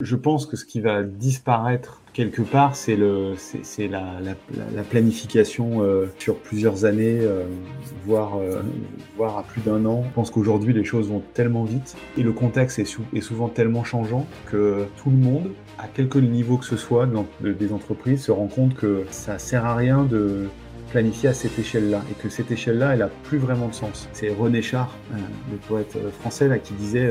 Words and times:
Je 0.00 0.14
pense 0.14 0.46
que 0.46 0.56
ce 0.56 0.64
qui 0.64 0.80
va 0.80 1.02
disparaître 1.02 2.02
quelque 2.12 2.42
part, 2.42 2.76
c'est 2.76 2.96
la, 2.96 4.20
la, 4.20 4.82
planification 4.84 5.82
euh, 5.82 6.06
sur 6.20 6.36
plusieurs 6.38 6.84
années, 6.84 7.18
euh, 7.20 7.42
voire, 8.06 8.38
euh, 8.38 8.62
voire 9.16 9.38
à 9.38 9.42
plus 9.42 9.60
d'un 9.60 9.84
an. 9.86 10.04
Je 10.08 10.14
pense 10.14 10.30
qu'aujourd'hui, 10.30 10.72
les 10.72 10.84
choses 10.84 11.08
vont 11.08 11.20
tellement 11.34 11.64
vite 11.64 11.96
et 12.16 12.22
le 12.22 12.30
contexte 12.30 12.78
est, 12.78 13.20
souvent 13.20 13.48
tellement 13.48 13.82
changeant 13.82 14.24
que 14.46 14.86
tout 15.02 15.10
le 15.10 15.16
monde, 15.16 15.50
à 15.78 15.88
quelque 15.88 16.20
niveau 16.20 16.58
que 16.58 16.66
ce 16.66 16.76
soit 16.76 17.06
dans, 17.06 17.26
des 17.40 17.72
entreprises, 17.72 18.22
se 18.22 18.30
rend 18.30 18.46
compte 18.46 18.76
que 18.76 19.02
ça 19.10 19.40
sert 19.40 19.64
à 19.64 19.74
rien 19.74 20.04
de 20.04 20.46
planifier 20.92 21.30
à 21.30 21.34
cette 21.34 21.58
échelle-là 21.58 22.04
et 22.08 22.14
que 22.22 22.28
cette 22.28 22.52
échelle-là, 22.52 22.94
elle 22.94 23.02
a 23.02 23.10
plus 23.24 23.38
vraiment 23.38 23.66
de 23.66 23.74
sens. 23.74 24.08
C'est 24.12 24.28
René 24.28 24.62
Char, 24.62 24.96
le 25.50 25.56
poète 25.66 25.98
français, 26.20 26.46
là, 26.46 26.60
qui 26.60 26.74
disait 26.74 27.10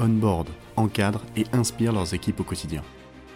onboard, 0.00 0.48
encadrent 0.76 1.24
et 1.36 1.44
inspirent 1.52 1.92
leurs 1.92 2.14
équipes 2.14 2.40
au 2.40 2.44
quotidien. 2.44 2.82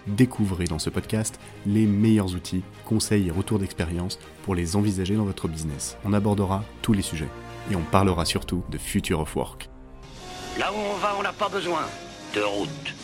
Découvrez 0.06 0.64
dans 0.64 0.78
ce 0.78 0.90
podcast 0.90 1.38
les 1.66 1.86
meilleurs 1.86 2.34
outils, 2.34 2.62
conseils 2.86 3.28
et 3.28 3.30
retours 3.30 3.58
d'expérience 3.58 4.18
pour 4.42 4.54
les 4.54 4.76
envisager 4.76 5.16
dans 5.16 5.24
votre 5.24 5.48
business. 5.48 5.96
On 6.04 6.12
abordera 6.12 6.64
tous 6.82 6.94
les 6.94 7.02
sujets 7.02 7.28
et 7.70 7.76
on 7.76 7.82
parlera 7.82 8.24
surtout 8.24 8.64
de 8.70 8.78
Future 8.78 9.20
of 9.20 9.36
Work. 9.36 9.68
Là 10.58 10.72
où 10.72 10.76
on 10.76 10.96
va, 10.96 11.14
on 11.18 11.22
n'a 11.22 11.32
pas 11.32 11.48
besoin 11.48 11.82
de 12.34 12.40
route. 12.40 12.94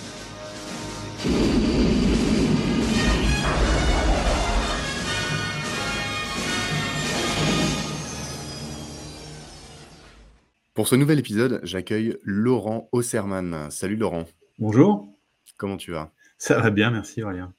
Pour 10.74 10.88
ce 10.88 10.96
nouvel 10.96 11.20
épisode, 11.20 11.60
j'accueille 11.62 12.16
Laurent 12.24 12.88
Osserman. 12.90 13.70
Salut 13.70 13.94
Laurent. 13.94 14.24
Bonjour. 14.58 15.08
Comment 15.56 15.76
tu 15.76 15.92
vas? 15.92 16.10
Ça 16.36 16.58
va 16.58 16.70
bien, 16.70 16.90
merci 16.90 17.22
Aurélien. 17.22 17.54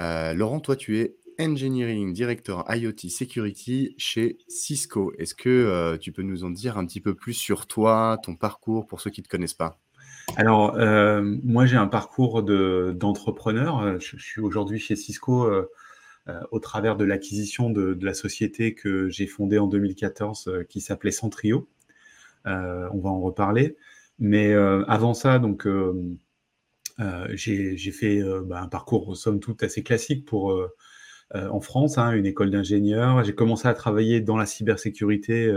Euh, 0.00 0.32
Laurent, 0.32 0.58
toi 0.58 0.74
tu 0.74 0.98
es 0.98 1.18
Engineering 1.38 2.14
Director 2.14 2.64
IoT 2.74 3.10
Security 3.10 3.94
chez 3.98 4.38
Cisco. 4.48 5.12
Est-ce 5.18 5.34
que 5.34 5.50
euh, 5.50 5.98
tu 5.98 6.10
peux 6.10 6.22
nous 6.22 6.42
en 6.42 6.48
dire 6.48 6.78
un 6.78 6.86
petit 6.86 7.02
peu 7.02 7.12
plus 7.12 7.34
sur 7.34 7.66
toi, 7.66 8.18
ton 8.22 8.34
parcours 8.34 8.86
pour 8.86 9.02
ceux 9.02 9.10
qui 9.10 9.20
ne 9.20 9.24
te 9.24 9.28
connaissent 9.28 9.52
pas? 9.52 9.78
Alors, 10.36 10.74
euh, 10.76 11.36
moi 11.44 11.66
j'ai 11.66 11.76
un 11.76 11.86
parcours 11.86 12.42
d'entrepreneur. 12.42 14.00
je, 14.00 14.16
suis 14.16 14.40
aujourd'hui 14.40 14.78
chez 14.78 14.96
Cisco 14.96 15.46
au 16.50 16.60
travers 16.60 16.96
de 16.96 17.04
l'acquisition 17.04 17.68
de, 17.68 17.92
de, 17.92 18.06
la 18.06 18.14
société 18.14 18.74
que 18.74 19.10
j'ai 19.10 19.26
fondée 19.26 19.58
en 19.58 19.66
2014 19.66 20.64
qui 20.70 20.80
s'appelait 20.80 21.10
Centrio. 21.10 21.68
Euh, 22.46 22.88
on 22.92 22.98
va 22.98 23.10
en 23.10 23.20
reparler. 23.20 23.76
Mais 24.18 24.52
euh, 24.52 24.84
avant 24.86 25.14
ça, 25.14 25.38
donc, 25.38 25.66
euh, 25.66 26.16
j'ai 27.34 27.92
fait 27.92 28.22
bah, 28.44 28.62
un 28.62 28.68
parcours, 28.68 29.16
somme 29.16 29.40
toute, 29.40 29.62
assez 29.62 29.82
classique 29.82 30.24
pour, 30.24 30.60
en 31.34 31.60
France, 31.60 31.98
hein, 31.98 32.12
une 32.12 32.26
école 32.26 32.50
d'ingénieur. 32.50 33.22
J'ai 33.24 33.34
commencé 33.34 33.68
à 33.68 33.74
travailler 33.74 34.20
dans 34.20 34.36
la 34.36 34.46
cybersécurité 34.46 35.52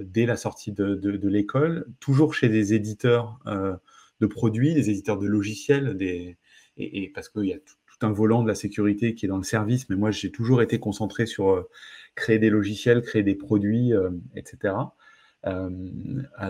dès 0.00 0.24
la 0.24 0.36
sortie 0.36 0.72
de, 0.72 1.28
l'école, 1.28 1.86
toujours 2.00 2.32
chez 2.32 2.48
des 2.48 2.72
éditeurs 2.72 3.38
de 4.20 4.26
produits, 4.26 4.72
des 4.72 4.88
éditeurs 4.88 5.18
de 5.18 5.26
logiciels, 5.26 5.98
et, 6.78 7.12
parce 7.14 7.28
qu'il 7.28 7.44
y 7.44 7.52
a 7.52 7.58
tout, 7.58 7.74
un 8.02 8.12
volant 8.12 8.42
de 8.42 8.48
la 8.48 8.54
sécurité 8.54 9.14
qui 9.14 9.26
est 9.26 9.28
dans 9.28 9.36
le 9.36 9.42
service, 9.42 9.90
mais 9.90 9.96
moi 9.96 10.10
j'ai 10.10 10.30
toujours 10.30 10.62
été 10.62 10.78
concentré 10.80 11.26
sur 11.26 11.68
créer 12.14 12.38
des 12.38 12.48
logiciels, 12.48 13.02
créer 13.02 13.22
des 13.22 13.34
produits, 13.34 13.92
etc. 14.34 14.72
Euh, 15.46 15.70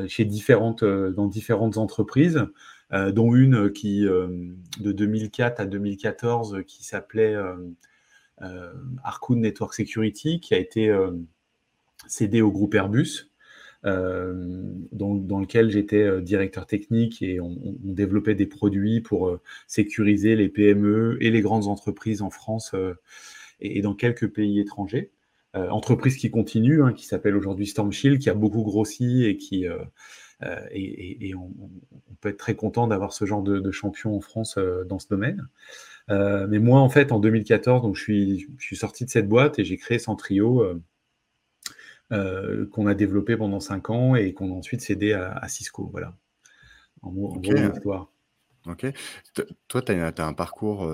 chez 0.09 0.25
différentes, 0.25 0.83
euh, 0.83 1.11
dans 1.11 1.27
différentes 1.27 1.77
entreprises, 1.77 2.45
euh, 2.93 3.13
dont 3.13 3.35
une 3.35 3.71
qui, 3.71 4.01
de 4.03 4.93
2004 4.93 5.61
à 5.61 5.67
2014, 5.67 6.63
qui 6.67 6.85
s'appelait 6.85 7.37
Arcoon 9.05 9.37
Network 9.37 9.75
Security, 9.75 10.41
qui 10.41 10.55
a 10.55 10.59
été 10.59 10.93
cédé 12.09 12.43
au 12.43 12.51
groupe 12.51 12.75
Airbus. 12.75 13.31
dans, 13.85 15.41
lequel 15.41 15.71
j'étais 15.71 16.21
directeur 16.21 16.67
technique 16.67 17.23
et 17.23 17.41
on, 17.41 17.77
développait 17.81 18.35
des 18.35 18.47
produits 18.47 19.01
pour 19.01 19.39
sécuriser 19.69 20.35
les 20.35 20.49
PME 20.49 21.17
et 21.21 21.31
les 21.31 21.41
grandes 21.43 21.69
entreprises 21.69 22.23
en 22.23 22.31
France 22.31 22.75
et, 23.61 23.83
dans 23.83 23.95
quelques 23.95 24.29
pays 24.29 24.59
étrangers. 24.59 25.13
Euh, 25.57 25.69
entreprise 25.71 26.17
qui 26.17 26.31
continue, 26.31 26.83
hein, 26.83 26.93
qui 26.93 27.07
s'appelle 27.07 27.35
aujourd'hui 27.35 27.67
Storm 27.67 27.91
Shield, 27.91 28.21
qui 28.21 28.31
a 28.31 28.35
beaucoup 28.35 28.63
grossi 28.63 29.25
et 29.25 29.37
qui 29.37 29.67
euh, 29.67 29.79
euh, 30.43 30.65
et, 30.71 31.35
on, 31.35 31.51
peut 32.21 32.29
être 32.29 32.37
très 32.37 32.55
content 32.55 32.87
d'avoir 32.87 33.13
ce 33.13 33.25
genre 33.25 33.43
de, 33.43 33.71
champion 33.73 34.17
en 34.17 34.21
France 34.21 34.59
dans 34.87 34.99
ce 34.99 35.09
domaine. 35.09 35.49
mais 36.09 36.59
moi, 36.59 36.81
en 36.81 36.89
fait, 36.89 37.13
en 37.13 37.19
2014, 37.19 37.83
donc 37.83 37.97
je 37.97 38.03
suis, 38.03 38.49
je 38.59 38.65
suis 38.65 38.77
sorti 38.77 39.05
de 39.05 39.11
cette 39.11 39.29
boîte 39.29 39.59
et 39.59 39.65
j'ai 39.65 39.77
créé 39.77 39.99
Centrio, 39.99 40.65
qu'on 42.11 42.87
a 42.87 42.95
développé 42.95 43.37
pendant 43.37 43.61
cinq 43.61 43.91
ans 43.91 44.15
et 44.15 44.35
qu'on 44.35 44.53
a 44.53 44.55
ensuite 44.55 44.83
cédé 44.83 45.15
à, 45.15 45.49
Cisco. 45.49 45.89
Voilà. 45.91 46.15
En, 47.03 47.11
gros, 47.11 47.37
histoire. 47.75 48.13
Ok. 48.67 48.87
Toi, 49.69 49.83
tu 49.83 49.93
as, 49.93 50.27
un 50.27 50.33
parcours 50.33 50.91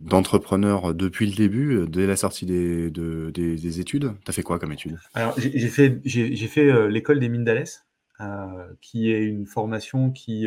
d'entrepreneur 0.00 0.94
depuis 0.94 1.26
le 1.26 1.36
début, 1.36 1.86
dès 1.88 2.06
la 2.06 2.16
sortie 2.16 2.46
des, 2.46 2.90
des, 2.90 3.80
études? 3.80 4.12
Tu 4.24 4.30
as 4.30 4.32
fait 4.32 4.42
quoi 4.42 4.58
comme 4.58 4.72
études 4.72 4.98
Alors, 5.14 5.34
j'ai 5.38 5.68
fait, 5.68 6.00
fait 6.06 6.88
l'école 6.88 7.20
des 7.20 7.28
mines 7.28 7.44
d'Alès, 7.44 7.86
qui 8.80 9.10
est 9.10 9.24
une 9.24 9.46
formation 9.46 10.10
qui, 10.10 10.46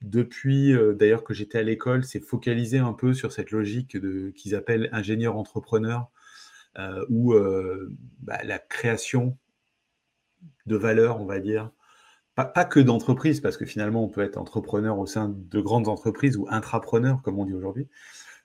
depuis 0.00 0.74
d'ailleurs 0.94 1.24
que 1.24 1.34
j'étais 1.34 1.58
à 1.58 1.62
l'école, 1.62 2.04
s'est 2.04 2.20
focalisée 2.20 2.78
un 2.78 2.94
peu 2.94 3.12
sur 3.12 3.32
cette 3.32 3.50
logique 3.50 3.98
qu'ils 4.34 4.54
appellent 4.54 4.88
ingénieur-entrepreneur, 4.92 6.08
où 7.10 7.34
bah, 8.20 8.42
la 8.44 8.58
création 8.58 9.36
de 10.66 10.76
valeur, 10.76 11.20
on 11.20 11.26
va 11.26 11.40
dire, 11.40 11.70
pas, 12.34 12.64
que 12.64 12.80
d'entreprise, 12.80 13.40
parce 13.40 13.56
que 13.56 13.64
finalement, 13.64 14.04
on 14.04 14.08
peut 14.08 14.22
être 14.22 14.38
entrepreneur 14.38 14.98
au 14.98 15.06
sein 15.06 15.28
de 15.28 15.60
grandes 15.60 15.88
entreprises 15.88 16.36
ou 16.36 16.46
intrapreneur, 16.50 17.22
comme 17.22 17.38
on 17.38 17.44
dit 17.44 17.54
aujourd'hui. 17.54 17.86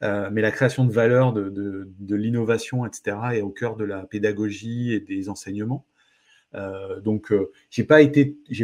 Euh, 0.03 0.29
mais 0.31 0.41
la 0.41 0.51
création 0.51 0.85
de 0.85 0.91
valeur, 0.91 1.33
de, 1.33 1.49
de, 1.49 2.15
l'innovation, 2.15 2.85
etc., 2.85 3.17
est 3.33 3.41
au 3.41 3.49
cœur 3.49 3.75
de 3.75 3.83
la 3.83 4.05
pédagogie 4.05 4.93
et 4.93 4.99
des 4.99 5.27
enseignements. 5.27 5.85
Euh, 6.55 6.99
donc, 7.01 7.31
euh, 7.31 7.51
j'ai 7.69 7.83
pas 7.83 7.99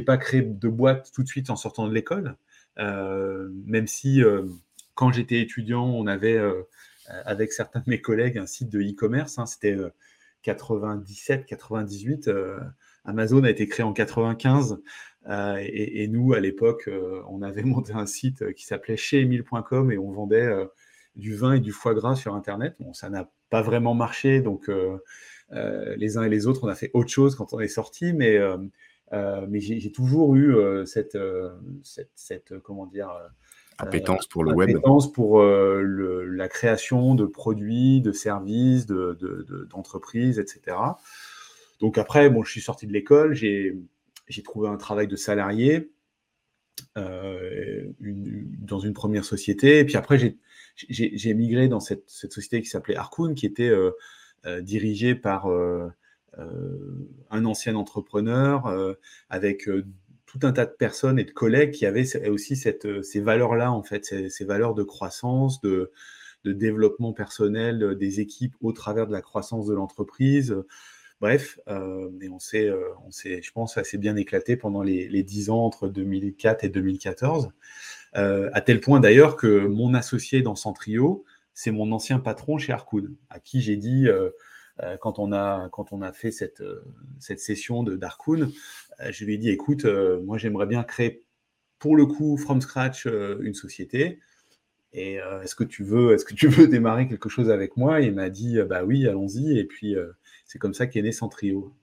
pas 0.06 0.18
créé 0.18 0.42
de 0.42 0.68
boîte 0.70 1.12
tout 1.14 1.24
de 1.24 1.28
suite 1.28 1.50
en 1.50 1.56
sortant 1.56 1.88
de 1.88 1.94
l'école, 1.94 2.36
même 2.78 3.88
si 3.88 4.22
quand 4.94 5.12
j'étais 5.12 5.40
étudiant, 5.42 5.86
on 5.86 6.08
avait 6.08 6.40
avec 7.26 7.52
certains 7.52 7.80
de 7.80 7.90
mes 7.90 8.02
collègues 8.02 8.38
un 8.38 8.48
site 8.48 8.70
de 8.70 8.82
e-commerce. 8.82 9.40
Hein, 9.40 9.46
C'était 9.46 9.78
97, 10.44 11.46
98. 11.46 12.30
Amazon 13.06 13.44
a 13.44 13.50
été 13.50 13.68
créé 13.68 13.86
en 13.86 13.94
95. 13.94 14.82
Euh, 15.28 15.58
et, 15.60 16.08
nous, 16.08 16.34
à 16.34 16.40
l'époque, 16.40 16.88
euh, 16.88 17.22
on 17.30 17.42
avait 17.42 17.64
monté 17.64 17.94
un 17.94 18.06
site 18.06 18.42
euh, 18.42 18.52
qui 18.52 18.66
s'appelait 18.66 18.98
chez 18.98 19.22
et 19.22 19.98
on 19.98 20.12
vendait 20.12 20.50
du 21.16 21.36
vin 21.36 21.54
et 21.54 21.60
du 21.60 21.72
foie 21.72 21.94
gras 21.94 22.16
sur 22.16 22.36
Internet. 22.36 22.76
Bon, 22.80 22.94
ça 22.94 23.10
n'a 23.10 23.30
pas 23.50 23.62
vraiment 23.62 23.94
marché, 23.94 24.42
donc 24.42 24.70
les 25.52 26.18
uns 26.18 26.24
et 26.24 26.30
les 26.30 26.48
autres, 26.48 26.64
on 26.64 26.68
a 26.68 26.76
fait 26.76 26.92
autre 26.94 27.10
chose 27.10 27.36
quand 27.36 27.54
on 27.54 27.60
est 27.60 27.70
sorti, 27.70 28.14
mais, 28.14 28.38
mais 29.14 29.60
j'ai 29.62 29.92
toujours 29.92 30.36
eu 30.36 30.56
cette, 30.86 31.18
cette, 32.16 32.60
comment 32.60 32.86
dire, 32.86 33.10
appétence 33.78 34.28
pour 34.28 34.44
le 34.44 34.54
web. 34.54 34.70
Appétence 34.70 35.12
pour 35.12 35.42
la 35.42 36.48
création 36.50 37.16
de 37.16 37.26
produits, 37.26 38.02
de 38.02 38.12
services, 38.12 38.86
d'entreprises, 38.88 40.36
de, 40.36 40.42
de, 40.42 40.48
etc. 40.58 40.78
Donc 41.80 41.98
après, 41.98 42.30
bon, 42.30 42.44
je 42.44 42.52
suis 42.52 42.62
sorti 42.62 42.88
de 42.88 42.94
l'école, 42.94 43.34
j'ai 43.34 43.78
j'ai 44.28 44.44
trouvé 44.44 44.70
un 44.70 44.78
travail 44.78 45.08
de 45.08 45.16
salarié 45.16 45.92
euh, 46.98 47.92
dans 48.00 48.80
une 48.80 48.94
première 48.94 49.26
société. 49.26 49.80
Et 49.80 49.86
puis 49.86 49.96
après, 49.96 50.36
j'ai 50.76 51.34
migré 51.34 51.68
dans 51.68 51.80
cette, 51.80 52.10
société 52.10 52.62
qui 52.62 52.68
s'appelait 52.68 52.96
Arcoon, 52.96 53.34
qui 53.34 53.46
était 53.46 53.70
euh, 53.70 53.92
euh, 54.46 54.62
dirigée 54.62 55.16
par 55.16 55.48
un 57.30 57.46
ancien 57.46 57.76
entrepreneur 57.76 58.98
avec 59.30 59.70
tout 60.26 60.40
un 60.44 60.52
tas 60.52 60.66
de 60.66 60.72
personnes 60.72 61.18
et 61.18 61.24
de 61.24 61.32
collègues 61.32 61.72
qui 61.72 61.86
avaient 61.86 62.30
aussi 62.30 62.58
ces 62.58 63.22
valeurs-là, 63.22 63.72
en 63.72 63.84
fait, 63.84 64.06
ces, 64.06 64.46
valeurs 64.46 64.74
de 64.74 64.84
croissance, 64.84 65.62
de 65.62 65.92
développement 66.44 67.14
personnel 67.14 67.96
des 67.98 68.20
équipes 68.20 68.56
au 68.62 68.74
travers 68.74 69.08
de 69.08 69.14
la 69.14 69.22
croissance 69.22 69.66
de 69.66 69.74
l'entreprise. 69.74 70.56
Bref, 71.22 71.60
euh, 71.68 72.10
on 72.32 72.40
s'est, 72.40 72.70
on 73.06 73.12
s'est, 73.12 73.42
je 73.42 73.52
pense, 73.52 73.78
assez 73.78 73.98
bien 73.98 74.16
éclaté 74.16 74.58
pendant 74.58 74.84
les, 74.84 75.08
les 75.08 75.24
10 75.24 75.50
ans 75.50 75.66
entre 75.66 75.88
2004 75.88 76.64
et 76.64 76.70
2014. 76.70 77.50
à 78.14 78.62
tel 78.62 78.82
point 78.82 79.00
d'ailleurs 79.00 79.36
que 79.36 79.66
mon 79.68 79.94
associé 79.94 80.42
dans 80.42 80.56
Centrio, 80.56 81.24
c'est 81.54 81.72
mon 81.72 81.92
ancien 81.92 82.20
patron 82.20 82.58
chez 82.58 82.74
Harkoon, 82.74 83.16
à 83.30 83.40
qui 83.40 83.62
j'ai 83.62 83.78
dit, 83.78 84.08
euh, 84.84 84.98
quand, 84.98 85.20
on 85.20 85.32
a, 85.32 85.70
quand 85.72 85.94
on 85.94 86.02
a 86.02 86.12
fait 86.12 86.32
cette, 86.32 86.62
euh, 86.62 86.84
cette 87.20 87.40
session 87.40 87.84
de 87.84 87.96
Darkoon, 87.96 88.52
euh, 89.00 89.12
je 89.12 89.26
lui 89.26 89.36
ai 89.36 89.38
dit, 89.38 89.50
écoute, 89.50 89.86
moi 90.24 90.38
j'aimerais 90.38 90.66
bien 90.66 90.84
créer 90.84 91.24
pour 91.80 91.96
le 91.96 92.06
coup, 92.06 92.38
from 92.38 92.62
scratch, 92.62 93.06
une 93.06 93.54
société. 93.54 94.20
Et 94.94 95.16
est-ce 95.44 95.56
que 95.56 95.66
tu 95.66 95.84
veux, 95.84 96.14
est-ce 96.14 96.24
que 96.24 96.34
tu 96.34 96.48
veux 96.48 96.68
démarrer 96.68 97.08
quelque 97.10 97.28
chose 97.28 97.50
avec 97.50 97.76
moi? 97.76 98.02
Et 98.02 98.06
il 98.06 98.14
m'a 98.14 98.30
dit, 98.30 98.58
bah 98.68 98.86
oui, 98.86 99.06
allons-y. 99.08 99.60
Et 99.60 99.66
puis 99.66 99.96
c'est 100.46 100.60
comme 100.60 100.74
ça 100.74 100.88
qu'est 100.88 101.02
né 101.02 101.12
Centrio. 101.12 101.74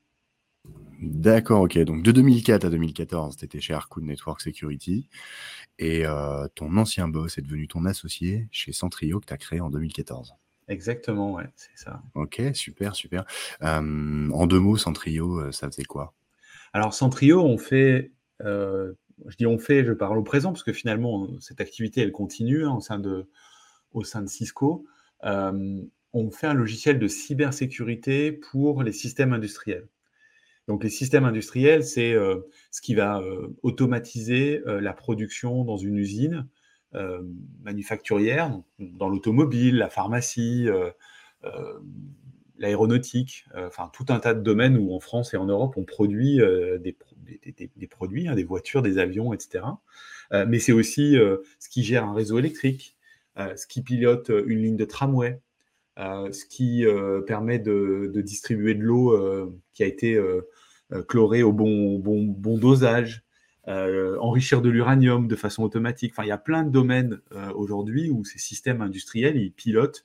D'accord, 1.00 1.62
ok. 1.62 1.79
Donc 1.79 2.03
de 2.03 2.12
2004 2.12 2.64
à 2.64 2.70
2014, 2.70 3.37
tu 3.37 3.44
étais 3.44 3.61
chez 3.61 3.75
Harkoon 3.75 4.05
Network 4.05 4.41
Security. 4.41 5.09
Et 5.79 6.05
ton 6.55 6.76
ancien 6.76 7.09
boss 7.09 7.38
est 7.38 7.43
devenu 7.43 7.67
ton 7.67 7.85
associé 7.87 8.47
chez 8.53 8.73
Centrio 8.73 9.19
que 9.19 9.26
tu 9.26 9.32
as 9.35 9.38
créé 9.38 9.61
en 9.61 9.70
2014. 9.70 10.35
Exactement, 10.69 11.35
ouais, 11.35 11.49
c'est 11.55 11.76
ça. 11.76 12.03
Ok, 12.14 12.41
super, 12.55 12.94
super. 12.94 13.25
en 13.61 14.47
deux 14.47 14.61
mots, 14.61 14.76
Centrio, 14.76 15.41
euh, 15.41 15.53
ça 15.53 15.69
faisait 15.69 15.85
quoi? 15.85 16.15
Alors, 16.73 16.94
Centrio, 16.94 17.43
on 17.43 17.58
fait, 17.58 18.12
euh, 18.43 18.94
je 19.26 19.37
dis 19.37 19.47
on 19.47 19.58
fait, 19.58 19.85
je 19.85 19.93
parle 19.93 20.17
au 20.19 20.23
présent, 20.23 20.53
parce 20.53 20.62
que 20.62 20.73
finalement, 20.73 21.29
cette 21.41 21.61
activité, 21.61 22.00
elle 22.00 22.12
continue 22.12 22.65
hein, 22.65 22.73
au, 22.73 22.81
sein 22.81 22.99
de, 22.99 23.29
au 23.93 24.05
sein 24.05 24.23
de 24.23 24.29
Cisco. 24.29 24.87
On 26.12 26.31
fait 26.31 26.47
un 26.47 26.55
logiciel 26.55 26.99
de 26.99 27.09
cybersécurité 27.09 28.32
pour 28.32 28.82
les 28.82 28.93
systèmes 28.93 29.32
industriels. 29.32 29.88
Donc, 30.69 30.85
les 30.85 30.91
systèmes 30.91 31.25
industriels, 31.25 31.85
c'est 31.85 32.12
euh, 32.12 32.41
ce 32.70 32.81
qui 32.81 32.94
va 32.94 33.23
automatiser 33.62 34.62
la 34.67 34.93
production 34.93 35.64
dans 35.64 35.76
une 35.76 35.99
usine 35.99 36.47
euh, 36.94 37.23
manufacturières, 37.62 38.61
dans 38.79 39.09
l'automobile, 39.09 39.76
la 39.76 39.88
pharmacie, 39.88 40.69
euh, 40.69 40.91
euh, 41.44 41.79
l'aéronautique, 42.58 43.47
enfin 43.56 43.91
tout 43.94 44.05
un 44.11 44.19
tas 44.19 44.35
de 44.35 44.43
domaines 44.43 44.76
où 44.76 44.93
en 44.93 45.00
France 45.00 45.32
et 45.32 45.38
en 45.38 45.47
Europe 45.47 45.75
on 45.79 45.85
produit 45.85 46.38
des, 46.81 46.94
des, 47.76 47.87
produits, 47.87 48.29
hein, 48.29 48.35
des 48.35 48.44
voitures, 48.44 48.82
des 48.82 48.99
avions, 48.99 49.32
etc. 49.32 49.65
mais 50.47 50.58
c'est 50.58 50.73
aussi 50.73 51.17
ce 51.58 51.69
qui 51.69 51.82
gère 51.82 52.05
un 52.05 52.12
réseau 52.12 52.38
électrique, 52.38 52.97
ce 53.37 53.67
qui 53.67 53.82
pilote 53.82 54.31
une 54.47 54.61
ligne 54.61 54.76
de 54.76 54.85
tramway, 54.85 55.41
ce 55.97 56.44
qui 56.47 56.85
permet 57.27 57.59
de, 57.59 58.11
distribuer 58.25 58.75
de 58.75 58.83
l'eau 58.83 59.55
qui 59.73 59.83
a 59.83 59.87
été 59.87 60.21
chlorée 61.09 61.43
au 61.43 61.53
bon, 61.53 62.56
dosage, 62.56 63.25
euh, 63.69 64.19
enrichir 64.19 64.61
de 64.61 64.69
l'uranium 64.69 65.29
de 65.29 65.37
façon 65.37 65.62
automatique. 65.62 66.12
Enfin, 66.12 66.25
il 66.25 66.29
y 66.29 66.33
a 66.33 66.39
plein 66.39 66.65
de 66.65 66.71
domaines 66.71 67.21
euh, 67.31 67.53
aujourd'hui 67.55 68.11
où 68.11 68.25
ces 68.25 68.39
systèmes 68.39 68.83
industriels, 68.83 69.37
ils 69.37 69.53
pilotent, 69.53 70.05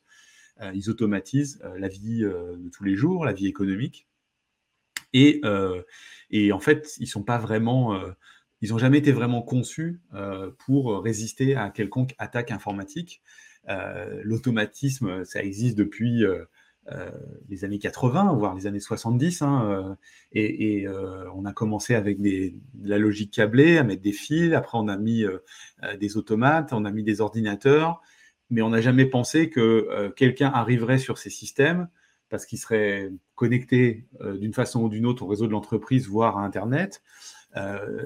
euh, 0.62 0.72
ils 0.76 0.92
automatisent 0.92 1.60
la 1.78 1.88
vie 1.88 2.20
de 2.22 2.70
tous 2.70 2.84
les 2.84 2.96
jours, 2.96 3.26
la 3.26 3.34
vie 3.34 3.48
économique. 3.48 4.08
Et, 5.14 5.42
et 6.30 6.52
en 6.52 6.60
fait, 6.60 6.96
ils 7.00 7.08
sont 7.08 7.24
pas 7.24 7.38
vraiment, 7.38 8.00
ils 8.62 8.70
n'ont 8.70 8.78
jamais 8.78 8.98
été 8.98 9.12
vraiment 9.12 9.42
conçus 9.42 10.02
pour 10.60 11.02
résister 11.02 11.56
à 11.56 11.70
quelconque 11.70 12.14
attaque 12.20 12.52
informatique. 12.52 13.22
L'automatisme, 14.24 15.26
ça 15.26 15.44
existe 15.44 15.78
depuis 15.78 16.26
euh, 16.94 17.12
les 17.50 17.66
années 17.66 17.80
80, 17.80 18.34
voire 18.34 18.56
les 18.56 18.66
années 18.66 18.80
70. 18.80 19.42
Hein, 19.42 19.70
euh, 19.70 19.96
et, 20.32 20.88
euh, 20.88 21.30
on 21.36 21.44
a 21.44 21.52
commencé 21.52 21.96
avec 21.96 22.22
de 22.22 22.54
la 22.82 22.98
logique 22.98 23.34
câblée, 23.34 23.78
à 23.78 23.84
mettre 23.84 24.02
des 24.02 24.14
fils. 24.14 24.54
Après, 24.54 24.78
on 24.78 24.88
a 24.88 24.98
mis 24.98 25.26
des 26.00 26.18
automates, 26.18 26.72
on 26.72 26.86
a 26.86 26.92
mis 26.92 27.04
des 27.04 27.20
ordinateurs. 27.22 28.02
Mais 28.50 28.62
on 28.62 28.70
n'a 28.70 28.80
jamais 28.80 29.06
pensé 29.06 29.50
que 29.50 30.10
quelqu'un 30.16 30.48
arriverait 30.48 31.00
sur 31.00 31.18
ces 31.18 31.30
systèmes 31.30 31.90
parce 32.30 32.46
qu'il 32.46 32.58
serait 32.58 33.12
connecté 33.36 34.06
d'une 34.22 34.54
façon 34.54 34.84
ou 34.84 34.90
d'une 34.90 35.06
autre 35.06 35.24
au 35.24 35.28
réseau 35.28 35.48
de 35.48 35.52
l'entreprise, 35.52 36.08
voire 36.08 36.38
à 36.38 36.46
Internet, 36.46 37.02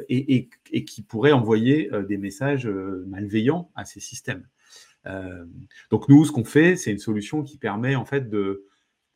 et, 0.09 0.49
et, 0.71 0.85
qui 0.85 1.03
pourrait 1.03 1.31
envoyer 1.31 1.91
des 2.07 2.17
messages 2.17 2.67
malveillants 2.67 3.69
à 3.75 3.85
ces 3.85 3.99
systèmes. 3.99 4.47
Donc 5.89 6.07
nous, 6.09 6.25
ce 6.25 6.31
qu'on 6.31 6.43
fait, 6.43 6.75
c'est 6.75 6.91
une 6.91 6.99
solution 6.99 7.43
qui 7.43 7.57
permet 7.57 7.95
en 7.95 8.05
fait 8.05 8.29
de, 8.29 8.67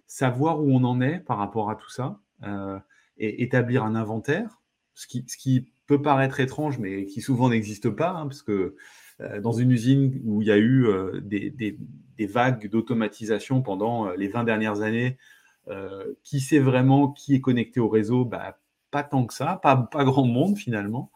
savoir 0.08 0.62
où 0.62 0.72
on 0.72 0.84
en 0.84 1.02
est 1.02 1.20
par 1.20 1.38
rapport 1.38 1.70
à 1.70 1.76
tout 1.76 1.90
ça 1.90 2.20
euh, 2.44 2.80
et 3.18 3.44
établir 3.44 3.84
un 3.84 3.96
inventaire, 3.96 4.62
ce 4.94 5.08
qui, 5.08 5.72
peut 5.88 6.02
paraître 6.02 6.40
étrange, 6.40 6.80
mais 6.80 7.06
qui 7.06 7.22
souvent 7.22 7.50
n'existe 7.50 7.92
pas, 7.92 8.10
hein, 8.10 8.26
parce 8.26 8.42
que 8.42 8.76
euh, 9.22 9.40
dans 9.40 9.52
une 9.52 9.70
usine 9.70 10.20
où 10.26 10.42
il 10.42 10.48
y 10.48 10.52
a 10.52 10.58
eu 10.58 10.88
euh, 10.88 11.22
des, 11.22 11.78
vagues 12.22 12.68
d'automatisation 12.72 13.62
pendant 13.62 14.10
les 14.12 14.28
20 14.28 14.44
dernières 14.46 14.82
années, 14.82 15.18
qui 16.24 16.42
sait 16.42 16.60
vraiment 16.60 17.12
qui 17.12 17.34
est 17.34 17.42
connecté 17.42 17.80
au 17.80 17.90
réseau? 17.90 18.24
Bah, 18.24 18.60
Pas 18.92 19.04
tant 19.04 19.26
que 19.26 19.34
ça, 19.34 19.60
pas 19.62 19.88
grand 20.04 20.26
monde 20.26 20.58
finalement. 20.58 21.12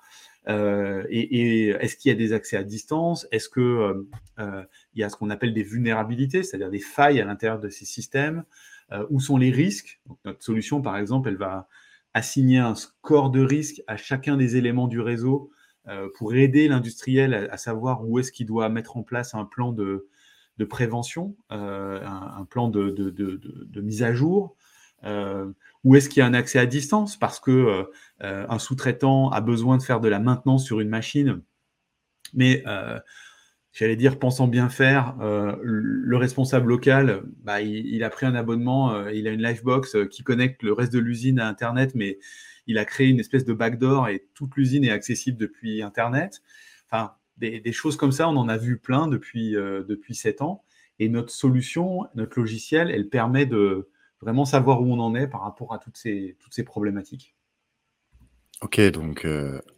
Et, 0.47 0.53
et 1.09 1.68
est-ce 1.69 1.95
qu'il 1.95 2.09
y 2.09 2.12
a 2.12 2.18
des 2.18 2.33
accès 2.33 2.57
à 2.57 2.63
distance? 2.63 3.27
Est-ce 3.31 3.50
qu'il 3.50 4.06
il 4.94 5.00
y 5.00 5.03
a 5.03 5.09
ce 5.09 5.15
qu'on 5.15 5.30
appelle 5.30 5.53
des 5.53 5.63
vulnérabilités, 5.63 6.44
c'est-à-dire 6.44 6.71
des 6.71 6.80
failles 6.80 7.21
à 7.21 7.25
l'intérieur 7.25 7.59
de 7.59 7.69
ces 7.69 7.86
systèmes? 7.86 8.44
Euh, 8.91 9.06
où 9.09 9.19
sont 9.19 9.38
les 9.38 9.51
risques? 9.51 10.01
notre 10.25 10.44
solution, 10.44 10.81
par 10.81 10.97
exemple, 10.97 11.30
elle 11.30 11.38
va 11.38 11.68
assigner 12.13 12.57
un 12.57 12.74
score 12.74 13.30
de 13.30 13.41
risque 13.41 13.83
à 13.86 13.97
chacun 13.97 14.36
des 14.36 14.56
éléments 14.56 14.88
du 14.88 15.00
réseau 15.00 15.51
euh, 15.88 16.09
pour 16.18 16.33
aider 16.33 16.68
l'industriel 16.68 17.50
à, 17.51 17.57
savoir 17.57 18.07
où 18.07 18.18
est-ce 18.18 18.31
qu'il 18.31 18.47
doit 18.47 18.68
mettre 18.69 18.97
en 18.97 19.03
place 19.03 19.36
un 19.36 19.45
plan 19.45 19.71
de, 19.71 20.07
prévention, 20.68 21.36
euh, 21.51 22.03
un, 22.03 22.45
plan 22.45 22.68
de, 22.68 23.80
mise 23.81 24.01
à 24.01 24.13
jour, 24.13 24.56
où 25.84 25.96
est-ce 25.96 26.10
qu'il 26.10 26.19
y 26.19 26.24
a 26.24 26.25
un 26.25 26.34
accès 26.34 26.60
à 26.60 26.66
distance 26.66 27.18
parce 27.18 27.40
que 27.40 27.90
un 28.22 28.60
sous-traitant 28.60 29.30
a 29.30 29.42
besoin 29.42 29.78
de 29.78 29.84
faire 29.84 30.00
de 30.00 30.10
la 30.10 30.19
maintenance 30.19 30.66
sur 30.66 30.80
une 30.80 30.90
machine, 30.90 31.42
mais 32.34 32.63
j'allais 33.80 33.96
dire, 33.96 34.19
pensant 34.19 34.48
bien 34.48 34.69
faire, 34.69 35.15
euh, 35.22 35.56
le 35.62 36.18
responsable 36.18 36.70
local, 36.70 37.24
bah, 37.44 37.62
il, 37.62 38.03
a 38.03 38.10
pris 38.10 38.25
un 38.25 38.36
abonnement, 38.36 38.94
euh, 38.94 39.13
il 39.13 39.27
a 39.27 39.32
une 39.32 39.41
Livebox 39.41 39.96
euh, 39.96 40.06
qui 40.06 40.24
connecte 40.24 40.63
le 40.63 40.74
reste 40.74 40.91
de 40.91 41.00
l'usine 41.00 41.39
à 41.39 41.48
Internet, 41.48 41.94
mais 41.96 42.20
il 42.68 42.77
a 42.77 42.86
créé 42.86 43.08
une 43.08 43.20
espèce 43.20 43.46
de 43.46 43.53
backdoor 43.53 44.10
et 44.10 44.27
toute 44.34 44.56
l'usine 44.56 44.84
est 44.84 44.91
accessible 44.91 45.38
depuis 45.38 45.82
Internet. 45.82 46.41
Enfin, 46.91 47.13
des, 47.38 47.72
choses 47.72 47.96
comme 47.96 48.12
ça, 48.12 48.27
on 48.27 48.36
en 48.36 48.50
a 48.50 48.58
vu 48.58 48.77
plein 48.77 49.08
depuis, 49.08 49.53
depuis 49.53 50.13
7 50.13 50.41
ans. 50.41 50.63
Et 51.00 51.08
notre 51.08 51.32
solution, 51.32 52.06
notre 52.15 52.38
logiciel, 52.38 52.91
elle 52.91 53.08
permet 53.08 53.46
de 53.46 53.89
vraiment 54.22 54.46
savoir 54.46 54.82
où 54.82 54.92
on 54.92 55.00
en 55.00 55.16
est 55.16 55.28
par 55.28 55.42
rapport 55.42 55.74
à 55.74 55.80
toutes 55.80 55.98
ces, 55.98 56.38
toutes 56.40 56.54
ces 56.54 56.64
problématiques. 56.64 57.36
Ok, 58.62 58.82
donc 58.92 59.26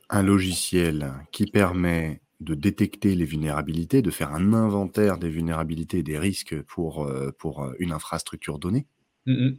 un 0.09 0.23
logiciel 0.23 1.13
qui 1.31 1.45
permet 1.45 2.21
de 2.41 2.55
détecter 2.55 3.15
les 3.15 3.23
vulnérabilités, 3.23 4.01
de 4.01 4.09
faire 4.09 4.33
un 4.33 4.53
inventaire 4.53 5.19
des 5.19 5.29
vulnérabilités 5.29 5.99
et 5.99 6.03
des 6.03 6.17
risques 6.17 6.59
pour, 6.63 7.05
euh, 7.05 7.31
pour 7.37 7.63
euh, 7.63 7.73
une 7.79 7.91
infrastructure 7.91 8.59
donnée. 8.59 8.87
Mmh 9.25 9.51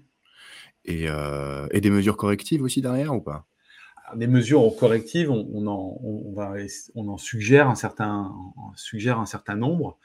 et, 0.84 1.08
euh, 1.08 1.68
et, 1.70 1.80
des 1.80 1.90
mesures 1.90 2.16
correctives 2.16 2.60
aussi 2.60 2.82
derrière 2.82 3.14
ou 3.14 3.20
pas? 3.20 3.46
Des 4.16 4.26
mesures 4.26 4.74
correctives, 4.76 5.30
on, 5.30 5.68
en, 5.68 5.96
on, 6.02 6.32
va, 6.32 6.54
on 6.96 7.06
en 7.06 7.18
suggère 7.18 7.68
un 7.68 7.76
certain, 7.76 8.34
suggère 8.74 9.20
un 9.20 9.26
certain 9.26 9.54
nombre. 9.54 10.00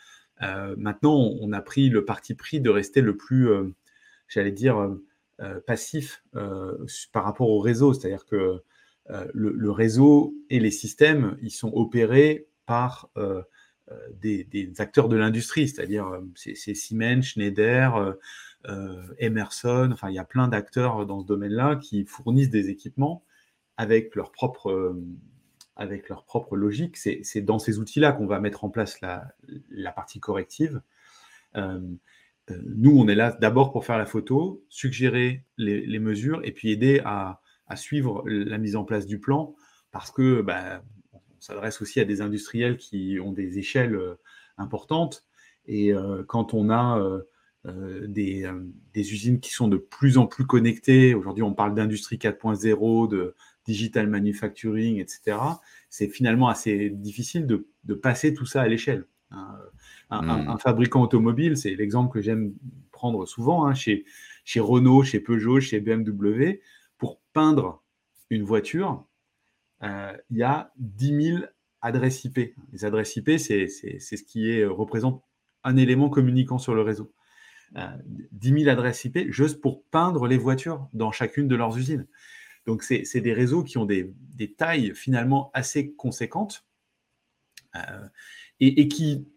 maintenant, 0.77 1.15
on 1.41 1.51
a 1.51 1.61
pris 1.61 1.89
le 1.89 2.05
parti 2.05 2.35
pris 2.35 2.61
de 2.61 2.69
rester 2.69 3.01
le 3.01 3.17
plus, 3.17 3.49
j'allais 4.27 4.51
dire, 4.51 4.95
passif 5.65 6.23
par 7.11 7.23
rapport 7.23 7.49
au 7.49 7.59
réseau. 7.59 7.93
C'est-à-dire 7.93 8.25
que 8.25 8.61
le, 9.33 9.71
réseau 9.71 10.35
et 10.49 10.59
les 10.59 10.71
systèmes, 10.71 11.37
ils 11.41 11.51
sont 11.51 11.71
opérés 11.73 12.47
par 12.67 13.09
euh, 13.17 13.41
euh, 13.91 13.95
des, 14.21 14.71
acteurs 14.77 15.09
de 15.09 15.17
l'industrie, 15.17 15.67
c'est-à-dire 15.67 16.05
euh, 16.07 16.21
c'est 16.35 16.75
Siemens, 16.75 17.23
Schneider, 17.23 18.15
Emerson, 19.17 19.89
enfin 19.93 20.09
il 20.09 20.15
y 20.15 20.19
a 20.19 20.25
plein 20.25 20.49
d'acteurs 20.49 21.05
dans 21.05 21.21
ce 21.21 21.25
domaine-là 21.25 21.77
qui 21.77 22.03
fournissent 22.03 22.49
des 22.49 22.69
équipements 22.69 23.23
avec 23.77 24.13
leur 24.15 24.33
propre, 24.33 24.97
avec 25.77 26.09
leur 26.09 26.25
propre 26.25 26.57
logique. 26.57 26.97
C'est 26.97 27.41
dans 27.41 27.59
ces 27.59 27.79
outils-là 27.79 28.11
qu'on 28.11 28.25
va 28.25 28.41
mettre 28.41 28.65
en 28.65 28.69
place 28.69 28.99
la, 28.99 29.31
partie 29.95 30.19
corrective. 30.19 30.81
Nous, 32.49 32.97
on 32.97 33.07
est 33.07 33.15
là 33.15 33.35
d'abord 33.39 33.71
pour 33.71 33.85
faire 33.85 33.97
la 33.97 34.05
photo, 34.05 34.63
suggérer 34.69 35.43
les, 35.57 35.99
mesures 35.99 36.41
et 36.43 36.51
puis 36.51 36.71
aider 36.71 37.01
à, 37.03 37.41
suivre 37.75 38.23
la 38.27 38.57
mise 38.57 38.75
en 38.75 38.85
place 38.85 39.05
du 39.05 39.19
plan 39.19 39.53
parce 39.91 40.11
que 40.11 40.41
bah, 40.41 40.81
on 41.13 41.19
s'adresse 41.39 41.81
aussi 41.81 41.99
à 41.99 42.05
des 42.05 42.21
industriels 42.21 42.77
qui 42.77 43.19
ont 43.21 43.33
des 43.33 43.57
échelles 43.57 43.99
importantes. 44.57 45.25
Et 45.65 45.91
quand 46.27 46.53
on 46.53 46.69
a 46.69 47.21
des, 47.65 48.49
des, 48.93 49.13
usines 49.13 49.41
qui 49.41 49.51
sont 49.51 49.67
de 49.67 49.77
plus 49.77 50.17
en 50.17 50.27
plus 50.27 50.45
connectées, 50.45 51.13
aujourd'hui 51.15 51.43
on 51.43 51.53
parle 51.53 51.75
d'industrie 51.75 52.17
4.0, 52.17 53.09
de 53.09 53.35
digital 53.67 54.07
manufacturing, 54.07 54.99
etc., 54.99 55.37
c'est 55.89 56.07
finalement 56.07 56.47
assez 56.47 56.89
difficile 56.89 57.45
de, 57.45 57.67
passer 57.93 58.33
tout 58.33 58.45
ça 58.45 58.61
à 58.61 58.67
l'échelle. 58.67 59.05
Hein. 59.31 59.57
Un, 60.09 60.53
hmm. 60.53 60.57
fabricant 60.59 61.01
automobile, 61.01 61.57
c'est 61.57 61.75
l'exemple 61.75 62.13
que 62.13 62.21
j'aime 62.21 62.53
prendre 62.91 63.25
souvent, 63.25 63.65
hein, 63.65 63.73
chez, 63.73 64.05
chez 64.45 64.59
Renault, 64.59 65.03
chez 65.03 65.19
Peugeot, 65.19 65.59
chez 65.59 65.79
BMW, 65.79 66.61
pour 66.97 67.19
peindre 67.33 67.83
une 68.29 68.43
voiture, 68.43 69.05
euh, 69.83 70.15
il 70.29 70.37
y 70.37 70.43
a 70.43 70.71
10 70.77 71.23
000 71.23 71.39
adresses 71.81 72.23
IP. 72.25 72.55
Les 72.71 72.85
adresses 72.85 73.15
IP, 73.15 73.37
c'est 73.37 73.67
ce 73.67 74.23
qui 74.23 74.49
est, 74.49 74.65
représente 74.65 75.23
un 75.63 75.77
élément 75.77 76.09
communiquant 76.09 76.57
sur 76.57 76.73
le 76.73 76.81
réseau. 76.81 77.11
Euh, 77.75 77.87
10 78.31 78.63
000 78.63 78.69
adresses 78.69 79.03
IP 79.05 79.29
juste 79.29 79.61
pour 79.61 79.83
peindre 79.83 80.27
les 80.27 80.37
voitures 80.37 80.87
dans 80.93 81.11
chacune 81.11 81.47
de 81.47 81.55
leurs 81.55 81.77
usines. 81.77 82.07
Donc, 82.65 82.83
c'est 82.83 83.21
des 83.21 83.33
réseaux 83.33 83.63
qui 83.63 83.77
ont 83.77 83.85
des, 83.85 84.11
des 84.35 84.51
tailles 84.51 84.93
finalement 84.93 85.51
assez 85.53 85.93
conséquentes 85.93 86.65
euh, 87.75 88.07
et, 88.59 88.87
qui 88.87 89.27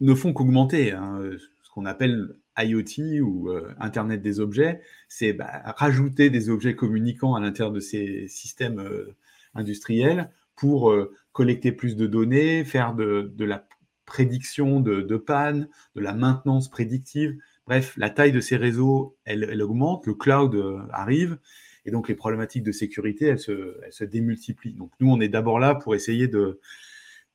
ne 0.00 0.14
font 0.14 0.32
qu'augmenter. 0.32 0.92
Hein, 0.92 1.20
ce 1.62 1.70
qu'on 1.70 1.86
appelle 1.86 2.36
IoT 2.58 3.20
ou 3.20 3.50
euh, 3.50 3.74
Internet 3.78 4.22
des 4.22 4.40
objets, 4.40 4.80
c'est 5.08 5.32
bah, 5.32 5.62
rajouter 5.76 6.30
des 6.30 6.48
objets 6.48 6.74
communicants 6.74 7.34
à 7.34 7.40
l'intérieur 7.40 7.72
de 7.72 7.80
ces 7.80 8.28
systèmes 8.28 8.80
euh, 8.80 9.14
industriels 9.54 10.30
pour 10.54 10.90
euh, 10.90 11.12
collecter 11.32 11.72
plus 11.72 11.96
de 11.96 12.06
données, 12.06 12.64
faire 12.64 12.94
de, 12.94 13.30
la 13.38 13.66
prédiction 14.06 14.80
de, 14.80 15.16
panne, 15.16 15.68
de 15.94 16.00
la 16.00 16.14
maintenance 16.14 16.70
prédictive. 16.70 17.36
Bref, 17.66 17.94
la 17.96 18.10
taille 18.10 18.32
de 18.32 18.40
ces 18.40 18.56
réseaux, 18.56 19.16
elle, 19.24 19.60
augmente, 19.62 20.06
le 20.06 20.14
cloud 20.14 20.56
arrive, 20.92 21.36
et 21.84 21.90
donc 21.90 22.08
les 22.08 22.14
problématiques 22.14 22.62
de 22.62 22.72
sécurité, 22.72 23.36
se, 23.36 23.76
elles 23.84 23.92
se 23.92 24.04
démultiplient. 24.04 24.72
Donc 24.72 24.92
nous, 25.00 25.10
on 25.10 25.20
est 25.20 25.28
d'abord 25.28 25.58
là 25.58 25.74
pour 25.74 25.94
essayer 25.94 26.28
de 26.28 26.60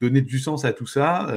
donner 0.01 0.21
du 0.21 0.39
sens 0.39 0.65
à 0.65 0.73
tout 0.73 0.87
ça, 0.87 1.31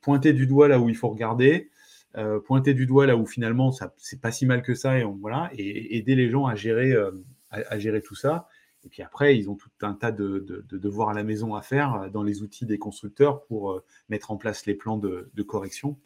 pointer 0.00 0.32
du 0.32 0.46
doigt 0.46 0.66
là 0.66 0.80
où 0.80 0.88
il 0.88 0.96
faut 0.96 1.08
regarder, 1.08 1.70
euh, 2.16 2.40
pointer 2.40 2.74
du 2.74 2.86
doigt 2.86 3.06
là 3.06 3.16
où 3.16 3.24
finalement 3.24 3.70
c'est 3.96 4.20
pas 4.20 4.32
si 4.32 4.44
mal 4.44 4.62
que 4.62 4.74
ça 4.74 4.98
et 4.98 5.04
voilà 5.04 5.48
aider 5.56 6.16
les 6.16 6.28
gens 6.28 6.46
à 6.46 6.56
gérer 6.56 6.90
euh, 6.90 7.12
à, 7.50 7.78
gérer 7.78 8.02
tout 8.02 8.16
ça. 8.16 8.48
Et 8.84 8.88
puis 8.88 9.02
après 9.02 9.38
ils 9.38 9.48
ont 9.48 9.54
tout 9.54 9.70
un 9.82 9.94
tas 9.94 10.10
de, 10.10 10.64
devoirs 10.72 11.10
à 11.10 11.14
la 11.14 11.22
maison 11.22 11.54
à 11.54 11.62
faire 11.62 11.94
euh, 11.94 12.08
dans 12.08 12.24
les 12.24 12.42
outils 12.42 12.66
des 12.66 12.78
constructeurs 12.78 13.44
pour 13.44 13.80
mettre 14.08 14.32
en 14.32 14.36
place 14.36 14.66
les 14.66 14.74
plans 14.74 14.98
de, 14.98 15.30
correction. 15.46 15.98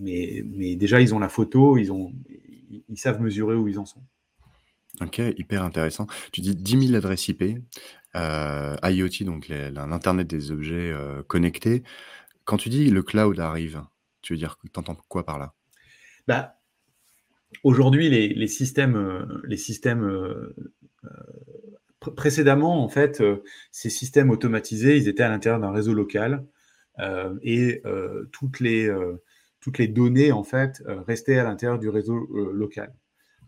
Mais, 0.00 0.44
mais 0.44 0.74
déjà 0.74 1.00
ils 1.00 1.14
ont 1.14 1.20
la 1.20 1.28
photo 1.28 1.78
ils 1.78 1.92
ont 1.92 2.12
ils, 2.88 2.98
savent 2.98 3.22
mesurer 3.22 3.54
où 3.54 3.68
ils 3.68 3.78
en 3.78 3.86
sont 3.86 4.02
Ok, 5.00 5.18
hyper 5.18 5.62
intéressant. 5.62 6.06
Tu 6.32 6.40
dis 6.40 6.54
10 6.54 6.88
000 6.88 6.96
adresses 6.96 7.28
IP, 7.28 7.42
IoT, 8.14 9.24
donc 9.24 9.48
l'Internet 9.48 10.26
des 10.26 10.50
objets 10.50 10.94
connectés. 11.26 11.82
Quand 12.44 12.56
tu 12.56 12.68
dis 12.68 12.90
le 12.90 13.02
cloud 13.02 13.40
arrive, 13.40 13.82
tu 14.22 14.34
veux 14.34 14.38
dire, 14.38 14.56
tu 14.72 14.78
entends 14.78 14.96
quoi 15.08 15.24
par 15.24 15.38
là? 15.38 15.54
Bah, 16.28 16.60
Aujourd'hui, 17.62 18.10
les, 18.10 18.46
systèmes, 18.46 18.96
euh, 18.96 19.40
les 19.44 19.56
systèmes 19.56 20.02
euh, 20.02 20.54
euh, 21.04 22.10
précédemment, 22.16 22.82
en 22.82 22.88
fait, 22.88 23.22
ces 23.70 23.90
systèmes 23.90 24.30
automatisés, 24.30 24.96
ils 24.96 25.08
étaient 25.08 25.22
à 25.22 25.28
l'intérieur 25.28 25.60
d'un 25.60 25.72
réseau 25.72 25.94
local 25.94 26.44
et 27.42 27.82
toutes, 28.30 28.60
les, 28.60 28.94
toutes 29.60 29.78
les 29.78 29.88
données, 29.88 30.30
en 30.30 30.44
fait, 30.44 30.82
restaient 30.86 31.38
à 31.38 31.44
l'intérieur 31.44 31.78
du 31.78 31.88
réseau 31.88 32.18
local. 32.52 32.92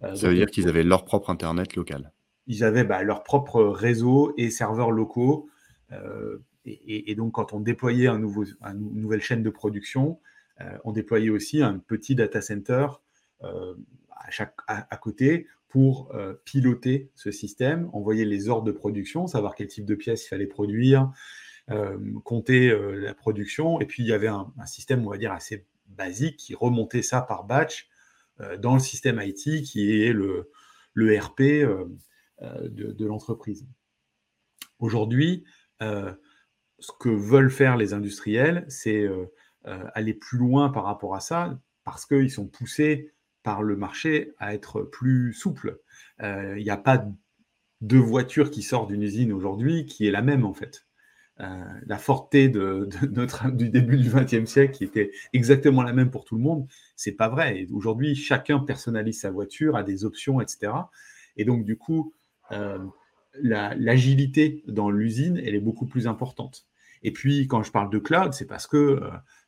Ça 0.00 0.28
veut 0.28 0.34
dire 0.34 0.50
qu'ils 0.50 0.68
avaient 0.68 0.84
leur 0.84 1.04
propre 1.04 1.30
Internet 1.30 1.74
local 1.74 2.12
Ils 2.46 2.64
avaient 2.64 2.84
bah, 2.84 3.02
leur 3.02 3.22
propre 3.22 3.62
réseau 3.62 4.34
et 4.36 4.50
serveurs 4.50 4.90
locaux. 4.90 5.48
Et, 6.66 7.14
donc, 7.14 7.32
quand 7.32 7.52
on 7.52 7.60
déployait 7.60 8.08
un 8.08 8.18
nouveau, 8.18 8.44
une 8.44 9.00
nouvelle 9.00 9.22
chaîne 9.22 9.42
de 9.42 9.50
production, 9.50 10.18
euh, 10.60 10.78
on 10.84 10.92
déployait 10.92 11.30
aussi 11.30 11.62
un 11.62 11.78
petit 11.78 12.14
data 12.14 12.40
center 12.40 12.88
euh, 13.44 13.74
à, 14.10 14.30
chaque, 14.30 14.54
à, 14.66 14.96
côté 14.96 15.46
pour 15.68 16.10
euh, 16.14 16.34
piloter 16.44 17.10
ce 17.14 17.30
système, 17.30 17.88
envoyer 17.92 18.24
les 18.24 18.48
ordres 18.48 18.64
de 18.64 18.72
production, 18.72 19.26
savoir 19.28 19.54
quel 19.54 19.68
type 19.68 19.84
de 19.84 19.94
pièces 19.94 20.24
il 20.26 20.28
fallait 20.28 20.46
produire, 20.46 21.12
compter 22.22 22.72
la 22.94 23.12
production. 23.12 23.80
Et 23.80 23.86
puis, 23.86 24.04
il 24.04 24.08
y 24.08 24.12
avait 24.12 24.28
un, 24.28 24.52
système, 24.66 25.04
on 25.04 25.10
va 25.10 25.18
dire, 25.18 25.32
assez 25.32 25.66
basique 25.88 26.36
qui 26.36 26.54
remontait 26.54 27.02
ça 27.02 27.20
par 27.20 27.44
batch 27.44 27.88
dans 28.58 28.74
le 28.74 28.80
système 28.80 29.20
IT 29.22 29.62
qui 29.62 30.02
est 30.02 30.12
le, 30.12 30.50
RP 30.96 31.40
de, 32.40 33.04
l'entreprise. 33.04 33.66
Aujourd'hui, 34.78 35.44
ce 35.80 36.92
que 37.00 37.08
veulent 37.08 37.50
faire 37.50 37.76
les 37.76 37.92
industriels, 37.94 38.64
c'est 38.68 39.08
euh, 39.66 39.84
aller 39.94 40.14
plus 40.14 40.38
loin 40.38 40.68
par 40.68 40.84
rapport 40.84 41.16
à 41.16 41.20
ça, 41.20 41.58
parce 41.82 42.06
qu'ils 42.06 42.30
sont 42.30 42.46
poussés 42.46 43.12
par 43.42 43.64
le 43.64 43.76
marché 43.76 44.32
à 44.38 44.54
être 44.54 44.82
plus 44.82 45.32
souples. 45.32 45.80
Euh, 46.22 46.56
il 46.56 46.62
n'y 46.62 46.70
a 46.70 46.76
pas 46.76 47.04
de 47.80 47.98
voiture 47.98 48.52
qui 48.52 48.62
sort 48.62 48.86
d'une 48.86 49.02
usine 49.02 49.32
aujourd'hui 49.32 49.84
qui 49.86 50.06
est 50.06 50.12
la 50.12 50.22
même 50.22 50.44
en 50.44 50.54
fait. 50.54 50.85
Euh, 51.40 51.64
la 51.86 51.98
Forte 51.98 52.34
de, 52.34 52.88
notre, 53.12 53.50
du 53.50 53.68
début 53.68 53.98
du 53.98 54.08
XXe 54.08 54.50
siècle 54.50 54.72
qui 54.72 54.84
était 54.84 55.10
exactement 55.32 55.82
la 55.82 55.92
même 55.92 56.10
pour 56.10 56.24
tout 56.24 56.36
le 56.36 56.42
monde, 56.42 56.66
c'est 56.96 57.12
pas 57.12 57.28
vrai. 57.28 57.66
Aujourd'hui, 57.72 58.14
chacun 58.14 58.58
personnalise 58.58 59.20
sa 59.20 59.30
voiture, 59.30 59.76
a 59.76 59.82
des 59.82 60.04
options, 60.04 60.40
etc. 60.40 60.72
Et 61.36 61.44
donc, 61.44 61.64
du 61.64 61.76
coup, 61.76 62.14
l'agilité 63.42 64.62
dans 64.66 64.90
l'usine, 64.90 65.36
elle 65.44 65.54
est 65.54 65.60
beaucoup 65.60 65.86
plus 65.86 66.06
importante. 66.06 66.66
Et 67.02 67.12
puis, 67.12 67.46
quand 67.46 67.62
je 67.62 67.70
parle 67.70 67.90
de 67.90 67.98
cloud, 67.98 68.32
c'est 68.32 68.46
parce 68.46 68.66
que 68.66 69.00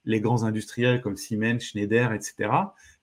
les 0.09 0.21
grands 0.21 0.45
industriels 0.45 1.01
comme 1.01 1.17
Siemens, 1.17 1.61
Schneider, 1.61 2.13
etc., 2.13 2.51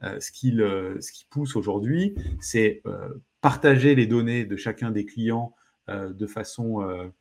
euh, 0.03 0.19
ce 0.19 0.31
qui, 0.31 0.51
ce 0.51 1.11
qui 1.11 1.25
pousse 1.29 1.55
aujourd'hui, 1.55 2.15
c'est 2.41 2.81
euh, 2.85 3.09
partager 3.41 3.95
les 3.95 4.07
données 4.07 4.43
de 4.43 4.55
chacun 4.57 4.91
des 4.91 5.05
clients 5.05 5.55
euh, 5.87 6.11
de, 6.11 6.27
façon, 6.27 7.11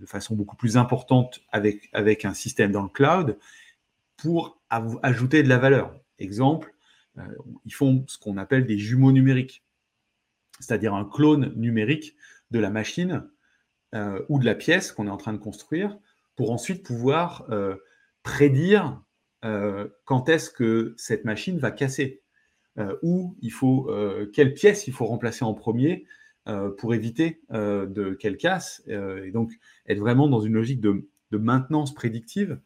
de 0.00 0.06
façon 0.06 0.34
beaucoup 0.34 0.56
plus 0.56 0.76
importante 0.76 1.40
avec, 1.52 2.24
un 2.24 2.34
système 2.34 2.72
dans 2.72 2.82
le 2.82 2.88
cloud 2.88 3.38
pour 4.16 4.60
ajouter 5.02 5.42
de 5.42 5.48
la 5.48 5.58
valeur. 5.58 5.94
Exemple, 6.18 6.74
ils 7.64 7.74
font 7.74 8.04
ce 8.06 8.18
qu'on 8.18 8.36
appelle 8.36 8.66
des 8.66 8.78
jumeaux 8.78 9.12
numériques, 9.12 9.62
c'est-à-dire 10.58 10.94
un 10.94 11.04
clone 11.04 11.52
numérique 11.56 12.16
de 12.50 12.58
la 12.58 12.70
machine 12.70 13.28
ou 14.28 14.38
de 14.38 14.44
la 14.44 14.54
pièce 14.54 14.92
qu'on 14.92 15.06
est 15.06 15.10
en 15.10 15.16
train 15.16 15.32
de 15.32 15.38
construire 15.38 15.98
pour 16.36 16.50
ensuite 16.50 16.84
pouvoir 16.84 17.46
prédire 18.22 19.02
euh, 19.44 19.88
quand 20.04 20.28
est-ce 20.28 20.50
que 20.50 20.94
cette 20.96 21.24
machine 21.24 21.58
va 21.58 21.70
casser, 21.70 22.22
euh, 22.78 22.96
ou 23.02 23.36
il 23.40 23.52
faut 23.52 23.90
euh, 23.90 24.30
quelle 24.32 24.54
pièce 24.54 24.86
il 24.86 24.92
faut 24.92 25.06
remplacer 25.06 25.44
en 25.44 25.54
premier 25.54 26.04
pour 26.78 26.94
éviter 26.94 27.40
de 27.50 28.14
qu'elle 28.14 28.36
casse, 28.36 28.82
et 28.88 29.30
donc 29.30 29.52
être 29.86 29.98
vraiment 29.98 30.28
dans 30.28 30.40
une 30.40 30.54
logique 30.54 30.80
de, 30.80 31.06
maintenance 31.32 31.94
prédictive 31.94 32.58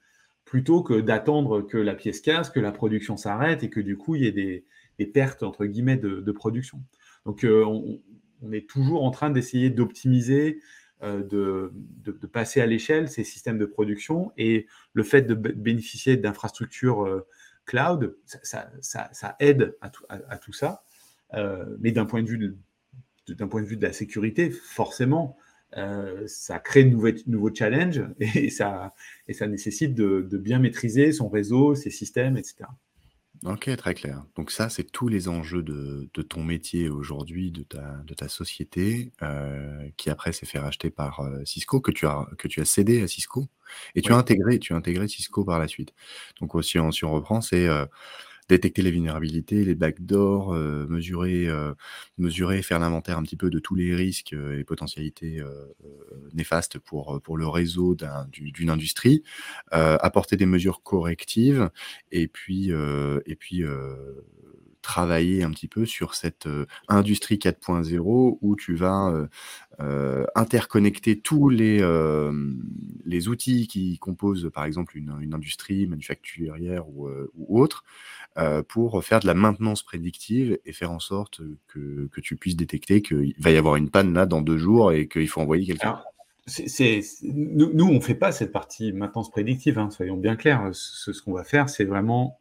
plutôt 0.46 0.82
que 0.82 1.00
d'attendre 1.00 1.60
que 1.60 1.76
la 1.76 1.94
pièce 1.94 2.20
casse, 2.20 2.48
que 2.48 2.60
la 2.60 2.72
production 2.72 3.16
s'arrête 3.16 3.62
et 3.62 3.70
que 3.70 3.80
du 3.80 3.96
coup 3.96 4.14
il 4.14 4.22
y 4.22 4.26
ait 4.26 4.64
des, 4.98 5.06
pertes 5.06 5.42
entre 5.42 5.66
guillemets 5.66 5.96
de, 5.96 6.32
production. 6.32 6.82
Donc 7.26 7.44
on, 7.44 8.00
est 8.52 8.68
toujours 8.68 9.04
en 9.04 9.10
train 9.10 9.30
d'essayer 9.30 9.70
d'optimiser 9.70 10.60
euh, 11.04 11.22
de, 11.22 12.26
passer 12.26 12.60
à 12.60 12.66
l'échelle 12.66 13.08
ces 13.08 13.24
systèmes 13.24 13.58
de 13.58 13.66
production 13.66 14.32
et 14.38 14.66
le 14.92 15.02
fait 15.02 15.22
de 15.22 15.34
bénéficier 15.34 16.16
d'infrastructures 16.16 17.04
euh, 17.04 17.26
cloud, 17.66 18.16
ça, 18.24 19.36
aide 19.38 19.76
à 19.80 20.38
tout, 20.38 20.52
ça. 20.52 20.82
Euh, 21.34 21.76
mais 21.80 21.92
d'un 21.92 22.06
point, 22.06 22.22
de 22.22 22.28
vue 22.28 22.56
de, 23.28 23.44
point 23.44 23.62
de 23.62 23.66
vue 23.66 23.76
de 23.76 23.86
la 23.86 23.92
sécurité, 23.92 24.50
forcément, 24.50 25.36
ça 26.26 26.58
crée 26.60 26.84
de 26.84 26.90
nouveaux, 26.90 27.08
nouveaux 27.26 27.54
challenges 27.54 28.04
et 28.20 28.50
ça, 28.50 28.94
et 29.26 29.32
ça 29.32 29.46
nécessite 29.46 29.94
de, 29.94 30.38
bien 30.38 30.58
maîtriser 30.58 31.12
son 31.12 31.28
réseau, 31.28 31.74
ses 31.74 31.90
systèmes, 31.90 32.36
etc. 32.36 32.66
OK, 33.44 33.68
très 33.76 33.94
clair. 33.94 34.24
Donc 34.36 34.50
ça, 34.50 34.70
c'est 34.70 34.84
tous 34.84 35.08
les 35.08 35.28
enjeux 35.28 35.62
de 35.62 36.08
de 36.14 36.22
ton 36.22 36.42
métier 36.42 36.88
aujourd'hui, 36.88 37.50
de 37.50 37.62
ta 37.62 38.02
de 38.06 38.14
ta 38.14 38.28
société, 38.28 39.12
euh, 39.22 39.90
qui 39.98 40.08
après 40.08 40.32
s'est 40.32 40.46
fait 40.46 40.58
racheter 40.58 40.88
par, 40.90 41.20
euh, 41.20 41.44
Cisco, 41.44 41.80
que 41.80 41.90
tu 41.90 42.06
as 42.06 42.26
que 42.38 42.48
tu 42.48 42.62
as 42.62 42.64
cédé 42.64 43.02
à 43.02 43.08
Cisco 43.08 43.48
et 43.94 44.00
tu 44.00 44.12
as 44.12 44.16
intégré 44.16 44.58
tu 44.58 44.72
as 44.72 44.76
intégré 44.76 45.08
Cisco 45.08 45.44
par 45.44 45.58
la 45.58 45.68
suite. 45.68 45.92
Donc 46.40 46.54
aussi, 46.54 46.78
si 46.92 47.04
on 47.04 47.12
reprend, 47.12 47.42
c'est, 47.42 47.68
euh, 47.68 47.84
détecter 48.48 48.82
les 48.82 48.90
vulnérabilités, 48.90 49.64
les 49.64 49.74
backdoors, 49.74 50.52
euh, 50.54 50.86
mesurer, 50.88 51.48
euh, 51.48 51.74
mesurer, 52.18 52.62
faire 52.62 52.78
l'inventaire 52.78 53.18
un 53.18 53.22
petit 53.22 53.36
peu 53.36 53.50
de 53.50 53.58
tous 53.58 53.74
les 53.74 53.94
risques 53.94 54.32
et 54.32 54.64
potentialités 54.64 55.42
néfastes 56.32 56.78
pour, 56.78 57.20
pour 57.22 57.36
le 57.36 57.46
réseau 57.46 57.96
d'une 58.30 58.70
industrie, 58.70 59.22
apporter 59.70 60.36
des 60.36 60.46
mesures 60.46 60.82
correctives 60.82 61.70
et 62.12 62.28
puis, 62.28 62.70
et 62.70 63.36
puis 63.36 63.64
travailler 64.84 65.42
un 65.42 65.50
petit 65.50 65.66
peu 65.66 65.86
sur 65.86 66.14
cette 66.14 66.48
industrie 66.88 67.36
4.0 67.36 68.38
où 68.40 68.56
tu 68.56 68.76
vas 68.76 69.28
interconnecter 70.34 71.18
tous 71.18 71.48
les, 71.48 71.82
les 73.04 73.28
outils 73.28 73.66
qui 73.66 73.98
composent 73.98 74.50
par 74.54 74.64
exemple 74.64 74.96
une, 74.96 75.32
industrie 75.32 75.86
manufacturière 75.86 76.88
ou, 76.88 77.08
autre 77.48 77.84
pour 78.68 79.02
faire 79.02 79.20
de 79.20 79.26
la 79.26 79.34
maintenance 79.34 79.82
prédictive 79.82 80.58
et 80.64 80.72
faire 80.72 80.92
en 80.92 81.00
sorte 81.00 81.40
que, 81.66 82.08
tu 82.22 82.36
puisses 82.36 82.56
détecter 82.56 83.02
qu'il 83.02 83.34
va 83.38 83.50
y 83.50 83.56
avoir 83.56 83.76
une 83.76 83.90
panne 83.90 84.14
là 84.14 84.26
dans 84.26 84.40
deux 84.40 84.58
jours 84.58 84.92
et 84.92 85.08
qu'il 85.08 85.28
faut 85.28 85.40
envoyer 85.40 85.66
quelqu'un. 85.66 86.00
nous, 87.22 87.86
on 87.86 87.94
ne 87.94 88.00
fait 88.00 88.14
pas 88.14 88.32
cette 88.32 88.52
partie 88.52 88.92
maintenance 88.92 89.30
prédictive, 89.30 89.78
hein, 89.78 89.90
soyons 89.90 90.16
bien 90.16 90.36
clairs. 90.36 90.70
Ce 90.72 91.10
qu'on 91.22 91.32
va 91.32 91.44
faire, 91.44 91.68
c'est 91.68 91.84
vraiment 91.84 92.38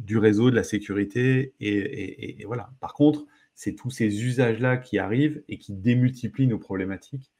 du 0.00 0.18
réseau, 0.18 0.50
de 0.50 0.56
la 0.56 0.64
sécurité. 0.64 1.54
Et, 1.60 2.44
voilà. 2.46 2.70
Par 2.80 2.94
contre, 2.94 3.26
c'est 3.54 3.74
tous 3.74 3.90
ces 3.90 4.24
usages-là 4.24 4.76
qui 4.76 4.98
arrivent 4.98 5.42
et 5.48 5.58
qui 5.58 5.74
démultiplient 5.74 6.46
nos 6.46 6.58
problématiques 6.58 7.30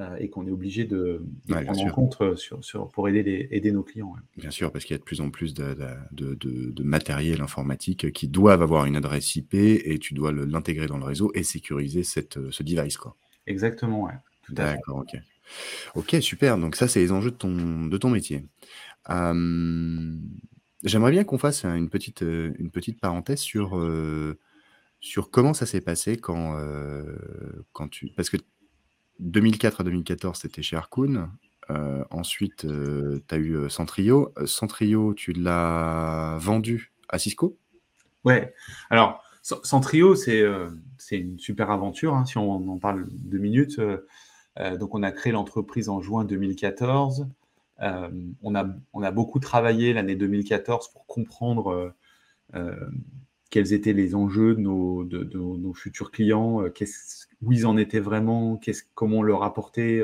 euh, 0.00 0.16
et 0.16 0.28
qu'on 0.30 0.46
est 0.46 0.50
obligé 0.50 0.84
de, 0.84 1.22
prendre 1.48 1.80
en 1.80 1.90
compte 1.90 2.16
euh, 2.20 2.36
sur, 2.36 2.88
pour 2.88 3.08
aider, 3.08 3.48
aider 3.50 3.72
nos 3.72 3.82
clients. 3.82 4.14
Bien 4.36 4.50
sûr, 4.50 4.72
parce 4.72 4.84
qu'il 4.84 4.94
y 4.94 4.96
a 4.96 4.98
de 4.98 5.04
plus 5.04 5.20
en 5.20 5.30
plus 5.30 5.54
de, 5.54 5.74
de, 6.12 6.82
matériel 6.82 7.40
informatique 7.40 8.12
qui 8.12 8.28
doivent 8.28 8.62
avoir 8.62 8.86
une 8.86 8.96
adresse 8.96 9.36
IP 9.36 9.54
et 9.54 9.98
tu 9.98 10.14
dois 10.14 10.32
l'intégrer 10.32 10.86
dans 10.86 10.98
le 10.98 11.04
réseau 11.04 11.30
et 11.34 11.42
sécuriser 11.42 12.04
cette, 12.04 12.38
ce 12.50 12.62
device. 12.62 12.96
Quoi. 12.96 13.16
Exactement, 13.46 14.04
ouais. 14.04 14.14
D'accord, 14.48 14.98
ok. 14.98 15.20
Ok, 15.94 16.16
super. 16.20 16.58
Donc 16.58 16.76
ça, 16.76 16.88
c'est 16.88 17.00
les 17.00 17.12
enjeux 17.12 17.30
de 17.30 17.36
ton, 17.36 17.86
de 17.86 17.96
ton 17.96 18.10
métier. 18.10 18.44
Euh, 19.10 20.16
J'aimerais 20.82 21.12
bien 21.12 21.24
qu'on 21.24 21.38
fasse 21.38 21.64
une 21.64 21.88
petite, 21.88 22.22
euh, 22.22 22.52
une 22.58 22.70
petite 22.70 23.00
parenthèse 23.00 23.38
sur, 23.38 23.78
euh, 23.78 24.38
sur 25.00 25.30
comment 25.30 25.54
ça 25.54 25.64
s'est 25.64 25.80
passé 25.80 26.16
quand, 26.16 26.58
euh, 26.58 27.16
quand 27.72 27.88
tu. 27.88 28.08
Parce 28.16 28.30
que 28.30 28.36
2004 29.20 29.82
à 29.82 29.84
2014, 29.84 30.38
c'était 30.38 30.62
chez 30.62 30.76
Harkoon. 30.76 31.28
ensuite, 32.10 32.66
tu 32.66 33.34
as 33.34 33.38
eu 33.38 33.70
Centrio. 33.70 34.34
Centrio, 34.44 35.14
tu 35.14 35.32
l'as 35.32 36.36
vendu 36.38 36.92
à 37.08 37.18
Cisco? 37.18 37.56
Ouais. 38.24 38.52
Alors, 38.90 39.22
Centrio, 39.42 40.14
c'est 40.16 40.44
c'est 40.98 41.18
une 41.18 41.38
super 41.38 41.70
aventure, 41.70 42.14
hein, 42.14 42.26
si 42.26 42.36
on 42.36 42.68
en 42.68 42.78
parle 42.78 43.06
deux 43.10 43.38
minutes. 43.38 43.80
donc, 44.78 44.94
on 44.94 45.02
a 45.02 45.12
créé 45.12 45.32
l'entreprise 45.32 45.88
en 45.88 46.02
juin 46.02 46.24
2014. 46.24 47.28
Euh, 47.80 48.08
on, 48.42 48.54
a, 48.54 48.66
on 48.92 49.02
a 49.02 49.10
beaucoup 49.10 49.40
travaillé 49.40 49.92
l'année 49.92 50.14
2014 50.16 50.92
pour 50.92 51.06
comprendre 51.06 51.68
euh, 51.68 51.90
euh, 52.54 52.76
quels 53.50 53.72
étaient 53.72 53.92
les 53.92 54.14
enjeux 54.14 54.54
de 54.54 54.60
nos, 54.60 55.74
futurs 55.74 56.10
clients, 56.10 56.64
où 57.42 57.52
ils 57.52 57.66
en 57.66 57.76
étaient 57.76 58.00
vraiment, 58.00 58.58
comment 58.94 59.22
leur 59.22 59.42
apporter 59.42 60.02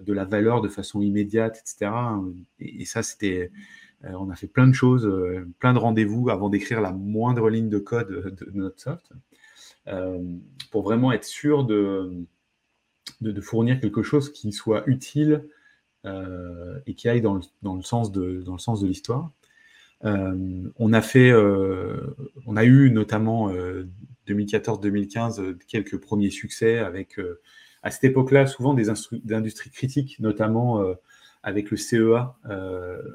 de 0.00 0.12
la 0.12 0.24
valeur 0.24 0.60
de 0.60 0.68
façon 0.68 1.00
immédiate, 1.00 1.62
etc. 1.62 1.92
Et, 2.58 2.84
ça, 2.86 3.04
c'était, 3.04 3.52
on 4.02 4.30
a 4.30 4.34
fait 4.34 4.48
plein 4.48 4.66
de 4.66 4.72
choses, 4.72 5.08
plein 5.60 5.72
de 5.74 5.78
rendez-vous 5.78 6.28
avant 6.28 6.48
d'écrire 6.48 6.80
la 6.80 6.90
moindre 6.90 7.50
ligne 7.50 7.68
de 7.68 7.78
code 7.78 8.08
de, 8.08 8.50
notre 8.52 8.80
soft, 8.80 9.12
pour 10.72 10.82
vraiment 10.82 11.12
être 11.12 11.24
sûr 11.24 11.62
de, 11.62 12.26
fournir 13.42 13.78
quelque 13.80 14.02
chose 14.02 14.32
qui 14.32 14.50
soit 14.50 14.82
utile 14.88 15.48
et 16.04 16.94
qui 16.94 17.08
aille 17.08 17.20
dans 17.20 17.34
le, 17.34 17.82
sens 17.82 18.12
de, 18.12 18.86
l'histoire. 18.86 19.30
Euh, 20.04 20.70
on 20.78 20.92
a 20.94 21.02
fait, 21.02 21.30
euh, 21.30 22.16
on 22.46 22.56
a 22.56 22.64
eu 22.64 22.90
notamment 22.90 23.52
2014-2015 24.26 25.58
quelques 25.66 25.98
premiers 25.98 26.30
succès 26.30 26.78
avec, 26.78 27.20
à 27.82 27.90
cette 27.90 28.04
époque-là, 28.04 28.46
souvent 28.46 28.74
des 28.74 28.88
industries 28.88 29.70
critiques, 29.70 30.18
notamment 30.20 30.82
avec 31.42 31.70
le 31.70 31.76
CEA, 31.76 32.34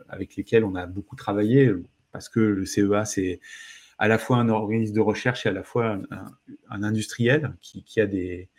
avec 0.09 0.35
lesquels 0.35 0.63
on 0.63 0.75
a 0.75 0.85
beaucoup 0.85 1.15
travaillé, 1.15 1.71
parce 2.11 2.29
que 2.29 2.39
le 2.39 2.65
CEA, 2.65 3.05
c'est 3.05 3.39
à 3.97 4.07
la 4.07 4.17
fois 4.17 4.37
un 4.37 4.49
organisme 4.49 4.93
de 4.93 4.99
recherche 4.99 5.45
et 5.45 5.49
à 5.49 5.51
la 5.51 5.63
fois 5.63 5.99
un, 6.69 6.83
industriel 6.83 7.55
qui, 7.61 7.99
a 7.99 8.05
des, 8.05 8.49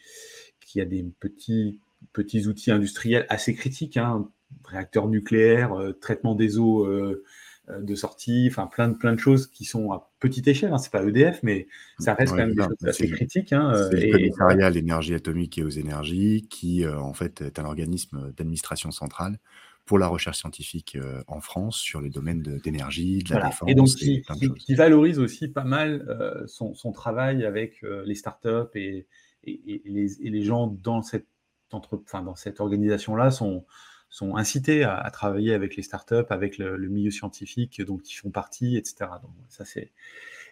qui 0.61 0.81
a 0.81 0.85
des 0.85 1.05
petits 1.21 1.81
petits 2.13 2.47
outils 2.47 2.71
industriels 2.71 3.27
assez 3.29 3.55
critiques, 3.55 3.97
hein, 3.97 4.29
réacteurs 4.65 5.09
nucléaires, 5.09 5.75
euh, 5.75 5.93
traitement 5.93 6.35
des 6.35 6.59
eaux 6.59 6.85
euh, 6.85 7.25
euh, 7.69 7.81
de 7.81 7.95
sortie, 7.95 8.49
enfin 8.51 8.67
plein 8.67 8.89
de, 8.89 8.95
plein 8.95 9.13
de 9.13 9.19
choses 9.19 9.47
qui 9.49 9.65
sont 9.65 9.93
à 9.93 10.11
petite 10.21 10.49
échelle. 10.49 10.73
Hein, 10.73 10.79
c'est 10.79 10.93
pas 10.93 11.05
EDF, 11.05 11.41
mais 11.43 11.67
ça 11.99 12.15
reste 12.15 12.33
quand 12.33 12.39
même 12.39 12.55
des 12.55 12.63
choses 12.63 12.87
assez 12.87 13.09
critiques. 13.09 13.53
Hein, 13.53 13.73
c'est 13.91 14.07
le 14.07 14.13
commissariat 14.13 14.67
à 14.67 14.71
l'énergie 14.71 15.15
atomique 15.15 15.59
et 15.59 15.63
aux 15.63 15.71
énergies, 15.71 16.47
qui 16.49 16.87
en 16.87 17.15
fait 17.15 17.41
est 17.41 17.59
un 17.59 17.65
organisme 17.65 18.33
d'administration 18.37 18.91
centrale 18.91 19.39
pour 19.85 20.01
la 20.01 20.09
recherche 20.09 20.39
scientifique 20.39 20.99
en 21.29 21.41
France 21.41 21.77
sur 21.79 22.01
les 22.01 22.11
domaines 22.11 22.43
d'énergie, 22.43 23.19
de, 23.19 23.35
la 23.35 23.47
défense. 23.47 23.71
Et 23.71 23.75
donc, 23.77 23.87
qui, 23.87 24.25
qui, 24.59 24.75
valorise 24.75 25.21
aussi 25.21 25.47
pas 25.47 25.63
mal 25.63 26.45
son, 26.49 26.75
son, 26.75 26.91
travail 26.91 27.45
avec 27.45 27.83
les 27.83 28.17
startups 28.17 28.75
et, 28.75 29.07
et, 29.45 29.83
les, 29.85 30.27
et, 30.27 30.31
les, 30.31 30.43
gens 30.43 30.67
dans 30.67 31.03
cette 31.03 31.29
dans 31.71 32.35
cette 32.37 32.61
organisation-là 32.61 33.31
sont, 33.31 33.65
sont 34.09 34.37
incités 34.37 34.85
à, 34.85 35.09
travailler 35.11 35.53
avec 35.55 35.77
les 35.77 35.83
startups, 35.83 36.27
avec 36.31 36.59
le, 36.59 36.79
milieu 36.89 37.11
scientifique 37.11 37.83
dont 37.83 37.99
ils 37.99 38.15
font 38.15 38.31
partie, 38.31 38.77
etc. 38.77 39.11
Donc, 39.23 39.33
ça, 39.49 39.65
c'est... 39.65 39.93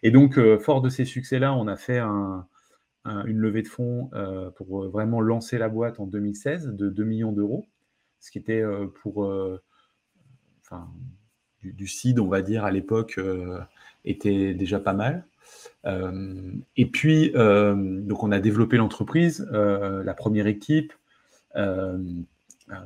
Et 0.02 0.10
donc, 0.10 0.38
euh, 0.38 0.58
fort 0.58 0.82
de 0.82 0.90
ces 0.90 1.04
succès-là, 1.04 1.54
on 1.54 1.66
a 1.66 1.76
fait 1.76 1.98
un, 1.98 2.46
une 3.04 3.38
levée 3.38 3.62
de 3.62 3.68
fonds 3.68 4.10
euh, 4.14 4.50
pour 4.50 4.88
vraiment 4.88 5.20
lancer 5.20 5.56
la 5.56 5.68
boîte 5.68 6.00
en 6.00 6.06
2016 6.06 6.68
de 6.74 6.88
2 6.90 7.04
millions 7.04 7.32
d'euros, 7.32 7.66
ce 8.20 8.30
qui 8.30 8.38
était 8.38 8.60
euh, 8.60 8.86
pour 9.02 9.30
du, 11.62 11.72
du, 11.72 11.86
seed, 11.86 12.18
on 12.18 12.28
va 12.28 12.42
dire, 12.42 12.64
à 12.64 12.70
l'époque, 12.70 13.18
était 14.04 14.52
déjà 14.52 14.80
pas 14.80 14.92
mal. 14.92 15.24
et 15.84 16.86
puis, 16.86 17.30
donc 17.30 18.22
on 18.22 18.32
a 18.32 18.40
développé 18.40 18.76
l'entreprise, 18.76 19.48
la 19.50 20.14
première 20.14 20.46
équipe, 20.46 20.92
euh, 20.92 20.96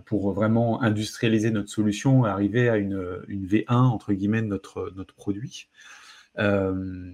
pour 0.06 0.32
vraiment 0.32 0.82
industrialiser 0.82 1.50
notre 1.50 1.68
solution 1.68 2.26
et 2.26 2.28
arriver 2.28 2.68
à 2.68 2.76
une, 2.76 2.96
V1 3.28 3.74
entre 3.74 4.12
guillemets 4.12 4.42
de 4.42 4.46
notre, 4.48 5.14
produit. 5.14 5.68
Euh, 6.38 7.12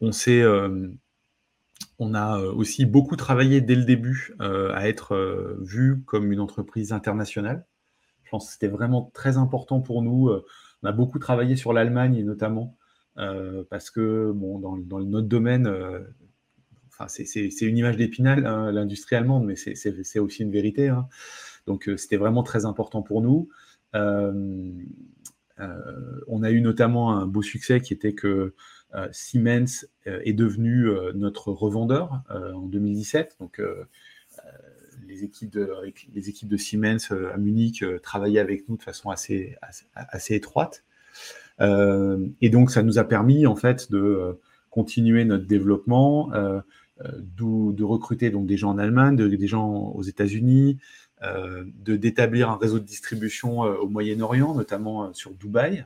on 0.00 0.12
s'est 0.12 0.42
euh, 0.42 0.88
on 1.98 2.14
a 2.14 2.38
aussi 2.40 2.86
beaucoup 2.86 3.16
travaillé 3.16 3.60
dès 3.60 3.74
le 3.74 3.84
début 3.84 4.34
à 4.40 4.88
être 4.88 5.56
vu 5.60 6.02
comme 6.04 6.32
une 6.32 6.40
entreprise 6.40 6.92
internationale. 6.92 7.66
Je 8.24 8.30
pense 8.30 8.46
que 8.46 8.52
c'était 8.52 8.68
vraiment 8.68 9.10
très 9.14 9.36
important 9.36 9.80
pour 9.80 10.02
nous. 10.02 10.30
On 10.82 10.86
a 10.86 10.92
beaucoup 10.92 11.18
travaillé 11.18 11.56
sur 11.56 11.72
l'Allemagne 11.72 12.24
notamment 12.24 12.76
parce 13.16 13.90
que 13.90 14.32
bon, 14.32 14.58
dans 14.58 15.00
notre 15.00 15.28
domaine, 15.28 15.68
c'est 17.06 17.60
une 17.62 17.78
image 17.78 17.96
d'épinal, 17.96 18.46
hein, 18.46 18.72
l'industrie 18.72 19.16
allemande, 19.16 19.44
mais 19.44 19.56
c'est 19.56 20.18
aussi 20.18 20.42
une 20.42 20.50
vérité. 20.50 20.88
Hein. 20.88 21.08
Donc, 21.68 21.88
euh, 21.88 21.96
c'était 21.96 22.16
vraiment 22.16 22.42
très 22.42 22.64
important 22.64 23.02
pour 23.02 23.22
nous. 23.22 23.48
Euh, 23.94 24.72
euh, 25.60 26.20
on 26.26 26.42
a 26.42 26.50
eu 26.50 26.60
notamment 26.60 27.16
un 27.16 27.26
beau 27.26 27.42
succès 27.42 27.80
qui 27.80 27.92
était 27.92 28.14
que 28.14 28.54
Siemens 29.12 29.86
est 30.06 30.32
devenu 30.32 30.88
notre 31.14 31.52
revendeur 31.52 32.22
en 32.30 32.62
2017. 32.68 33.36
Donc, 33.38 33.60
les 35.06 35.24
équipes, 35.24 35.50
de, 35.50 36.56
Siemens 36.56 37.10
à 37.10 37.36
Munich 37.36 37.84
travaillaient 38.02 38.40
avec 38.40 38.66
nous 38.66 38.78
de 38.78 38.82
façon 38.82 39.10
assez, 39.10 39.58
étroite. 40.30 40.84
et 41.60 42.48
donc, 42.48 42.70
ça 42.70 42.82
nous 42.82 42.98
a 42.98 43.04
permis 43.04 43.46
en 43.46 43.56
fait 43.56 43.90
de 43.90 44.40
continuer 44.70 45.26
notre 45.26 45.46
développement, 45.46 46.32
de 47.04 47.84
recruter 47.84 48.30
donc 48.30 48.46
des 48.46 48.56
gens 48.56 48.70
en 48.70 48.78
Allemagne, 48.78 49.16
des 49.16 49.46
gens 49.46 49.92
aux 49.94 50.02
États-Unis, 50.02 50.78
euh, 51.22 51.64
de 51.84 51.96
d'établir 51.96 52.48
un 52.48 52.56
réseau 52.56 52.78
de 52.78 52.84
distribution 52.84 53.64
euh, 53.64 53.74
au 53.76 53.88
Moyen-Orient, 53.88 54.54
notamment 54.54 55.12
sur 55.14 55.32
Dubaï. 55.32 55.84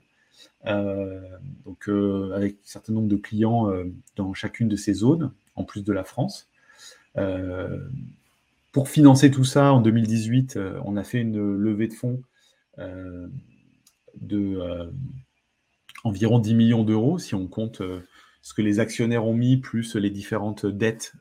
donc 0.67 1.89
avec 2.35 2.55
un 2.55 2.65
certain 2.65 2.93
nombre 2.93 3.09
de 3.09 3.17
clients 3.17 3.69
dans 4.17 4.35
chacune 4.35 4.69
de 4.69 4.77
ces 4.77 4.93
zones, 4.95 5.33
en 5.57 5.65
plus 5.65 5.85
de 5.85 5.93
la 5.93 6.05
France. 6.05 6.49
pour 8.73 8.89
financer 8.89 9.31
tout 9.31 9.45
ça, 9.45 9.73
en 9.73 9.81
2018, 9.81 10.59
on 10.85 10.97
a 10.97 11.05
fait 11.05 11.21
une 11.21 11.57
levée 11.57 11.89
de 11.89 11.95
fonds 11.95 12.23
de 14.21 14.91
environ 16.05 16.39
10 16.39 16.55
millions 16.55 16.85
d'euros 16.85 17.19
si 17.19 17.35
on 17.35 17.47
compte 17.47 17.83
ce 18.43 18.55
que 18.55 18.63
les 18.63 18.81
actionnaires 18.81 19.25
ont 19.25 19.35
mis, 19.35 19.57
plus 19.57 19.97
les 19.97 20.11
différentes 20.11 20.67
dettes 20.67 21.15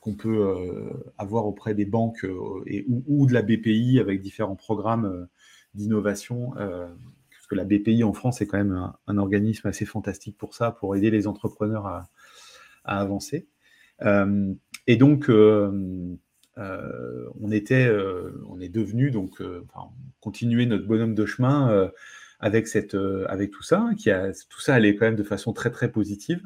qu'on 0.00 0.14
peut 0.14 0.54
avoir 1.16 1.46
auprès 1.46 1.74
des 1.74 1.86
banques 1.86 2.26
et, 2.66 2.84
ou, 2.88 3.26
de 3.26 3.32
la 3.32 3.40
BPI 3.40 3.98
avec 3.98 4.20
différents 4.20 4.56
programmes 4.56 5.26
d'innovation. 5.74 6.50
parce 6.50 7.46
que 7.48 7.54
la 7.54 7.64
BPI 7.64 8.04
en 8.04 8.12
France 8.12 8.42
est 8.42 8.46
quand 8.46 8.58
même 8.58 8.92
un, 9.06 9.18
organisme 9.18 9.66
assez 9.66 9.86
fantastique 9.86 10.36
pour 10.36 10.54
ça, 10.54 10.70
pour 10.70 10.94
aider 10.94 11.10
les 11.10 11.26
entrepreneurs 11.26 11.86
à, 11.86 12.08
avancer. 12.84 13.48
et 14.86 14.96
donc, 14.96 15.30
euh, 16.58 17.28
on 17.40 17.50
était, 17.50 17.86
euh, 17.86 18.32
on 18.48 18.60
est 18.60 18.68
devenu 18.68 19.10
donc, 19.10 19.40
euh, 19.40 19.66
continuer 20.20 20.66
notre 20.66 20.86
bonhomme 20.86 21.14
de 21.14 21.26
chemin 21.26 21.90
avec 22.40 22.68
cette, 22.68 22.96
avec 23.28 23.50
tout 23.50 23.62
ça, 23.62 23.88
a, 24.06 24.32
tout 24.48 24.60
ça 24.60 24.74
allait 24.74 24.94
quand 24.94 25.06
même 25.06 25.16
de 25.16 25.22
façon 25.22 25.52
très 25.52 25.70
très 25.70 25.90
positive. 25.90 26.42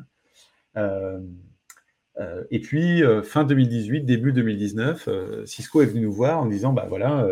et 2.50 2.60
puis 2.60 3.02
fin 3.24 3.44
2018, 3.44 4.02
début 4.02 4.32
2019, 4.32 5.08
Cisco 5.44 5.82
est 5.82 5.86
venu 5.86 6.02
nous 6.02 6.12
voir 6.12 6.40
en 6.40 6.46
disant 6.46 6.72
bah 6.72 6.86
voilà, 6.88 7.28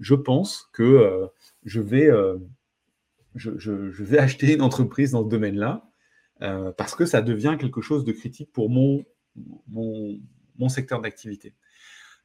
je 0.00 0.14
pense 0.14 0.68
que 0.72 1.28
je 1.64 1.80
vais, 1.80 2.10
acheter 4.18 4.54
une 4.54 4.62
entreprise 4.62 5.12
dans 5.12 5.24
ce 5.24 5.28
domaine-là 5.28 5.88
parce 6.76 6.94
que 6.94 7.06
ça 7.06 7.22
devient 7.22 7.56
quelque 7.60 7.80
chose 7.80 8.04
de 8.04 8.12
critique 8.12 8.52
pour 8.52 8.70
mon, 8.70 9.04
secteur 10.68 11.00
d'activité. 11.00 11.54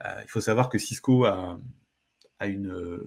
Euh, 0.06 0.22
il 0.24 0.30
faut 0.30 0.42
savoir 0.42 0.70
que 0.70 0.78
Cisco 0.78 1.26
a, 1.26 1.60
une, 2.48 3.00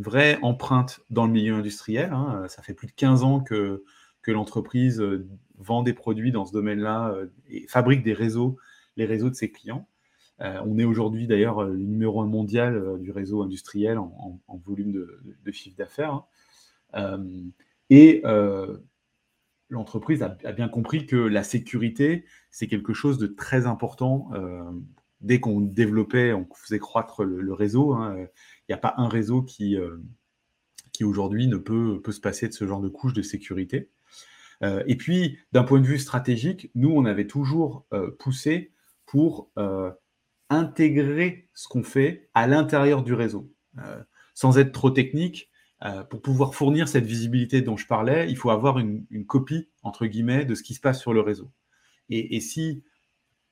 vraie 0.00 0.38
empreinte 0.42 1.00
dans 1.10 1.26
le 1.26 1.32
milieu 1.32 1.54
industriel. 1.54 2.12
Hein. 2.12 2.46
Ça 2.48 2.62
fait 2.62 2.74
plus 2.74 2.86
de 2.86 2.92
15 2.92 3.22
ans 3.22 3.40
que, 3.40 3.84
que 4.22 4.30
l'entreprise 4.30 5.00
euh, 5.00 5.26
vend 5.56 5.82
des 5.82 5.94
produits 5.94 6.32
dans 6.32 6.44
ce 6.44 6.52
domaine-là 6.52 7.10
euh, 7.10 7.26
et 7.48 7.66
fabrique 7.66 8.02
des 8.02 8.12
réseaux, 8.12 8.58
les 8.96 9.06
réseaux 9.06 9.30
de 9.30 9.34
ses 9.34 9.50
clients. 9.50 9.88
on 10.40 10.78
est 10.78 10.84
aujourd'hui 10.84 11.26
d'ailleurs 11.26 11.64
le 11.64 11.76
numéro 11.76 12.20
un 12.20 12.26
mondial 12.26 12.98
du 13.00 13.10
réseau 13.10 13.42
industriel 13.42 13.98
en, 13.98 14.40
volume 14.66 14.92
de, 14.92 15.52
chiffre 15.52 15.76
d'affaires. 15.76 16.24
Hein. 16.92 17.24
et 17.90 18.22
l'entreprise 19.70 20.22
a, 20.22 20.52
bien 20.52 20.68
compris 20.68 21.06
que 21.06 21.16
la 21.16 21.42
sécurité, 21.42 22.24
c'est 22.50 22.66
quelque 22.66 22.92
chose 22.92 23.18
de 23.18 23.26
très 23.26 23.66
important. 23.66 24.30
dès 25.20 25.40
qu'on 25.40 25.60
développait, 25.60 26.32
on 26.32 26.46
faisait 26.54 26.78
croître 26.78 27.24
le, 27.24 27.52
réseau, 27.52 27.94
hein, 27.94 28.16
n'y 28.72 28.74
a 28.74 28.78
pas 28.78 28.94
un 28.96 29.08
réseau 29.08 29.42
qui, 29.42 29.76
euh, 29.76 29.96
qui 30.92 31.04
aujourd'hui 31.04 31.46
ne 31.46 31.56
peut, 31.56 32.00
peut 32.02 32.12
se 32.12 32.20
passer 32.20 32.48
de 32.48 32.52
ce 32.52 32.66
genre 32.66 32.80
de 32.80 32.88
couche 32.88 33.12
de 33.12 33.22
sécurité. 33.22 33.90
Euh, 34.62 34.82
et 34.86 34.96
puis, 34.96 35.38
d'un 35.52 35.62
point 35.62 35.80
de 35.80 35.86
vue 35.86 35.98
stratégique, 35.98 36.70
nous, 36.74 36.90
on 36.90 37.04
avait 37.04 37.26
toujours 37.26 37.86
euh, 37.92 38.10
poussé 38.18 38.72
pour 39.06 39.50
intégrer 40.50 41.48
ce 41.54 41.66
qu'on 41.66 41.82
fait 41.82 42.28
à 42.34 42.46
l'intérieur 42.46 43.02
du 43.02 43.14
réseau. 43.14 43.50
sans 44.34 44.58
être 44.58 44.72
trop 44.72 44.90
technique, 44.90 45.50
pour 46.10 46.20
pouvoir 46.20 46.54
fournir 46.54 46.88
cette 46.88 47.06
visibilité 47.06 47.62
dont 47.62 47.78
je 47.78 47.86
parlais, 47.86 48.28
il 48.28 48.36
faut 48.36 48.50
avoir 48.50 48.78
une, 48.78 49.06
copie, 49.26 49.70
entre 49.82 50.04
guillemets, 50.04 50.44
de 50.44 50.54
ce 50.54 50.62
qui 50.62 50.74
se 50.74 50.80
passe 50.80 51.00
sur 51.00 51.14
le 51.14 51.22
réseau. 51.22 51.50
Et, 52.10 52.38
si 52.40 52.84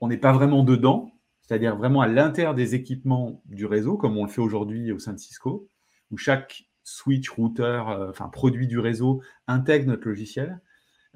on 0.01 0.09
n'est 0.09 0.19
pas 0.19 0.33
vraiment 0.33 0.63
dedans, 0.63 1.16
c'est-à-dire 1.47 1.77
vraiment 1.77 2.01
à 2.01 2.09
l'intérieur 2.09 2.55
des 2.55 2.75
équipements 2.75 3.43
du 3.47 3.67
réseau, 3.67 3.97
comme 3.97 4.17
on 4.17 4.25
le 4.25 4.31
fait 4.31 4.41
aujourd'hui 4.41 4.91
au 4.93 4.99
sein 4.99 5.13
de 5.13 5.19
Cisco, 5.19 5.69
où 6.11 6.17
chaque 6.17 6.65
switch, 6.83 7.31
routeur, 7.31 7.89
euh, 7.89 8.11
enfin 8.11 8.29
produit 8.29 8.67
du 8.67 8.79
réseau 8.79 9.23
intègre 9.47 9.87
notre 9.87 10.09
logiciel, 10.09 10.61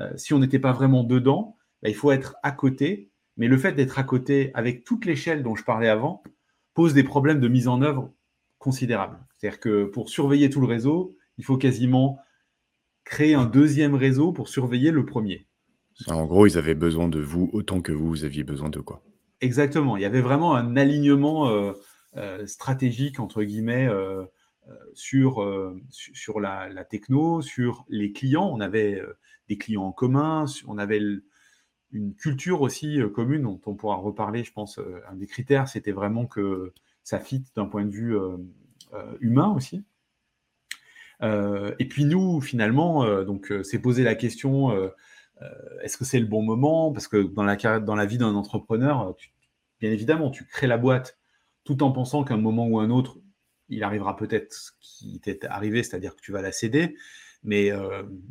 euh, 0.01 0.11
si 0.17 0.33
on 0.33 0.39
n'était 0.39 0.59
pas 0.59 0.73
vraiment 0.73 1.05
dedans, 1.05 1.57
bah, 1.83 1.89
il 1.89 1.95
faut 1.95 2.13
être 2.13 2.37
à 2.43 2.53
côté. 2.53 3.11
Mais 3.37 3.49
le 3.49 3.59
fait 3.59 3.73
d'être 3.73 3.99
à 3.99 4.05
côté 4.05 4.51
avec 4.55 4.85
toute 4.85 5.05
l'échelle 5.05 5.43
dont 5.43 5.57
je 5.57 5.65
parlais 5.65 5.89
avant 5.89 6.23
pose 6.75 6.95
des 6.95 7.05
problèmes 7.05 7.41
de 7.41 7.49
mise 7.49 7.69
en 7.69 7.83
œuvre 7.83 8.13
considérable. 8.59 9.19
C'est-à-dire 9.37 9.61
que 9.61 9.85
pour 9.85 10.11
surveiller 10.11 10.51
tout 10.51 10.61
le 10.61 10.67
réseau, 10.67 11.17
il 11.39 11.45
faut 11.45 11.57
quasiment 11.57 12.19
créer 13.05 13.35
un 13.35 13.47
deuxième 13.47 13.95
réseau 13.95 14.33
pour 14.33 14.49
surveiller 14.49 14.91
le 14.91 15.05
premier. 15.05 15.47
En 16.07 16.27
gros, 16.27 16.47
ils 16.47 16.59
avaient 16.59 16.75
besoin 16.75 17.09
de 17.09 17.21
vous 17.21 17.51
autant 17.53 17.81
que 17.81 17.93
vous, 17.93 18.09
vous 18.09 18.25
aviez 18.25 18.45
besoin 18.45 18.71
de 18.71 18.81
quoi. 18.81 19.03
Exactement. 19.41 19.97
Il 19.97 20.03
y 20.03 20.07
avait 20.07 20.21
vraiment 20.21 20.55
un 20.55 20.77
alignement 20.77 21.49
euh, 21.49 21.73
euh, 22.17 22.47
stratégique, 22.47 23.21
entre 23.21 23.43
guillemets, 23.43 23.89
euh, 23.89 24.25
sur, 24.95 25.45
sur 25.91 26.39
la, 26.39 26.85
techno, 26.85 27.43
sur 27.43 27.85
les 27.89 28.13
clients. 28.13 28.49
On 28.53 28.61
avait 28.61 29.03
des 29.49 29.59
clients 29.59 29.85
en 29.85 29.93
commun, 29.93 30.45
on 30.69 30.79
avait 30.79 31.01
une 31.93 32.15
culture 32.15 32.61
aussi 32.61 33.01
commune 33.13 33.43
dont 33.43 33.61
on 33.67 33.75
pourra 33.75 33.97
reparler, 33.97 34.45
je 34.45 34.53
pense. 34.53 34.79
un 35.09 35.17
des 35.17 35.27
critères, 35.27 35.67
c'était 35.67 35.91
vraiment 35.91 36.27
que 36.27 36.73
ça 37.03 37.19
fit 37.19 37.45
d'un 37.57 37.67
point 37.67 37.85
de 37.85 37.91
vue 37.91 38.17
euh, 38.17 38.37
euh, 38.95 39.17
humain 39.21 39.49
aussi. 39.49 39.85
Euh, 41.23 41.75
et 41.79 41.87
puis 41.87 42.05
nous, 42.05 42.41
finalement, 42.41 43.25
donc 43.25 43.53
c'est 43.63 43.79
poser 43.79 44.05
la 44.05 44.15
question 44.15 44.71
est-ce 45.83 45.97
que 45.97 46.05
c'est 46.05 46.21
le 46.21 46.27
bon 46.27 46.43
moment? 46.43 46.93
Parce 46.93 47.09
que 47.09 47.19
dans 47.19 47.45
la, 47.45 48.07
vie 48.07 48.19
d'un 48.19 48.35
entrepreneur, 48.35 49.15
bien 49.81 49.91
évidemment, 49.91 50.31
tu 50.31 50.45
crées 50.45 50.67
la 50.67 50.79
boîte 50.79 51.19
tout 51.65 51.83
en 51.83 51.93
pensant 51.93 52.25
qu'à 52.25 52.35
un 52.35 52.39
moment 52.39 52.67
ou 52.67 52.79
un 52.79 52.91
autre, 52.91 53.19
il 53.69 53.83
arrivera 53.85 54.17
peut-être 54.17 54.53
ce 54.53 54.73
qui 54.81 55.21
t'est 55.21 55.45
arrivé, 55.47 55.83
c'est-à-dire 55.83 56.17
que 56.17 56.21
tu 56.21 56.33
vas 56.33 56.43
la 56.43 56.53
céder, 56.53 56.97
mais, 57.43 57.71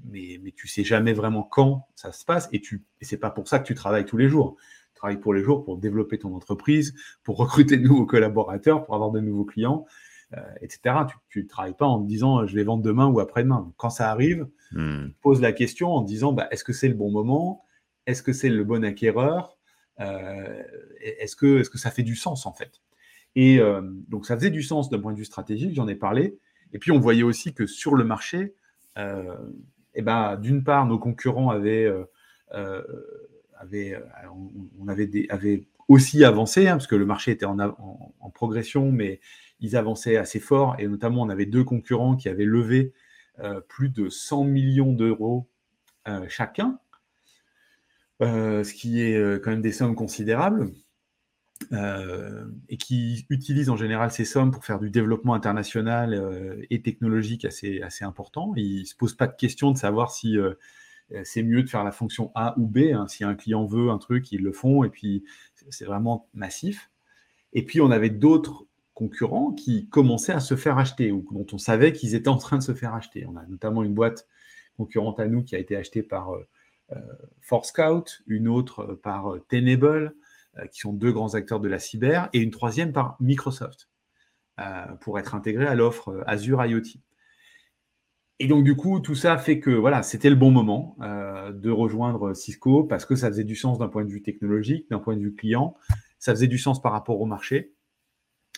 mais, 0.06 0.40
mais 0.44 0.52
tu 0.52 0.68
sais 0.68 0.84
jamais 0.84 1.14
vraiment 1.14 1.44
quand 1.44 1.88
ça 1.96 2.12
se 2.12 2.26
passe, 2.26 2.50
et, 2.52 2.62
tu, 2.62 2.86
et 3.02 3.06
c'est 3.06 3.18
pas 3.18 3.32
pour 3.32 3.48
ça 3.48 3.60
que 3.60 3.66
tu 3.66 3.74
travailles 3.74 4.06
tous 4.06 4.18
les 4.18 4.30
jours 4.30 4.58
travailles 5.00 5.20
pour 5.20 5.34
les 5.34 5.42
jours 5.42 5.64
pour 5.64 5.78
développer 5.78 6.20
ton 6.20 6.36
entreprise, 6.36 6.94
pour 7.24 7.38
recruter 7.38 7.78
de 7.78 7.84
nouveaux 7.84 8.06
collaborateurs, 8.06 8.86
pour 8.86 8.96
avoir 8.96 9.12
de 9.12 9.20
nouveaux 9.20 9.46
clients, 9.46 9.86
euh, 10.34 10.42
etc. 10.62 10.96
Tu 11.30 11.44
ne 11.44 11.48
travailles 11.48 11.76
pas 11.76 11.88
en 11.88 12.02
te 12.02 12.08
disant 12.08 12.46
je 12.46 12.54
vais 12.54 12.64
vendre 12.64 12.84
demain 12.84 13.08
ou 13.08 13.20
après-demain. 13.20 13.72
Quand 13.78 13.90
ça 13.90 14.12
arrive, 14.12 14.48
pose 15.22 15.42
la 15.42 15.52
question 15.52 15.92
en 15.92 16.02
disant 16.02 16.34
bah, 16.34 16.48
est-ce 16.52 16.64
que 16.64 16.74
c'est 16.74 16.88
le 16.88 16.94
bon 16.94 17.12
moment? 17.12 17.66
Est-ce 18.06 18.24
que 18.24 18.34
c'est 18.34 18.50
le 18.50 18.64
bon 18.64 18.84
acquéreur? 18.84 19.58
Euh, 20.00 20.64
Est-ce 21.02 21.36
que, 21.36 21.64
ça 21.64 21.92
fait 21.92 22.04
du 22.04 22.16
sens 22.16 22.46
en 22.46 22.54
fait? 22.54 22.82
Et 23.36 23.60
euh, 23.60 23.82
donc 24.08 24.26
ça 24.26 24.36
faisait 24.36 24.50
du 24.50 24.64
sens 24.64 24.90
d'un 24.90 25.00
point 25.00 25.14
de 25.14 25.18
vue 25.18 25.26
stratégique, 25.26 25.76
j'en 25.76 25.88
ai 25.88 25.96
parlé. 25.96 26.38
Et 26.74 26.80
puis 26.80 26.92
on 26.92 27.00
voyait 27.00 27.24
aussi 27.24 27.54
que 27.54 27.66
sur 27.66 27.96
le 27.96 28.04
marché, 28.04 28.56
eh 29.96 30.02
ben, 30.02 30.36
d'une 30.36 30.64
part, 30.64 30.86
nos 30.86 31.00
concurrents 31.00 31.50
avaient 31.50 31.90
euh, 32.54 32.84
aussi 35.88 36.24
avancé, 36.24 36.68
hein, 36.68 36.74
parce 36.74 36.88
que 36.88 36.96
le 36.96 37.06
marché 37.06 37.32
était 37.32 37.46
en, 37.46 37.60
en, 37.60 38.30
progression, 38.30 38.92
mais 38.92 39.20
ils 39.60 39.76
avançaient 39.76 40.18
assez 40.18 40.40
fort. 40.40 40.76
Et 40.80 40.88
notamment, 40.88 41.24
on 41.24 41.30
avait 41.30 41.46
deux 41.46 41.64
concurrents 41.64 42.16
qui 42.16 42.30
avaient 42.30 42.46
levé 42.46 42.94
euh, 42.94 42.98
plus 43.68 43.90
de 43.90 44.10
100 44.10 44.44
millions 44.44 44.94
d'euros 44.94 45.48
euh, 46.08 46.26
chacun, 46.30 46.80
ce 48.22 48.74
qui 48.74 49.02
est 49.02 49.42
quand 49.44 49.52
même 49.52 49.62
des 49.62 49.72
sommes 49.72 49.96
considérables. 49.96 50.72
et 51.72 52.78
qui 52.78 53.26
utilisent 53.30 53.70
en 53.70 53.78
général 53.78 54.12
ces 54.12 54.26
sommes 54.26 54.52
pour 54.52 54.66
faire 54.66 54.80
du 54.80 54.90
développement 54.90 55.34
international 55.34 56.66
et 56.70 56.82
technologique 56.82 57.46
assez, 57.46 57.82
assez 57.82 58.06
important. 58.06 58.54
Ils 58.56 58.82
ne 58.82 58.86
se 58.86 58.96
posent 58.96 59.16
pas 59.16 59.28
de 59.28 59.36
question 59.36 59.72
de 59.72 59.78
savoir 59.78 60.12
si 60.12 60.38
euh, 61.14 61.22
c'est 61.24 61.44
mieux 61.44 61.64
de 61.64 61.70
faire 61.70 61.84
la 61.84 61.92
fonction 61.92 62.32
A 62.36 62.58
ou 62.58 62.68
B. 62.68 62.92
Hein. 62.94 63.08
Si 63.08 63.24
un 63.24 63.36
client 63.36 63.66
veut 63.66 63.90
un 63.90 63.98
truc, 63.98 64.32
ils 64.32 64.42
le 64.42 64.52
font, 64.52 64.84
et 64.84 64.90
puis 64.90 65.24
c'est 65.70 65.86
vraiment 65.86 66.30
massif. 66.34 66.92
Et 67.54 67.66
puis 67.66 67.82
on 67.82 67.92
avait 67.92 68.10
d'autres 68.10 68.66
concurrents 69.00 69.52
qui 69.52 69.88
commençaient 69.90 70.34
à 70.34 70.40
se 70.40 70.56
faire 70.56 70.78
acheter, 70.78 71.12
ou 71.12 71.26
dont 71.32 71.46
on 71.52 71.58
savait 71.58 71.94
qu'ils 71.94 72.16
étaient 72.16 72.30
en 72.30 72.38
train 72.38 72.58
de 72.58 72.64
se 72.64 72.74
faire 72.74 72.94
acheter. 72.94 73.26
On 73.26 73.36
a 73.36 73.46
notamment 73.48 73.84
une 73.84 73.94
boîte 73.94 74.28
concurrente 74.78 75.20
à 75.20 75.28
nous 75.28 75.44
qui 75.44 75.56
a 75.56 75.60
été 75.60 75.76
achetée 75.76 76.04
par 76.04 76.32
euh, 76.32 76.48
euh 76.92 77.00
Force 77.42 77.70
Scout, 77.70 78.22
une 78.28 78.48
autre 78.48 79.00
par 79.02 79.34
euh, 79.34 79.46
Tenable, 79.50 80.16
qui 80.72 80.80
sont 80.80 80.92
deux 80.92 81.12
grands 81.14 81.36
acteurs 81.36 81.62
de 81.62 81.70
la 81.70 81.80
cyber, 81.80 82.28
et 82.34 82.40
une 82.40 82.52
troisième 82.52 82.92
par 82.92 83.16
Microsoft, 83.22 83.88
pour 85.00 85.18
être 85.18 85.34
intégrée 85.34 85.68
à 85.68 85.76
l'offre 85.76 86.22
Azure 86.28 86.66
IoT. 86.66 87.00
Et 88.40 88.48
donc, 88.48 88.64
du 88.64 88.76
coup, 88.76 89.02
tout 89.02 89.16
ça 89.16 89.38
fait 89.38 89.60
que 89.60 89.70
voilà, 89.70 90.02
c'était 90.02 90.30
le 90.30 90.36
bon 90.38 90.50
moment 90.50 90.96
euh, 91.02 91.52
de 91.52 91.70
rejoindre 91.70 92.34
Cisco 92.34 92.86
parce 92.86 93.06
que 93.06 93.16
ça 93.16 93.28
faisait 93.28 93.44
du 93.44 93.56
sens 93.56 93.78
d'un 93.78 93.90
point 93.90 94.06
de 94.06 94.10
vue 94.10 94.22
technologique, 94.22 94.90
d'un 94.90 95.00
point 95.00 95.18
de 95.18 95.22
vue 95.22 95.36
client, 95.36 95.76
ça 96.20 96.34
faisait 96.34 96.48
du 96.48 96.58
sens 96.58 96.82
par 96.82 96.94
rapport 96.94 97.20
au 97.20 97.26
marché. 97.26 97.74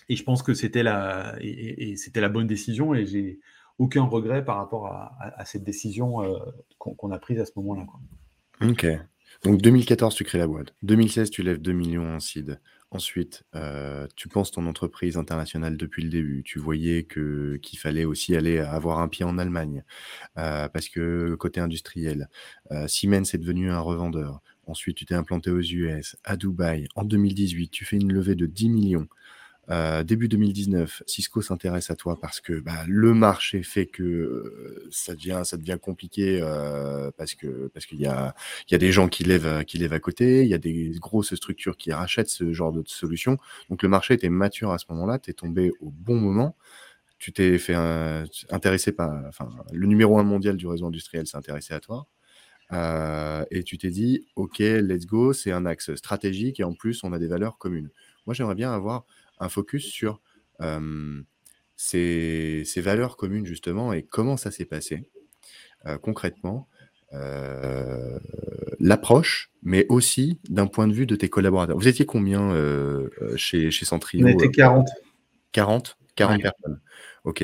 Et 0.10 0.16
je 0.16 0.24
pense 0.24 0.44
que 0.44 0.54
c'était 0.54 0.84
la, 0.84 1.36
et, 1.42 1.96
c'était 1.96 2.22
la 2.22 2.30
bonne 2.30 2.48
décision 2.48 2.94
et 2.94 3.06
j'ai 3.06 3.40
aucun 3.78 4.04
regret 4.04 4.44
par 4.44 4.58
rapport 4.58 4.88
à, 4.88 5.46
cette 5.46 5.64
décision 5.64 6.24
euh, 6.24 6.38
qu'on 6.78 7.12
a 7.12 7.18
prise 7.18 7.40
à 7.40 7.46
ce 7.46 7.52
moment-là. 7.56 7.86
Ok. 8.62 8.86
Donc 9.44 9.62
2014, 9.62 10.14
tu 10.14 10.24
crées 10.24 10.38
la 10.38 10.48
boîte. 10.48 10.76
2016, 10.84 11.32
tu 11.32 11.42
lèves 11.42 11.60
2 11.60 11.72
millions 11.72 12.16
en 12.16 12.20
seed. 12.20 12.60
Ensuite, 12.92 13.44
euh, 13.56 14.06
tu 14.18 14.28
penses 14.28 14.52
ton 14.52 14.68
entreprise 14.68 15.16
internationale 15.18 15.78
depuis 15.78 16.04
le 16.04 16.10
début. 16.10 16.44
Tu 16.44 16.60
voyais 16.60 17.06
qu'il 17.06 17.80
fallait 17.80 18.04
aussi 18.04 18.36
aller 18.36 18.60
avoir 18.60 19.00
un 19.00 19.08
pied 19.08 19.24
en 19.24 19.38
Allemagne, 19.38 19.84
euh, 20.38 20.68
parce 20.68 20.90
que 20.90 21.34
côté 21.36 21.62
industriel, 21.62 22.30
Siemens 22.88 23.34
est 23.34 23.38
devenu 23.38 23.72
un 23.72 23.80
revendeur. 23.80 24.42
Ensuite, 24.68 24.98
tu 24.98 25.06
t'es 25.06 25.16
implanté 25.16 25.50
aux 25.50 25.60
US, 25.60 26.18
à 26.24 26.38
Dubaï. 26.38 26.88
En 26.96 27.04
2018, 27.04 27.70
tu 27.70 27.86
fais 27.86 27.98
une 27.98 28.14
levée 28.14 28.36
de 28.36 28.46
10 28.46 28.70
millions. 28.70 29.08
Euh, 29.70 30.04
début 30.04 30.28
2019, 30.28 31.04
Cisco 31.06 31.42
s'intéresse 31.42 31.92
à 31.92 31.96
toi 31.96 32.20
parce 32.20 32.42
que 32.42 32.60
bah, 32.60 32.84
le 32.88 33.14
marché 33.14 33.62
fait 33.64 33.86
que 33.86 34.04
euh, 34.04 34.88
ça 34.92 35.14
devient, 35.16 35.78
compliqué 35.80 36.40
euh, 36.42 37.12
parce 37.16 37.36
qu'il 37.36 38.00
y 38.00 38.08
a, 38.08 38.34
des 38.70 38.92
gens 38.92 39.08
qui 39.08 39.24
lèvent, 39.24 39.46
à 39.46 40.00
côté, 40.00 40.42
il 40.42 40.50
y 40.50 40.54
a 40.54 40.58
des 40.58 40.92
grosses 41.00 41.36
structures 41.36 41.78
qui 41.78 41.92
rachètent 41.94 42.30
ce 42.30 42.52
genre 42.54 42.72
de 42.72 42.84
solution. 42.86 43.38
Donc 43.70 43.84
le 43.84 43.90
marché 43.90 44.16
était 44.16 44.30
mature 44.30 44.72
à 44.72 44.78
ce 44.78 44.86
moment-là, 44.90 45.20
tu 45.20 45.30
es 45.30 45.34
tombé 45.34 45.72
au 45.80 45.92
bon 45.92 46.16
moment. 46.16 46.56
Tu 47.20 47.32
t'es 47.32 47.60
fait 47.60 47.76
intéresser 48.50 48.92
par, 48.92 49.12
le 49.72 49.88
numéro 49.88 50.18
un 50.18 50.24
mondial 50.24 50.58
du 50.58 50.66
réseau 50.68 50.88
industriel 50.88 51.28
s'est 51.28 51.38
à 51.74 51.80
toi. 51.80 52.08
et 53.52 53.64
tu 53.64 53.78
t'es 53.78 53.92
dit, 53.92 54.26
OK, 54.36 54.58
let's 54.60 55.06
go, 55.06 55.32
c'est 55.32 55.52
un 55.52 55.68
axe 55.68 55.94
stratégique 55.96 56.60
et 56.60 56.64
en 56.64 56.74
plus, 56.74 57.04
on 57.04 57.14
a 57.14 57.20
des 57.20 57.28
valeurs 57.28 57.60
communes. 57.60 57.92
Moi, 58.26 58.34
j'aimerais 58.34 58.56
bien 58.56 58.74
avoir 58.74 59.06
un 59.42 59.50
focus 59.50 59.86
sur 59.86 60.22
ces, 61.76 62.64
valeurs 62.78 63.18
communes 63.18 63.46
justement 63.46 63.92
et 63.92 64.04
comment 64.04 64.38
ça 64.38 64.52
s'est 64.52 64.66
passé 64.66 65.10
concrètement, 66.02 66.68
l'approche, 68.80 69.52
mais 69.64 69.86
aussi 69.90 70.40
d'un 70.48 70.68
point 70.68 70.88
de 70.88 70.94
vue 70.94 71.08
de 71.08 71.16
tes 71.16 71.28
collaborateurs. 71.28 71.76
Vous 71.76 71.88
étiez 71.88 72.06
combien 72.06 72.54
chez, 73.36 73.72
chez 73.72 73.86
Centrio 73.86 74.26
On 74.26 74.30
était 74.30 74.50
40. 74.50 74.88
40 75.52 75.98
40 76.16 76.42
personnes. 76.42 76.82
Ok. 77.24 77.44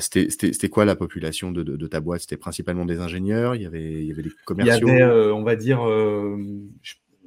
C'était 0.00 0.68
quoi 0.68 0.84
la 0.84 0.96
population 0.96 1.50
de, 1.52 1.86
ta 1.86 2.00
boîte? 2.00 2.22
C'était 2.22 2.36
principalement 2.36 2.84
des 2.84 3.00
ingénieurs? 3.00 3.54
Il 3.54 3.62
y 3.62 3.66
avait, 3.66 4.02
il 4.02 4.06
y 4.06 4.12
avait 4.12 4.22
des 4.22 4.32
commerciaux 4.44 4.88
Il 4.88 4.98
y 4.98 5.02
avait, 5.02 5.30
on 5.30 5.42
va 5.42 5.56
dire, 5.56 5.80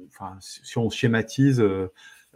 enfin, 0.08 0.36
si 0.40 0.78
on 0.78 0.90
schématise, 0.90 1.62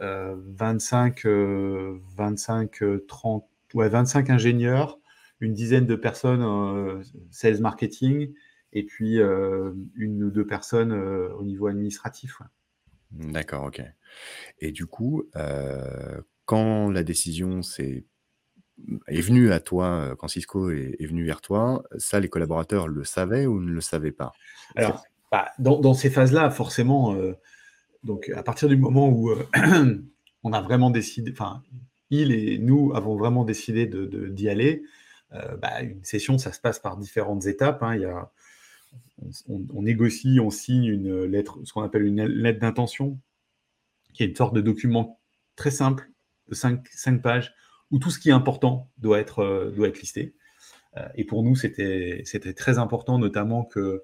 25, 0.01 1.25
25, 1.25 2.83
30, 3.07 3.47
ouais, 3.73 3.89
25 3.89 4.29
ingénieurs, 4.29 4.99
une 5.39 5.53
dizaine 5.53 5.85
de 5.85 5.95
personnes 5.95 6.43
euh, 6.43 7.01
sales 7.31 7.59
marketing, 7.59 8.33
et 8.73 8.83
puis 8.85 9.19
euh, 9.19 9.73
une 9.95 10.23
ou 10.23 10.31
deux 10.31 10.45
personnes 10.45 10.91
euh, 10.91 11.33
au 11.33 11.43
niveau 11.43 11.67
administratif. 11.67 12.41
D'accord, 13.11 13.65
ok. 13.65 13.81
Et 14.59 14.71
du 14.71 14.85
coup, 14.85 15.29
quand 16.45 16.89
la 16.89 17.03
décision 17.03 17.59
est, 17.79 18.05
est 19.07 19.21
venue 19.21 19.51
à 19.51 19.59
toi, 19.59 20.15
quand 20.17 20.29
Cisco 20.29 20.69
est, 20.69 21.05
venu 21.05 21.25
vers 21.25 21.41
toi, 21.41 21.83
ça, 21.97 22.21
les 22.21 22.29
collaborateurs 22.29 22.87
le 22.87 23.03
savaient 23.03 23.45
ou 23.45 23.59
ne 23.59 23.71
le 23.71 23.81
savaient 23.81 24.13
pas? 24.13 24.31
Alors, 24.77 25.03
bah, 25.29 25.51
dans, 25.59 25.79
dans, 25.79 25.93
ces 25.93 26.09
phases-là, 26.09 26.49
forcément, 26.51 27.13
donc, 28.03 28.29
à 28.35 28.43
partir 28.43 28.67
du 28.67 28.77
moment 28.77 29.09
où 29.09 29.29
euh, 29.29 29.47
on 30.43 30.53
a 30.53 30.61
vraiment 30.61 30.89
décidé, 30.89 31.31
enfin, 31.31 31.61
il 32.09 32.31
et 32.31 32.57
nous 32.57 32.93
avons 32.95 33.15
vraiment 33.15 33.45
décidé 33.45 33.85
d'y 33.85 34.49
aller, 34.49 34.83
euh, 35.33 35.55
bah, 35.57 35.81
une 35.81 36.03
session, 36.03 36.37
ça 36.37 36.51
se 36.51 36.59
passe 36.59 36.79
par 36.79 36.97
différentes 36.97 37.45
étapes. 37.45 37.83
Hein. 37.83 38.27
On, 39.47 39.83
négocie, 39.83 40.39
on 40.41 40.49
signe 40.49 40.85
une 40.85 41.23
lettre, 41.23 41.59
ce 41.63 41.73
qu'on 41.73 41.83
appelle 41.83 42.03
une 42.03 42.25
lettre 42.25 42.59
d'intention, 42.59 43.19
qui 44.13 44.23
est 44.23 44.27
une 44.27 44.35
sorte 44.35 44.55
de 44.55 44.61
document 44.61 45.19
très 45.55 45.71
simple, 45.71 46.09
de 46.49 46.55
5, 46.55 47.21
pages, 47.21 47.53
où 47.91 47.99
tout 47.99 48.09
ce 48.09 48.19
qui 48.19 48.29
est 48.29 48.33
important 48.33 48.89
doit 48.97 49.19
être, 49.19 49.39
euh, 49.39 49.91
listé. 50.01 50.33
et 51.15 51.23
pour 51.23 51.43
nous, 51.43 51.55
c'était 51.55 52.23
très 52.57 52.79
important, 52.79 53.19
notamment 53.19 53.63
que 53.63 54.03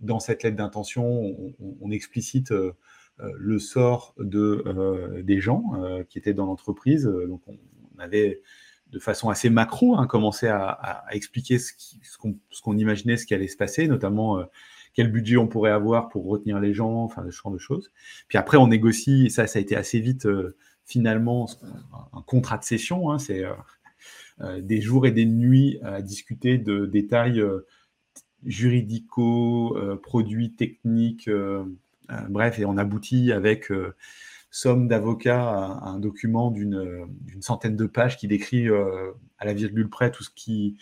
dans 0.00 0.20
cette 0.20 0.42
lettre 0.42 0.56
d'intention, 0.56 1.36
on, 1.80 1.90
explicite 1.90 2.50
euh, 2.52 2.72
euh, 3.20 3.30
le 3.36 3.58
sort 3.58 4.14
de, 4.18 5.22
des 5.22 5.40
gens 5.40 5.64
qui 6.08 6.18
étaient 6.18 6.34
dans 6.34 6.46
l'entreprise. 6.46 7.04
Donc, 7.04 7.42
on, 7.46 7.58
avait 7.98 8.42
de 8.92 9.00
façon 9.00 9.28
assez 9.28 9.50
macro 9.50 9.96
hein, 9.96 10.06
commencé 10.06 10.46
à, 10.46 11.04
expliquer 11.10 11.58
ce 11.58 12.16
qu'on 12.62 12.78
imaginait, 12.78 13.16
ce 13.16 13.26
qui 13.26 13.34
allait 13.34 13.48
se 13.48 13.56
passer, 13.56 13.88
notamment 13.88 14.40
quel 14.94 15.10
budget 15.10 15.36
on 15.36 15.48
pourrait 15.48 15.72
avoir 15.72 16.08
pour 16.08 16.26
retenir 16.26 16.60
les 16.60 16.74
gens, 16.74 17.02
enfin 17.02 17.24
ce 17.26 17.30
genre 17.30 17.50
de 17.50 17.58
choses. 17.58 17.90
Puis 18.28 18.38
après, 18.38 18.56
on 18.56 18.68
négocie, 18.68 19.26
et 19.26 19.30
ça, 19.30 19.48
ça 19.48 19.58
a 19.58 19.62
été 19.62 19.74
assez 19.74 19.98
vite 19.98 20.28
finalement 20.84 21.48
un 22.12 22.22
contrat 22.22 22.56
de 22.56 22.62
session. 22.64 23.10
Hein, 23.10 23.18
c'est 23.18 23.44
des 24.60 24.80
jours 24.80 25.06
et 25.06 25.10
des 25.10 25.26
nuits 25.26 25.80
à 25.82 26.00
discuter 26.00 26.56
de 26.56 26.86
détails 26.86 27.42
juridico, 28.44 29.76
euh, 29.76 29.96
produits 29.96 30.52
techniques, 30.52 31.28
euh, 31.28 31.64
euh, 32.10 32.20
bref, 32.28 32.58
et 32.58 32.64
on 32.64 32.76
aboutit 32.76 33.32
avec 33.32 33.70
somme 34.50 34.88
d'avocats 34.88 35.48
à, 35.48 35.88
un 35.88 35.98
document 35.98 36.50
d'une 36.50 37.06
centaine 37.40 37.76
de 37.76 37.86
pages 37.86 38.16
qui 38.16 38.28
décrit 38.28 38.68
à 39.38 39.44
la 39.44 39.52
virgule 39.52 39.90
près 39.90 40.10
tout 40.10 40.24
ce 40.24 40.30
qui, 40.30 40.76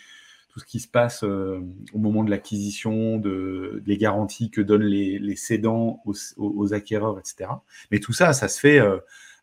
tout 0.49 0.59
ce 0.59 0.65
qui 0.65 0.79
se 0.79 0.87
passe 0.87 1.23
au 1.23 1.97
moment 1.97 2.23
de 2.23 2.29
l'acquisition, 2.29 3.17
de, 3.17 3.83
les 3.85 3.97
garanties 3.97 4.49
que 4.49 4.61
donnent 4.61 4.83
les, 4.83 5.19
les 5.19 5.35
cédants 5.35 6.01
aux, 6.05 6.73
acquéreurs, 6.73 7.19
etc. 7.19 7.49
Mais 7.91 7.99
tout 7.99 8.13
ça, 8.13 8.31
ça 8.31 8.47
se 8.47 8.57
fait 8.57 8.81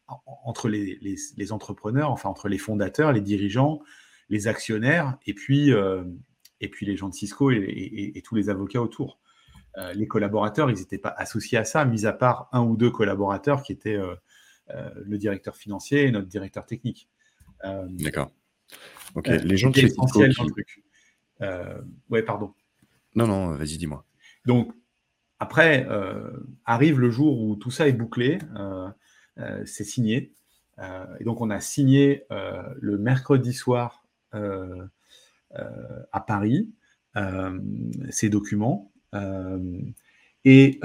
entre 0.06 0.68
les, 0.70 0.98
les, 1.36 1.52
entrepreneurs, 1.52 2.10
enfin 2.10 2.30
entre 2.30 2.48
les 2.48 2.58
fondateurs, 2.58 3.12
les 3.12 3.20
dirigeants, 3.20 3.82
les 4.30 4.48
actionnaires, 4.48 5.18
et 5.26 5.34
puis, 5.34 5.70
et 6.60 6.68
puis 6.68 6.86
les 6.86 6.96
gens 6.96 7.08
de 7.08 7.14
Cisco 7.14 7.50
et, 7.50 8.20
tous 8.24 8.34
les 8.34 8.48
avocats 8.48 8.80
autour. 8.80 9.18
Euh, 9.76 9.92
les 9.92 10.06
collaborateurs, 10.06 10.70
ils 10.70 10.78
n'étaient 10.78 10.98
pas 10.98 11.14
associés 11.16 11.58
à 11.58 11.64
ça, 11.64 11.84
mis 11.84 12.06
à 12.06 12.12
part 12.12 12.48
un 12.52 12.62
ou 12.62 12.76
deux 12.76 12.90
collaborateurs 12.90 13.62
qui 13.62 13.72
étaient 13.72 13.96
euh, 13.96 14.14
euh, 14.70 14.90
le 15.04 15.18
directeur 15.18 15.56
financier 15.56 16.04
et 16.04 16.10
notre 16.10 16.28
directeur 16.28 16.64
technique. 16.66 17.08
D'accord. 17.64 18.30
Ok. 19.14 19.28
les 19.28 19.56
gens 19.56 19.70
de 19.70 19.76
chez 19.76 19.88
Cisco. 19.88 20.20
Qui... 20.20 21.46
ouais, 22.10 22.22
pardon. 22.22 22.52
Non, 23.14 23.26
non, 23.26 23.54
vas-y, 23.56 23.78
dis-moi. 23.78 24.04
Donc, 24.44 24.72
après, 25.38 25.86
arrive 26.64 27.00
le 27.00 27.10
jour 27.10 27.40
où 27.40 27.56
tout 27.56 27.70
ça 27.70 27.88
est 27.88 27.92
bouclé, 27.92 28.38
c'est 29.64 29.84
signé. 29.84 30.32
et 30.78 31.24
donc, 31.24 31.40
on 31.40 31.48
a 31.48 31.60
signé 31.60 32.24
le 32.30 32.98
mercredi 32.98 33.54
soir 33.54 34.04
à 36.12 36.20
Paris 36.20 36.70
euh, 37.16 37.60
ces 38.10 38.28
documents. 38.28 38.90
Euh, 39.14 39.80
et 40.44 40.80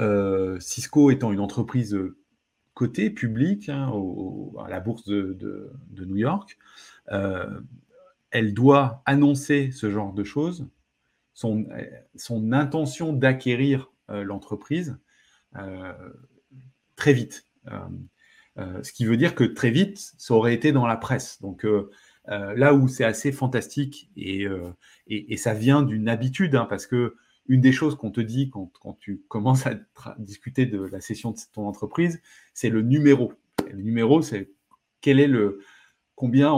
Cisco 0.58 1.10
étant 1.10 1.32
une 1.32 1.40
entreprise 1.40 1.98
cotée, 2.74 3.10
publique, 3.10 3.68
hein, 3.68 3.92
à 4.64 4.70
la 4.70 4.80
bourse 4.80 5.04
de, 5.06 5.72
New 5.98 6.16
York, 6.16 6.56
elle 7.08 8.54
doit 8.54 9.02
annoncer 9.04 9.70
ce 9.72 9.90
genre 9.90 10.14
de 10.14 10.24
choses, 10.24 10.66
son, 11.34 11.66
intention 12.52 13.12
d'acquérir 13.12 13.90
l'entreprise 14.08 14.96
très 16.96 17.12
vite. 17.12 17.44
ce 18.56 18.92
qui 18.92 19.04
veut 19.04 19.18
dire 19.18 19.34
que 19.34 19.44
très 19.44 19.70
vite, 19.70 20.14
ça 20.16 20.32
aurait 20.32 20.54
été 20.54 20.72
dans 20.72 20.86
la 20.86 20.96
presse. 20.96 21.38
Donc, 21.42 21.66
euh, 21.66 21.90
là 22.30 22.74
où 22.74 22.88
c'est 22.88 23.04
assez 23.04 23.32
fantastique 23.32 24.10
euh, 24.18 24.70
et, 25.06 25.32
et, 25.32 25.36
ça 25.36 25.52
vient 25.52 25.82
d'une 25.82 26.08
habitude, 26.08 26.54
hein, 26.54 26.66
parce 26.68 26.86
que 26.86 27.16
une 27.46 27.60
des 27.60 27.72
choses 27.72 27.96
qu'on 27.96 28.12
te 28.12 28.20
dit 28.20 28.50
quand, 28.50 28.70
quand, 28.80 28.96
tu 29.00 29.22
commences 29.28 29.66
à 29.66 29.74
discuter 30.18 30.66
de 30.66 30.80
la 30.80 31.00
session 31.00 31.32
de 31.32 31.38
ton 31.52 31.66
entreprise, 31.66 32.22
c'est 32.54 32.70
le 32.70 32.82
numéro. 32.82 33.32
le 33.68 33.82
numéro, 33.82 34.22
c'est 34.22 34.50
quel 35.00 35.18
est 35.18 35.26
le 35.26 35.60
combien 36.14 36.52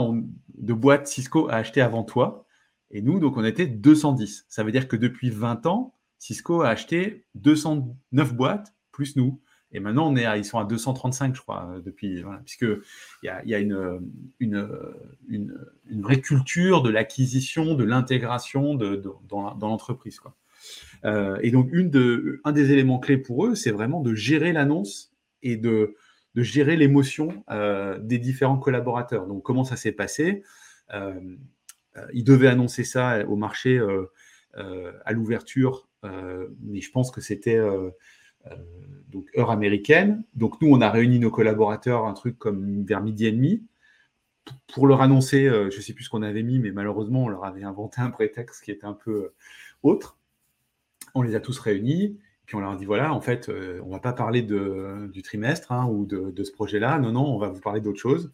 de 0.55 0.73
boîtes 0.73 1.07
Cisco 1.07 1.49
a 1.49 1.55
acheté 1.55 1.81
avant 1.81 2.03
toi. 2.03 2.45
Et 2.91 3.01
nous, 3.01 3.19
donc, 3.19 3.37
on 3.37 3.43
était 3.43 3.65
210. 3.65 4.45
Ça 4.49 4.63
veut 4.63 4.71
dire 4.71 4.87
que 4.87 4.95
depuis 4.95 5.29
20 5.29 5.65
ans, 5.65 5.95
Cisco 6.19 6.61
a 6.61 6.69
acheté 6.69 7.25
209 7.35 8.33
boîtes 8.35 8.75
plus 8.91 9.15
nous. 9.15 9.41
Et 9.73 9.79
maintenant, 9.79 10.15
ils 10.15 10.45
sont 10.45 10.59
à 10.59 10.65
235, 10.65 11.35
je 11.35 11.41
crois, 11.41 11.67
euh, 11.71 11.81
depuis, 11.81 12.23
puisque 12.45 12.65
il 13.23 13.33
y 13.45 13.55
a, 13.55 13.59
une, 13.59 13.99
vraie 15.89 16.21
culture 16.21 16.83
de 16.83 16.91
l'acquisition, 16.91 17.73
de 17.73 17.83
l'intégration 17.83 18.75
dans, 18.75 19.57
l'entreprise. 19.59 20.19
Euh, 21.05 21.39
et 21.41 21.49
donc, 21.49 21.71
un 22.43 22.51
des 22.51 22.71
éléments 22.71 22.99
clés 22.99 23.17
pour 23.17 23.47
eux, 23.47 23.55
c'est 23.55 23.71
vraiment 23.71 24.01
de 24.01 24.13
gérer 24.13 24.53
l'annonce 24.53 25.11
et 25.41 25.57
de, 25.57 25.95
de 26.35 26.43
gérer 26.43 26.77
l'émotion 26.77 27.43
euh, 27.49 27.97
des 27.97 28.19
différents 28.19 28.59
collaborateurs. 28.59 29.25
Donc, 29.25 29.41
comment 29.41 29.63
ça 29.63 29.75
s'est 29.75 29.91
passé? 29.91 30.43
Ils 32.13 32.23
devaient 32.23 32.47
annoncer 32.47 32.83
ça 32.83 33.27
au 33.27 33.35
marché 33.35 33.81
à 34.53 35.11
l'ouverture, 35.11 35.87
mais 36.03 36.81
je 36.81 36.91
pense 36.91 37.09
que 37.09 37.19
c'était 37.19 37.59
donc 39.09 39.29
heure 39.37 39.51
américaine. 39.51 40.23
Donc 40.35 40.61
nous, 40.61 40.69
on 40.69 40.81
a 40.81 40.89
réuni 40.89 41.19
nos 41.19 41.31
collaborateurs 41.31 42.05
un 42.05 42.13
truc 42.13 42.37
comme 42.37 42.83
vers 42.83 43.01
midi 43.01 43.25
et 43.25 43.31
demi 43.31 43.63
pour 44.73 44.87
leur 44.87 45.01
annoncer, 45.01 45.45
je 45.45 45.75
ne 45.75 45.81
sais 45.81 45.93
plus 45.93 46.03
ce 46.03 46.09
qu'on 46.09 46.21
avait 46.21 46.43
mis, 46.43 46.59
mais 46.59 46.71
malheureusement, 46.71 47.23
on 47.23 47.29
leur 47.29 47.45
avait 47.45 47.63
inventé 47.63 48.01
un 48.01 48.09
prétexte 48.09 48.61
qui 48.61 48.71
était 48.71 48.85
un 48.85 48.93
peu 48.93 49.31
autre. 49.83 50.17
On 51.15 51.21
les 51.21 51.35
a 51.35 51.39
tous 51.39 51.57
réunis, 51.59 52.19
puis 52.45 52.55
on 52.55 52.59
leur 52.59 52.71
a 52.71 52.75
dit 52.75 52.83
voilà, 52.83 53.13
en 53.13 53.21
fait, 53.21 53.49
on 53.49 53.85
ne 53.85 53.91
va 53.91 53.99
pas 53.99 54.11
parler 54.11 54.41
de, 54.41 55.09
du 55.13 55.21
trimestre 55.21 55.71
hein, 55.71 55.85
ou 55.85 56.05
de, 56.05 56.43
ce 56.43 56.51
projet-là, 56.51 56.99
non, 56.99 57.13
non, 57.13 57.25
on 57.25 57.37
va 57.37 57.47
vous 57.47 57.61
parler 57.61 57.79
d'autre 57.79 57.99
chose. 57.99 58.33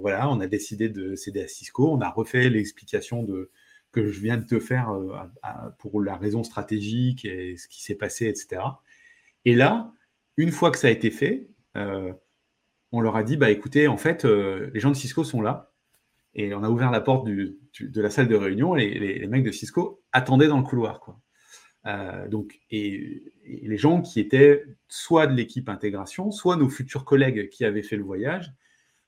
voilà, 0.00 0.30
on 0.30 0.40
a 0.40 0.46
décidé 0.46 0.88
de 0.88 1.14
céder 1.14 1.42
à 1.42 1.48
Cisco, 1.48 1.92
on 1.92 2.00
a 2.00 2.08
refait 2.08 2.48
l'explication 2.48 3.22
de, 3.22 3.50
que 3.92 4.10
je 4.10 4.20
viens 4.20 4.36
de 4.36 4.44
te 4.44 4.60
faire 4.60 4.90
euh, 4.90 5.16
pour 5.78 6.02
la 6.02 6.16
raison 6.16 6.44
stratégique 6.44 7.24
et 7.24 7.56
ce 7.56 7.68
qui 7.68 7.82
s'est 7.82 7.94
passé, 7.94 8.26
etc. 8.26 8.62
Et 9.48 9.54
là, 9.54 9.94
une 10.36 10.52
fois 10.52 10.70
que 10.70 10.76
ça 10.76 10.88
a 10.88 10.90
été 10.90 11.10
fait, 11.10 11.48
euh, 11.74 12.12
on 12.92 13.00
leur 13.00 13.16
a 13.16 13.22
dit, 13.22 13.38
bah 13.38 13.50
écoutez, 13.50 13.88
en 13.88 13.96
fait, 13.96 14.26
euh, 14.26 14.70
les 14.74 14.80
gens 14.80 14.90
de 14.90 14.94
Cisco 14.94 15.24
sont 15.24 15.40
là. 15.40 15.72
Et 16.34 16.52
on 16.52 16.62
a 16.62 16.68
ouvert 16.68 16.90
la 16.90 17.00
porte 17.00 17.26
de 17.26 17.56
la 17.94 18.10
salle 18.10 18.28
de 18.28 18.34
réunion 18.34 18.76
et 18.76 18.90
les, 18.90 19.26
mecs 19.26 19.44
de 19.44 19.50
Cisco 19.50 20.02
attendaient 20.12 20.48
dans 20.48 20.58
le 20.58 20.64
couloir. 20.64 21.00
Quoi. 21.00 21.18
donc, 22.28 22.60
et, 22.70 23.32
les 23.46 23.78
gens 23.78 24.02
qui 24.02 24.20
étaient 24.20 24.66
soit 24.86 25.26
de 25.26 25.32
l'équipe 25.32 25.70
intégration, 25.70 26.30
soit 26.30 26.56
nos 26.56 26.68
futurs 26.68 27.06
collègues 27.06 27.48
qui 27.48 27.64
avaient 27.64 27.82
fait 27.82 27.96
le 27.96 28.04
voyage, 28.04 28.52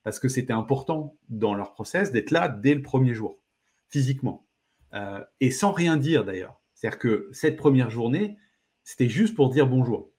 parce 0.05 0.19
que 0.19 0.29
c'était 0.29 0.55
important 0.55 1.19
dans 1.29 1.55
leur 1.55 1.75
process 1.75 2.13
d'être 2.13 2.31
là 2.31 2.49
dès 2.49 2.75
le 2.75 2.81
premier 2.81 3.13
jour, 3.13 3.39
physiquement. 3.91 4.47
Euh, 4.95 5.23
et 5.41 5.51
sans 5.51 5.73
rien 5.73 5.99
dire 5.99 6.25
d'ailleurs. 6.25 6.59
C'est-à-dire 6.73 6.99
que 6.99 7.29
cette 7.31 7.59
première 7.59 7.91
journée, 7.91 8.39
c'était 8.85 9.11
juste 9.11 9.35
pour 9.35 9.51
dire 9.51 9.67
bonjour. 9.67 10.11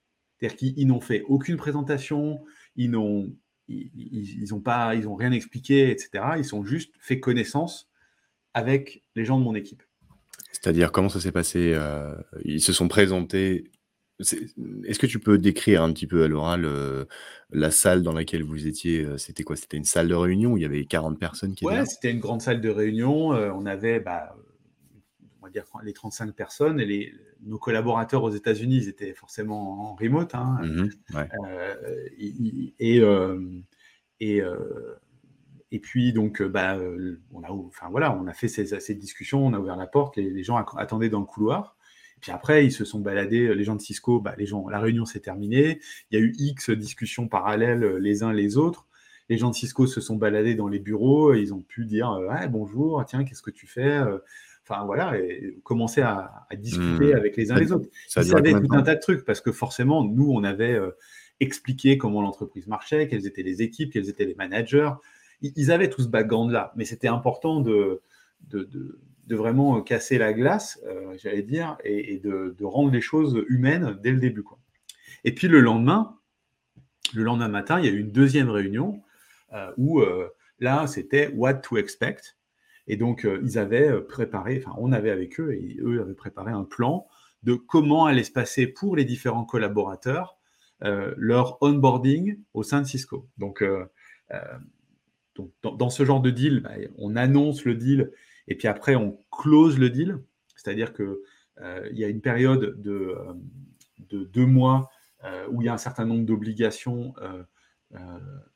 C'est-à-dire 0.42 0.56
qu'ils 0.56 0.86
n'ont 0.88 1.00
fait 1.00 1.22
aucune 1.28 1.56
présentation, 1.56 2.42
ils 2.74 2.90
n'ont 2.90 3.32
ils, 3.68 3.90
ils, 3.94 4.62
pas, 4.62 4.96
ils 4.96 5.06
ont 5.06 5.14
rien 5.14 5.30
expliqué, 5.30 5.90
etc. 5.90 6.24
Ils 6.36 6.44
sont 6.44 6.64
juste 6.64 6.92
fait 6.98 7.20
connaissance 7.20 7.88
avec 8.52 9.04
les 9.14 9.24
gens 9.24 9.38
de 9.38 9.44
mon 9.44 9.54
équipe. 9.54 9.84
C'est-à-dire 10.50 10.90
comment 10.90 11.08
ça 11.08 11.20
s'est 11.20 11.30
passé 11.30 11.72
euh, 11.74 12.14
Ils 12.44 12.60
se 12.60 12.72
sont 12.72 12.88
présentés. 12.88 13.70
Est-ce 14.18 14.98
que 14.98 15.06
tu 15.06 15.20
peux 15.20 15.38
décrire 15.38 15.82
un 15.82 15.92
petit 15.92 16.08
peu 16.08 16.24
à 16.24 16.28
l'oral 16.28 16.64
euh, 16.64 17.04
la 17.50 17.70
salle 17.70 18.02
dans 18.02 18.12
laquelle 18.12 18.42
vous 18.42 18.66
étiez 18.66 19.06
C'était 19.18 19.44
quoi? 19.44 19.54
C'était 19.54 19.76
une 19.76 19.84
salle 19.84 20.08
de 20.08 20.14
réunion 20.14 20.54
où 20.54 20.56
il 20.56 20.62
y 20.62 20.66
avait 20.66 20.84
40 20.84 21.20
personnes 21.20 21.54
qui 21.54 21.64
ouais, 21.64 21.74
étaient 21.74 21.80
là? 21.80 21.86
c'était 21.86 22.10
une 22.10 22.20
grande 22.20 22.42
salle 22.42 22.60
de 22.60 22.68
réunion. 22.68 23.28
on 23.28 23.64
avait 23.64 24.00
bah, 24.00 24.36
on 25.40 25.46
va 25.46 25.50
dire 25.50 25.64
les 25.84 25.92
35 25.92 26.32
personnes 26.32 26.80
et 26.80 26.84
les, 26.84 27.12
nos 27.44 27.58
collaborateurs 27.58 28.22
aux 28.22 28.30
États-Unis, 28.30 28.76
ils 28.76 28.88
étaient 28.88 29.14
forcément 29.14 29.90
en 29.90 29.94
remote. 29.94 30.34
Hein. 30.34 30.58
Mmh 30.62 30.88
euh, 31.14 31.74
et, 32.18 33.00
euh, 33.00 33.60
et, 34.20 34.40
euh, 34.40 34.94
et, 35.70 35.78
puis, 35.78 36.12
donc, 36.12 36.42
bah, 36.42 36.78
on, 37.32 37.42
a, 37.42 37.50
enfin, 37.50 37.88
voilà, 37.90 38.16
on 38.16 38.26
a 38.26 38.32
fait 38.32 38.48
ces, 38.48 38.66
ces 38.80 38.94
discussions, 38.94 39.44
on 39.44 39.52
a 39.52 39.58
ouvert 39.58 39.76
la 39.76 39.86
porte, 39.86 40.16
les, 40.16 40.42
gens 40.42 40.56
attendaient 40.56 41.08
dans 41.10 41.20
le 41.20 41.26
couloir. 41.26 41.76
Et 42.16 42.20
puis 42.20 42.32
après, 42.32 42.64
ils 42.64 42.72
se 42.72 42.84
sont 42.84 43.00
baladés, 43.00 43.54
les 43.54 43.64
gens 43.64 43.74
de 43.74 43.80
Cisco, 43.80 44.20
bah, 44.20 44.34
les 44.38 44.46
gens, 44.46 44.68
la 44.68 44.78
réunion 44.78 45.04
s'est 45.04 45.20
terminée. 45.20 45.80
Il 46.10 46.18
y 46.18 46.22
a 46.22 46.24
eu 46.24 46.32
X 46.38 46.70
discussions 46.70 47.26
parallèles 47.26 47.96
les 47.96 48.22
uns 48.22 48.32
les 48.32 48.56
autres 48.56 48.86
les 49.28 49.38
gens 49.38 49.50
de 49.50 49.54
Cisco 49.54 49.86
se 49.86 50.00
sont 50.02 50.16
baladés 50.16 50.54
dans 50.54 50.68
les 50.68 50.80
bureaux, 50.80 51.32
et 51.32 51.40
ils 51.40 51.54
ont 51.54 51.62
pu 51.62 51.86
dire 51.86 52.18
bonjour, 52.50 53.02
tiens, 53.06 53.24
qu'est-ce 53.24 53.40
que 53.40 53.52
tu 53.52 53.66
fais 53.66 54.02
enfin 54.68 54.84
voilà, 54.84 55.18
et 55.18 55.58
commencer 55.64 56.02
à, 56.02 56.46
discuter 56.56 57.12
hmm. 57.12 57.16
avec 57.16 57.36
les 57.36 57.50
uns 57.50 57.56
les 57.56 57.72
autres. 57.72 57.88
Ils 58.16 58.24
savaient 58.24 58.52
tout 58.52 58.68
un 58.70 58.82
tas 58.82 58.94
de 58.94 59.00
trucs 59.00 59.24
parce 59.24 59.40
que 59.40 59.52
forcément, 59.52 60.04
nous, 60.04 60.30
on 60.30 60.44
avait 60.44 60.74
euh, 60.74 60.90
expliqué 61.40 61.98
comment 61.98 62.22
l'entreprise 62.22 62.66
marchait, 62.66 63.08
quelles 63.08 63.26
étaient 63.26 63.42
les 63.42 63.62
équipes, 63.62 63.92
quels 63.92 64.08
étaient 64.08 64.24
les 64.24 64.34
managers. 64.34 64.90
Ils, 65.40 65.72
avaient 65.72 65.90
tout 65.90 66.02
ce 66.02 66.08
background-là, 66.08 66.72
mais 66.76 66.84
c'était 66.84 67.08
important 67.08 67.60
de, 67.60 68.00
de, 68.42 68.68
de, 69.26 69.36
vraiment 69.36 69.82
casser 69.82 70.16
la 70.16 70.32
glace, 70.32 70.80
euh, 70.86 71.16
j'allais 71.20 71.42
dire, 71.42 71.76
et, 71.84 72.18
de, 72.18 72.54
rendre 72.62 72.92
les 72.92 73.00
choses 73.00 73.44
humaines 73.48 73.98
dès 74.04 74.12
le 74.12 74.20
début. 74.20 74.44
Quoi. 74.44 74.60
Et 75.24 75.34
puis 75.34 75.48
le 75.48 75.58
lendemain, 75.58 76.16
le 77.12 77.24
lendemain 77.24 77.48
matin, 77.48 77.80
il 77.80 77.86
y 77.86 77.88
a 77.88 77.90
eu 77.92 77.98
une 77.98 78.12
deuxième 78.12 78.50
réunion 78.50 79.02
euh, 79.52 79.72
où 79.76 80.00
là, 80.60 80.86
c'était 80.86 81.26
what 81.34 81.54
to 81.54 81.76
expect. 81.76 82.36
Et 82.86 82.96
donc, 82.96 83.24
euh, 83.24 83.40
ils 83.42 83.58
avaient 83.58 83.88
euh, 83.88 84.00
préparé, 84.00 84.62
enfin, 84.64 84.76
on 84.78 84.92
avait 84.92 85.10
avec 85.10 85.38
eux, 85.40 85.52
et 85.54 85.78
eux 85.80 86.00
avaient 86.00 86.14
préparé 86.14 86.52
un 86.52 86.64
plan 86.64 87.06
de 87.42 87.54
comment 87.54 88.06
allait 88.06 88.24
se 88.24 88.32
passer 88.32 88.66
pour 88.66 88.96
les 88.96 89.04
différents 89.04 89.44
collaborateurs 89.44 90.36
euh, 90.84 91.14
leur 91.16 91.58
onboarding 91.62 92.38
au 92.54 92.62
sein 92.62 92.80
de 92.82 92.86
Cisco. 92.86 93.28
Donc, 93.38 93.64
dans, 95.62 95.90
ce 95.90 96.04
genre 96.04 96.20
de 96.20 96.30
deal, 96.30 96.60
bah, 96.60 96.72
on 96.98 97.16
annonce 97.16 97.64
le 97.64 97.74
deal 97.74 98.12
et 98.48 98.54
puis 98.56 98.68
après 98.68 98.96
on 98.96 99.18
close 99.30 99.78
le 99.78 99.90
deal. 99.90 100.18
C'est-à-dire 100.56 100.92
qu'il 100.92 101.16
il 101.90 101.98
y 101.98 102.04
a 102.04 102.08
une 102.08 102.20
période 102.20 102.80
de, 102.80 103.16
de 103.98 104.24
deux 104.24 104.46
mois 104.46 104.90
où 105.50 105.62
il 105.62 105.66
y 105.66 105.68
a 105.68 105.72
un 105.72 105.78
certain 105.78 106.04
nombre 106.04 106.24
d'obligations 106.24 107.14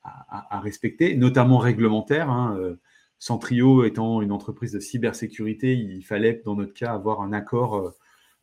à, 0.03 0.61
respecter, 0.61 1.17
notamment 1.17 1.59
réglementaires. 1.59 2.31
Hein, 2.31 2.77
Centrio 3.19 3.85
étant 3.85 4.21
une 4.21 4.33
entreprise 4.33 4.73
de 4.73 4.81
cybersécurité, 4.81 5.75
il 5.75 6.03
fallait 6.03 6.43
dans 6.45 6.55
notre 6.55 6.75
cas 6.75 6.93
avoir 6.93 7.23
un 7.23 7.33
accord 7.33 7.77
euh, 7.77 7.91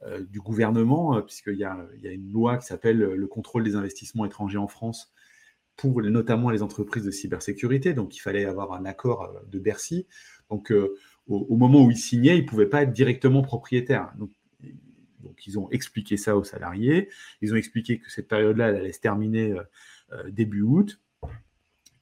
euh, 0.03 0.23
du 0.23 0.39
gouvernement, 0.39 1.15
euh, 1.15 1.21
puisqu'il 1.21 1.57
y, 1.57 1.63
a, 1.63 1.77
une 2.03 2.31
loi 2.31 2.57
qui 2.57 2.65
s'appelle 2.65 2.97
le 2.97 3.27
contrôle 3.27 3.63
des 3.63 3.75
investissements 3.75 4.25
étrangers 4.25 4.57
en 4.57 4.67
France 4.67 5.13
pour 5.75 6.01
notamment 6.01 6.49
les 6.49 6.63
entreprises 6.63 7.03
de 7.03 7.11
cybersécurité. 7.11 7.93
Donc 7.93 8.15
il 8.15 8.19
fallait 8.19 8.45
avoir 8.45 8.73
un 8.73 8.85
accord 8.85 9.33
de 9.47 9.59
Bercy. 9.59 10.07
Donc 10.49 10.71
au, 11.27 11.55
moment 11.55 11.83
où 11.83 11.91
ils 11.91 11.97
signaient, 11.97 12.37
ils 12.37 12.43
ne 12.43 12.47
pouvaient 12.47 12.69
pas 12.69 12.83
être 12.83 12.91
directement 12.91 13.41
propriétaires. 13.41 14.13
Donc, 14.17 14.31
ils 15.47 15.57
ont 15.57 15.69
expliqué 15.71 16.15
ça 16.15 16.37
aux 16.37 16.43
salariés. 16.43 17.09
Ils 17.41 17.53
ont 17.53 17.55
expliqué 17.55 17.99
que 17.99 18.11
cette 18.11 18.27
période-là, 18.27 18.67
allait 18.67 18.91
se 18.91 18.99
terminer 18.99 19.55
début 20.29 20.61
août 20.61 21.01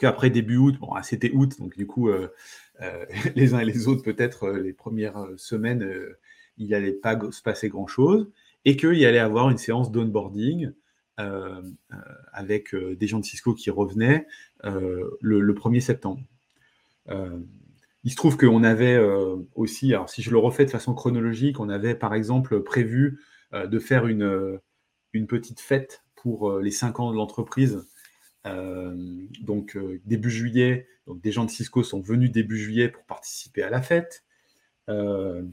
qu'après 0.02 0.32
début 0.32 0.58
août, 0.58 0.78
bon, 0.80 0.92
ah, 0.96 1.04
c'était 1.04 1.30
août, 1.32 1.60
donc 1.60 1.78
du 1.78 1.86
coup, 1.86 2.10
euh, 2.10 2.28
euh, 2.82 3.06
les 3.36 3.54
uns 3.54 3.60
et 3.60 3.66
les 3.66 3.88
autres, 3.88 4.04
peut-être 4.04 4.46
euh, 4.46 4.60
les 4.60 4.74
premières 4.74 5.28
semaines, 5.38 5.88
il 6.58 6.70
n'allait 6.70 6.92
pas 6.92 7.18
se 7.30 7.42
passer 7.44 7.70
grand-chose, 7.70 8.32
et 8.66 8.76
qu'il 8.76 8.96
y 8.96 9.06
allait 9.06 9.20
avoir 9.20 9.50
une 9.52 9.58
séance 9.58 9.92
d'onboarding 9.92 10.72
avec 12.34 12.74
des 12.76 13.06
gens 13.06 13.20
de 13.20 13.26
Cisco 13.26 13.54
qui 13.54 13.70
revenaient 13.70 14.26
le, 14.64 15.54
1er 15.54 15.80
septembre. 15.80 16.20
il 18.04 18.12
se 18.12 18.16
trouve 18.16 18.38
qu'on 18.38 18.64
avait 18.64 19.00
aussi, 19.54 19.94
alors 19.94 20.10
si 20.10 20.24
je 20.24 20.32
le 20.32 20.40
refais 20.40 20.66
de 20.66 20.72
façon 20.72 20.96
chronologique, 20.96 21.60
on 21.60 21.70
avait 21.70 21.94
par 21.94 22.16
exemple 22.16 22.62
prévu 22.64 23.20
de 23.54 23.80
faire 23.80 24.08
une, 24.08 24.60
une 25.14 25.28
petite 25.28 25.60
fête 25.60 26.04
pour 26.16 26.60
les 26.60 26.72
5 26.72 27.00
ans 27.00 27.12
de 27.12 27.18
l'entreprise 27.18 27.86
donc 28.46 29.76
euh, 29.76 30.02
début 30.06 30.32
juillet, 30.32 30.88
des 31.08 31.32
gens 31.32 31.46
de 31.46 31.50
Cisco 31.50 31.84
sont 31.84 32.02
venus 32.02 32.32
début 32.32 32.58
juillet 32.58 32.90
pour 32.90 33.04
participer 33.04 33.64
à 33.64 33.70
la 33.70 33.82
fête. 33.82 34.24
Euh, 34.90 35.44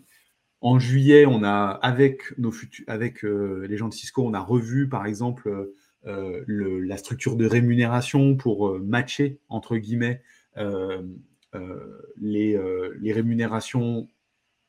en 0.60 0.78
juillet, 0.78 1.26
on 1.26 1.44
a 1.44 1.78
avec 1.82 2.36
nos 2.38 2.52
avec 2.86 3.22
les 3.22 3.76
gens 3.76 3.88
de 3.88 3.94
Cisco, 3.94 4.26
on 4.26 4.34
a 4.34 4.40
revu 4.40 4.88
par 4.88 5.06
exemple 5.06 5.70
la 6.04 6.96
structure 6.96 7.36
de 7.36 7.46
rémunération 7.46 8.36
pour 8.36 8.76
matcher 8.80 9.38
entre 9.48 9.76
guillemets 9.76 10.20
les, 12.16 12.58
rémunérations 13.12 14.08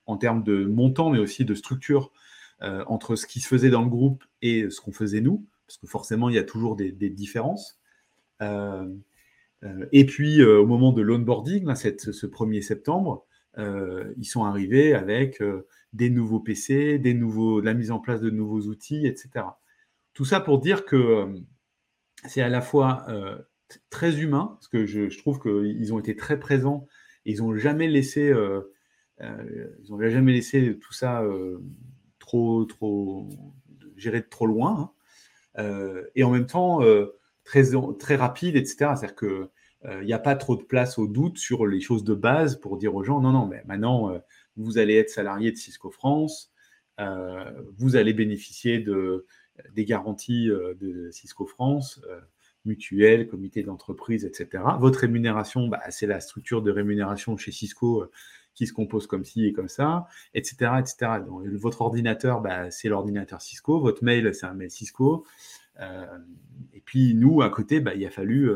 en 0.06 0.18
termes 0.18 0.44
de 0.44 0.66
montant, 0.66 1.10
mais 1.10 1.18
aussi 1.18 1.44
de 1.44 1.56
structure 1.56 2.12
entre 2.62 3.16
ce 3.16 3.26
qui 3.26 3.40
se 3.40 3.48
faisait 3.48 3.72
dans 3.72 3.82
le 3.82 3.90
groupe 3.90 4.24
et 4.44 4.70
ce 4.70 4.82
qu'on 4.82 4.92
faisait 4.92 5.22
nous, 5.22 5.48
parce 5.66 5.78
que 5.78 5.88
forcément 5.88 6.30
il 6.30 6.36
y 6.36 6.40
a 6.40 6.44
toujours 6.44 6.76
des 6.76 7.10
différences. 7.10 7.79
Euh, 8.42 8.88
euh, 9.64 9.86
et 9.92 10.06
puis, 10.06 10.42
euh, 10.42 10.60
au 10.60 10.66
moment 10.66 10.92
de 10.92 11.02
l'onboarding, 11.02 11.74
ce 11.76 12.28
1er 12.28 12.62
septembre, 12.62 13.26
ils 13.58 14.26
sont 14.26 14.46
arrivés 14.46 14.94
avec 14.94 15.44
des 15.92 16.10
nouveaux 16.10 16.40
PC, 16.40 16.98
des 16.98 17.14
nouveaux, 17.14 17.60
la 17.60 17.74
mise 17.74 17.92
en 17.92 18.00
place 18.00 18.22
de 18.22 18.30
nouveaux 18.30 18.62
outils, 18.62 19.06
etc. 19.06 19.46
Tout 20.14 20.24
ça 20.24 20.40
pour 20.40 20.60
dire 20.60 20.86
que 20.86 21.34
c'est 22.26 22.42
à 22.42 22.48
la 22.48 22.62
fois 22.62 23.06
très 23.90 24.22
humain, 24.22 24.52
parce 24.54 24.70
que 24.70 24.86
je, 24.86 25.18
trouve 25.18 25.42
qu'ils 25.42 25.94
ont 25.94 26.00
été 26.00 26.16
très 26.16 26.40
présents, 26.40 26.88
ils 27.26 27.40
n'ont 27.40 27.54
jamais 27.58 27.90
laissé, 27.90 28.34
ils 29.20 29.94
ont 29.94 30.00
jamais 30.00 30.32
laissé 30.32 30.80
tout 30.80 30.94
ça 30.94 31.22
trop, 32.20 32.64
trop 32.64 33.28
géré 33.98 34.22
de 34.22 34.28
trop 34.30 34.46
loin. 34.46 34.94
Hein. 35.58 36.04
et 36.16 36.24
en 36.24 36.32
même 36.32 36.46
temps, 36.46 36.80
très, 37.50 37.72
très 37.98 38.16
rapide, 38.16 38.56
etc. 38.56 38.76
C'est-à-dire 38.96 39.16
qu'il 39.16 39.48
il 40.02 40.06
n'y 40.06 40.14
a 40.14 40.20
pas 40.20 40.36
trop 40.36 40.56
de 40.56 40.62
place 40.62 41.00
au 41.00 41.08
doute 41.08 41.38
sur 41.38 41.66
les 41.66 41.82
choses 41.82 42.04
de 42.04 42.14
base 42.14 42.60
pour 42.60 42.78
dire 42.78 42.94
aux 42.96 43.04
gens 43.04 43.22
non, 43.22 43.32
non, 43.32 43.48
mais 43.48 43.64
maintenant, 43.66 44.12
euh, 44.12 44.20
vous 44.56 44.78
allez 44.78 44.96
être 44.96 45.10
salarié 45.10 45.52
de 45.52 45.58
Cisco 45.58 45.90
France, 45.90 46.52
euh, 47.00 47.52
vous 47.78 47.96
allez 47.96 48.14
bénéficier 48.14 48.80
de, 48.80 49.26
des 49.74 49.86
garanties 49.86 50.48
de 50.48 51.10
Cisco 51.12 51.46
France, 51.46 52.02
mutuelle, 52.66 53.28
comité 53.28 53.64
d'entreprise, 53.64 54.26
etc. 54.26 54.64
Votre 54.80 55.00
rémunération, 55.00 55.70
bah, 55.70 55.80
c'est 55.90 56.08
la 56.08 56.20
structure 56.20 56.62
de 56.62 56.72
rémunération 56.72 57.38
chez 57.38 57.52
Cisco 57.52 58.06
qui 58.54 58.68
se 58.68 58.74
compose 58.74 59.08
comme 59.08 59.24
ci 59.24 59.46
et 59.46 59.54
comme 59.54 59.70
ça, 59.70 60.08
etc. 60.34 60.74
etc. 60.80 61.22
Donc, 61.26 61.48
votre 61.48 61.82
ordinateur, 61.82 62.42
bah, 62.42 62.70
c'est 62.72 62.90
l'ordinateur 62.90 63.42
Cisco, 63.42 63.80
votre 63.80 64.04
mail, 64.04 64.36
c'est 64.36 64.46
un 64.46 64.54
mail 64.54 64.70
Cisco. 64.70 65.26
Et 65.80 66.82
puis 66.82 67.16
nous, 67.16 67.42
à 67.42 67.50
côté, 67.50 67.80
bah, 67.80 67.96
il 67.96 68.06
a 68.06 68.10
fallu 68.10 68.50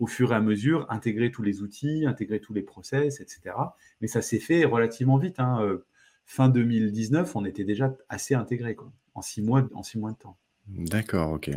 au 0.00 0.06
fur 0.06 0.32
et 0.32 0.34
à 0.34 0.40
mesure, 0.40 0.86
intégrer 0.88 1.30
tous 1.30 1.42
les 1.42 1.60
outils, 1.62 2.06
intégrer 2.06 2.40
tous 2.40 2.54
les 2.54 2.62
process, 2.62 3.20
etc. 3.20 3.54
Mais 4.00 4.08
ça 4.08 4.22
s'est 4.22 4.40
fait 4.40 4.64
relativement 4.64 5.18
vite. 5.18 5.38
Hein. 5.38 5.62
Euh, 5.62 5.84
fin 6.24 6.48
2019, 6.48 7.36
on 7.36 7.44
était 7.44 7.64
déjà 7.64 7.94
assez 8.08 8.34
intégré, 8.34 8.76
en 9.14 9.20
six 9.20 9.42
mois, 9.42 9.68
en 9.74 9.82
six 9.82 9.98
mois 9.98 10.12
de 10.12 10.16
temps. 10.16 10.38
D'accord, 10.68 11.32
ok. 11.32 11.50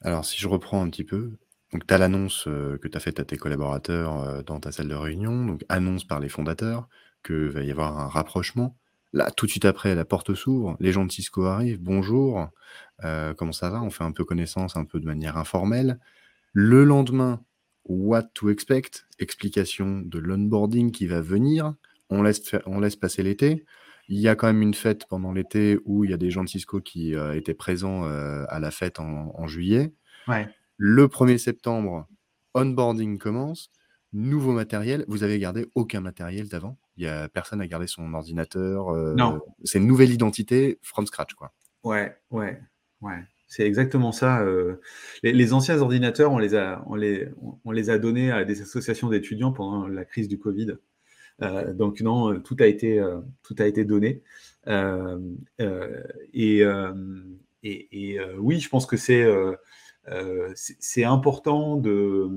Alors, 0.00 0.24
si 0.24 0.38
je 0.38 0.48
reprends 0.48 0.82
un 0.82 0.88
petit 0.88 1.04
peu, 1.04 1.36
donc 1.72 1.86
tu 1.86 1.92
as 1.92 1.98
l'annonce 1.98 2.48
euh, 2.48 2.78
que 2.78 2.88
tu 2.88 2.96
as 2.96 3.00
faite 3.00 3.20
à 3.20 3.24
tes 3.24 3.36
collaborateurs 3.36 4.22
euh, 4.22 4.42
dans 4.42 4.60
ta 4.60 4.72
salle 4.72 4.88
de 4.88 4.94
réunion, 4.94 5.44
donc 5.44 5.62
annonce 5.68 6.04
par 6.04 6.20
les 6.20 6.30
fondateurs 6.30 6.88
qu'il 7.22 7.50
va 7.50 7.62
y 7.62 7.70
avoir 7.70 7.98
un 7.98 8.08
rapprochement. 8.08 8.78
Là, 9.12 9.30
tout 9.30 9.44
de 9.44 9.50
suite 9.50 9.66
après, 9.66 9.94
la 9.94 10.06
porte 10.06 10.34
s'ouvre, 10.34 10.76
les 10.80 10.92
gens 10.92 11.04
de 11.04 11.12
Cisco 11.12 11.44
arrivent, 11.44 11.82
bonjour, 11.82 12.48
comment 13.02 13.52
ça 13.52 13.70
va? 13.70 13.82
On 13.82 13.90
fait 13.90 14.04
un 14.04 14.12
peu 14.12 14.24
connaissance, 14.24 14.76
un 14.76 14.84
peu 14.84 15.00
de 15.00 15.06
manière 15.06 15.36
informelle. 15.36 15.98
Le 16.52 16.84
lendemain, 16.84 17.44
what 17.84 18.24
to 18.34 18.50
expect, 18.50 19.06
explication 19.18 20.00
de 20.00 20.18
l'onboarding 20.18 20.90
qui 20.92 21.06
va 21.06 21.20
venir. 21.20 21.74
On 22.10 22.22
laisse, 22.22 22.54
on 22.66 22.80
laisse 22.80 22.96
passer 22.96 23.22
l'été. 23.22 23.64
Il 24.08 24.18
y 24.18 24.28
a 24.28 24.34
quand 24.34 24.46
même 24.46 24.62
une 24.62 24.74
fête 24.74 25.06
pendant 25.06 25.32
l'été 25.32 25.78
où 25.84 26.04
il 26.04 26.10
y 26.10 26.14
a 26.14 26.16
des 26.16 26.30
gens 26.30 26.42
de 26.42 26.48
Cisco 26.48 26.80
qui 26.80 27.14
euh, 27.14 27.34
étaient 27.34 27.54
présents 27.54 28.04
euh, 28.04 28.44
à 28.48 28.58
la 28.58 28.70
fête 28.70 29.00
en, 29.00 29.46
juillet. 29.46 29.92
Le 30.76 31.08
1er 31.08 31.38
septembre, 31.38 32.06
onboarding 32.54 33.18
commence. 33.18 33.70
Nouveau 34.12 34.52
matériel. 34.52 35.04
Vous 35.08 35.22
avez 35.22 35.38
gardé 35.38 35.66
aucun 35.74 36.00
matériel 36.00 36.48
d'avant? 36.48 36.78
Il 36.96 37.04
y 37.04 37.06
a 37.06 37.28
personne 37.28 37.60
à 37.60 37.66
garder 37.66 37.86
son 37.86 38.14
ordinateur. 38.14 38.88
Euh, 38.88 39.14
non. 39.14 39.40
C'est 39.64 39.78
une 39.78 39.86
nouvelle 39.86 40.10
identité 40.10 40.78
from 40.82 41.06
scratch, 41.06 41.34
quoi. 41.34 41.52
Ouais, 41.84 42.16
ouais, 42.30 42.60
ouais. 43.02 43.22
C'est 43.48 43.66
exactement 43.66 44.12
ça. 44.12 44.42
Euh, 44.42 44.78
les, 45.22 45.52
anciens 45.54 45.80
ordinateurs, 45.80 46.32
on 46.32 46.38
les, 46.38 46.54
a, 46.54 46.84
on, 46.86 46.94
les, 46.94 47.28
on 47.64 47.70
les 47.70 47.88
a 47.88 47.98
donnés 47.98 48.30
à 48.30 48.44
des 48.44 48.60
associations 48.60 49.08
d'étudiants 49.08 49.52
pendant 49.52 49.88
la 49.88 50.04
crise 50.04 50.28
du 50.28 50.38
Covid. 50.38 50.76
Euh, 51.40 51.72
donc 51.72 52.02
non, 52.02 52.38
tout 52.40 52.56
a 52.60 52.66
été, 52.66 53.00
euh, 53.00 53.20
tout 53.42 53.56
a 53.58 53.66
été 53.66 53.86
donné. 53.86 54.22
et, 54.66 56.62
et, 57.62 58.20
oui, 58.38 58.60
je 58.60 58.68
pense 58.68 58.84
que 58.84 58.98
c'est 58.98 59.26
c'est 60.54 61.04
important 61.04 61.76
de, 61.76 62.28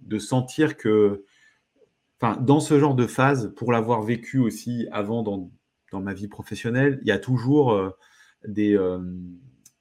de 0.00 0.18
sentir 0.18 0.76
que, 0.78 1.24
enfin, 2.20 2.40
dans 2.40 2.60
ce 2.60 2.78
genre 2.78 2.94
de 2.94 3.06
phase, 3.06 3.52
pour 3.54 3.70
l'avoir 3.70 4.02
vécu 4.02 4.38
aussi 4.38 4.86
avant 4.92 5.22
dans, 5.22 5.50
dans, 5.92 6.00
ma 6.00 6.14
vie 6.14 6.28
professionnelle, 6.28 7.00
il 7.02 7.08
y 7.08 7.12
a 7.12 7.18
toujours 7.18 7.92
des 8.46 8.78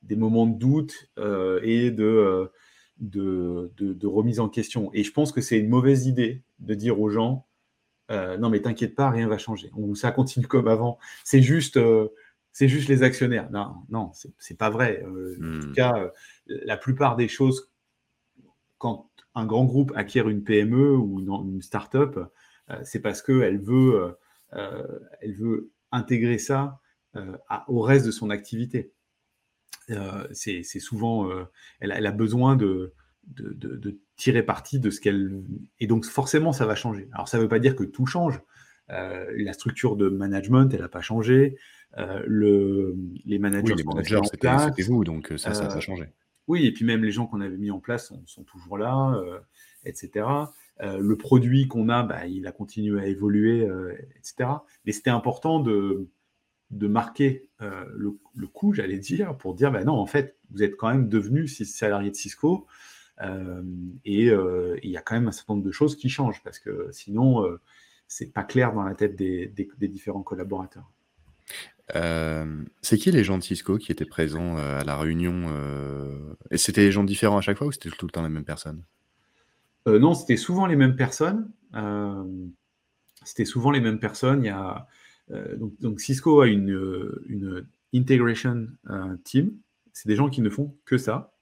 des 0.03 0.15
moments 0.15 0.45
de 0.45 0.57
doute 0.57 1.09
euh, 1.17 1.59
et 1.63 1.93
euh, 1.99 2.47
de, 2.99 3.71
de, 3.77 4.07
remise 4.07 4.39
en 4.39 4.49
question. 4.49 4.91
Et 4.93 5.03
je 5.03 5.11
pense 5.11 5.31
que 5.31 5.41
c'est 5.41 5.57
une 5.57 5.69
mauvaise 5.69 6.05
idée 6.05 6.43
de 6.59 6.73
dire 6.73 6.99
aux 6.99 7.09
gens 7.09 7.47
euh, 8.11 8.37
non 8.37 8.49
mais 8.49 8.61
t'inquiète 8.61 8.95
pas, 8.95 9.09
rien 9.09 9.27
va 9.27 9.37
changer. 9.37 9.71
Ou 9.75 9.95
ça 9.95 10.11
continue 10.11 10.45
comme 10.45 10.67
avant. 10.67 10.99
C'est 11.23 11.41
juste, 11.41 11.79
c'est 12.51 12.67
juste 12.67 12.89
les 12.89 13.01
actionnaires. 13.01 13.49
Non, 13.51 13.75
non, 13.89 14.11
c'est 14.37 14.57
pas 14.57 14.69
vrai. 14.69 15.03
En 15.05 15.61
tout 15.61 15.69
hmm. 15.69 15.73
cas, 15.73 16.11
la 16.47 16.77
plupart 16.77 17.15
des 17.15 17.29
choses, 17.29 17.71
quand 18.77 19.09
un 19.35 19.45
grand 19.45 19.63
groupe 19.63 19.93
acquiert 19.95 20.27
une 20.27 20.43
PME 20.43 20.95
ou 20.97 21.21
une, 21.21 21.29
une 21.53 21.61
start-up, 21.61 22.19
c'est 22.83 22.99
parce 23.01 23.21
qu'elle 23.21 23.59
veut, 23.59 24.17
elle 24.51 25.35
veut 25.35 25.71
intégrer 25.91 26.37
ça 26.37 26.81
au 27.67 27.81
reste 27.81 28.05
de 28.05 28.11
son 28.11 28.29
activité. 28.29 28.92
Euh, 29.89 30.27
c'est 30.31 30.63
souvent, 30.79 31.29
euh, 31.29 31.43
elle, 31.79 31.91
a 31.91 32.11
besoin 32.11 32.55
de, 32.55 32.93
de, 33.27 33.99
tirer 34.15 34.43
parti 34.43 34.79
de 34.79 34.89
ce 34.89 35.01
qu'elle. 35.01 35.43
Et 35.79 35.87
donc, 35.87 36.05
forcément, 36.05 36.53
ça 36.53 36.65
va 36.65 36.75
changer. 36.75 37.09
Alors, 37.13 37.27
ça 37.27 37.37
ne 37.37 37.43
veut 37.43 37.49
pas 37.49 37.59
dire 37.59 37.75
que 37.75 37.83
tout 37.83 38.05
change. 38.05 38.39
Euh, 38.89 39.25
la 39.37 39.53
structure 39.53 39.95
de 39.95 40.09
management, 40.09 40.69
elle 40.73 40.81
n'a 40.81 40.89
pas 40.89 41.01
changé. 41.01 41.57
le, 41.97 42.95
les 43.25 43.39
managers, 43.39 43.73
oui, 43.75 43.83
managers 43.83 44.19
c'était 44.23 44.83
vous, 44.83 45.03
donc 45.03 45.33
ça, 45.37 45.53
ça 45.53 45.67
a 45.67 45.79
changé. 45.79 46.05
Oui, 46.47 46.65
et 46.65 46.73
puis 46.73 46.83
même 46.83 47.03
les 47.03 47.11
gens 47.11 47.25
qu'on 47.25 47.39
avait 47.39 47.57
mis 47.57 47.71
en 47.71 47.79
place 47.79 48.13
sont, 48.25 48.43
toujours 48.43 48.77
là, 48.77 49.21
etc. 49.85 50.27
le 50.81 51.15
produit 51.15 51.67
qu'on 51.67 51.89
a, 51.89 52.03
bah, 52.03 52.27
il 52.27 52.45
a 52.47 52.51
continué 52.51 53.01
à 53.01 53.07
évoluer, 53.07 53.67
etc. 54.17 54.49
Mais 54.85 54.91
c'était 54.91 55.11
important 55.11 55.59
de, 55.59 56.09
de 56.73 56.87
marquer 56.87 57.49
euh, 57.61 57.85
le, 57.95 58.47
coup, 58.47 58.73
j'allais 58.73 58.97
dire, 58.97 59.37
pour 59.37 59.53
dire, 59.53 59.71
ben 59.71 59.85
non, 59.85 59.93
en 59.93 60.05
fait, 60.05 60.37
vous 60.51 60.63
êtes 60.63 60.75
quand 60.75 60.89
même 60.89 61.07
devenu 61.07 61.47
salarié 61.47 62.09
de 62.09 62.15
Cisco, 62.15 62.67
euh, 63.21 63.61
et 64.05 64.29
euh, 64.29 64.77
il 64.83 64.89
y 64.89 64.97
a 64.97 65.01
quand 65.01 65.15
même 65.15 65.27
un 65.27 65.31
certain 65.31 65.53
nombre 65.53 65.65
de 65.65 65.71
choses 65.71 65.95
qui 65.95 66.09
changent, 66.09 66.41
parce 66.43 66.59
que 66.59 66.89
sinon, 66.91 67.45
c'est 68.07 68.33
pas 68.33 68.43
clair 68.43 68.73
dans 68.73 68.83
la 68.83 68.95
tête 68.95 69.15
des, 69.15 69.47
différents 69.81 70.23
collaborateurs. 70.23 70.89
c'est 72.81 72.97
qui 72.97 73.11
les 73.11 73.23
gens 73.23 73.37
de 73.37 73.43
Cisco 73.43 73.77
qui 73.77 73.91
étaient 73.91 74.05
présents 74.05 74.57
à 74.57 74.83
la 74.83 74.97
réunion 74.97 75.49
Et 76.51 76.57
c'était 76.57 76.81
des 76.81 76.91
gens 76.91 77.03
différents 77.03 77.37
à 77.37 77.41
chaque 77.41 77.57
fois 77.57 77.67
ou 77.67 77.71
c'était 77.71 77.89
tout 77.89 78.05
le 78.05 78.11
temps 78.11 78.21
la 78.21 78.29
même 78.29 78.45
personne? 78.45 78.83
Non, 79.85 80.13
c'était 80.13 80.37
souvent 80.37 80.65
les 80.65 80.75
mêmes 80.75 80.95
personnes. 80.95 81.49
c'était 83.23 83.45
souvent 83.45 83.71
les 83.71 83.81
mêmes 83.81 83.99
personnes. 83.99 84.43
Il 84.43 84.47
y 84.47 84.49
a 84.49 84.87
euh, 85.31 85.55
donc, 85.79 85.99
Cisco 85.99 86.41
a 86.41 86.47
une, 86.47 86.71
euh, 86.71 87.23
une 87.27 87.65
integration 87.93 88.67
euh, 88.89 89.15
team. 89.23 89.53
C'est 89.93 90.07
des 90.07 90.15
gens 90.15 90.29
qui 90.29 90.41
ne 90.41 90.49
font 90.49 90.75
que 90.85 90.97
ça. 90.97 91.33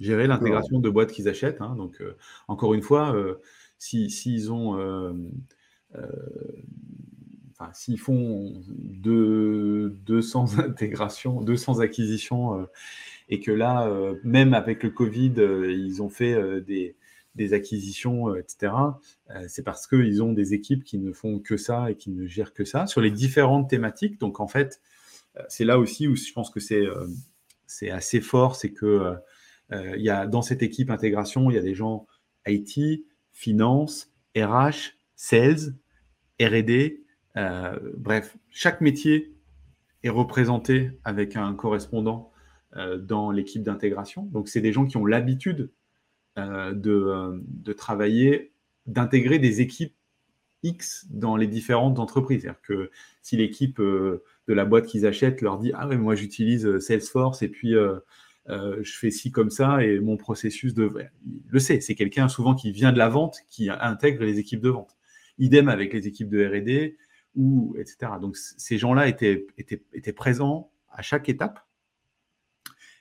Gérer 0.00 0.26
l'intégration 0.26 0.78
de 0.78 0.88
boîtes 0.88 1.12
qu'ils 1.12 1.28
achètent. 1.28 1.60
Hein. 1.60 1.76
donc, 1.76 2.02
encore 2.48 2.72
une 2.72 2.80
fois, 2.80 3.14
s'ils 3.78 4.50
ont 4.50 5.14
s'ils 7.74 7.98
font 8.00 8.62
200 8.66 10.58
intégrations, 10.58 11.42
200 11.42 11.80
acquisitions, 11.80 12.66
et 13.28 13.40
que 13.40 13.50
là, 13.50 13.86
même 14.24 14.54
avec 14.54 14.82
le 14.82 14.88
Covid, 14.88 15.34
ils 15.68 16.00
ont 16.02 16.08
fait 16.08 16.62
des, 16.62 16.96
des 17.34 17.54
acquisitions, 17.54 18.28
euh, 18.28 18.40
etc., 18.40 18.72
euh, 19.30 19.44
c'est 19.48 19.62
parce 19.62 19.86
qu'ils 19.86 20.22
ont 20.22 20.32
des 20.32 20.54
équipes 20.54 20.84
qui 20.84 20.98
ne 20.98 21.12
font 21.12 21.38
que 21.38 21.56
ça 21.56 21.90
et 21.90 21.96
qui 21.96 22.10
ne 22.10 22.26
gèrent 22.26 22.52
que 22.52 22.64
ça 22.64 22.86
sur 22.86 23.00
les 23.00 23.10
différentes 23.10 23.70
thématiques. 23.70 24.20
Donc 24.20 24.40
en 24.40 24.48
fait, 24.48 24.80
euh, 25.36 25.42
c'est 25.48 25.64
là 25.64 25.78
aussi 25.78 26.08
où 26.08 26.16
je 26.16 26.32
pense 26.32 26.50
que 26.50 26.60
c'est 26.60 27.90
assez 27.90 28.20
fort, 28.20 28.56
c'est 28.56 28.72
que 28.72 29.16
y 29.96 30.10
a 30.10 30.26
dans 30.26 30.42
cette 30.42 30.62
équipe 30.62 30.90
intégration, 30.90 31.50
il 31.50 31.54
y 31.54 31.58
a 31.58 31.62
des 31.62 31.74
gens 31.74 32.06
IT, 32.46 33.06
finance, 33.30 34.12
RH, 34.36 34.92
sales, 35.16 35.74
R&D, 36.38 37.02
bref, 37.96 38.36
chaque 38.50 38.82
métier 38.82 39.34
est 40.02 40.10
représenté 40.10 40.90
avec 41.04 41.36
un 41.36 41.54
correspondant 41.54 42.32
dans 42.98 43.30
l'équipe 43.30 43.62
d'intégration. 43.62 44.24
Donc 44.24 44.48
c'est 44.48 44.60
des 44.60 44.72
gens 44.72 44.84
qui 44.84 44.98
ont 44.98 45.06
l'habitude 45.06 45.70
euh, 46.38 46.72
euh, 46.86 47.38
de, 47.44 47.72
travailler, 47.74 48.52
d'intégrer 48.86 49.38
des 49.38 49.60
équipes 49.60 49.94
X 50.62 51.06
dans 51.10 51.36
les 51.36 51.46
différentes 51.46 51.98
entreprises. 51.98 52.42
C'est-à-dire 52.42 52.62
que 52.62 52.90
si 53.20 53.36
l'équipe 53.36 53.78
euh, 53.80 54.24
de 54.48 54.54
la 54.54 54.64
boîte 54.64 54.86
qu'ils 54.86 55.06
achètent 55.06 55.42
leur 55.42 55.58
dit 55.58 55.72
Ah 55.74 55.86
ouais, 55.86 55.98
moi 55.98 56.14
j'utilise 56.14 56.78
Salesforce 56.78 57.42
et 57.42 57.48
puis 57.48 57.74
je 58.46 58.98
fais 58.98 59.10
ci 59.10 59.30
comme 59.30 59.50
ça 59.50 59.84
et 59.84 60.00
mon 60.00 60.16
processus 60.16 60.72
de. 60.72 60.90
Le 61.48 61.58
sait, 61.58 61.80
c'est 61.80 61.94
quelqu'un 61.94 62.28
souvent 62.28 62.54
qui 62.54 62.72
vient 62.72 62.92
de 62.92 62.98
la 62.98 63.10
vente 63.10 63.36
qui 63.50 63.68
intègre 63.68 64.24
les 64.24 64.38
équipes 64.38 64.62
de 64.62 64.70
vente. 64.70 64.96
Idem 65.38 65.68
avec 65.68 65.92
les 65.92 66.08
équipes 66.08 66.30
de 66.30 66.46
RD 66.46 66.96
etc. 67.78 68.12
Donc 68.20 68.36
ces 68.36 68.76
gens-là 68.78 69.08
étaient, 69.08 69.46
étaient, 69.56 69.82
étaient 69.92 70.12
présents 70.12 70.70
à 70.90 71.02
chaque 71.02 71.28
étape. 71.28 71.66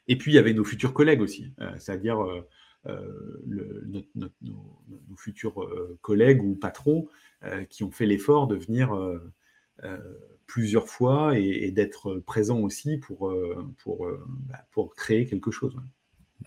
Et 0.08 0.18
puis 0.18 0.32
il 0.32 0.36
y 0.36 0.38
avait 0.38 0.54
nos 0.54 0.64
futurs 0.64 0.94
collègues 0.94 1.22
aussi, 1.22 1.54
c'est-à-dire 1.78 2.18
euh, 2.88 3.82
nos, 4.16 4.32
futurs 5.16 5.62
euh, 5.62 6.00
collègues 6.02 6.44
ou 6.44 6.56
patrons 6.56 7.08
euh, 7.44 7.64
qui 7.66 7.84
ont 7.84 7.92
fait 7.92 8.08
l'effort 8.08 8.48
de 8.48 8.56
venir 8.56 8.92
plusieurs 10.48 10.88
fois 10.88 11.38
et, 11.38 11.72
d'être 11.72 12.16
présents 12.16 12.60
aussi 12.60 12.98
pour, 12.98 13.34
pour, 13.80 14.08
bah, 14.48 14.66
pour 14.72 14.96
créer 14.96 15.26
quelque 15.26 15.52
chose. 15.52 15.76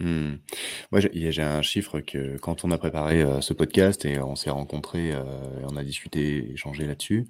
Hmm. 0.01 0.37
Moi, 0.93 1.01
j'ai 1.01 1.43
un 1.43 1.63
chiffre 1.63 2.01
que 2.01 2.37
quand 2.39 2.65
on 2.65 2.71
a 2.71 2.79
préparé 2.79 3.25
ce 3.41 3.53
podcast 3.53 4.05
et 4.05 4.21
on 4.21 4.37
s'est 4.37 4.51
rencontrés, 4.51 5.11
et 5.11 5.65
on 5.65 5.77
a 5.77 5.83
discuté, 5.83 6.53
échangé 6.53 6.87
là-dessus, 6.87 7.27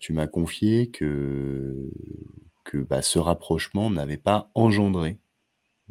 tu 0.00 0.12
m'as 0.12 0.26
confié 0.26 0.90
que 0.90 1.90
que 2.64 2.78
bah, 2.78 3.02
ce 3.02 3.18
rapprochement 3.18 3.90
n'avait 3.90 4.18
pas 4.18 4.50
engendré 4.54 5.18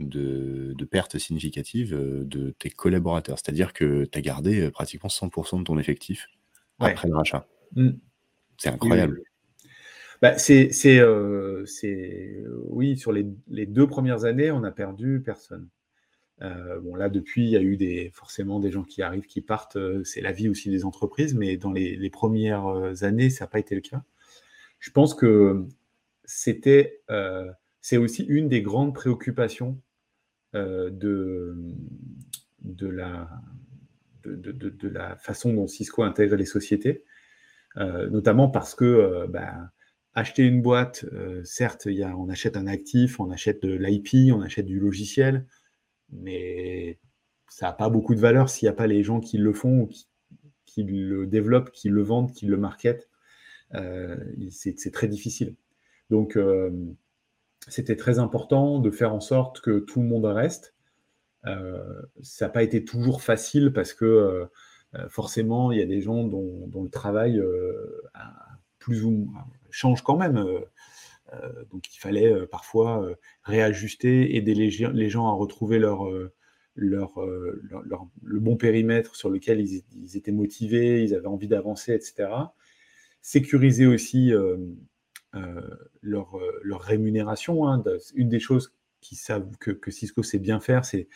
de, 0.08 0.86
pertes 0.86 1.18
significatives 1.18 1.96
de 1.96 2.52
tes 2.52 2.70
collaborateurs. 2.70 3.38
C'est-à-dire 3.38 3.74
que 3.74 4.06
tu 4.06 4.18
as 4.18 4.22
gardé 4.22 4.72
pratiquement 4.72 5.10
100% 5.10 5.60
de 5.60 5.64
ton 5.64 5.78
effectif 5.78 6.28
après 6.80 7.08
le 7.08 7.16
rachat. 7.16 7.46
Mmh. 7.76 7.90
C'est 8.58 8.70
incroyable. 8.70 9.22
Bah, 10.22 10.38
c'est, 10.38 10.70
oui, 12.68 12.98
sur 12.98 13.12
les, 13.12 13.24
deux 13.66 13.88
premières 13.88 14.26
années, 14.26 14.52
on 14.52 14.64
a 14.64 14.72
perdu 14.72 15.22
personne. 15.24 15.70
bon, 16.42 16.96
là, 16.96 17.10
depuis, 17.10 17.46
il 17.46 17.50
y 17.52 17.58
a 17.58 17.62
eu 17.62 17.78
des, 17.78 18.12
forcément 18.14 18.60
des 18.60 18.72
gens 18.72 18.84
qui 18.84 19.02
arrivent, 19.02 19.26
qui 19.26 19.42
partent. 19.42 19.78
c'est 20.04 20.22
la 20.22 20.32
vie 20.32 20.50
aussi 20.50 20.70
des 20.70 20.84
entreprises, 20.86 21.36
mais 21.36 21.58
dans 21.58 21.72
les, 21.72 22.10
premières 22.10 23.04
années, 23.04 23.30
ça 23.30 23.46
n'a 23.46 23.50
pas 23.50 23.60
été 23.60 23.76
le 23.76 23.82
cas. 23.82 24.04
Je 24.80 24.92
pense 24.92 25.14
que 25.14 25.66
c'était, 26.26 27.02
c'est 27.82 27.98
aussi 27.98 28.24
une 28.24 28.50
des 28.50 28.62
grandes 28.62 28.94
préoccupations 28.94 29.80
de, 30.54 31.56
de, 32.62 32.88
la, 32.88 33.30
de, 34.24 34.88
la 34.88 35.16
façon 35.18 35.54
dont 35.54 35.68
Cisco 35.68 36.04
intègre 36.04 36.36
les 36.36 36.46
sociétés, 36.46 37.04
notamment 37.76 38.50
parce 38.50 38.76
que 38.76 39.28
bah, 39.28 39.72
acheter 40.14 40.44
une 40.44 40.62
boîte, 40.62 41.06
certes, 41.44 41.88
on 41.88 42.30
achète 42.30 42.58
un 42.58 42.68
actif, 42.68 43.20
on 43.20 43.32
achète 43.32 43.62
de 43.64 43.74
l'IP, 43.74 44.34
on 44.34 44.42
achète 44.42 44.66
du 44.66 44.80
logiciel, 44.80 45.46
mais 46.12 47.00
ça 47.48 47.68
n'a 47.68 47.74
pas 47.74 47.90
beaucoup 47.90 48.16
de 48.16 48.20
valeur 48.20 48.50
s'il 48.50 48.66
n'y 48.66 48.72
a 48.72 48.74
pas 48.74 48.88
les 48.88 49.04
gens 49.04 49.20
qui 49.20 49.38
le 49.38 49.54
font, 49.54 49.86
qui, 49.86 50.08
qui, 50.66 50.84
le 50.84 51.28
développent, 51.28 51.72
qui 51.72 51.90
le 51.90 52.02
vendent, 52.02 52.32
qui 52.32 52.46
le 52.46 52.58
marketent. 52.58 53.10
c'est 54.50 54.92
très 54.92 55.08
difficile. 55.08 55.56
Donc, 56.10 56.38
c'était 57.68 57.96
très 57.96 58.20
important 58.20 58.80
de 58.80 58.90
faire 58.92 59.14
en 59.14 59.20
sorte 59.20 59.62
que 59.62 59.80
tout 59.80 60.02
le 60.02 60.08
monde 60.08 60.26
reste. 60.26 60.74
Euh, 61.46 62.02
ça 62.22 62.46
n'a 62.46 62.52
pas 62.52 62.64
été 62.64 62.84
toujours 62.84 63.22
facile 63.22 63.72
parce 63.74 63.94
que 63.94 64.06
euh, 64.06 64.46
euh, 64.96 65.10
forcément, 65.10 65.72
il 65.72 65.80
y 65.80 65.82
a 65.82 65.86
des 65.86 66.02
gens 66.02 66.24
dont, 66.24 66.70
le 66.84 66.90
travail 66.90 67.42
plus 68.80 69.04
ou 69.04 69.12
moins 69.12 69.46
change 69.70 70.02
quand 70.02 70.18
même. 70.18 70.44
donc, 71.72 71.94
il 71.94 72.00
fallait 72.00 72.48
parfois 72.48 73.08
réajuster, 73.44 74.36
aider 74.36 74.56
les, 74.56 75.10
gens 75.10 75.28
à 75.28 75.34
retrouver 75.34 75.78
leur, 75.78 76.10
leur, 76.76 77.14
le 78.24 78.40
bon 78.40 78.58
périmètre 78.58 79.16
sur 79.16 79.30
lequel 79.30 79.62
ils, 79.62 80.18
étaient 80.18 80.32
motivés, 80.32 81.04
ils 81.04 81.14
avaient 81.14 81.28
envie 81.28 81.48
d'avancer, 81.48 81.94
etc. 81.94 82.30
Sécuriser 83.22 83.86
aussi 83.86 84.32
leur, 86.02 86.38
euh, 86.38 86.60
leur, 86.64 86.82
rémunération. 86.82 87.68
Hein, 87.68 87.84
une 88.16 88.30
des 88.30 88.40
choses 88.40 88.74
qui 89.02 89.16
savent 89.16 89.50
que, 89.60 89.92
Cisco 89.92 90.24
sait 90.24 90.40
bien 90.40 90.60
faire, 90.60 90.86
c'est 90.86 91.08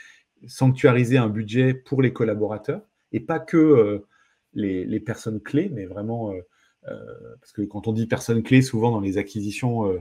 sanctuariser 0.47 1.18
un 1.18 1.30
budget 1.30 1.74
pour 1.74 2.01
les 2.01 2.14
collaborateurs 2.14 2.82
et 3.11 3.20
pas 3.20 3.39
que 3.39 3.57
euh, 3.57 4.07
les, 4.53 4.99
personnes 4.99 5.41
clés, 5.41 5.70
mais 5.74 5.86
vraiment, 5.86 6.34
parce 7.39 7.53
que 7.53 7.61
quand 7.61 7.88
on 7.88 7.93
dit 7.93 8.07
personnes 8.07 8.43
clés, 8.43 8.61
souvent 8.61 8.91
dans 8.91 8.99
les 8.99 9.18
acquisitions, 9.18 9.99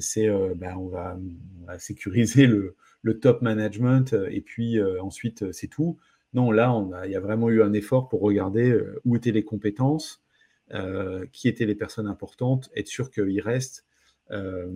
c'est 0.00 0.28
ben, 0.56 0.76
on, 0.76 0.88
va, 0.88 1.16
sécuriser 1.78 2.46
le, 2.46 2.74
top 3.20 3.42
management 3.42 4.16
et 4.30 4.40
puis 4.40 4.80
ensuite 5.00 5.52
c'est 5.52 5.68
tout. 5.68 5.96
Non, 6.34 6.50
là, 6.50 6.74
il 7.04 7.12
y 7.12 7.16
a 7.16 7.20
vraiment 7.20 7.48
eu 7.50 7.62
un 7.62 7.72
effort 7.72 8.08
pour 8.08 8.20
regarder 8.20 8.76
où 9.04 9.14
étaient 9.14 9.30
les 9.30 9.44
compétences, 9.44 10.25
euh, 10.25 10.25
qui 11.32 11.48
étaient 11.48 11.66
les 11.66 11.74
personnes 11.74 12.08
importantes, 12.08 12.70
être 12.74 12.88
sûr 12.88 13.10
qu'ils 13.10 13.40
restent, 13.40 13.86
euh, 14.32 14.66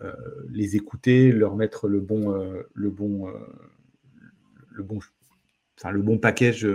euh, 0.00 0.12
les 0.48 0.74
écouter, 0.74 1.30
leur 1.30 1.54
mettre 1.54 1.86
le 1.86 2.00
bon, 2.00 2.34
le 2.74 2.90
bon, 2.90 3.32
le 4.70 4.82
bon, 4.82 4.98
enfin, 5.78 6.18
package 6.20 6.66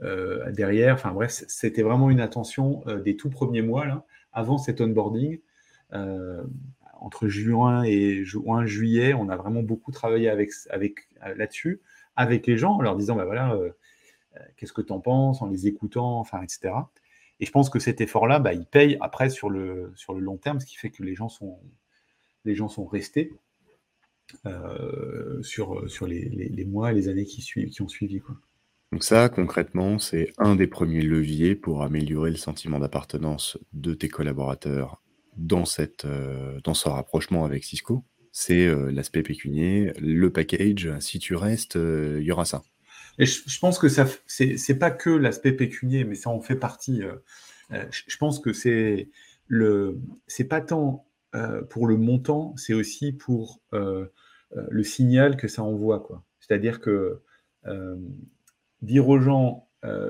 derrière. 0.00 0.94
Enfin 0.94 1.12
bref, 1.12 1.44
c'était 1.48 1.82
vraiment 1.82 2.10
une 2.10 2.20
attention 2.20 2.84
des 3.04 3.16
tout 3.16 3.30
premiers 3.30 3.62
mois 3.62 3.86
là, 3.86 4.04
avant 4.32 4.58
cet 4.58 4.80
onboarding. 4.80 5.40
entre 7.00 7.28
juin 7.28 7.82
et 7.84 8.24
juin, 8.24 8.66
juillet, 8.66 9.14
on 9.14 9.28
a 9.28 9.36
vraiment 9.36 9.62
beaucoup 9.62 9.92
travaillé 9.92 10.28
avec, 10.28 10.50
avec 10.70 11.08
là-dessus, 11.36 11.80
avec 12.16 12.46
les 12.46 12.56
gens, 12.56 12.74
en 12.74 12.82
leur 12.82 12.96
disant, 12.96 13.16
bah 13.16 13.24
voilà, 13.24 13.58
qu'est-ce 14.56 14.72
que 14.72 14.82
tu 14.82 14.92
en 14.92 15.00
penses, 15.00 15.42
en 15.42 15.48
les 15.48 15.66
écoutant, 15.66 16.20
enfin, 16.20 16.40
etc. 16.42 16.72
Et 17.40 17.46
je 17.46 17.50
pense 17.50 17.70
que 17.70 17.78
cet 17.78 18.00
effort-là, 18.00 18.40
bah, 18.40 18.52
il 18.52 18.66
paye 18.66 18.96
après 19.00 19.30
sur 19.30 19.48
le, 19.50 19.92
sur 19.94 20.14
le 20.14 20.20
long 20.20 20.36
terme, 20.36 20.60
ce 20.60 20.66
qui 20.66 20.76
fait 20.76 20.90
que 20.90 21.02
les 21.02 21.14
gens 21.14 21.28
sont, 21.28 21.60
les 22.44 22.54
gens 22.54 22.68
sont 22.68 22.84
restés 22.84 23.32
euh, 24.44 25.42
sur, 25.42 25.88
sur 25.88 26.06
les, 26.06 26.28
les, 26.28 26.64
mois 26.64 26.92
et 26.92 26.94
les 26.94 27.08
années 27.08 27.24
qui, 27.24 27.40
suivent, 27.40 27.70
qui 27.70 27.80
ont 27.82 27.88
suivi. 27.88 28.20
Quoi. 28.20 28.34
Donc 28.92 29.04
ça, 29.04 29.28
concrètement, 29.28 29.98
c'est 29.98 30.32
un 30.38 30.56
des 30.56 30.66
premiers 30.66 31.02
leviers 31.02 31.54
pour 31.54 31.82
améliorer 31.82 32.30
le 32.30 32.36
sentiment 32.36 32.78
d'appartenance 32.78 33.56
de 33.72 33.94
tes 33.94 34.08
collaborateurs 34.08 35.00
dans, 35.36 35.64
cette, 35.64 36.04
euh, 36.04 36.60
dans 36.64 36.74
ce 36.74 36.88
rapprochement 36.88 37.44
avec 37.44 37.64
Cisco. 37.64 38.04
C'est 38.32 38.66
euh, 38.66 38.90
l'aspect 38.90 39.22
pécunier, 39.22 39.92
le 40.00 40.30
package. 40.30 40.90
Si 40.98 41.18
tu 41.20 41.36
restes, 41.36 41.76
il 41.76 42.22
y 42.22 42.32
aura 42.32 42.44
ça. 42.44 42.62
Et 43.18 43.26
je, 43.26 43.58
pense 43.58 43.78
que 43.78 43.88
ça, 43.88 44.06
c'est 44.26 44.78
pas 44.78 44.90
que 44.90 45.10
l'aspect 45.10 45.52
pécunier, 45.52 46.04
mais 46.04 46.14
ça 46.14 46.30
en 46.30 46.40
fait 46.40 46.54
partie. 46.54 47.02
Euh, 47.02 47.16
euh, 47.72 47.84
je, 47.90 48.16
pense 48.16 48.38
que 48.38 48.52
c'est 48.52 49.10
le, 49.48 49.98
c'est 50.28 50.44
pas 50.44 50.60
tant 50.60 51.04
euh, 51.34 51.62
pour 51.62 51.86
le 51.88 51.96
montant, 51.96 52.54
c'est 52.56 52.74
aussi 52.74 53.12
pour 53.12 53.60
le 53.72 54.82
signal 54.82 55.36
que 55.36 55.48
ça 55.48 55.62
envoie, 55.62 56.00
quoi. 56.00 56.24
C'est-à-dire 56.40 56.80
que 56.80 57.20
dire 58.80 59.08
aux 59.08 59.18
gens, 59.18 59.68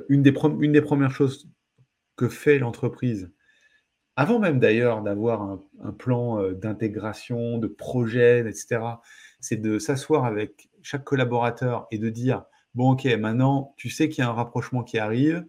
une 0.09 0.23
des, 0.23 0.33
premières 0.33 1.11
choses 1.11 1.49
que 2.17 2.29
fait 2.29 2.59
l'entreprise, 2.59 3.33
avant 4.17 4.39
même 4.39 4.61
d'ailleurs 4.61 5.03
d'avoir 5.03 5.43
un, 5.43 5.65
un, 5.83 5.93
plan 5.93 6.53
d'intégration, 6.53 7.59
de 7.59 7.69
projet, 7.69 8.41
etc., 8.41 8.81
c'est 9.41 9.57
de 9.57 9.79
s'asseoir 9.79 10.25
avec 10.25 10.69
chaque 10.83 11.05
collaborateur 11.05 11.87
et 11.91 11.99
de 11.99 12.11
dire 12.11 12.45
bon, 12.75 12.93
ok, 12.93 13.05
maintenant, 13.19 13.75
tu 13.77 13.91
sais 13.91 14.09
qu'il 14.09 14.23
y 14.23 14.27
a 14.27 14.31
un 14.31 14.35
rapprochement 14.35 14.83
qui 14.83 14.99
arrive. 14.99 15.45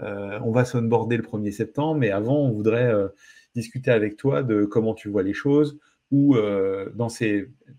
Euh, 0.00 0.38
on 0.42 0.52
va 0.52 0.64
s'onboarder 0.64 1.16
le 1.16 1.22
1er 1.22 1.52
septembre, 1.52 1.96
mais 1.96 2.10
avant, 2.10 2.38
on 2.38 2.52
voudrait 2.52 2.92
euh, 2.92 3.08
discuter 3.54 3.90
avec 3.90 4.16
toi 4.16 4.42
de 4.42 4.64
comment 4.64 4.94
tu 4.94 5.08
vois 5.08 5.22
les 5.22 5.34
choses, 5.34 5.78
ou 6.10 6.36
euh, 6.36 6.90
dans 6.94 7.08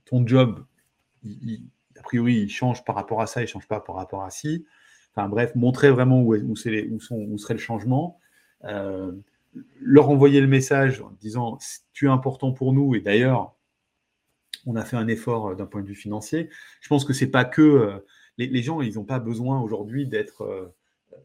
ton 0.06 0.28
job, 0.28 0.64
a 1.26 2.02
priori, 2.04 2.36
il 2.36 2.50
change 2.50 2.84
par 2.84 2.96
rapport 2.96 3.22
à 3.22 3.28
ça, 3.28 3.42
il 3.42 3.46
ne 3.46 3.50
change 3.50 3.68
pas 3.68 3.80
par 3.80 3.96
rapport 3.96 4.24
à 4.24 4.30
ci. 4.30 4.66
Enfin 5.16 5.30
bref, 5.30 5.54
montrer 5.56 5.92
vraiment 5.92 6.22
où, 6.22 6.36
où, 6.36 6.56
serait 6.56 7.54
le 7.54 7.58
changement. 7.60 8.20
leur 9.82 10.10
envoyer 10.10 10.42
le 10.42 10.48
message 10.48 11.02
en 11.02 11.12
disant 11.22 11.60
tu 11.94 12.08
es 12.08 12.10
important 12.10 12.52
pour 12.52 12.74
nous, 12.74 12.96
et 12.96 13.00
d'ailleurs, 13.00 13.56
on 14.66 14.76
a 14.76 14.86
fait 14.86 14.98
un 14.98 15.08
effort 15.08 15.56
d'un 15.56 15.66
point 15.66 15.82
de 15.82 15.88
vue 15.88 15.96
financier. 15.96 16.50
Je 16.82 16.88
pense 16.90 17.06
que 17.06 17.14
ce 17.14 17.26
n'est 17.26 17.32
pas 17.32 17.46
que 17.46 18.04
les, 18.38 18.64
gens, 18.64 18.82
ils 18.82 18.96
n'ont 18.96 19.04
pas 19.04 19.20
besoin 19.20 19.62
aujourd'hui 19.62 20.08
d'être 20.08 20.42
euh, 20.42 20.74
euh, 21.14 21.18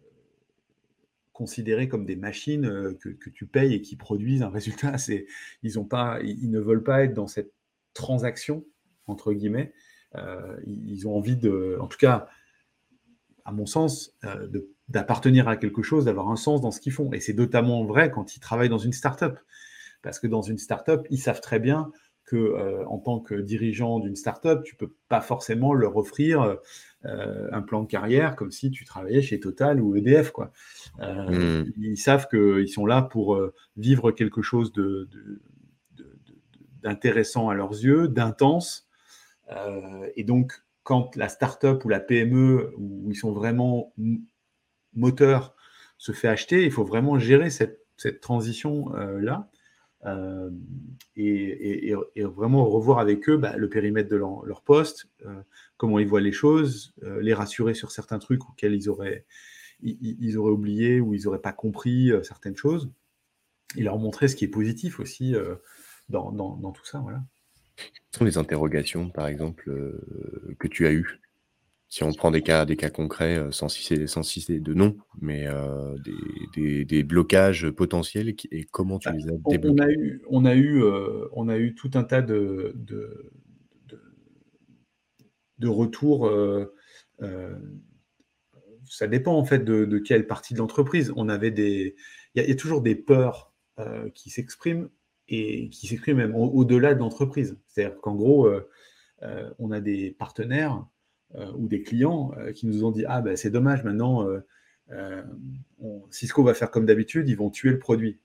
considérés 1.33 1.89
comme 1.89 2.05
des 2.05 2.17
machines 2.17 2.67
euh, 2.67 2.99
que, 3.01 3.31
tu 3.31 3.47
payes 3.47 3.75
et 3.75 3.81
qui 3.81 3.97
produisent 3.97 4.43
un 4.43 4.51
résultat. 4.51 4.97
ils, 5.63 5.89
pas, 5.89 6.21
ils 6.23 6.51
ne 6.51 6.61
veulent 6.61 6.85
pas 6.85 7.05
être 7.05 7.15
dans 7.15 7.27
cette 7.27 7.53
transaction, 7.95 8.65
entre 9.07 9.33
guillemets. 9.33 9.73
ils 10.67 11.09
ont 11.09 11.17
envie 11.17 11.37
de, 11.37 11.79
en 11.81 11.87
tout 11.89 11.99
cas, 11.99 12.29
à 13.45 13.53
mon 13.53 13.67
sens, 13.67 14.15
d'appartenir 14.89 15.49
à 15.49 15.57
quelque 15.57 15.83
chose, 15.83 16.05
d'avoir 16.05 16.29
un 16.29 16.37
sens 16.37 16.61
dans 16.61 16.71
ce 16.71 16.81
qu'ils 16.81 16.93
font. 16.93 17.11
Et 17.13 17.21
c'est 17.21 17.33
notamment 17.33 17.85
vrai 17.85 18.11
quand 18.11 18.37
ils 18.37 18.41
travaillent 18.41 18.69
dans 18.69 18.79
une 18.79 18.93
start-up. 18.93 19.39
Parce 20.03 20.21
que 20.21 20.29
dans 20.29 20.43
une 20.43 20.59
start-up, 20.59 21.07
ils 21.11 21.19
savent 21.19 21.41
très 21.41 21.59
bien 21.59 21.91
que 22.29 22.37
euh, 22.37 22.85
en 22.87 22.99
tant 22.99 23.21
que 23.21 23.35
dirigeant 23.35 24.01
d'une 24.01 24.15
startup, 24.15 24.63
tu 24.63 24.77
peux 24.77 24.93
pas 25.09 25.23
forcément 25.23 25.73
leur 25.73 25.97
offrir 25.97 26.59
euh, 27.07 27.49
un 27.53 27.63
plan 27.63 27.83
de 27.83 27.89
carrière 27.89 28.37
comme 28.37 28.51
si 28.51 28.71
tu 28.71 28.85
travaillais 28.85 29.23
chez 29.23 29.41
Total 29.41 29.81
ou 29.81 29.97
EDF. 29.97 30.31
Quoi. 30.31 30.53
Euh, 31.01 31.65
hmm. 31.65 31.73
Ils 31.79 31.97
savent 31.97 32.29
qu'ils 32.29 32.69
sont 32.69 32.85
là 32.85 33.01
pour 33.01 33.41
vivre 33.77 34.11
quelque 34.11 34.43
chose 34.43 34.73
de, 34.73 35.09
d'intéressant 36.83 37.49
à 37.49 37.55
leurs 37.55 37.73
yeux, 37.73 38.09
d'intense. 38.09 38.89
et 40.15 40.25
donc, 40.25 40.63
quand 40.83 41.17
la 41.17 41.29
startup 41.29 41.83
ou 41.85 41.89
la 41.89 42.01
PME, 42.01 42.75
où 42.77 43.11
ils 43.11 43.17
sont 43.17 43.33
vraiment 43.33 43.95
moteurs, 44.95 45.55
se 45.97 46.13
fait 46.13 46.29
acheter, 46.29 46.65
il 46.65 46.71
faut 46.71 46.85
vraiment 46.85 47.19
gérer 47.19 47.51
cette, 47.51 47.85
cette 47.97 48.21
transition-là. 48.21 49.49
Euh, 50.07 50.51
et, 51.17 51.95
vraiment 52.17 52.65
revoir 52.69 52.99
avec 52.99 53.29
eux 53.29 53.37
bah, 53.37 53.57
le 53.57 53.69
périmètre 53.69 54.09
de 54.09 54.17
leur, 54.17 54.63
poste, 54.63 55.09
euh, 55.27 55.43
comment 55.77 55.99
ils 55.99 56.07
voient 56.07 56.21
les 56.21 56.33
choses, 56.33 56.95
euh, 57.03 57.21
les 57.21 57.35
rassurer 57.35 57.75
sur 57.75 57.91
certains 57.91 58.19
trucs 58.19 58.49
auxquels 58.49 58.75
ils 58.75 58.89
auraient, 58.89 59.25
oublié 59.83 61.01
ou 61.01 61.15
ils 61.15 61.25
n'auraient 61.25 61.41
pas 61.41 61.53
compris 61.53 62.13
certaines 62.23 62.57
choses, 62.57 62.91
et 63.77 63.83
leur 63.83 63.99
montrer 63.99 64.29
ce 64.29 64.37
qui 64.37 64.45
est 64.45 64.49
positif 64.49 65.01
aussi 65.01 65.35
dans, 66.09 66.33
dans, 66.33 66.73
tout 66.73 66.85
ça. 66.85 67.01
Voilà. 67.01 67.23
Quelles 67.77 68.19
sont 68.19 68.25
les 68.25 68.39
interrogations, 68.39 69.11
par 69.11 69.27
exemple, 69.27 69.71
que 70.59 70.69
tu 70.69 70.87
as 70.87 70.93
eues 70.93 71.21
si 71.89 72.05
on 72.05 72.13
prend 72.13 72.31
des 72.31 72.43
cas, 72.43 72.67
des 72.67 72.77
cas 72.77 72.91
concrets, 72.91 73.49
sans 73.51 73.69
citer, 73.69 74.07
sans 74.07 74.23
citer 74.23 74.61
de 74.61 74.75
nom, 74.75 74.99
mais 75.21 75.47
des, 76.55 76.85
des, 76.85 77.03
blocages 77.03 77.71
potentiels 77.71 78.35
et 78.51 78.65
comment 78.71 78.99
tu 78.99 79.09
bah, 79.09 79.15
les 79.17 79.29
as 79.29 79.37
débloqués 79.49 79.69
on 79.69 79.79
a 79.79 79.91
eu, 79.91 80.23
on 80.29 80.45
a 80.45 80.55
eu, 80.55 80.83
on 81.33 81.49
a 81.49 81.57
eu 81.57 81.75
tout 81.75 81.91
un 81.95 82.05
tas 82.05 82.21
de, 82.21 82.73
de, 82.77 83.31
de, 85.59 85.69
retours. 85.69 86.31
ça 88.85 89.07
dépend 89.07 89.33
en 89.33 89.45
fait 89.45 89.65
de, 89.65 89.99
quelle 89.99 90.27
partie 90.27 90.53
de 90.53 90.59
l'entreprise. 90.59 91.11
On 91.17 91.31
avait 91.31 91.51
des, 91.51 91.97
il 92.35 92.47
y, 92.47 92.53
a 92.53 92.55
toujours 92.55 92.83
des 92.83 92.97
peurs 92.97 93.55
qui 94.13 94.29
s'expriment 94.29 94.91
et 95.27 95.71
qui 95.71 95.87
s'expriment 95.87 96.19
même 96.19 96.35
au-delà 96.35 96.93
de 96.93 96.99
l'entreprise. 96.99 97.57
C'est-à-dire 97.67 97.99
qu'en 98.03 98.15
gros, 98.15 98.47
on 99.59 99.71
a 99.71 99.81
des 99.81 100.11
partenaires 100.11 100.85
euh, 100.85 100.98
ou 101.35 101.69
des 101.69 101.83
clients 101.83 102.33
euh, 102.39 102.53
qui 102.53 102.67
nous 102.67 102.85
ont 102.85 102.91
dit 102.91 103.05
Ah, 103.07 103.21
ben 103.21 103.37
c'est 103.37 103.51
dommage, 103.51 103.85
maintenant, 103.85 104.27
euh, 104.91 105.23
Cisco 106.11 106.43
va 106.43 106.55
faire 106.55 106.71
comme 106.71 106.87
d'habitude, 106.87 107.29
ils 107.29 107.37
vont 107.37 107.51
tuer 107.51 107.71
le 107.71 107.79
produit. 107.79 108.19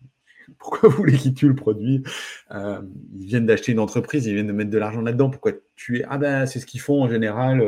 Pourquoi 0.58 0.88
vous 0.88 0.96
voulez 0.96 1.16
qu'ils 1.16 1.34
tuent 1.34 1.48
le 1.48 1.54
produit? 1.54 2.02
Ils 2.50 3.26
viennent 3.26 3.46
d'acheter 3.46 3.72
une 3.72 3.78
entreprise, 3.78 4.26
ils 4.26 4.34
viennent 4.34 4.48
de 4.48 4.52
mettre 4.52 4.70
de 4.70 4.78
l'argent 4.78 5.00
là-dedans. 5.00 5.30
Pourquoi 5.30 5.52
tuer? 5.76 6.04
Ah 6.08 6.18
ben 6.18 6.46
c'est 6.46 6.58
ce 6.58 6.66
qu'ils 6.66 6.80
font 6.80 7.02
en 7.02 7.08
général. 7.08 7.64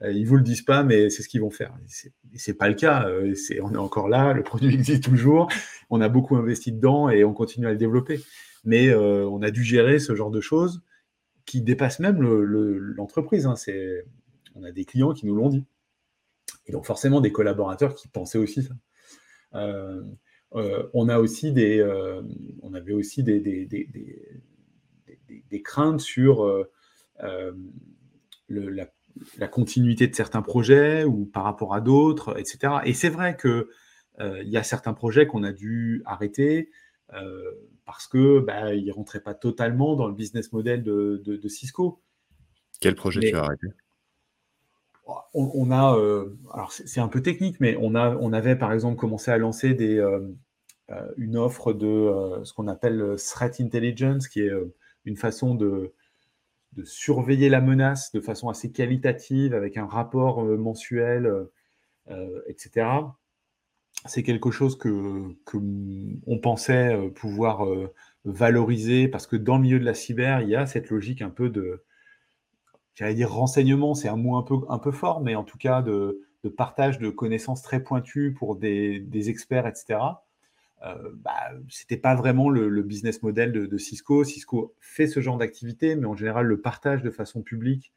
ils 0.00 0.24
vous 0.24 0.36
le 0.36 0.42
disent 0.42 0.62
pas, 0.62 0.84
mais 0.84 1.10
c'est 1.10 1.22
ce 1.22 1.28
qu'ils 1.28 1.40
vont 1.40 1.50
faire. 1.50 1.74
C'est 2.36 2.54
pas 2.54 2.68
le 2.68 2.74
cas. 2.74 3.08
On 3.62 3.74
est 3.74 3.76
encore 3.76 4.08
là, 4.08 4.32
le 4.32 4.42
produit 4.44 4.72
existe 4.72 5.04
toujours. 5.04 5.50
On 5.90 6.00
a 6.00 6.08
beaucoup 6.08 6.36
investi 6.36 6.72
dedans 6.72 7.10
et 7.10 7.24
on 7.24 7.34
continue 7.34 7.66
à 7.66 7.72
le 7.72 7.78
développer. 7.78 8.20
Mais 8.64 8.94
on 8.94 9.42
a 9.42 9.50
dû 9.50 9.64
gérer 9.64 9.98
ce 9.98 10.14
genre 10.14 10.30
de 10.30 10.40
choses 10.40 10.82
qui 11.46 11.60
dépasse 11.60 12.00
même 12.00 12.20
l'entreprise. 12.22 13.46
Hein. 13.46 13.54
On 14.54 14.62
a 14.64 14.72
des 14.72 14.84
clients 14.84 15.12
qui 15.12 15.26
nous 15.26 15.34
l'ont 15.34 15.48
dit. 15.48 15.64
Et 16.66 16.72
donc 16.72 16.86
forcément 16.86 17.20
des 17.20 17.32
collaborateurs 17.32 17.94
qui 17.94 18.08
pensaient 18.08 18.38
aussi 18.38 18.62
ça. 18.62 18.74
Euh, 19.54 20.02
euh, 20.54 20.60
euh, 20.60 20.88
on 20.94 21.08
avait 21.08 21.20
aussi 21.20 21.52
des, 21.52 21.82
craintes 25.64 26.00
sur 26.00 26.66
la, 28.48 29.48
continuité 29.48 30.06
de 30.06 30.14
certains 30.14 30.42
projets 30.42 31.04
ou 31.04 31.26
par 31.26 31.44
rapport 31.44 31.74
à 31.74 31.80
d'autres, 31.80 32.38
etc. 32.38 32.74
Et 32.84 32.94
c'est 32.94 33.08
vrai 33.08 33.36
que 33.36 33.68
il 34.20 34.48
y 34.48 34.56
a 34.56 34.62
certains 34.62 34.94
projets 34.94 35.26
qu'on 35.26 35.42
a 35.42 35.52
dû 35.52 36.02
arrêter 36.06 36.70
parce 37.84 38.06
que 38.06 38.40
bah, 38.40 38.74
il 38.74 38.90
rentrait 38.92 39.20
pas 39.20 39.34
totalement 39.34 39.96
dans 39.96 40.08
le 40.08 40.14
business 40.14 40.52
model 40.52 40.82
de, 40.82 41.48
Cisco. 41.48 42.00
Quel 42.80 42.94
projet 42.94 43.20
tu 43.20 43.34
as 43.34 43.42
arrêté? 43.44 43.68
On, 45.34 45.70
a, 45.70 45.98
euh, 45.98 46.34
alors 46.52 46.72
c'est 46.72 47.00
un 47.00 47.08
peu 47.08 47.20
technique, 47.20 47.60
mais 47.60 47.76
on, 47.78 47.94
a, 47.94 48.16
on 48.16 48.32
avait 48.32 48.56
par 48.56 48.72
exemple 48.72 48.96
commencé 48.96 49.30
à 49.30 49.36
lancer 49.36 49.74
des, 49.74 49.98
euh, 49.98 50.20
euh, 50.90 51.12
une 51.18 51.36
offre 51.36 51.74
de 51.74 52.40
ce 52.42 52.54
qu'on 52.54 52.68
appelle 52.68 53.16
threat 53.18 53.60
intelligence, 53.60 54.28
qui 54.28 54.40
est 54.40 54.52
une 55.04 55.16
façon 55.16 55.54
de, 55.54 55.92
de, 56.72 56.84
surveiller 56.84 57.50
la 57.50 57.60
menace 57.60 58.12
de 58.12 58.20
façon 58.20 58.48
assez 58.48 58.72
qualitative, 58.72 59.54
avec 59.54 59.76
un 59.76 59.86
rapport 59.86 60.42
mensuel, 60.42 61.30
etc 62.46 62.86
c'est 64.06 64.22
quelque 64.22 64.50
chose 64.50 64.76
que, 64.78 65.34
on 66.26 66.38
pensait 66.38 66.94
euh, 66.94 67.10
pouvoir 67.10 67.66
euh, 67.66 67.92
valoriser 68.24 69.08
parce 69.08 69.26
que 69.26 69.36
dans 69.36 69.56
le 69.56 69.62
milieu 69.62 69.78
de 69.78 69.84
la 69.84 69.94
cyber, 69.94 70.42
il 70.42 70.48
y 70.48 70.56
a 70.56 70.66
cette 70.66 70.90
logique 70.90 71.22
un 71.22 71.30
peu 71.30 71.48
de, 71.48 71.82
j'allais 72.94 73.14
dire 73.14 73.32
renseignement, 73.32 73.94
c'est 73.94 74.08
un 74.08 74.16
mot 74.16 74.36
un 74.36 74.78
peu, 74.78 74.90
fort, 74.92 75.20
mais 75.20 75.34
en 75.34 75.44
tout 75.44 75.58
cas 75.58 75.82
de, 75.82 76.24
partage 76.56 76.98
de 76.98 77.08
connaissances 77.10 77.62
très 77.62 77.82
pointues 77.82 78.34
pour 78.34 78.56
des, 78.56 79.28
experts, 79.28 79.66
etc. 79.66 79.98
Euh, 80.84 81.10
bah, 81.14 81.32
c'était 81.70 81.96
pas 81.96 82.14
vraiment 82.14 82.50
le, 82.50 82.82
business 82.82 83.22
model 83.22 83.52
de, 83.52 83.78
Cisco. 83.78 84.24
Cisco 84.24 84.74
fait 84.80 85.06
ce 85.06 85.20
genre 85.20 85.38
d'activité, 85.38 85.96
mais 85.96 86.06
en 86.06 86.16
général 86.16 86.46
le 86.46 86.60
partage 86.60 87.02
de 87.02 87.10
façon 87.10 87.42
publique 87.42 87.92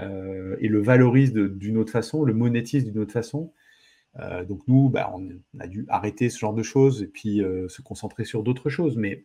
euh, 0.00 0.56
et 0.60 0.68
le 0.68 0.80
valorise 0.80 1.32
d'une 1.32 1.78
autre 1.78 1.92
façon, 1.92 2.24
le 2.24 2.34
monétise 2.34 2.84
d'une 2.84 2.98
autre 2.98 3.12
façon. 3.12 3.52
Euh, 4.20 4.44
donc 4.44 4.60
nous, 4.66 4.88
bah, 4.88 5.12
on, 5.14 5.28
a 5.60 5.66
dû 5.66 5.84
arrêter 5.88 6.30
ce 6.30 6.38
genre 6.38 6.54
de 6.54 6.62
choses 6.62 7.02
et 7.02 7.06
puis 7.06 7.42
euh, 7.42 7.68
se 7.68 7.82
concentrer 7.82 8.24
sur 8.24 8.42
d'autres 8.42 8.68
choses. 8.68 8.96
Mais 8.96 9.24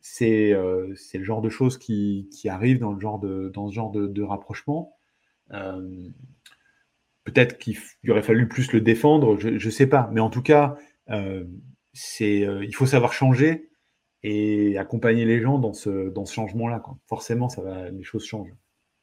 c'est 0.00 0.52
euh, 0.52 0.94
le 1.14 1.24
genre 1.24 1.42
de 1.42 1.48
choses 1.48 1.78
qui, 1.78 2.28
arrivent 2.48 2.80
dans, 2.80 2.94
ce 2.96 3.00
genre 3.00 3.18
de, 3.20 4.22
rapprochement. 4.22 4.96
Peut-être 7.24 7.58
qu'il 7.58 7.78
aurait 8.08 8.22
fallu 8.22 8.48
plus 8.48 8.72
le 8.72 8.80
défendre, 8.80 9.38
je 9.38 9.48
ne 9.50 9.70
sais 9.70 9.86
pas. 9.86 10.08
Mais 10.12 10.20
en 10.20 10.30
tout 10.30 10.42
cas, 10.42 10.76
il 11.08 12.74
faut 12.74 12.86
savoir 12.86 13.12
changer 13.12 13.70
et 14.22 14.76
accompagner 14.76 15.24
les 15.24 15.40
gens 15.40 15.58
dans 15.58 15.72
ce, 15.72 16.12
changement-là. 16.26 16.82
Forcément, 17.06 17.48
ça 17.48 17.62
va, 17.62 17.90
les 17.90 18.02
choses 18.02 18.24
changent. 18.24 18.54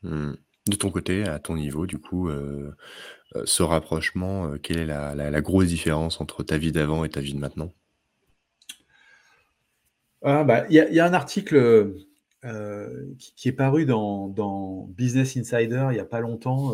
Mmh. 0.04 0.34
De 0.68 0.76
ton 0.76 0.92
côté, 0.92 1.24
à 1.24 1.40
ton 1.40 1.56
niveau, 1.56 1.86
du 1.86 1.98
coup, 1.98 2.30
ce 3.46 3.64
rapprochement, 3.64 4.52
euh, 4.52 4.58
quelle 4.58 4.78
est 4.78 4.86
la, 4.86 5.42
grosse 5.42 5.68
différence 5.68 6.22
entre 6.22 6.44
ta 6.44 6.58
vie 6.58 6.72
d'avant 6.72 7.04
et 7.04 7.10
ta 7.10 7.20
vie 7.20 7.34
de 7.34 7.40
maintenant? 7.40 7.74
Ah, 10.24 10.44
bah, 10.44 10.66
Il 10.70 10.76
y, 10.76 11.00
a 11.00 11.06
un 11.06 11.14
article 11.14 11.96
euh, 12.46 13.06
qui, 13.20 13.50
est 13.50 13.54
paru 13.54 13.86
dans, 13.86 14.88
Business 14.90 15.38
Insider 15.38 15.88
il 15.92 15.94
n'y 15.94 16.00
a 16.00 16.06
pas 16.06 16.22
longtemps, 16.22 16.74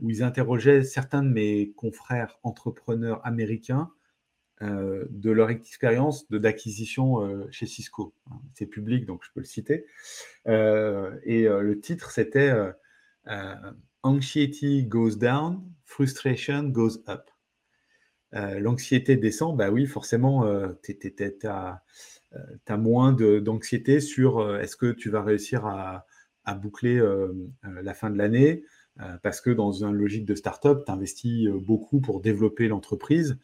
où 0.00 0.10
ils 0.10 0.22
interrogeaient 0.22 0.84
certains 0.84 1.22
de 1.22 1.28
mes 1.28 1.72
confrères 1.72 2.38
entrepreneurs 2.42 3.20
américains 3.26 3.90
de 4.60 5.30
leur 5.30 5.50
expérience 5.50 6.30
d'acquisition 6.30 7.48
chez 7.50 7.66
Cisco. 7.66 8.14
C'est 8.54 8.66
public, 8.66 9.06
donc 9.06 9.22
je 9.24 9.30
peux 9.34 9.40
le 9.40 9.46
citer. 9.46 9.86
et 10.46 11.48
le 11.48 11.80
titre, 11.80 12.10
c'était 12.12 12.52
Anxiety 14.02 14.82
goes 14.84 15.16
down, 15.16 15.62
frustration 15.84 16.70
goes 16.70 17.02
up. 17.08 17.30
Euh, 18.34 18.60
l'anxiété 18.60 19.16
descend, 19.16 19.56
bah 19.56 19.70
oui, 19.70 19.86
forcément, 19.86 20.46
euh, 20.46 20.68
tu 20.82 20.96
as, 21.44 21.82
euh, 22.34 22.76
moins 22.76 23.12
d'anxiété 23.12 24.00
sur 24.00 24.56
est-ce 24.58 24.76
que 24.76 24.92
tu 24.92 25.10
vas 25.10 25.22
réussir 25.22 25.66
à, 25.66 26.06
boucler 26.60 27.00
la 27.62 27.94
fin 27.94 28.10
de 28.10 28.18
l'année, 28.18 28.64
parce 29.22 29.40
que 29.40 29.50
dans 29.50 29.70
une 29.70 29.92
logique 29.92 30.24
de 30.24 30.34
start-up, 30.34 30.82
tu 30.84 30.90
investis 30.90 31.48
beaucoup 31.48 32.00
pour 32.00 32.20
développer 32.20 32.66
l'entreprise, 32.66 33.38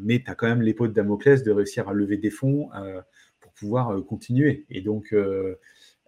mais 0.00 0.24
tu 0.24 0.28
as 0.28 0.34
quand 0.34 0.48
même 0.48 0.60
l'épée 0.60 0.88
de 0.88 0.92
Damoclès 0.92 1.44
de 1.44 1.52
réussir 1.52 1.88
à 1.88 1.92
lever 1.92 2.16
des 2.16 2.30
fonds 2.30 2.68
pour 3.38 3.52
pouvoir 3.52 4.04
continuer. 4.04 4.66
Et 4.70 4.80
donc, 4.80 5.14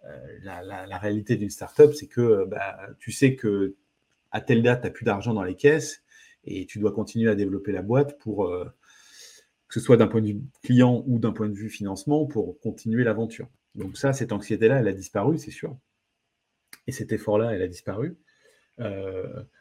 euh, 0.07 0.39
la, 0.43 0.97
réalité 0.97 1.35
d'une 1.35 1.49
startup, 1.49 1.93
c'est 1.93 2.07
que 2.07 2.21
euh, 2.21 2.45
bah, 2.45 2.77
tu 2.99 3.11
sais 3.11 3.35
que 3.35 3.75
à 4.31 4.41
telle 4.41 4.61
date, 4.61 4.81
tu 4.81 4.87
n'as 4.87 4.91
plus 4.91 5.05
d'argent 5.05 5.33
dans 5.33 5.43
les 5.43 5.55
caisses 5.55 6.03
et 6.43 6.65
tu 6.65 6.79
dois 6.79 6.91
continuer 6.91 7.29
à 7.29 7.35
développer 7.35 7.71
la 7.71 7.81
boîte 7.81 8.19
pour 8.19 8.45
euh, 8.45 8.65
que 9.67 9.79
ce 9.79 9.79
soit 9.79 9.97
d'un 9.97 10.07
point 10.07 10.21
de 10.21 10.27
vue 10.27 10.41
client 10.63 11.03
ou 11.07 11.19
d'un 11.19 11.31
point 11.31 11.49
de 11.49 11.55
vue 11.55 11.69
financement 11.69 12.25
pour 12.25 12.59
continuer 12.59 13.03
l'aventure. 13.03 13.47
Donc 13.73 13.97
ça, 13.97 14.13
cette 14.13 14.31
anxiété-là, 14.31 14.79
elle 14.79 14.87
a 14.87 14.93
disparu, 14.93 15.37
c'est 15.37 15.51
sûr. 15.51 15.75
Et 16.87 16.91
cet 16.91 17.11
effort-là, 17.11 17.55
elle 17.55 17.61
a 17.61 17.67
disparu. 17.67 18.17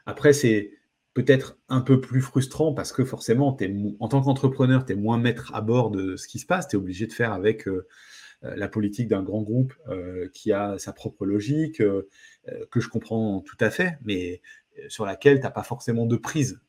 après, 0.07 0.32
c'est 0.32 0.72
peut-être 1.14 1.57
un 1.68 1.80
peu 1.80 2.01
plus 2.01 2.20
frustrant 2.20 2.74
parce 2.74 2.92
que 2.92 3.05
forcément, 3.05 3.57
en 4.01 4.09
tant 4.09 4.20
qu'entrepreneur, 4.20 4.84
tu 4.84 4.92
es 4.92 4.97
moins 4.97 5.18
maître 5.18 5.55
à 5.55 5.62
bord 5.62 5.90
de 5.90 6.16
ce 6.16 6.28
qui 6.28 6.38
se 6.38 6.47
passe. 6.47 6.68
Tu 6.68 6.76
es 6.76 6.78
obligé 6.78 7.07
de 7.07 7.12
faire 7.12 7.32
avec 7.32 7.66
la 8.57 8.68
politique 8.68 9.09
d'un 9.09 9.22
grand 9.22 9.42
groupe 9.42 9.74
euh, 9.88 10.28
qui 10.32 10.53
a 10.53 10.78
sa 10.78 10.92
propre 10.92 11.26
logique, 11.26 11.80
euh, 11.80 12.09
que 12.70 12.80
je 12.80 12.88
comprends 12.88 13.40
tout 13.40 13.57
à 13.61 13.70
fait, 13.70 13.99
mais 14.05 14.42
sur 14.88 15.07
laquelle 15.07 15.38
tu 15.38 15.45
n'as 15.45 15.51
pas 15.51 15.62
forcément 15.62 16.07
de 16.07 16.16
prise. 16.16 16.61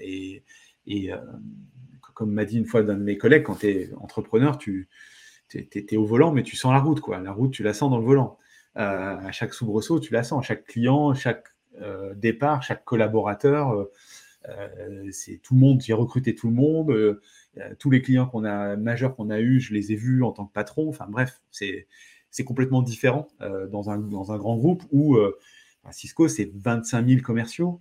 et, 0.00 0.42
comme 2.14 2.32
m'a 2.32 2.44
dit 2.44 2.58
une 2.58 2.66
fois 2.66 2.82
d'un 2.82 2.96
de 2.96 3.02
mes 3.02 3.16
collègues, 3.16 3.44
quand 3.44 3.60
tu 3.60 3.68
es 3.68 3.90
entrepreneur, 3.94 4.58
tu 4.58 4.88
es, 5.54 5.96
au 5.96 6.04
volant, 6.04 6.32
mais 6.32 6.42
tu 6.42 6.56
sens 6.56 6.72
la 6.72 6.80
route. 6.80 7.00
Quoi. 7.00 7.20
La 7.20 7.32
route, 7.32 7.52
tu 7.52 7.62
la 7.62 7.72
sens 7.72 7.90
dans 7.90 7.98
le 7.98 8.04
volant. 8.04 8.38
à 8.74 9.30
chaque 9.32 9.54
soubresaut, 9.54 10.00
tu 10.00 10.12
la 10.12 10.24
sens. 10.24 10.44
Chaque 10.44 10.64
client, 10.64 11.14
chaque 11.14 11.46
départ, 12.16 12.62
chaque 12.62 12.84
collaborateur, 12.84 13.88
c'est 15.10 15.38
tout 15.42 15.54
le 15.54 15.60
monde, 15.60 15.80
j'ai 15.80 15.92
recruté 15.92 16.34
tout 16.34 16.48
le 16.48 16.54
monde. 16.54 17.20
Euh, 17.58 17.74
tous 17.78 17.90
les 17.90 18.00
clients 18.00 18.26
qu'on 18.26 18.44
a 18.44 18.76
majeurs 18.76 19.14
qu'on 19.14 19.30
a 19.30 19.40
eu, 19.40 19.60
je 19.60 19.74
les 19.74 19.92
ai 19.92 19.96
vus 19.96 20.22
en 20.22 20.32
tant 20.32 20.46
que 20.46 20.52
patron. 20.52 20.88
Enfin 20.88 21.06
bref, 21.08 21.40
c'est 21.50 22.44
complètement 22.44 22.82
différent 22.82 23.28
euh, 23.42 23.66
dans, 23.66 23.90
un, 23.90 23.98
dans 23.98 24.32
un 24.32 24.38
grand 24.38 24.56
groupe 24.56 24.82
où 24.90 25.16
euh, 25.16 25.36
Cisco, 25.90 26.28
c'est 26.28 26.50
25 26.54 27.06
000 27.06 27.20
commerciaux. 27.20 27.80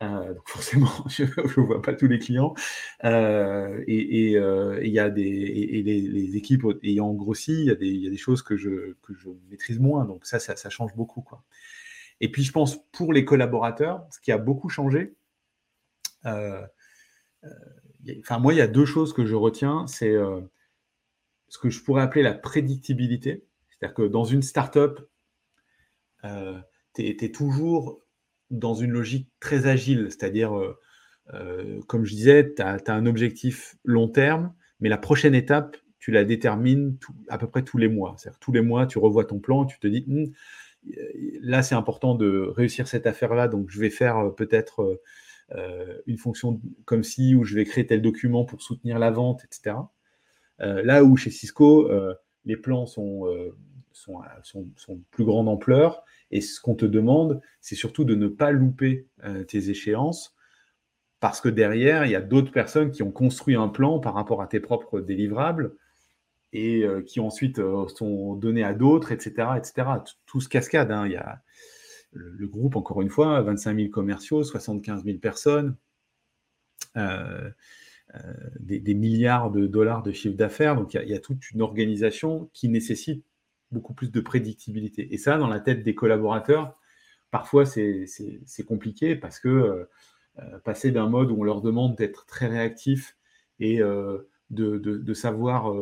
donc 0.00 0.42
forcément, 0.48 0.90
je 1.08 1.24
ne 1.24 1.66
vois 1.66 1.82
pas 1.82 1.92
tous 1.94 2.08
les 2.08 2.18
clients. 2.18 2.54
et 3.02 4.32
il 4.32 4.90
y 4.90 4.98
a 4.98 5.10
des 5.10 5.22
et, 5.22 5.82
les, 5.82 6.36
équipes 6.36 6.64
ayant 6.82 7.12
grossi, 7.12 7.52
il 7.52 7.66
y, 7.66 7.70
a 7.70 7.74
des, 7.74 7.90
y 7.90 8.06
a 8.06 8.10
des 8.10 8.16
choses 8.16 8.42
que 8.42 8.56
je, 8.56 8.94
que 9.02 9.14
je 9.14 9.28
maîtrise 9.50 9.78
moins. 9.78 10.06
Donc 10.06 10.24
ça, 10.24 10.38
ça, 10.38 10.56
ça, 10.56 10.70
change 10.70 10.94
beaucoup. 10.94 11.20
Quoi. 11.20 11.42
Et 12.20 12.30
puis 12.30 12.42
je 12.42 12.52
pense 12.52 12.78
pour 12.92 13.12
les 13.12 13.24
collaborateurs, 13.26 14.06
ce 14.10 14.20
qui 14.20 14.32
a 14.32 14.38
beaucoup 14.38 14.70
changé, 14.70 15.14
enfin 16.24 16.68
moi, 18.38 18.54
il 18.54 18.56
y 18.56 18.62
a 18.62 18.66
deux 18.66 18.86
choses 18.86 19.12
que 19.12 19.24
je 19.24 19.34
retiens. 19.34 19.86
C'est 19.86 20.16
ce 21.48 21.58
que 21.58 21.70
je 21.70 21.82
pourrais 21.82 22.02
appeler 22.02 22.22
la 22.22 22.34
prédictibilité. 22.34 23.44
C'est-à-dire 23.70 23.94
que 23.94 24.02
dans 24.02 24.24
une 24.24 24.42
startup, 24.42 25.00
euh, 26.24 26.58
tu 26.94 27.02
es, 27.06 27.30
toujours 27.30 28.00
dans 28.50 28.74
une 28.74 28.90
logique 28.90 29.28
très 29.40 29.66
agile. 29.66 30.08
C'est-à-dire, 30.10 30.56
euh, 30.56 30.78
euh, 31.32 31.80
comme 31.86 32.04
je 32.04 32.14
disais, 32.14 32.54
tu 32.54 32.62
as, 32.62 32.80
un 32.88 33.06
objectif 33.06 33.76
long 33.84 34.08
terme, 34.08 34.52
mais 34.80 34.88
la 34.88 34.98
prochaine 34.98 35.34
étape, 35.34 35.76
tu 35.98 36.10
la 36.10 36.24
détermines 36.24 36.98
à 37.28 37.38
peu 37.38 37.46
près 37.46 37.62
tous 37.62 37.78
les 37.78 37.88
mois. 37.88 38.14
C'est-à-dire 38.18 38.40
tous 38.40 38.52
les 38.52 38.60
mois, 38.60 38.86
tu 38.86 38.98
revois 38.98 39.24
ton 39.24 39.38
plan, 39.38 39.64
tu 39.64 39.78
te 39.78 39.86
dis, 39.86 40.04
hum, 40.08 40.32
là, 41.40 41.62
c'est 41.62 41.74
important 41.74 42.14
de 42.14 42.52
réussir 42.56 42.88
cette 42.88 43.06
affaire-là, 43.06 43.48
donc 43.48 43.70
je 43.70 43.80
vais 43.80 43.90
faire 43.90 44.34
peut-être 44.34 45.00
une 46.06 46.18
fonction 46.18 46.60
comme 46.84 47.02
si, 47.02 47.34
où 47.34 47.44
je 47.44 47.54
vais 47.54 47.64
créer 47.64 47.86
tel 47.86 48.02
document 48.02 48.44
pour 48.44 48.62
soutenir 48.62 48.98
la 48.98 49.10
vente, 49.10 49.44
etc. 49.44 49.76
là 50.58 51.04
où 51.04 51.16
chez 51.16 51.30
Cisco, 51.30 51.90
les 52.44 52.56
plans 52.56 52.86
sont 52.86 53.26
sont, 53.94 54.22
sont, 54.76 55.00
plus 55.10 55.24
grande 55.24 55.48
ampleur. 55.48 56.04
Et 56.30 56.40
ce 56.40 56.60
qu'on 56.60 56.74
te 56.74 56.84
demande, 56.84 57.40
c'est 57.60 57.74
surtout 57.74 58.04
de 58.04 58.14
ne 58.14 58.28
pas 58.28 58.50
louper 58.50 59.06
euh, 59.24 59.44
tes 59.44 59.70
échéances, 59.70 60.34
parce 61.20 61.40
que 61.40 61.48
derrière, 61.48 62.04
il 62.04 62.10
y 62.10 62.16
a 62.16 62.20
d'autres 62.20 62.52
personnes 62.52 62.90
qui 62.90 63.02
ont 63.02 63.12
construit 63.12 63.54
un 63.54 63.68
plan 63.68 63.98
par 64.00 64.14
rapport 64.14 64.42
à 64.42 64.46
tes 64.46 64.60
propres 64.60 65.00
délivrables 65.00 65.74
et 66.52 66.82
euh, 66.82 67.02
qui 67.02 67.20
ensuite 67.20 67.58
euh, 67.58 67.88
sont 67.88 68.34
donnés 68.34 68.64
à 68.64 68.74
d'autres, 68.74 69.12
etc., 69.12 69.48
etc. 69.56 69.88
Tout, 70.26 70.40
ce 70.40 70.48
cascade. 70.48 70.90
Hein. 70.90 71.06
Il 71.06 71.12
y 71.12 71.16
a 71.16 71.40
le, 72.14 72.46
groupe, 72.46 72.76
encore 72.76 73.02
une 73.02 73.10
fois, 73.10 73.40
25 73.42 73.76
000 73.76 73.90
commerciaux, 73.90 74.42
75 74.42 75.04
000 75.04 75.18
personnes. 75.18 75.76
des, 78.60 78.94
milliards 78.94 79.50
de 79.50 79.66
dollars 79.66 80.02
de 80.02 80.12
chiffre 80.12 80.36
d'affaires. 80.36 80.76
Donc, 80.76 80.94
il 80.94 81.08
y, 81.08 81.14
a, 81.14 81.18
toute 81.18 81.50
une 81.50 81.62
organisation 81.62 82.48
qui 82.52 82.68
nécessite 82.68 83.24
beaucoup 83.74 83.92
plus 83.92 84.10
de 84.10 84.20
prédictibilité. 84.20 85.12
Et 85.12 85.18
ça, 85.18 85.36
dans 85.36 85.48
la 85.48 85.60
tête 85.60 85.82
des 85.82 85.94
collaborateurs, 85.94 86.78
parfois 87.30 87.66
c'est 87.66 88.64
compliqué 88.66 89.16
parce 89.16 89.40
que 89.40 89.48
euh, 89.48 89.84
euh, 90.38 90.58
passer 90.60 90.92
d'un 90.92 91.08
mode 91.08 91.30
où 91.30 91.40
on 91.40 91.42
leur 91.42 91.60
demande 91.60 91.96
d'être 91.96 92.26
très 92.26 92.46
réactif 92.46 93.16
et 93.58 93.82
euh, 93.82 94.28
de, 94.50 95.14
savoir 95.14 95.74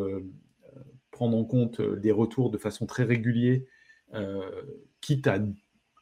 prendre 1.10 1.36
en 1.36 1.44
compte 1.44 1.82
des 1.82 2.10
retours 2.10 2.50
de 2.50 2.58
façon 2.58 2.86
très 2.86 3.04
régulière, 3.04 3.60
quitte 5.02 5.26
à, 5.26 5.38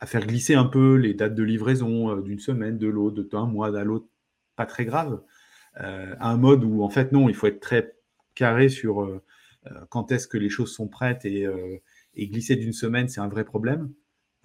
à, 0.00 0.06
faire 0.06 0.26
glisser 0.26 0.54
un 0.54 0.64
peu 0.64 0.94
les 0.96 1.14
dates 1.14 1.34
de 1.34 1.42
livraison 1.42 2.16
d'une 2.16 2.40
semaine, 2.40 2.78
de 2.78 2.88
l'autre, 2.88 3.22
d'un 3.22 3.46
mois 3.46 3.78
à 3.78 3.84
l'autre, 3.84 4.06
pas 4.56 4.66
très 4.66 4.84
grave, 4.84 5.22
à 5.74 6.30
un 6.30 6.36
mode 6.36 6.64
où 6.64 6.82
en 6.82 6.90
fait 6.90 7.12
non, 7.12 7.28
il 7.28 7.34
faut 7.34 7.46
être 7.46 7.60
très 7.60 7.94
carré 8.34 8.68
sur 8.68 9.20
euh, 9.66 9.72
quand 9.88 10.12
est-ce 10.12 10.26
que 10.26 10.38
les 10.38 10.48
choses 10.48 10.72
sont 10.72 10.88
prêtes 10.88 11.24
et, 11.24 11.46
euh, 11.46 11.78
glisser 12.16 12.56
d'une 12.56 12.72
semaine, 12.72 13.08
c'est 13.08 13.20
un 13.20 13.28
vrai 13.28 13.44
problème. 13.44 13.92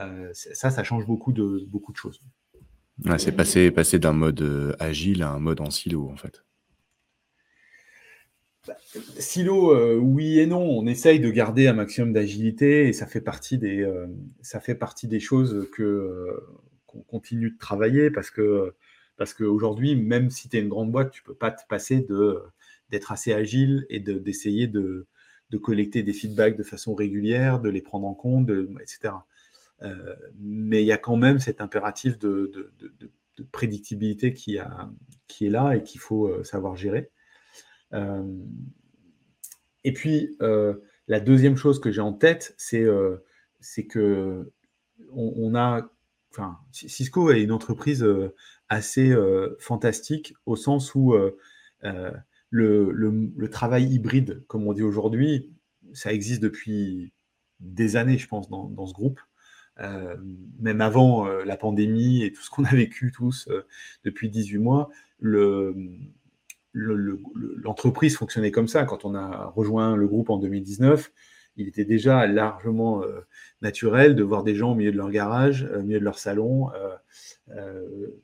Euh, 0.02 0.30
ça, 0.34 0.70
ça 0.70 0.84
change 0.84 1.06
beaucoup 1.06 1.32
de, 1.32 1.66
beaucoup 1.68 1.92
de 1.92 1.98
choses. 1.98 2.22
c'est 3.18 3.32
passer, 3.32 3.72
passer 3.72 4.00
d'un 4.00 4.14
mode 4.14 4.76
agile 4.80 5.24
à 5.24 5.32
un 5.32 5.40
mode 5.40 5.62
en 5.62 5.70
silo, 5.70 6.10
en 6.10 6.18
fait. 6.18 6.44
Silo, 9.20 10.00
oui 10.00 10.40
et 10.40 10.46
non. 10.46 10.62
On 10.62 10.86
essaye 10.88 11.20
de 11.20 11.30
garder 11.30 11.68
un 11.68 11.74
maximum 11.74 12.14
d'agilité 12.14 12.88
et 12.88 12.94
ça 12.94 13.06
fait 13.06 13.22
partie 13.22 13.58
des, 13.58 13.88
des 15.04 15.20
choses 15.20 15.68
que 15.72 16.30
qu'on 16.86 17.02
continue 17.02 17.52
de 17.52 17.58
travailler 17.58 18.10
parce 18.10 18.30
que 18.30 18.74
parce 19.18 19.34
qu'aujourd'hui, 19.34 19.96
même 19.96 20.30
si 20.30 20.50
tu 20.50 20.58
es 20.58 20.62
une 20.62 20.70
grande 20.70 20.92
boîte, 20.92 21.12
tu 21.12 21.24
peux 21.24 21.36
pas 21.36 21.52
te 21.52 21.66
passer 21.68 22.06
d'être 22.90 23.12
assez 23.12 23.34
agile 23.34 23.86
et 23.90 24.00
d'essayer 24.00 24.68
de, 24.68 25.08
collecter 25.62 26.04
des 26.04 26.12
feedbacks 26.12 26.58
de 26.58 26.64
façon 26.64 26.94
régulière, 26.94 27.62
de 27.62 27.70
les 27.70 27.82
prendre 27.82 28.08
en 28.08 28.14
compte, 28.14 28.50
etc. 28.82 29.14
Euh, 29.84 30.16
mais 30.38 30.84
il 30.84 30.86
y 30.86 30.92
a 30.92 30.98
quand 30.98 31.16
même 31.16 31.40
cet 31.40 31.62
impératif 31.62 32.18
de, 32.20 32.74
prédictibilité 33.52 34.34
qui, 34.34 34.58
a, 34.58 34.90
qui, 35.28 35.46
est 35.46 35.50
là 35.50 35.76
et 35.76 35.84
qu'il 35.84 36.00
faut 36.00 36.28
euh, 36.28 36.44
savoir 36.44 36.76
gérer. 36.76 37.10
Euh, 37.96 38.24
et 39.84 39.94
puis, 39.94 40.38
la 41.08 41.20
deuxième 41.20 41.58
chose 41.58 41.80
que 41.80 41.92
j'ai 41.92 42.02
en 42.02 42.14
tête, 42.14 42.54
c'est 42.58 42.86
c'est 43.60 43.86
que 43.86 44.52
on, 45.12 45.56
a, 45.56 45.90
enfin, 46.32 46.58
Cisco 46.72 47.32
est 47.32 47.42
une 47.42 47.52
entreprise 47.52 48.06
assez 48.70 49.16
fantastique 49.60 50.34
au 50.46 50.56
sens 50.56 50.96
où 50.96 51.14
le, 52.50 53.48
travail 53.52 53.86
hybride, 53.86 54.44
comme 54.48 54.68
on 54.68 54.74
dit 54.74 54.84
aujourd'hui, 54.84 55.52
ça 55.94 56.14
existe 56.14 56.42
depuis 56.42 57.14
des 57.60 57.96
années, 57.96 58.18
je 58.18 58.28
pense, 58.28 58.50
dans, 58.50 58.86
ce 58.86 58.94
groupe. 58.94 59.20
Euh, 59.80 60.16
même 60.60 60.80
avant 60.80 61.28
euh, 61.28 61.44
la 61.44 61.58
pandémie 61.58 62.24
et 62.24 62.32
tout 62.32 62.42
ce 62.42 62.50
qu'on 62.50 62.64
a 62.64 62.74
vécu 62.74 63.12
tous 63.12 63.50
euh, 63.50 63.68
depuis 64.06 64.30
18 64.30 64.58
mois, 64.60 64.90
l'entreprise 66.78 68.18
fonctionnait 68.18 68.52
comme 68.52 68.68
ça. 68.68 68.84
Quand 68.84 69.06
on 69.06 69.16
a 69.16 69.46
rejoint 69.46 69.96
le 69.96 70.08
groupe 70.08 70.30
en 70.30 70.38
2019, 70.38 71.12
il 71.58 71.70
était 71.70 71.86
déjà 71.86 72.28
largement 72.28 73.02
naturel 73.62 74.14
de 74.14 74.24
voir 74.24 74.44
des 74.44 74.56
gens 74.56 74.74
au 74.74 74.76
milieu 74.76 74.92
de 74.92 74.98
leur 74.98 75.10
garage, 75.10 75.70
au 75.74 75.84
milieu 75.84 76.00
de 76.00 76.04
leur 76.04 76.20
salon, 76.20 76.70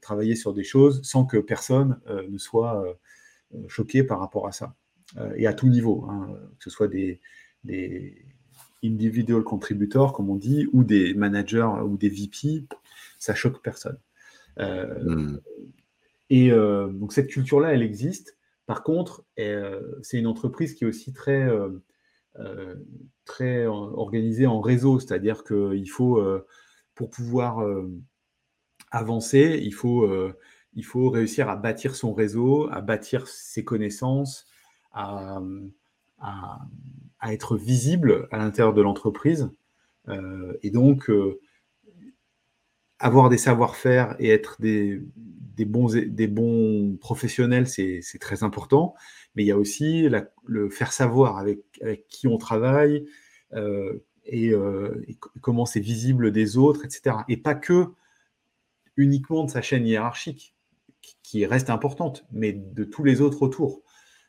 travailler 0.01 0.35
sur 0.35 0.53
des 0.53 0.65
choses 0.65 1.01
sans 1.03 1.25
que 1.25 1.37
personne 1.37 2.01
ne 2.29 2.37
soit 2.37 2.83
choqué 3.69 4.03
par 4.03 4.19
rapport 4.19 4.47
à 4.47 4.51
ça. 4.51 4.75
Euh, 5.17 5.33
et 5.35 5.47
à 5.47 5.53
tout 5.53 5.67
niveau, 5.67 6.05
hein, 6.09 6.29
que 6.57 6.63
ce 6.63 6.69
soit 6.69 6.87
des, 6.87 7.19
des 7.63 8.25
individual 8.83 9.43
contributors, 9.43 10.13
comme 10.13 10.29
on 10.29 10.35
dit, 10.35 10.67
ou 10.73 10.83
des 10.83 11.13
managers 11.13 11.69
ou 11.85 11.97
des 11.97 12.09
VP, 12.09 12.65
ça 13.19 13.35
choque 13.35 13.61
personne. 13.61 13.97
Euh, 14.59 15.03
hmm. 15.03 15.39
Et 16.29 16.51
euh, 16.51 16.87
donc 16.87 17.13
cette 17.13 17.27
culture-là, 17.27 17.73
elle 17.73 17.83
existe. 17.83 18.37
Par 18.71 18.83
contre, 18.83 19.25
c'est 19.35 20.17
une 20.17 20.27
entreprise 20.27 20.75
qui 20.75 20.85
est 20.85 20.87
aussi 20.87 21.11
très, 21.11 21.45
très 23.25 23.65
organisée 23.65 24.47
en 24.47 24.61
réseau, 24.61 24.97
c'est-à-dire 24.97 25.43
qu'il 25.43 25.89
faut, 25.89 26.23
pour 26.95 27.09
pouvoir 27.09 27.59
avancer, 28.91 29.59
il 29.61 29.73
faut 29.73 30.07
il 30.73 30.85
faut 30.85 31.09
réussir 31.09 31.49
à 31.49 31.57
bâtir 31.57 31.95
son 31.95 32.13
réseau, 32.13 32.69
à 32.71 32.79
bâtir 32.79 33.27
ses 33.27 33.65
connaissances, 33.65 34.47
à, 34.93 35.41
être 37.27 37.57
visible 37.57 38.29
à 38.31 38.37
l'intérieur 38.37 38.73
de 38.73 38.81
l'entreprise. 38.81 39.49
Euh, 40.07 40.57
et 40.63 40.71
donc, 40.71 41.09
euh, 41.09 41.41
avoir 42.99 43.27
des 43.27 43.37
savoir-faire 43.37 44.15
et 44.19 44.29
être 44.29 44.61
des, 44.61 45.01
bons, 45.65 45.93
des 45.93 46.27
bons 46.27 46.97
professionnels, 46.97 47.67
c'est 47.67 48.01
très 48.19 48.43
important. 48.43 48.95
Mais 49.35 49.43
il 49.43 49.47
y 49.47 49.51
a 49.51 49.57
aussi 49.57 50.07
le 50.45 50.69
faire 50.69 50.91
savoir 50.91 51.37
avec, 51.37 51.59
qui 52.09 52.27
on 52.27 52.37
travaille 52.37 53.05
euh, 53.53 54.03
et, 54.25 54.47
et, 54.49 55.17
comment 55.41 55.65
c'est 55.65 55.79
visible 55.79 56.31
des 56.31 56.57
autres, 56.57 56.85
etc. 56.85 57.17
Et 57.29 57.37
pas 57.37 57.55
que 57.55 57.87
uniquement 58.97 59.43
de 59.45 59.49
sa 59.49 59.61
chaîne 59.61 59.87
hiérarchique 59.87 60.55
qui 61.23 61.45
reste 61.45 61.69
importante, 61.69 62.25
mais 62.31 62.53
de 62.53 62.83
tous 62.83 63.03
les 63.03 63.21
autres 63.21 63.41
autour. 63.41 63.83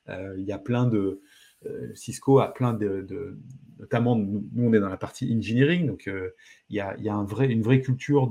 Euh, 0.09 0.35
il 0.39 0.45
y 0.45 0.53
a 0.53 0.59
plein 0.59 0.87
de. 0.87 1.21
Euh, 1.67 1.95
Cisco 1.95 2.41
a 2.41 2.53
plein 2.53 2.73
de, 2.75 3.39
notamment 3.79 4.17
nous, 4.17 4.49
on 4.57 4.73
est 4.73 4.81
dans 4.81 4.89
la 4.89 4.97
partie 4.97 5.33
engineering, 5.37 5.87
donc 5.87 6.09
euh, 6.09 6.31
il 6.71 6.77
y 6.77 6.81
a, 6.81 7.15
un 7.15 7.25
vrai, 7.25 7.47
une 7.49 7.63
vraie 7.63 7.81
culture 7.81 8.29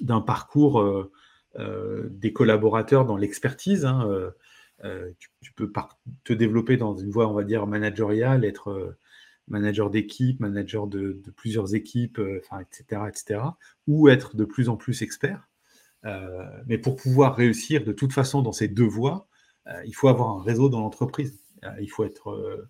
d'un 0.00 0.20
parcours 0.20 0.82
des 1.58 2.32
collaborateurs 2.32 3.04
dans 3.04 3.16
l'expertise. 3.16 3.84
Hein, 3.84 4.32
tu, 5.40 5.52
peux 5.54 5.70
te 6.24 6.32
développer 6.32 6.76
dans 6.76 6.96
une 6.96 7.10
voie, 7.10 7.28
on 7.28 7.34
va 7.34 7.44
dire, 7.44 7.66
managériale, 7.66 8.44
être 8.44 8.96
manager 9.48 9.90
d'équipe, 9.90 10.40
manager 10.40 10.86
de, 10.86 11.20
de, 11.24 11.30
plusieurs 11.30 11.74
équipes, 11.74 12.20
etc., 12.60 13.02
etc., 13.08 13.40
ou 13.86 14.08
être 14.08 14.36
de 14.36 14.44
plus 14.44 14.68
en 14.68 14.76
plus 14.76 15.02
expert. 15.02 15.48
Euh, 16.04 16.62
mais 16.66 16.78
pour 16.78 16.96
pouvoir 16.96 17.36
réussir 17.36 17.84
de 17.84 17.92
toute 17.92 18.12
façon 18.12 18.42
dans 18.42 18.52
ces 18.52 18.68
deux 18.68 18.86
voies, 18.86 19.28
euh, 19.68 19.82
il 19.84 19.92
faut 19.92 20.08
avoir 20.08 20.30
un 20.30 20.42
réseau 20.42 20.68
dans 20.68 20.80
l'entreprise. 20.80 21.38
Euh, 21.64 21.70
il 21.80 21.88
faut 21.88 22.04
être 22.04 22.68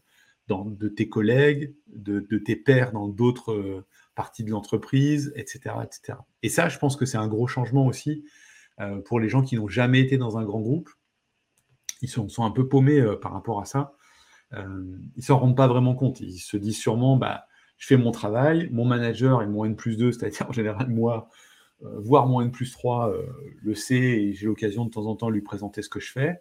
de 0.49 0.89
tes 0.89 1.09
collègues, 1.09 1.75
de, 1.87 2.21
tes 2.39 2.57
pairs 2.57 2.93
dans 2.93 3.09
d'autres 3.09 3.87
parties 4.15 4.45
de 4.45 4.51
l'entreprise, 4.51 5.33
etc., 5.35 5.77
etc. 5.83 6.19
Et 6.43 6.51
ça, 6.51 6.69
je 6.69 6.79
pense 6.79 6.97
que 6.97 7.07
c'est 7.07 7.17
un 7.17 7.29
gros 7.29 7.47
changement 7.47 7.87
aussi 7.87 8.27
pour 9.05 9.21
les 9.21 9.29
gens 9.29 9.43
qui 9.43 9.57
n'ont 9.57 9.69
jamais 9.69 10.01
été 10.01 10.19
dans 10.19 10.39
un 10.39 10.45
grand 10.45 10.61
groupe, 10.61 10.91
ils 12.01 12.09
sont, 12.09 12.29
un 12.39 12.51
peu 12.51 12.69
paumés 12.69 13.01
par 13.21 13.33
rapport 13.33 13.61
à 13.61 13.65
ça. 13.65 13.95
ils 15.17 15.23
s'en 15.23 15.39
rendent 15.39 15.57
pas 15.57 15.69
vraiment 15.69 15.95
compte. 15.95 16.21
Ils 16.21 16.39
se 16.39 16.57
disent 16.57 16.79
sûrement, 16.79 17.17
bah, 17.17 17.47
je 17.79 17.87
fais 17.87 17.97
mon 17.97 18.11
travail, 18.11 18.69
mon 18.73 18.85
manager 18.85 19.43
est 19.43 19.47
mon 19.47 19.65
N 19.65 19.77
plus 19.77 19.97
2, 19.97 20.13
c'est-à-dire 20.13 20.49
en 20.49 20.53
général 20.53 20.89
moi, 20.89 21.29
voire 21.81 22.27
mon 22.27 22.41
N 22.41 22.51
plus 22.51 22.73
3, 22.73 23.13
le 23.63 23.75
sait 23.75 23.95
et 23.97 24.33
j'ai 24.35 24.47
l'occasion 24.47 24.85
de 24.85 24.91
temps 24.91 25.07
en 25.07 25.15
temps 25.15 25.29
de 25.29 25.35
lui 25.35 25.43
présenter 25.43 25.83
ce 25.83 25.89
que 25.89 26.01
je 26.01 26.11
fais. 26.11 26.41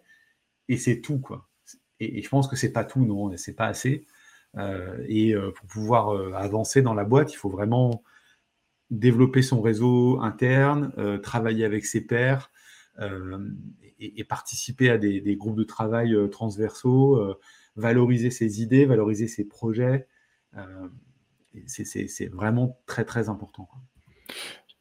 Et 0.68 0.76
c'est 0.76 1.00
tout, 1.00 1.20
quoi. 1.20 1.48
Et, 2.00 2.18
et, 2.18 2.22
je 2.22 2.28
pense 2.28 2.48
que 2.48 2.56
c'est 2.56 2.72
pas 2.72 2.84
tout, 2.84 3.04
non, 3.04 3.36
c'est 3.36 3.54
pas 3.54 3.66
assez. 3.66 4.06
Euh, 4.58 5.04
et 5.08 5.34
euh, 5.34 5.50
pour 5.50 5.66
pouvoir 5.66 6.14
euh, 6.14 6.32
avancer 6.34 6.82
dans 6.82 6.94
la 6.94 7.04
boîte, 7.04 7.32
il 7.32 7.36
faut 7.36 7.48
vraiment 7.48 8.02
développer 8.92 9.42
son 9.42 9.60
réseau 9.60 10.20
interne, 10.20 10.92
travailler 11.22 11.64
avec 11.64 11.84
ses 11.84 12.02
pairs 12.02 12.50
et, 13.98 14.24
participer 14.24 14.90
à 14.90 14.98
des, 14.98 15.36
groupes 15.36 15.56
de 15.56 15.64
travail 15.64 16.14
transversaux, 16.30 17.36
valoriser 17.74 18.30
ses 18.30 18.62
idées, 18.62 18.84
valoriser 18.84 19.26
ses 19.28 19.44
projets. 19.44 20.06
c'est 21.66 22.28
vraiment 22.30 22.80
très 22.86 23.04
très 23.04 23.28
important. 23.28 23.68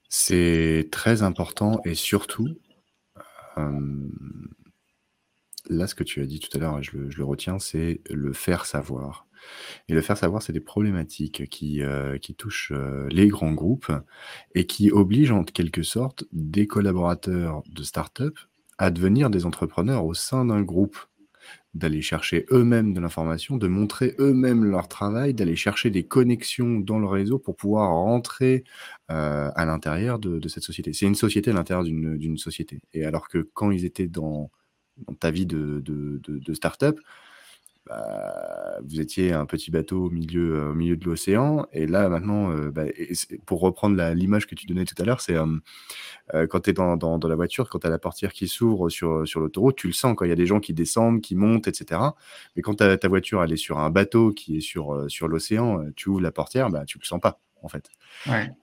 C'est 0.09 0.89
très 0.91 1.23
important 1.23 1.81
et 1.85 1.95
surtout, 1.95 2.49
là, 5.69 5.87
ce 5.87 5.95
que 5.95 6.03
tu 6.03 6.21
as 6.21 6.25
dit 6.25 6.39
tout 6.39 6.55
à 6.57 6.59
l'heure, 6.59 6.83
je, 6.83 7.09
je 7.09 7.17
le, 7.17 7.23
retiens, 7.23 7.59
c'est 7.59 8.01
le 8.09 8.33
faire 8.33 8.65
savoir. 8.65 9.25
Et 9.87 9.93
le 9.93 10.01
faire 10.01 10.17
savoir, 10.17 10.41
c'est 10.41 10.53
des 10.53 10.59
problématiques 10.59 11.49
qui, 11.49 11.81
euh, 11.81 12.17
qui 12.17 12.35
touchent 12.35 12.71
euh, 12.73 13.07
les 13.09 13.27
grands 13.27 13.53
groupes 13.53 13.91
et 14.55 14.65
qui 14.65 14.91
obligent 14.91 15.31
en 15.31 15.43
quelque 15.43 15.83
sorte 15.83 16.25
des 16.31 16.67
collaborateurs 16.67 17.63
de 17.69 17.83
start-up 17.83 18.37
à 18.77 18.91
devenir 18.91 19.29
des 19.29 19.45
entrepreneurs 19.45 20.05
au 20.05 20.13
sein 20.13 20.45
d'un 20.45 20.61
groupe, 20.61 20.97
d'aller 21.73 22.01
chercher 22.01 22.45
eux-mêmes 22.51 22.93
de 22.93 22.99
l'information, 22.99 23.57
de 23.57 23.67
montrer 23.67 24.15
eux-mêmes 24.19 24.65
leur 24.65 24.87
travail, 24.87 25.33
d'aller 25.33 25.55
chercher 25.55 25.89
des 25.89 26.03
connexions 26.03 26.79
dans 26.79 26.99
le 26.99 27.07
réseau 27.07 27.39
pour 27.39 27.55
pouvoir 27.55 27.91
rentrer 27.91 28.63
euh, 29.09 29.49
à 29.55 29.65
l'intérieur 29.65 30.19
de, 30.19 30.45
cette 30.47 30.63
société. 30.63 30.93
C'est 30.93 31.05
une 31.05 31.15
société 31.15 31.51
à 31.51 31.53
l'intérieur 31.53 31.83
d'une 31.83 32.37
société. 32.37 32.81
Et 32.93 33.05
alors 33.05 33.29
que 33.29 33.49
quand 33.53 33.71
ils 33.71 33.85
étaient 33.85 34.07
dans, 34.07 34.51
ta 35.19 35.31
vie 35.31 35.45
de, 35.45 35.81
de, 35.85 36.19
de 36.23 36.53
start-up, 36.53 36.99
bah, 37.87 38.77
vous 38.83 38.99
étiez 39.01 39.33
un 39.33 39.45
petit 39.45 39.71
bateau 39.71 40.05
au 40.05 40.09
milieu, 40.09 40.55
euh, 40.55 40.71
au 40.71 40.75
milieu 40.75 40.95
de 40.95 41.05
l'océan. 41.05 41.65
Et 41.73 41.87
là, 41.87 42.09
maintenant, 42.09 42.51
euh, 42.51 42.69
bah, 42.69 42.83
pour 43.45 43.59
reprendre 43.59 44.01
l'image 44.13 44.45
que 44.45 44.55
tu 44.55 44.67
donnais 44.67 44.85
tout 44.85 44.95
à 45.01 45.05
l'heure, 45.05 45.21
c'est 45.21 45.35
euh, 45.35 46.47
quand 46.47 46.61
tu 46.61 46.69
es 46.69 46.73
dans, 46.73 46.95
dans, 46.97 47.27
la 47.27 47.35
voiture, 47.35 47.69
quand 47.69 47.79
tu 47.79 47.87
as 47.87 47.89
la 47.89 47.99
portière 47.99 48.33
qui 48.33 48.47
s'ouvre 48.47 48.89
sur, 48.89 49.27
sur 49.27 49.39
l'autoroute, 49.39 49.75
tu 49.77 49.87
le 49.87 49.93
sens 49.93 50.15
quand 50.15 50.25
il 50.25 50.29
y 50.29 50.33
a 50.33 50.35
des 50.35 50.45
gens 50.45 50.59
qui 50.59 50.73
descendent, 50.73 51.21
qui 51.21 51.35
montent, 51.35 51.67
etc. 51.67 52.01
Mais 52.55 52.61
quand 52.61 52.75
ta 52.75 53.07
voiture 53.07 53.43
elle 53.43 53.51
est 53.51 53.57
sur 53.57 53.79
un 53.79 53.89
bateau 53.89 54.31
qui 54.31 54.57
est 54.57 54.61
sur, 54.61 55.09
sur 55.09 55.27
l'océan, 55.27 55.85
tu 55.95 56.09
ouvres 56.09 56.21
la 56.21 56.31
portière, 56.31 56.69
bah, 56.69 56.85
tu 56.85 56.99
le 56.99 57.05
sens 57.05 57.19
pas 57.19 57.39
en 57.61 57.69
fait. 57.69 57.89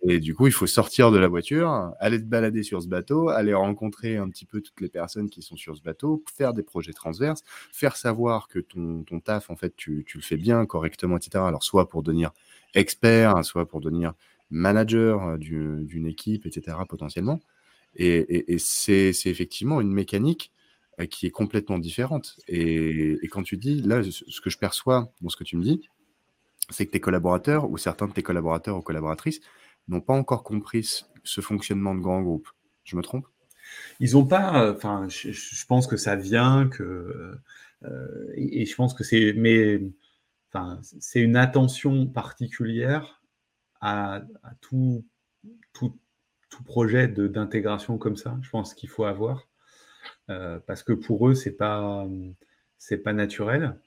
Et 0.03 0.21
du 0.21 0.35
coup, 0.35 0.47
il 0.47 0.53
faut 0.53 0.67
sortir 0.67 1.11
de 1.11 1.19
la 1.19 1.29
voiture, 1.29 1.93
aller 2.01 2.19
te 2.19 2.27
balader 2.27 2.63
sur 2.63 2.83
ce 2.83 2.89
bateau, 2.89 3.29
aller 3.29 3.55
rencontrer 3.55 4.17
un 4.17 4.29
petit 4.29 4.45
peu 4.45 4.61
toutes 4.61 4.81
les 4.81 4.89
personnes 4.89 5.31
qui 5.31 5.43
sont 5.43 5.57
sur 5.57 5.77
ce 5.77 5.83
bateau, 5.83 6.25
faire 6.37 6.55
des 6.55 6.63
projets 6.63 6.93
transverses, 6.93 7.43
faire 7.73 7.97
savoir 7.97 8.49
que 8.49 8.59
ton, 8.59 9.05
ton 9.05 9.21
taf, 9.21 9.51
en 9.51 9.57
fait, 9.57 9.75
tu, 9.77 10.05
tu, 10.07 10.19
le 10.19 10.23
fais 10.23 10.37
bien, 10.37 10.67
correctement, 10.67 11.17
etc. 11.17 11.45
Alors, 11.45 11.63
soit 11.63 11.89
pour 11.89 12.03
devenir 12.03 12.33
expert, 12.75 13.45
soit 13.45 13.67
pour 13.67 13.81
devenir 13.81 14.15
manager 14.51 15.23
euh, 15.29 15.37
d'une 15.39 16.07
équipe, 16.07 16.47
etc., 16.47 16.77
potentiellement. 16.89 17.41
Et, 17.97 18.53
et, 18.53 18.59
c'est 18.59 19.11
effectivement 19.25 19.81
une 19.81 19.93
mécanique 19.93 20.53
euh, 21.01 21.07
qui 21.07 21.27
est 21.27 21.31
complètement 21.31 21.79
différente. 21.79 22.39
Et, 22.49 23.19
et, 23.23 23.29
quand 23.29 23.43
tu 23.43 23.57
dis, 23.57 23.83
là, 23.83 24.03
ce 24.03 24.41
que 24.41 24.51
je 24.51 24.59
perçois 24.59 25.13
dans 25.21 25.29
ce 25.29 25.37
que 25.37 25.45
tu 25.45 25.57
me 25.57 25.63
dis, 25.63 25.89
c'est 26.71 26.87
que 26.87 26.93
tes 26.93 27.01
collaborateurs 27.01 27.71
ou 27.71 27.79
certains 27.79 28.07
de 28.07 28.13
tes 28.13 28.23
collaborateurs 28.23 28.77
ou 28.77 28.83
collaboratrices 28.83 29.41
n'ont 29.89 30.01
pas 30.01 30.15
encore 30.15 30.43
compris 30.43 31.05
ce 31.25 31.41
fonctionnement 31.41 31.95
de 31.95 32.01
grand 32.01 32.23
groupe. 32.23 32.49
Je 32.85 32.97
me 32.97 33.03
trompe? 33.03 33.27
Ils 34.01 34.13
n'ont 34.13 34.27
pas. 34.27 34.63
Euh, 34.63 34.75
enfin, 34.75 35.07
je, 35.09 35.67
pense 35.67 35.87
que 35.87 35.97
ça 35.97 36.17
vient 36.17 36.69
que 36.69 37.39
euh, 37.85 38.33
et, 38.35 38.65
je 38.65 38.75
pense 38.75 38.95
que 38.95 39.05
c'est 39.05 39.35
mais 39.37 39.81
enfin 40.51 40.81
c'est 40.83 41.21
une 41.21 41.37
attention 41.37 42.07
particulière 42.07 43.23
à, 43.81 44.23
tout, 44.61 45.05
tout, 45.73 45.97
tout 46.51 46.65
projet 46.65 47.09
d'intégration 47.09 47.99
comme 47.99 48.17
ça. 48.17 48.39
Je 48.43 48.51
pense 48.51 48.75
qu'il 48.75 48.89
faut 48.89 49.05
avoir 49.05 49.47
euh, 50.31 50.59
parce 50.67 50.83
que 50.83 50.93
pour 50.93 51.29
eux 51.29 51.35
c'est 51.35 51.57
pas 51.57 52.07
c'est 52.79 52.99
pas 52.99 53.13
naturel 53.13 53.79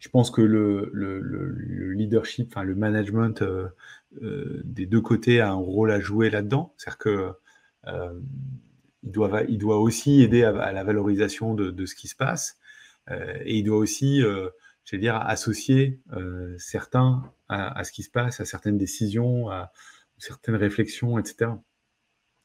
je 0.00 0.08
pense 0.08 0.30
que 0.30 0.40
le, 0.40 0.90
leadership, 1.94 2.48
enfin 2.48 2.64
le 2.64 2.74
management 2.74 3.42
euh, 3.42 3.68
euh, 4.22 4.60
des 4.64 4.86
deux 4.86 5.02
côtés 5.02 5.40
a 5.40 5.50
un 5.50 5.54
rôle 5.54 5.92
à 5.92 6.00
jouer 6.00 6.30
là-dedans. 6.30 6.74
C'est-à-dire 6.78 6.98
que 6.98 7.32
euh, 7.86 8.20
il, 9.02 9.58
doit, 9.58 9.78
aussi 9.78 10.22
aider 10.22 10.42
à, 10.42 10.72
la 10.72 10.84
valorisation 10.84 11.54
de, 11.54 11.86
ce 11.86 11.94
qui 11.94 12.08
se 12.08 12.16
passe 12.16 12.58
et 13.44 13.58
il 13.58 13.64
doit 13.64 13.78
aussi, 13.78 14.20
je 14.20 14.96
dire, 14.96 15.16
associer 15.16 16.00
certains 16.58 17.32
à, 17.48 17.82
ce 17.82 17.92
qui 17.92 18.02
se 18.02 18.10
passe, 18.10 18.40
à 18.40 18.44
certaines 18.44 18.78
décisions, 18.78 19.48
à 19.48 19.72
certaines 20.18 20.54
réflexions, 20.54 21.18
etc. 21.18 21.50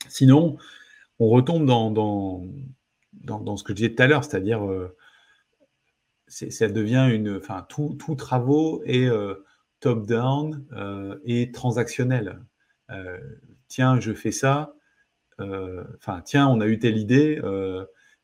Sinon, 0.07 0.57
on 1.19 1.27
retombe 1.29 1.65
dans, 1.65 1.91
dans, 1.91 2.45
dans, 3.13 3.57
ce 3.57 3.63
que 3.63 3.73
je 3.73 3.75
disais 3.75 3.93
tout 3.93 4.01
à 4.01 4.07
l'heure, 4.07 4.23
c'est-à-dire 4.23 4.61
ça 6.27 6.67
devient 6.67 7.09
une, 7.11 7.37
enfin, 7.37 7.65
tout, 7.69 7.95
tout 7.99 8.15
travaux 8.15 8.81
est 8.85 9.07
euh, 9.07 9.35
top-down 9.79 10.65
euh, 10.73 11.19
et 11.25 11.51
transactionnel. 11.51 12.41
Euh, 12.89 13.19
tiens, 13.67 13.99
je 13.99 14.13
fais 14.13 14.31
ça. 14.31 14.73
Enfin, 15.37 16.21
tiens, 16.23 16.47
on 16.47 16.61
a 16.61 16.67
eu 16.67 16.79
telle 16.79 16.97
idée, 16.97 17.41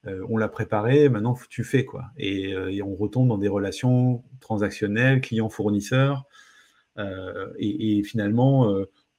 on 0.05 0.37
l'a 0.37 0.47
préparé, 0.47 1.09
maintenant 1.09 1.37
tu 1.49 1.65
fais 1.65 1.83
quoi. 1.83 2.05
Et, 2.15 2.81
on 2.81 2.95
retombe 2.95 3.27
dans 3.27 3.37
des 3.37 3.49
relations 3.49 4.23
transactionnelles, 4.39 5.19
client-fournisseur. 5.19 6.23
Et, 7.57 8.01
finalement, 8.05 8.73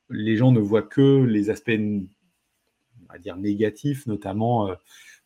les 0.09 0.37
gens 0.37 0.53
ne 0.53 0.61
voient 0.61 0.83
que 0.83 1.23
les 1.23 1.51
aspects, 1.51 1.79
on 1.79 3.19
dire, 3.19 3.37
négatifs, 3.37 4.07
notamment 4.07 4.75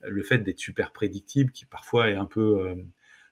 le 0.00 0.22
fait 0.24 0.38
d'être 0.38 0.59
super 0.59 0.90
prédictible, 0.90 1.52
qui 1.52 1.66
parfois 1.66 2.11
est 2.11 2.16
un 2.16 2.26
peu 2.26 2.74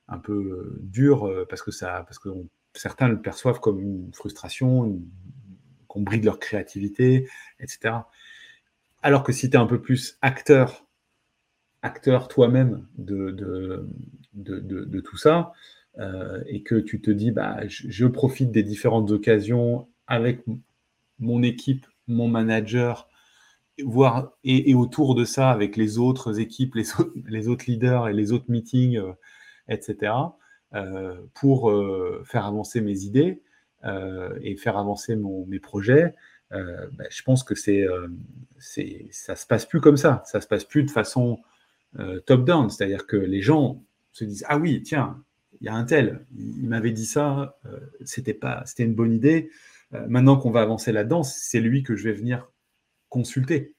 un 0.08 0.18
peu 0.18 0.32
euh, 0.32 0.78
dur 0.82 1.26
euh, 1.26 1.46
parce 1.48 1.62
que 1.62 1.70
ça, 1.70 2.04
parce 2.06 2.18
que 2.18 2.28
certains 2.74 3.08
le 3.08 3.20
perçoivent 3.20 3.60
comme 3.60 3.80
une 3.80 4.12
frustration, 4.12 5.00
qu'on 5.88 6.02
bride 6.02 6.24
leur 6.24 6.38
créativité, 6.38 7.28
etc. 7.60 7.94
Alors 9.02 9.22
que 9.22 9.32
si 9.32 9.50
tu 9.50 9.56
es 9.56 9.60
un 9.60 9.66
peu 9.66 9.80
plus 9.80 10.18
acteur, 10.22 10.86
acteur 11.82 12.28
toi-même 12.28 12.86
de, 12.96 13.30
de, 13.30 13.86
de, 14.34 15.00
tout 15.00 15.16
ça, 15.16 15.52
euh, 15.98 16.42
et 16.46 16.62
que 16.62 16.76
tu 16.76 17.00
te 17.00 17.10
dis, 17.10 17.30
bah, 17.30 17.60
je, 17.68 18.06
profite 18.06 18.50
des 18.50 18.62
différentes 18.62 19.10
occasions 19.10 19.86
avec 20.06 20.42
mon 21.18 21.42
équipe, 21.42 21.86
mon 22.08 22.26
manager, 22.26 23.08
voire, 23.84 24.32
et, 24.42 24.74
autour 24.74 25.14
de 25.14 25.24
ça, 25.24 25.50
avec 25.50 25.76
les 25.76 25.98
autres 25.98 26.40
équipes, 26.40 26.74
les, 26.74 26.84
les 27.26 27.48
autres 27.48 27.66
leaders 27.68 28.08
et 28.08 28.12
les 28.12 28.32
autres 28.32 28.46
meetings 28.48 29.00
etc., 29.68 30.12
euh, 30.74 31.14
pour 31.34 31.70
euh, 31.70 32.22
faire 32.24 32.46
avancer 32.46 32.80
mes 32.80 33.02
idées 33.02 33.42
euh, 33.84 34.36
et 34.42 34.56
faire 34.56 34.76
avancer 34.76 35.14
mes 35.14 35.60
projets, 35.60 36.14
bah, 36.50 37.04
je 37.10 37.22
pense 37.22 37.42
que 37.42 37.56
c'est, 37.56 37.84
c'est, 38.58 39.08
ça 39.10 39.34
se 39.34 39.44
passe 39.44 39.66
plus 39.66 39.80
comme 39.80 39.96
ça. 39.96 40.22
Ça 40.24 40.40
se 40.40 40.46
passe 40.46 40.64
plus 40.64 40.84
de 40.84 40.90
façon 40.90 41.40
top-down, 42.26 42.70
c'est-à-dire 42.70 43.08
que 43.08 43.16
les 43.16 43.40
gens 43.40 43.82
se 44.12 44.24
disent 44.24 44.44
ah 44.48 44.58
oui 44.58 44.80
tiens 44.82 45.24
il 45.60 45.66
y 45.66 45.68
a 45.68 45.74
un 45.74 45.84
tel 45.84 46.24
il 46.36 46.68
m'avait 46.68 46.92
dit 46.92 47.06
ça 47.06 47.58
c'était 48.04 48.34
pas 48.34 48.62
c'était 48.66 48.84
une 48.84 48.94
bonne 48.94 49.12
idée 49.12 49.50
maintenant 50.06 50.36
qu'on 50.36 50.52
va 50.52 50.62
avancer 50.62 50.92
là-dedans 50.92 51.24
c'est 51.24 51.58
lui 51.58 51.82
que 51.82 51.96
je 51.96 52.04
vais 52.04 52.12
venir 52.12 52.52
consulter 53.08 53.74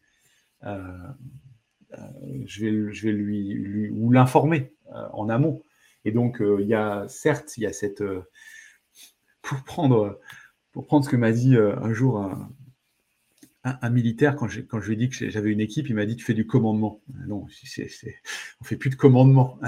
je 0.61 2.59
vais 2.59 2.93
je 2.93 3.07
vais 3.07 3.13
lui 3.13 3.89
ou 3.91 4.11
l'informer 4.11 4.73
en 5.13 5.29
amont 5.29 5.63
et 6.05 6.11
donc, 6.11 6.41
euh, 6.41 6.61
il 6.61 6.67
y 6.67 6.75
a, 6.75 7.05
certes, 7.09 7.57
il 7.57 7.63
y 7.63 7.65
a 7.65 7.73
cette. 7.73 8.01
Euh, 8.01 8.21
pour, 9.41 9.63
prendre, 9.63 10.19
pour 10.71 10.85
prendre 10.85 11.03
ce 11.03 11.09
que 11.09 11.15
m'a 11.15 11.31
dit 11.31 11.55
euh, 11.55 11.75
un 11.79 11.93
jour 11.93 12.31
un, 13.63 13.89
militaire, 13.89 14.35
quand, 14.35 14.47
quand 14.69 14.79
je 14.79 14.87
lui 14.87 14.93
ai 14.93 14.97
dit 14.97 15.09
que 15.09 15.29
j'avais 15.29 15.51
une 15.51 15.59
équipe, 15.59 15.89
il 15.89 15.95
m'a 15.95 16.05
dit 16.05 16.15
Tu 16.15 16.23
fais 16.23 16.35
du 16.35 16.45
commandement. 16.45 17.01
Non, 17.27 17.37
on 17.37 17.45
ne 17.45 18.65
fait 18.67 18.77
plus 18.77 18.91
de 18.91 18.95
commandement. 18.95 19.59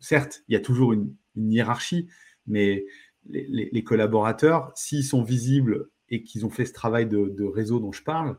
certes, 0.00 0.44
il 0.48 0.52
y 0.52 0.56
a 0.56 0.60
toujours 0.60 0.92
une, 0.92 1.14
hiérarchie, 1.34 2.08
mais 2.46 2.84
les, 3.26 3.84
collaborateurs, 3.84 4.70
s'ils 4.76 5.04
sont 5.04 5.22
visibles 5.22 5.88
et 6.08 6.22
qu'ils 6.22 6.46
ont 6.46 6.50
fait 6.50 6.66
ce 6.66 6.72
travail 6.72 7.08
de, 7.08 7.44
réseau 7.44 7.80
dont 7.80 7.92
je 7.92 8.04
parle, 8.04 8.38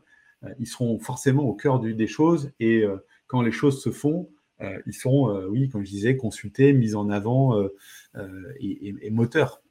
ils 0.58 0.66
seront 0.66 0.98
forcément 0.98 1.42
au 1.42 1.54
cœur 1.54 1.80
des 1.80 2.06
choses 2.06 2.52
et 2.60 2.84
quand 3.26 3.42
les 3.42 3.52
choses 3.52 3.82
se 3.82 3.90
font, 3.90 4.30
ils 4.60 4.94
sont, 4.94 5.46
oui, 5.50 5.68
comme 5.68 5.84
je 5.84 5.90
disais, 5.90 6.16
consultés, 6.16 6.72
mis 6.72 6.94
en 6.94 7.10
avant 7.10 7.60
et, 8.60 9.10
moteurs. 9.10 9.62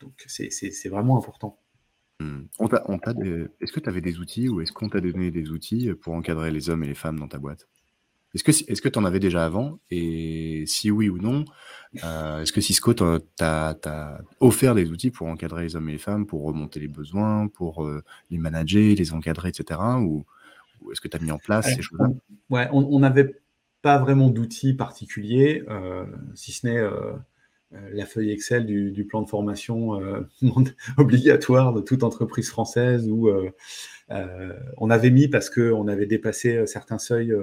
donc 0.00 0.24
c'est 0.26 0.88
vraiment 0.88 1.18
important. 1.18 1.58
Mmh. 2.20 2.44
Est-ce 3.60 3.72
que 3.72 3.80
tu 3.80 3.88
avais 3.88 4.00
des 4.00 4.18
outils 4.18 4.48
ou 4.48 4.60
est-ce 4.60 4.72
qu'on 4.72 4.88
t'a 4.88 5.00
donné 5.00 5.30
des 5.30 5.50
outils 5.50 5.92
pour 5.94 6.14
encadrer 6.14 6.50
les 6.50 6.70
hommes 6.70 6.84
et 6.84 6.88
les 6.88 6.94
femmes 6.94 7.18
dans 7.18 7.28
ta 7.28 7.38
boîte? 7.38 7.66
Est-ce 8.34 8.82
que 8.82 8.88
tu 8.88 8.98
en 8.98 9.04
avais 9.04 9.20
déjà 9.20 9.44
avant? 9.44 9.78
Et 9.92 10.64
si 10.66 10.90
oui 10.90 11.08
ou 11.08 11.18
non, 11.18 11.44
euh, 12.02 12.42
est-ce 12.42 12.52
que 12.52 12.60
Cisco 12.60 12.92
t'a 12.92 14.18
offert 14.40 14.74
des 14.74 14.90
outils 14.90 15.12
pour 15.12 15.28
encadrer 15.28 15.62
les 15.62 15.76
hommes 15.76 15.88
et 15.88 15.92
les 15.92 15.98
femmes, 15.98 16.26
pour 16.26 16.42
remonter 16.42 16.80
les 16.80 16.88
besoins, 16.88 17.46
pour 17.46 17.84
euh, 17.84 18.02
les 18.30 18.38
manager, 18.38 18.96
les 18.96 19.12
encadrer, 19.12 19.50
etc. 19.50 19.80
Ou, 20.00 20.24
est-ce 20.90 21.00
que 21.00 21.06
tu 21.06 21.16
as 21.16 21.20
mis 21.20 21.30
en 21.30 21.38
place 21.38 21.72
ces 21.74 21.80
choses-là? 21.80 22.08
Ouais, 22.50 22.68
on 22.72 22.98
n'avait 22.98 23.36
pas 23.84 23.98
vraiment 23.98 24.30
d'outils 24.30 24.74
particuliers, 24.74 25.62
euh, 25.68 26.04
si 26.34 26.50
ce 26.50 26.66
n'est 26.66 26.82
la 27.92 28.06
feuille 28.06 28.30
Excel 28.30 28.66
du, 28.66 29.04
plan 29.04 29.22
de 29.22 29.28
formation 29.28 30.00
obligatoire 30.96 31.72
de 31.72 31.80
toute 31.80 32.02
entreprise 32.02 32.48
française 32.48 33.08
où 33.08 33.30
on 34.08 34.90
avait 34.90 35.10
mis 35.10 35.28
parce 35.28 35.50
qu'on 35.50 35.88
avait 35.88 36.06
dépassé 36.06 36.66
certains 36.66 36.98
seuils 36.98 37.34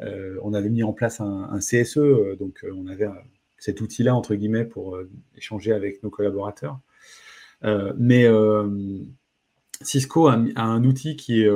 euh, 0.00 0.38
on 0.42 0.54
avait 0.54 0.70
mis 0.70 0.82
en 0.82 0.92
place 0.92 1.20
un, 1.20 1.58
CSE, 1.58 1.98
euh, 1.98 2.36
donc 2.36 2.64
euh, 2.64 2.72
on 2.74 2.86
avait 2.86 3.06
cet 3.58 3.80
outil-là, 3.80 4.14
entre 4.14 4.34
guillemets, 4.34 4.64
pour 4.64 4.98
échanger 5.36 5.72
avec 5.72 6.02
nos 6.02 6.10
collaborateurs. 6.10 6.80
mais 7.96 8.26
Cisco 9.80 10.28
a, 10.28 10.34
un 10.56 10.84
outil 10.84 11.16
qui 11.16 11.42
est, 11.42 11.50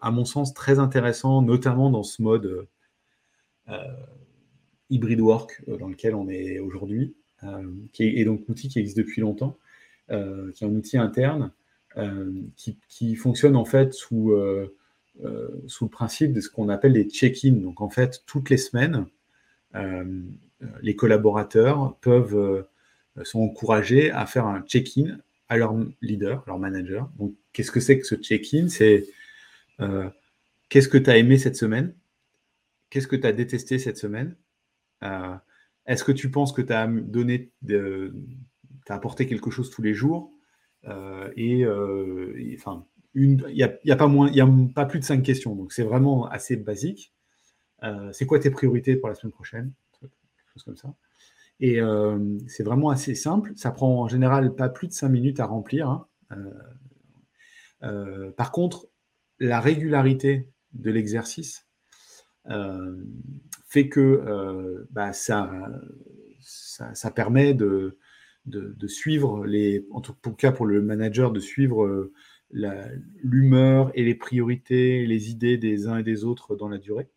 à 0.00 0.10
mon 0.10 0.24
sens, 0.24 0.54
très 0.54 0.78
intéressant, 0.78 1.42
notamment 1.42 1.90
dans 1.90 2.04
ce 2.04 2.22
mode 2.22 2.66
hybrid 4.90 5.20
work 5.20 5.62
dans 5.66 5.88
lequel 5.88 6.14
on 6.14 6.28
est 6.28 6.58
aujourd'hui, 6.58 7.14
qui 7.92 8.04
est, 8.04 8.24
donc 8.24 8.42
un 8.48 8.52
outil 8.52 8.68
qui 8.68 8.78
existe 8.78 8.96
depuis 8.96 9.20
longtemps, 9.20 9.56
qui 10.08 10.14
est 10.14 10.66
un 10.66 10.74
outil 10.74 10.98
interne, 10.98 11.52
qui, 12.88 13.16
fonctionne 13.16 13.56
en 13.56 13.64
fait 13.64 13.92
sous 13.92 14.32
euh, 15.24 15.62
le 15.80 15.88
principe 15.88 16.32
de 16.32 16.40
ce 16.40 16.48
qu'on 16.48 16.68
appelle 16.68 16.92
les 16.92 17.04
check-in. 17.04 17.52
Donc 17.52 17.80
en 17.80 17.90
fait, 17.90 18.22
toutes 18.26 18.50
les 18.50 18.56
semaines, 18.56 19.06
euh, 19.74 20.22
les 20.80 20.96
collaborateurs 20.96 21.96
peuvent 22.00 22.36
euh, 22.36 23.24
sont 23.24 23.40
encouragés 23.40 24.10
à 24.10 24.26
faire 24.26 24.46
un 24.46 24.62
check-in 24.62 25.18
à 25.48 25.56
leur 25.58 25.74
leader, 26.00 26.42
leur 26.46 26.58
manager. 26.58 27.10
Donc 27.18 27.34
qu'est-ce 27.52 27.70
que 27.70 27.80
c'est 27.80 27.98
que 27.98 28.06
ce 28.06 28.14
check-in? 28.14 28.68
C'est 28.68 29.06
qu'est-ce 30.68 30.88
que 30.88 30.98
tu 30.98 31.10
as 31.10 31.18
aimé 31.18 31.38
cette 31.38 31.56
semaine? 31.56 31.92
Qu'est-ce 32.92 33.08
que 33.08 33.16
tu 33.16 33.26
as 33.26 33.32
détesté 33.32 33.78
cette 33.78 33.96
semaine? 33.96 34.36
Est-ce 35.86 36.04
que 36.04 36.12
tu 36.12 36.30
penses 36.30 36.52
que 36.52 36.60
tu 36.60 36.74
as 36.74 36.86
donné, 36.86 37.50
as 37.70 38.94
apporté 38.94 39.26
quelque 39.26 39.50
chose 39.50 39.70
tous 39.70 39.80
les 39.80 39.94
jours? 39.94 40.30
Et, 41.36 41.66
enfin, 42.54 42.86
il 43.14 43.36
n'y 43.36 43.62
a, 43.62 43.78
y 43.82 43.92
a, 43.92 43.96
pas 43.96 44.04
a 44.04 44.48
pas 44.74 44.84
plus 44.84 44.98
de 44.98 45.04
cinq 45.04 45.22
questions, 45.22 45.56
donc 45.56 45.72
c'est 45.72 45.84
vraiment 45.84 46.26
assez 46.26 46.56
basique. 46.56 47.14
Euh, 47.82 48.12
c'est 48.12 48.26
quoi 48.26 48.38
tes 48.38 48.50
priorités 48.50 48.96
pour 48.96 49.08
la 49.08 49.14
semaine 49.14 49.32
prochaine? 49.32 49.72
Quelque 49.98 50.10
chose 50.52 50.62
comme 50.62 50.76
ça. 50.76 50.94
Et 51.60 51.80
euh, 51.80 52.38
c'est 52.46 52.62
vraiment 52.62 52.90
assez 52.90 53.14
simple. 53.14 53.52
Ça 53.56 53.70
prend 53.70 54.02
en 54.02 54.08
général 54.08 54.54
pas 54.54 54.68
plus 54.68 54.88
de 54.88 54.92
cinq 54.92 55.08
minutes 55.08 55.40
à 55.40 55.46
remplir. 55.46 55.88
Hein. 55.88 56.06
Euh, 57.82 58.30
par 58.32 58.52
contre, 58.52 58.88
la 59.38 59.60
régularité 59.60 60.50
de 60.72 60.90
l'exercice 60.90 61.66
fait 63.66 63.88
que 63.88 64.86
bah, 64.90 65.12
ça, 65.12 65.50
ça, 66.40 67.10
permet 67.10 67.54
de, 67.54 67.98
de, 68.46 68.86
suivre 68.86 69.46
les, 69.46 69.86
en 69.92 70.00
tout 70.00 70.14
cas 70.36 70.52
pour 70.52 70.66
le 70.66 70.82
manager, 70.82 71.32
de 71.32 71.40
suivre 71.40 72.10
l'humeur 72.52 73.90
et 73.94 74.04
les 74.04 74.14
priorités, 74.14 75.06
les 75.06 75.30
idées 75.30 75.56
des 75.56 75.86
uns 75.88 75.98
et 75.98 76.02
des 76.02 76.24
autres 76.24 76.54
dans 76.56 76.68
la 76.68 76.78
durée. 76.78 77.08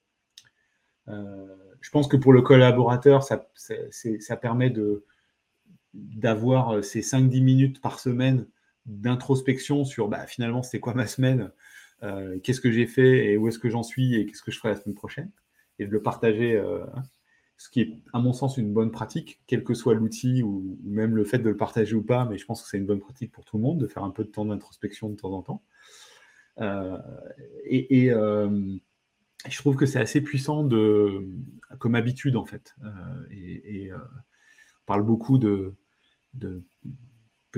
Euh, 1.07 1.45
je 1.81 1.89
pense 1.91 2.07
que 2.07 2.17
pour 2.17 2.33
le 2.33 2.41
collaborateur, 2.41 3.23
ça, 3.23 3.47
ça 3.55 4.37
permet 4.37 4.73
d'avoir 5.93 6.83
ces 6.83 7.01
5-10 7.01 7.43
minutes 7.43 7.81
par 7.81 7.99
semaine 7.99 8.47
d'introspection 8.85 9.83
sur 9.83 10.07
bah, 10.07 10.25
finalement 10.27 10.63
c'est 10.63 10.79
quoi 10.79 10.93
ma 10.93 11.07
semaine, 11.07 11.51
euh, 12.03 12.39
qu'est-ce 12.39 12.61
que 12.61 12.71
j'ai 12.71 12.87
fait 12.87 13.31
et 13.31 13.37
où 13.37 13.47
est-ce 13.47 13.59
que 13.59 13.69
j'en 13.69 13.83
suis 13.83 14.15
et 14.15 14.25
qu'est-ce 14.25 14.43
que 14.43 14.51
je 14.51 14.59
ferai 14.59 14.69
la 14.69 14.75
semaine 14.79 14.95
prochaine, 14.95 15.31
et 15.79 15.85
de 15.85 15.91
le 15.91 16.01
partager 16.01 16.55
euh, 16.55 16.85
ce 17.57 17.69
qui 17.69 17.81
est 17.81 17.99
à 18.13 18.19
mon 18.19 18.33
sens 18.33 18.57
une 18.57 18.73
bonne 18.73 18.91
pratique, 18.91 19.41
quel 19.47 19.63
que 19.63 19.73
soit 19.73 19.93
l'outil 19.93 20.43
ou, 20.43 20.77
même 20.83 21.15
le 21.15 21.23
fait 21.23 21.39
de 21.39 21.49
le 21.49 21.57
partager 21.57 21.95
ou 21.95 22.03
pas, 22.03 22.25
mais 22.25 22.37
je 22.37 22.45
pense 22.45 22.61
que 22.61 22.69
c'est 22.69 22.77
une 22.77 22.85
bonne 22.85 22.99
pratique 22.99 23.31
pour 23.31 23.45
tout 23.45 23.57
le 23.57 23.63
monde 23.63 23.79
de 23.79 23.87
faire 23.87 24.03
un 24.03 24.11
peu 24.11 24.23
de 24.23 24.29
temps 24.29 24.45
d'introspection 24.45 25.09
de 25.09 25.15
temps 25.15 25.31
en 25.31 25.41
temps. 25.41 25.63
Euh, 26.59 26.97
et, 27.65 28.11
je 29.47 29.57
trouve 29.59 29.75
que 29.75 29.85
c'est 29.85 29.99
assez 29.99 30.21
puissant 30.21 30.63
de, 30.63 31.27
comme 31.77 31.93
habitude 31.93 32.35
en 32.35 32.45
fait. 32.45 32.75
Et, 33.29 33.91
on 33.93 34.85
parle 34.85 35.03
beaucoup 35.03 35.37
de 35.37 35.75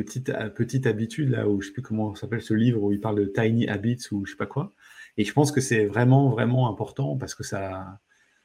petite, 0.04 0.32
petite 0.56 0.88
habitude 0.88 1.30
là 1.30 1.48
où 1.48 1.62
je 1.62 1.68
sais 1.68 1.74
plus 1.74 1.82
comment 1.82 2.16
s'appelle 2.16 2.42
ce 2.42 2.54
livre 2.54 2.84
où 2.84 2.92
il 2.92 3.00
parle 3.00 3.20
de 3.20 3.26
tiny 3.26 3.68
habits 3.68 4.08
ou 4.12 4.26
je 4.26 4.32
sais 4.32 4.38
pas 4.38 4.46
quoi. 4.46 4.74
Et 5.18 5.26
je 5.26 5.34
pense 5.34 5.52
que 5.52 5.62
c'est 5.62 5.86
vraiment 5.86 6.30
vraiment 6.30 6.70
important 6.70 7.18
parce 7.18 7.36
que 7.36 7.44
ça 7.44 8.00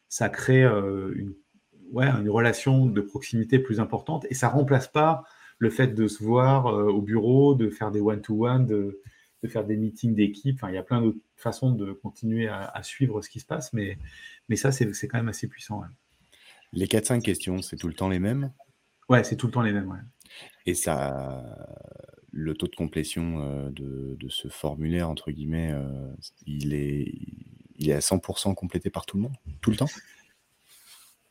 ça 0.09 0.29
crée 0.29 0.63
une 0.65 1.35
ouais, 1.93 2.07
une 2.07 2.31
relation 2.31 2.87
de 2.87 3.01
proximité 3.01 3.59
plus 3.59 3.79
importante 3.79 4.27
et 4.31 4.35
ça 4.35 4.49
remplace 4.49 4.89
pas 4.89 5.25
le 5.59 5.71
fait 5.71 5.89
de 5.89 6.09
se 6.09 6.25
voir 6.25 6.67
euh, 6.67 6.91
au 6.91 7.01
bureau, 7.01 7.55
de 7.55 7.71
faire 7.71 7.93
des 7.93 8.01
one-to-one, 8.01 8.67
de, 8.67 9.01
faire 9.47 9.65
des 9.65 9.77
meetings 9.77 10.15
d'équipe. 10.15 10.57
Enfin, 10.57 10.71
il 10.71 10.75
y 10.75 10.79
a 10.79 10.83
plein 10.83 11.01
d'autres 11.01 11.19
façons 11.37 11.73
de 11.73 11.93
continuer 11.93 12.49
à, 12.49 12.81
suivre 12.83 13.21
ce 13.23 13.29
qui 13.29 13.41
se 13.41 13.45
passe, 13.45 13.73
mais, 13.73 13.99
mais 14.49 14.57
ça, 14.57 14.71
c'est 14.71 14.87
quand 15.09 15.19
même 15.19 15.29
assez 15.29 15.49
puissant. 15.49 15.83
Les 16.73 16.87
4-5 16.87 17.23
questions, 17.23 17.61
c'est 17.61 17.77
tout 17.77 17.89
le 17.89 17.95
temps 17.95 18.09
les 18.09 18.21
mêmes? 18.21 18.53
Ouais, 19.09 19.25
c'est 19.25 19.37
tout 19.37 19.47
le 19.47 19.53
temps 19.53 19.63
les 19.63 19.73
mêmes. 19.73 19.89
Ouais. 19.89 19.99
Et 20.67 20.75
ça, 20.75 21.45
le 22.31 22.55
taux 22.55 22.69
de 22.69 22.77
complétion 22.77 23.71
de, 23.71 24.17
ce 24.29 24.49
formulaire, 24.49 25.09
entre 25.09 25.31
guillemets, 25.31 25.75
il, 26.47 26.75
est, 26.75 27.93
à 27.93 27.99
100% 27.99 28.55
complété 28.55 28.91
par 28.91 29.07
tout 29.07 29.17
le 29.17 29.25
monde, 29.25 29.37
tout 29.61 29.71
le 29.71 29.77
temps? 29.77 29.89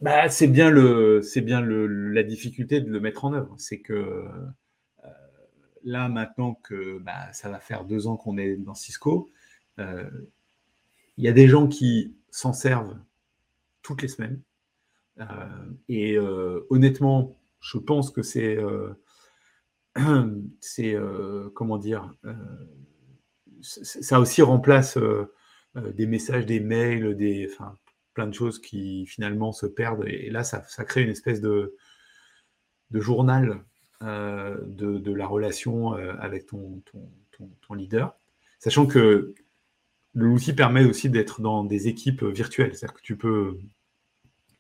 Bah, 0.02 0.30
c'est 0.30 0.48
bien, 0.48 0.70
le, 0.70 1.22
bien 1.42 1.62
la 1.62 2.24
difficulté 2.24 2.82
de 2.82 2.90
le 2.90 3.00
mettre 3.00 3.26
en 3.26 3.34
œuvre. 3.34 3.56
C'est 3.58 3.80
que 3.80 4.26
là, 5.84 6.10
maintenant 6.10 6.56
que 6.56 7.00
bah, 7.00 7.32
ça 7.34 7.50
va 7.50 7.60
faire 7.60 7.86
deux 7.86 8.08
ans 8.08 8.18
qu'on 8.18 8.38
est 8.38 8.58
dans 8.58 8.76
Cisco, 8.76 9.30
il 9.78 11.24
y 11.26 11.28
a 11.28 11.34
des 11.34 11.48
gens 11.48 11.68
qui 11.68 12.16
s'en 12.32 12.54
servent 12.54 12.98
toutes 13.82 14.02
les 14.02 14.08
semaines. 14.08 14.42
Et 15.88 16.18
honnêtement, 16.70 17.36
je 17.62 17.78
pense 17.78 18.12
que 18.12 18.22
c'est, 18.22 18.58
c'est 20.60 20.96
comment 21.54 21.78
dire, 21.78 22.14
ça 23.62 24.20
aussi 24.20 24.42
remplace 24.42 24.98
des 25.76 26.06
messages, 26.06 26.46
des 26.46 26.60
mails, 26.60 27.16
des, 27.16 27.48
enfin, 27.52 27.78
plein 28.14 28.28
de 28.28 28.34
choses 28.34 28.60
qui 28.60 29.06
finalement 29.06 29.52
se 29.52 29.66
perdent. 29.66 30.06
Et, 30.08 30.30
là, 30.30 30.44
ça, 30.44 30.62
crée 30.86 31.04
une 31.04 31.10
espèce 31.10 31.42
de, 31.42 31.76
journal 32.92 33.64
euh, 34.02 34.58
de, 34.66 35.14
la 35.14 35.28
relation 35.28 35.96
euh, 35.96 36.14
avec 36.20 36.46
ton, 36.48 36.82
leader. 37.74 38.16
Sachant 38.60 38.86
que 38.86 39.34
l'outil 40.14 40.54
permet 40.54 40.84
aussi 40.86 41.10
d'être 41.10 41.42
dans 41.42 41.64
des 41.64 41.88
équipes 41.88 42.24
virtuelles. 42.24 42.76
C'est-à-dire 42.76 42.96
que 42.96 43.02
tu 43.02 43.18
peux, 43.18 43.58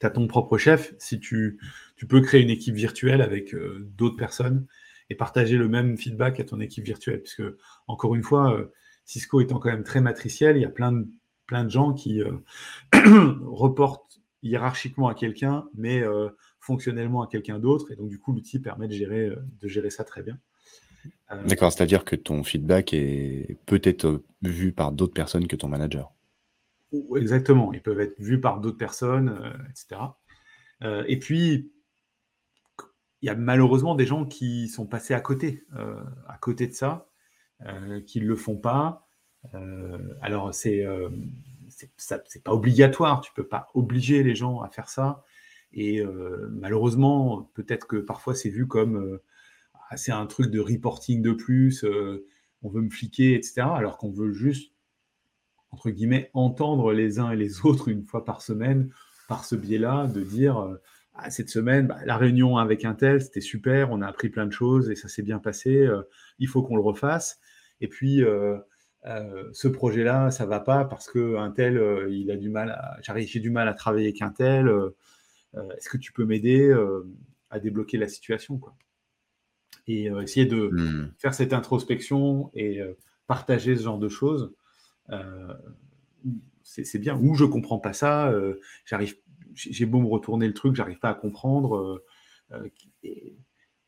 tu 0.01 0.05
as 0.05 0.09
ton 0.09 0.27
propre 0.27 0.57
chef, 0.57 0.93
si 0.99 1.19
tu, 1.19 1.59
tu 1.95 2.05
peux 2.05 2.19
créer 2.19 2.41
une 2.41 2.49
équipe 2.49 2.75
virtuelle 2.75 3.21
avec 3.21 3.53
euh, 3.53 3.87
d'autres 3.97 4.17
personnes 4.17 4.67
et 5.09 5.15
partager 5.15 5.55
le 5.55 5.69
même 5.69 5.97
feedback 5.97 6.41
à 6.41 6.43
ton 6.43 6.59
équipe 6.59 6.83
virtuelle. 6.83 7.21
Puisque, 7.21 7.43
encore 7.87 8.15
une 8.15 8.23
fois, 8.23 8.69
Cisco 9.05 9.41
étant 9.41 9.59
quand 9.59 9.69
même 9.69 9.83
très 9.83 10.01
matriciel, 10.01 10.57
il 10.57 10.61
y 10.61 10.65
a 10.65 10.69
plein 10.69 10.91
de 10.91 11.07
plein 11.51 11.65
de 11.65 11.69
gens 11.69 11.91
qui 11.91 12.21
euh, 12.23 12.31
reportent 13.45 14.21
hiérarchiquement 14.41 15.09
à 15.09 15.13
quelqu'un, 15.13 15.65
mais 15.75 16.01
euh, 16.01 16.29
fonctionnellement 16.61 17.21
à 17.23 17.27
quelqu'un 17.27 17.59
d'autre. 17.59 17.91
Et 17.91 17.97
donc, 17.97 18.07
du 18.07 18.19
coup, 18.19 18.31
l'outil 18.31 18.59
permet 18.59 18.87
de 18.87 18.93
gérer, 18.93 19.25
euh, 19.25 19.35
de 19.61 19.67
gérer 19.67 19.89
ça 19.89 20.05
très 20.05 20.23
bien. 20.23 20.39
D'accord, 21.45 21.73
c'est-à-dire 21.73 22.05
que 22.05 22.15
ton 22.15 22.43
feedback 22.43 22.93
est 22.93 23.57
peut-être 23.65 24.23
vu 24.43 24.71
par 24.71 24.93
d'autres 24.93 25.13
personnes 25.13 25.47
que 25.47 25.57
ton 25.57 25.67
manager. 25.67 26.13
Exactement, 27.15 27.71
ils 27.73 27.81
peuvent 27.81 28.01
être 28.01 28.19
vus 28.19 28.41
par 28.41 28.59
d'autres 28.59 28.77
personnes, 28.77 29.39
etc. 29.69 30.01
et 31.07 31.19
puis, 31.19 31.71
il 33.21 33.27
y 33.27 33.29
a 33.29 33.35
malheureusement 33.35 33.95
des 33.95 34.05
gens 34.05 34.25
qui 34.25 34.67
sont 34.67 34.85
passés 34.87 35.13
à 35.13 35.21
côté, 35.21 35.63
à 36.27 36.37
côté 36.39 36.67
de 36.67 36.73
ça, 36.73 37.07
qui 38.07 38.19
ne 38.21 38.25
le 38.25 38.35
font 38.35 38.57
pas, 38.57 39.07
alors, 40.21 40.53
c'est 40.53 40.85
c'est 41.97 42.43
pas 42.43 42.53
obligatoire, 42.53 43.21
tu 43.21 43.31
peux 43.33 43.47
pas 43.47 43.67
obliger 43.73 44.23
les 44.23 44.35
gens 44.35 44.61
à 44.61 44.69
faire 44.69 44.89
ça. 44.89 45.23
Et 45.73 46.03
malheureusement, 46.49 47.49
peut-être 47.53 47.87
que 47.87 47.97
parfois 47.97 48.35
c'est 48.35 48.49
vu 48.49 48.67
comme 48.67 49.19
ah, 49.89 49.97
c'est 49.97 50.11
un 50.11 50.25
truc 50.27 50.51
de 50.51 50.59
reporting 50.59 51.21
de 51.21 51.31
plus, 51.33 51.85
on 52.63 52.69
veut 52.69 52.81
me 52.81 52.89
fliquer, 52.89 53.35
etc. 53.35 53.61
Alors 53.61 53.97
qu'on 53.97 54.11
veut 54.11 54.33
juste, 54.33 54.73
entre 55.71 55.89
guillemets, 55.89 56.29
entendre 56.33 56.93
les 56.93 57.19
uns 57.19 57.31
et 57.31 57.35
les 57.35 57.65
autres 57.65 57.87
une 57.87 58.03
fois 58.03 58.25
par 58.25 58.41
semaine 58.41 58.89
par 59.27 59.45
ce 59.45 59.55
biais-là, 59.55 60.07
de 60.07 60.21
dire 60.21 60.77
ah, 61.13 61.29
cette 61.29 61.49
semaine, 61.49 61.87
bah, 61.87 61.97
la 62.05 62.17
réunion 62.17 62.57
avec 62.57 62.83
un 62.83 62.93
tel, 62.93 63.21
c'était 63.21 63.39
super, 63.39 63.89
on 63.91 64.01
a 64.01 64.07
appris 64.07 64.29
plein 64.29 64.45
de 64.45 64.51
choses 64.51 64.89
et 64.89 64.95
ça 64.95 65.07
s'est 65.07 65.21
bien 65.21 65.39
passé, 65.39 65.89
il 66.39 66.47
faut 66.49 66.63
qu'on 66.63 66.75
le 66.75 66.81
refasse. 66.81 67.39
Et 67.79 67.87
puis, 67.87 68.21
euh, 69.05 69.49
ce 69.51 69.67
projet-là, 69.67 70.29
ça 70.29 70.45
va 70.45 70.59
pas 70.59 70.85
parce 70.85 71.09
que 71.09 71.37
un 71.37 71.51
tel, 71.51 71.77
euh, 71.77 72.07
il 72.11 72.29
a 72.29 72.37
du 72.37 72.49
mal, 72.49 72.69
à, 72.71 72.99
j'ai 73.01 73.39
du 73.39 73.49
mal 73.49 73.67
à 73.67 73.73
travailler 73.73 74.07
avec 74.07 74.21
un 74.21 74.29
tel. 74.29 74.67
Euh, 74.67 74.91
est-ce 75.77 75.89
que 75.89 75.97
tu 75.97 76.13
peux 76.13 76.25
m'aider 76.25 76.73
à 77.49 77.59
débloquer 77.59 77.97
la 77.97 78.07
situation, 78.07 78.57
quoi? 78.57 78.75
Et 79.87 80.05
essayer 80.05 80.45
de 80.45 80.69
hmm. 80.71 81.11
faire 81.17 81.33
cette 81.33 81.51
introspection 81.51 82.51
et 82.53 82.79
partager 83.27 83.75
ce 83.75 83.83
genre 83.83 83.97
de 83.97 84.07
choses, 84.07 84.53
c'est 86.63 86.99
bien. 86.99 87.17
Ou 87.17 87.35
je 87.35 87.45
comprends 87.45 87.79
pas 87.79 87.93
ça, 87.93 88.33
j'arrive, 88.85 89.15
j'ai 89.53 89.85
beau 89.85 89.99
me 89.99 90.07
retourner 90.07 90.47
le 90.47 90.53
truc, 90.53 90.75
j'arrive 90.75 90.99
pas 90.99 91.09
à 91.09 91.13
comprendre. 91.13 92.01
Et, 93.03 93.35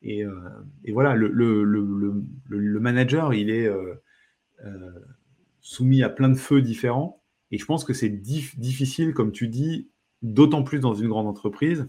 et, 0.04 0.92
voilà, 0.92 1.16
le, 1.16 2.80
manager, 2.80 3.34
il 3.34 3.50
est 3.50 3.70
euh, 4.66 4.92
soumis 5.62 6.04
à 6.04 6.10
plein 6.10 6.30
de 6.30 6.36
feux 6.36 6.62
différents. 6.62 7.24
Et 7.52 7.58
je 7.58 7.66
pense 7.66 7.84
que 7.86 7.94
c'est 7.94 8.10
difficile, 8.10 9.14
comme 9.14 9.32
tu 9.32 9.48
dis, 9.48 9.90
d'autant 10.22 10.64
plus 10.64 10.80
dans 10.80 10.94
une 10.94 11.08
grande 11.08 11.28
entreprise, 11.28 11.88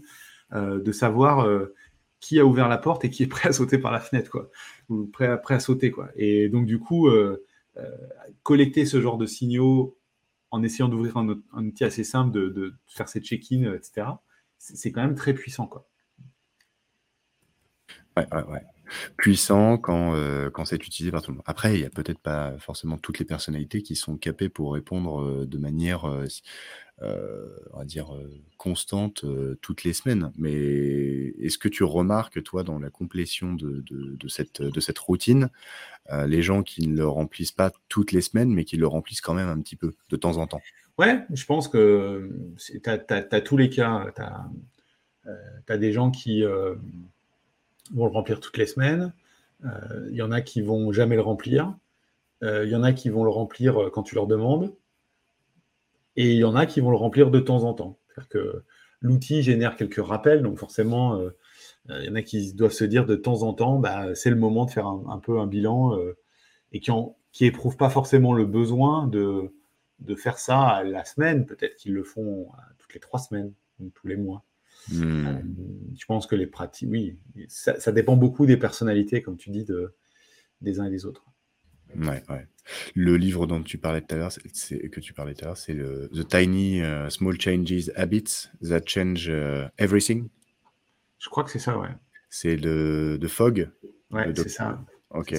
euh, 0.53 0.81
de 0.81 0.91
savoir 0.91 1.41
euh, 1.41 1.73
qui 2.19 2.39
a 2.39 2.45
ouvert 2.45 2.69
la 2.69 2.77
porte 2.77 3.03
et 3.03 3.09
qui 3.09 3.23
est 3.23 3.27
prêt 3.27 3.49
à 3.49 3.51
sauter 3.53 3.77
par 3.77 3.91
la 3.91 3.99
fenêtre, 3.99 4.31
quoi, 4.31 4.49
ou 4.89 5.05
prêt 5.07 5.27
à, 5.27 5.37
prêt 5.37 5.55
à 5.55 5.59
sauter, 5.59 5.91
quoi. 5.91 6.09
Et 6.15 6.49
donc 6.49 6.65
du 6.65 6.79
coup, 6.79 7.09
collecter 8.43 8.85
ce 8.85 9.01
genre 9.01 9.17
de 9.17 9.25
signaux 9.25 9.97
en 10.51 10.63
essayant 10.63 10.87
d'ouvrir 10.87 11.17
un, 11.17 11.27
outil 11.53 11.83
assez 11.83 12.03
simple, 12.03 12.31
de, 12.31 12.73
faire 12.87 13.09
ces 13.09 13.19
check-in, 13.19 13.73
etc. 13.73 14.07
C'est 14.57 14.91
quand 14.91 15.01
même 15.01 15.15
très 15.15 15.33
puissant, 15.33 15.67
quoi. 15.67 15.87
Ouais, 18.17 18.25
ouais, 18.33 18.43
ouais 18.43 18.61
puissant 19.17 19.77
quand, 19.77 20.15
euh, 20.15 20.49
quand 20.49 20.65
c'est 20.65 20.75
utilisé 20.75 21.11
par 21.11 21.21
tout 21.21 21.31
le 21.31 21.37
monde. 21.37 21.43
Après, 21.47 21.75
il 21.75 21.81
y 21.81 21.85
a 21.85 21.89
peut-être 21.89 22.19
pas 22.19 22.57
forcément 22.59 22.97
toutes 22.97 23.19
les 23.19 23.25
personnalités 23.25 23.81
qui 23.81 23.95
sont 23.95 24.17
capées 24.17 24.49
pour 24.49 24.73
répondre 24.73 25.21
euh, 25.21 25.45
de 25.45 25.57
manière, 25.57 26.05
euh, 26.05 26.25
on 27.01 27.77
va 27.77 27.85
dire, 27.85 28.13
constante 28.57 29.25
toutes 29.61 29.83
les 29.83 29.93
semaines. 29.93 30.31
Mais 30.37 30.53
est-ce 31.39 31.57
que 31.57 31.67
tu 31.67 31.83
remarques, 31.83 32.41
toi, 32.43 32.63
dans 32.63 32.79
la 32.79 32.89
complétion 32.89 33.53
de, 33.53 34.27
cette, 34.27 34.99
routine, 34.99 35.49
les 36.11 36.41
gens 36.41 36.63
qui 36.63 36.87
ne 36.87 36.95
le 36.95 37.07
remplissent 37.07 37.51
pas 37.51 37.71
toutes 37.89 38.11
les 38.11 38.21
semaines, 38.21 38.49
mais 38.49 38.63
qui 38.63 38.77
le 38.77 38.87
remplissent 38.87 39.21
quand 39.21 39.33
même 39.33 39.49
un 39.49 39.59
petit 39.59 39.75
peu 39.75 39.93
de 40.09 40.15
temps 40.15 40.37
en 40.37 40.47
temps? 40.47 40.61
Ouais, 40.97 41.25
je 41.33 41.45
pense 41.45 41.67
que 41.67 42.29
tu 42.57 42.81
as, 42.89 43.41
tous 43.41 43.57
les 43.57 43.69
cas. 43.69 44.07
Tu 44.15 45.71
as, 45.71 45.77
des 45.77 45.91
gens 45.91 46.11
qui 46.11 46.43
vont 47.91 48.05
le 48.05 48.11
remplir 48.11 48.39
toutes 48.39 48.57
les 48.57 48.67
semaines. 48.67 49.13
Euh, 49.63 50.07
il 50.09 50.15
y 50.15 50.21
en 50.21 50.31
a 50.31 50.41
qui 50.41 50.61
vont 50.61 50.91
jamais 50.91 51.15
le 51.15 51.21
remplir. 51.21 51.75
Euh, 52.43 52.65
il 52.65 52.71
y 52.71 52.75
en 52.75 52.83
a 52.83 52.93
qui 52.93 53.09
vont 53.09 53.23
le 53.23 53.29
remplir 53.29 53.81
euh, 53.81 53.89
quand 53.89 54.03
tu 54.03 54.15
leur 54.15 54.27
demandes. 54.27 54.73
Et 56.15 56.31
il 56.31 56.37
y 56.37 56.43
en 56.43 56.55
a 56.55 56.65
qui 56.65 56.81
vont 56.81 56.91
le 56.91 56.97
remplir 56.97 57.31
de 57.31 57.39
temps 57.39 57.63
en 57.63 57.73
temps. 57.73 57.99
C'est-à-dire 58.07 58.29
que 58.29 58.63
l'outil 59.01 59.41
génère 59.41 59.75
quelques 59.75 60.03
rappels, 60.03 60.41
donc 60.41 60.57
forcément, 60.57 61.19
il 61.89 62.05
y 62.05 62.09
en 62.09 62.15
a 62.15 62.21
qui 62.21 62.53
doivent 62.53 62.71
se 62.71 62.85
dire 62.85 63.05
de 63.05 63.15
temps 63.15 63.43
en 63.43 63.53
temps, 63.53 63.79
bah, 63.79 64.15
c'est 64.15 64.29
le 64.29 64.35
moment 64.35 64.65
de 64.65 64.71
faire 64.71 64.87
un, 64.87 65.19
peu 65.19 65.39
un 65.39 65.47
bilan 65.47 65.97
et 66.71 66.79
qui 66.79 66.91
n'éprouvent 67.41 67.77
pas 67.77 67.89
forcément 67.89 68.33
le 68.33 68.45
besoin 68.45 69.07
de, 69.07 69.53
de 69.99 70.15
faire 70.15 70.39
ça 70.39 70.61
à 70.61 70.83
la 70.83 71.03
semaine. 71.03 71.45
Peut-être 71.45 71.75
qu'ils 71.75 71.93
le 71.93 72.03
font 72.03 72.47
toutes 72.79 72.93
les 72.93 73.01
trois 73.01 73.19
semaines, 73.19 73.53
ou 73.79 73.89
tous 73.89 74.07
les 74.07 74.15
mois. 74.15 74.43
Hmm. 74.91 75.27
Euh, 75.27 75.41
je 75.97 76.05
pense 76.05 76.27
que 76.27 76.35
les 76.35 76.47
pratiques, 76.47 76.89
oui, 76.91 77.17
ça, 77.47 77.91
dépend 77.91 78.15
beaucoup 78.15 78.45
des 78.45 78.57
personnalités, 78.57 79.21
comme 79.21 79.37
tu 79.37 79.49
dis, 79.49 79.63
de, 79.63 79.95
des 80.61 80.79
uns 80.79 80.85
et 80.85 80.89
des 80.89 81.05
autres. 81.05 81.25
Ouais, 81.99 82.23
ouais. 82.29 82.47
Le 82.95 83.15
livre 83.15 83.45
dont 83.45 83.61
tu 83.61 83.77
parlais 83.77 84.01
tout 84.01 84.15
à 84.15 84.17
l'heure, 84.17 84.31
c'est 84.53 84.89
que 84.89 84.99
tu 84.99 85.13
parlais 85.13 85.33
tout 85.33 85.45
à 85.45 85.49
l'heure, 85.49 85.57
c'est 85.57 85.73
le 85.73 86.09
The 86.13 86.27
Tiny 86.27 86.79
uh, 86.79 87.09
Small 87.09 87.39
Changes 87.39 87.91
Habits 87.95 88.49
That 88.67 88.81
Change 88.85 89.27
uh, 89.27 89.67
Everything. 89.77 90.29
Je 91.19 91.29
crois 91.29 91.43
que 91.43 91.51
c'est 91.51 91.59
ça, 91.59 91.77
ouais. 91.77 91.89
C'est 92.29 92.55
le 92.55 93.17
de 93.17 93.27
Fogg. 93.27 93.69
Ouais, 94.11 94.31
c'est 94.35 94.49
ça. 94.49 94.83
Ok. 95.11 95.35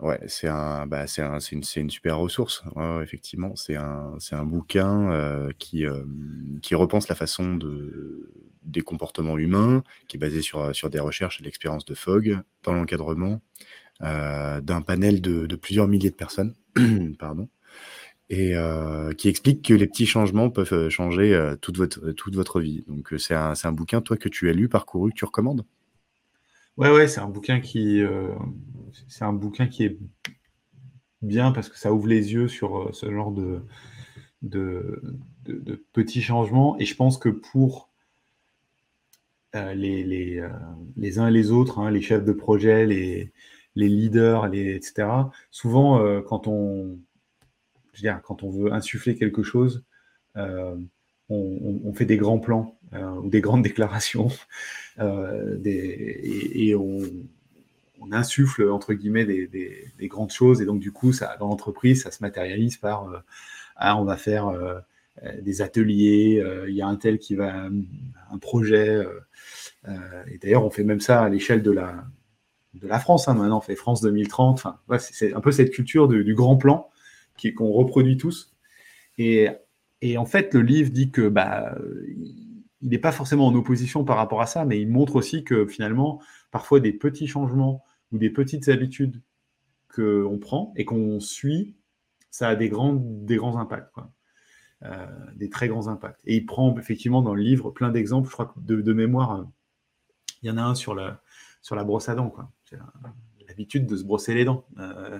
Ouais, 0.00 0.18
c'est 0.28 0.48
un, 0.48 0.86
bah, 0.86 1.06
c'est 1.06 1.20
un, 1.20 1.40
c'est 1.40 1.54
une, 1.54 1.62
c'est 1.62 1.80
une 1.80 1.90
super 1.90 2.18
ressource. 2.18 2.62
effectivement, 3.02 3.54
c'est 3.54 3.76
un, 3.76 4.14
c'est 4.18 4.34
un 4.34 4.44
bouquin 4.44 5.12
euh, 5.12 5.50
qui, 5.58 5.84
euh, 5.84 6.04
qui 6.62 6.74
repense 6.74 7.08
la 7.08 7.14
façon 7.14 7.56
de, 7.56 8.32
des 8.62 8.80
comportements 8.80 9.36
humains, 9.36 9.84
qui 10.08 10.16
est 10.16 10.20
basé 10.20 10.40
sur, 10.40 10.74
sur 10.74 10.88
des 10.88 11.00
recherches 11.00 11.40
et 11.40 11.44
l'expérience 11.44 11.84
de 11.84 11.94
Fogg 11.94 12.38
dans 12.62 12.72
l'encadrement 12.72 13.32
euh, 13.32 13.36
d'un 14.00 14.82
panel 14.82 15.20
de, 15.20 15.46
de 15.46 15.56
plusieurs 15.56 15.88
milliers 15.88 16.10
de 16.10 16.14
personnes, 16.14 16.54
pardon, 17.18 17.48
et 18.30 18.54
qui 19.18 19.28
explique 19.28 19.62
que 19.66 19.74
les 19.74 19.86
petits 19.86 20.06
changements 20.06 20.50
peuvent 20.50 20.88
changer 20.88 21.54
toute 21.60 21.76
votre, 21.76 22.12
toute 22.12 22.34
votre 22.34 22.60
vie. 22.60 22.84
Donc, 22.88 23.12
c'est 23.18 23.34
un, 23.34 23.52
un 23.62 23.72
bouquin, 23.72 24.00
toi, 24.00 24.16
que 24.16 24.28
tu 24.28 24.48
as 24.48 24.52
lu, 24.52 24.68
parcouru, 24.68 25.10
que 25.10 25.16
tu 25.16 25.24
recommandes? 25.24 25.64
Ouais, 26.80 26.90
ouais, 26.90 27.08
c'est 27.08 27.20
un 27.20 27.28
bouquin 27.28 27.60
qui, 27.60 28.00
euh, 28.00 28.34
c'est 29.08 29.24
un 29.24 29.34
bouquin 29.34 29.66
qui 29.66 29.84
est 29.84 29.98
bien 31.20 31.52
parce 31.52 31.68
que 31.68 31.78
ça 31.78 31.92
ouvre 31.92 32.06
les 32.06 32.32
yeux 32.32 32.48
sur 32.48 32.78
euh, 32.78 32.92
ce 32.92 33.12
genre 33.12 33.32
de, 33.32 33.60
de, 34.42 35.02
petits 35.92 36.22
changements. 36.22 36.78
Et 36.78 36.86
je 36.86 36.96
pense 36.96 37.18
que 37.18 37.28
pour 37.28 37.90
euh, 39.54 39.74
les, 39.74 40.04
les, 40.04 40.42
les, 40.96 41.18
uns 41.18 41.28
et 41.28 41.32
les 41.32 41.50
autres, 41.50 41.80
hein, 41.80 41.90
les 41.90 42.00
chefs 42.00 42.24
de 42.24 42.32
projet, 42.32 42.86
les, 42.86 43.32
les 43.80 43.88
leaders, 43.88 44.46
etc., 44.54 45.08
souvent, 45.50 45.98
dire, 48.00 48.20
quand 48.22 48.42
on 48.42 48.50
veut 48.50 48.72
insuffler 48.72 49.16
quelque 49.16 49.42
chose, 49.42 49.84
on, 50.34 51.92
fait 51.94 52.04
des 52.04 52.16
grands 52.16 52.38
plans 52.38 52.78
ou 53.22 53.28
des 53.28 53.40
grandes 53.40 53.62
déclarations 53.70 54.28
euh, 54.98 55.58
et, 55.64 56.74
on, 56.74 57.00
insuffle 58.12 58.68
entre 58.70 58.92
guillemets 58.92 59.24
des, 59.24 59.92
grandes 60.08 60.32
choses 60.32 60.60
et 60.60 60.64
donc 60.64 60.80
du 60.80 60.90
coup 60.90 61.12
ça 61.12 61.36
dans 61.38 61.46
l'entreprise 61.46 62.02
ça 62.02 62.10
se 62.10 62.24
matérialise 62.24 62.76
par 62.76 63.08
euh, 63.08 63.18
ah, 63.76 63.96
on 63.96 64.04
va 64.04 64.16
faire 64.16 64.48
euh, 64.48 64.80
des 65.42 65.62
ateliers 65.62 66.42
il 66.66 66.74
y 66.74 66.82
a 66.82 66.88
un 66.88 66.96
tel 66.96 67.20
qui 67.20 67.36
va 67.36 67.68
un 68.32 68.38
projet 68.38 69.04
et 69.86 70.38
d'ailleurs 70.38 70.64
on 70.64 70.70
fait 70.70 70.82
même 70.82 70.98
ça 70.98 71.22
à 71.22 71.28
l'échelle 71.28 71.62
de 71.62 71.70
la 71.70 72.04
de 72.74 72.86
la 72.86 73.00
France 73.00 73.28
hein. 73.28 73.34
maintenant 73.34 73.58
on 73.58 73.60
fait 73.60 73.74
France 73.74 74.00
2030 74.00 74.54
enfin 74.54 74.78
c'est 74.98 75.34
un 75.34 75.40
peu 75.40 75.50
cette 75.50 75.70
culture 75.70 76.08
du 76.08 76.34
grand 76.34 76.56
plan 76.56 76.88
qu'on 77.56 77.72
reproduit 77.72 78.18
tous 78.18 78.54
et, 79.16 79.48
et 80.02 80.18
en 80.18 80.26
fait 80.26 80.54
le 80.54 80.60
livre 80.60 80.90
dit 80.90 81.10
que 81.10 81.28
bah 81.28 81.74
il 82.82 82.88
n'est 82.88 82.98
pas 82.98 83.12
forcément 83.12 83.46
en 83.46 83.54
opposition 83.54 84.04
par 84.04 84.16
rapport 84.16 84.40
à 84.40 84.46
ça, 84.46 84.64
mais 84.64 84.80
il 84.80 84.88
montre 84.88 85.16
aussi 85.16 85.44
que 85.44 85.66
finalement, 85.66 86.20
parfois 86.50 86.80
des 86.80 86.92
petits 86.92 87.26
changements 87.26 87.84
ou 88.12 88.18
des 88.18 88.30
petites 88.30 88.68
habitudes 88.68 89.22
qu'on 89.94 90.38
prend 90.40 90.72
et 90.76 90.84
qu'on 90.84 91.20
suit, 91.20 91.76
ça 92.30 92.48
a 92.48 92.56
des 92.56 92.68
grands, 92.68 92.94
des 92.94 93.36
grands 93.36 93.58
impacts, 93.58 93.94
euh, 94.84 95.06
des 95.34 95.50
très 95.50 95.68
grands 95.68 95.88
impacts. 95.88 96.20
Et 96.24 96.36
il 96.36 96.46
prend 96.46 96.76
effectivement 96.78 97.22
dans 97.22 97.34
le 97.34 97.42
livre 97.42 97.70
plein 97.70 97.90
d'exemples, 97.90 98.28
je 98.28 98.32
crois 98.32 98.46
que 98.46 98.60
de, 98.60 98.92
mémoire, 98.92 99.46
il 100.42 100.48
y 100.48 100.50
en 100.50 100.56
a 100.56 100.62
un 100.62 100.74
sur 100.74 100.94
la, 100.94 101.22
sur 101.60 101.76
la 101.76 101.84
brosse 101.84 102.08
à 102.08 102.14
dents, 102.14 102.30
quoi. 102.30 102.50
L'habitude 103.50 103.86
de 103.86 103.96
se 103.96 104.04
brosser 104.04 104.34
les 104.34 104.44
dents, 104.44 104.64
euh, 104.78 105.18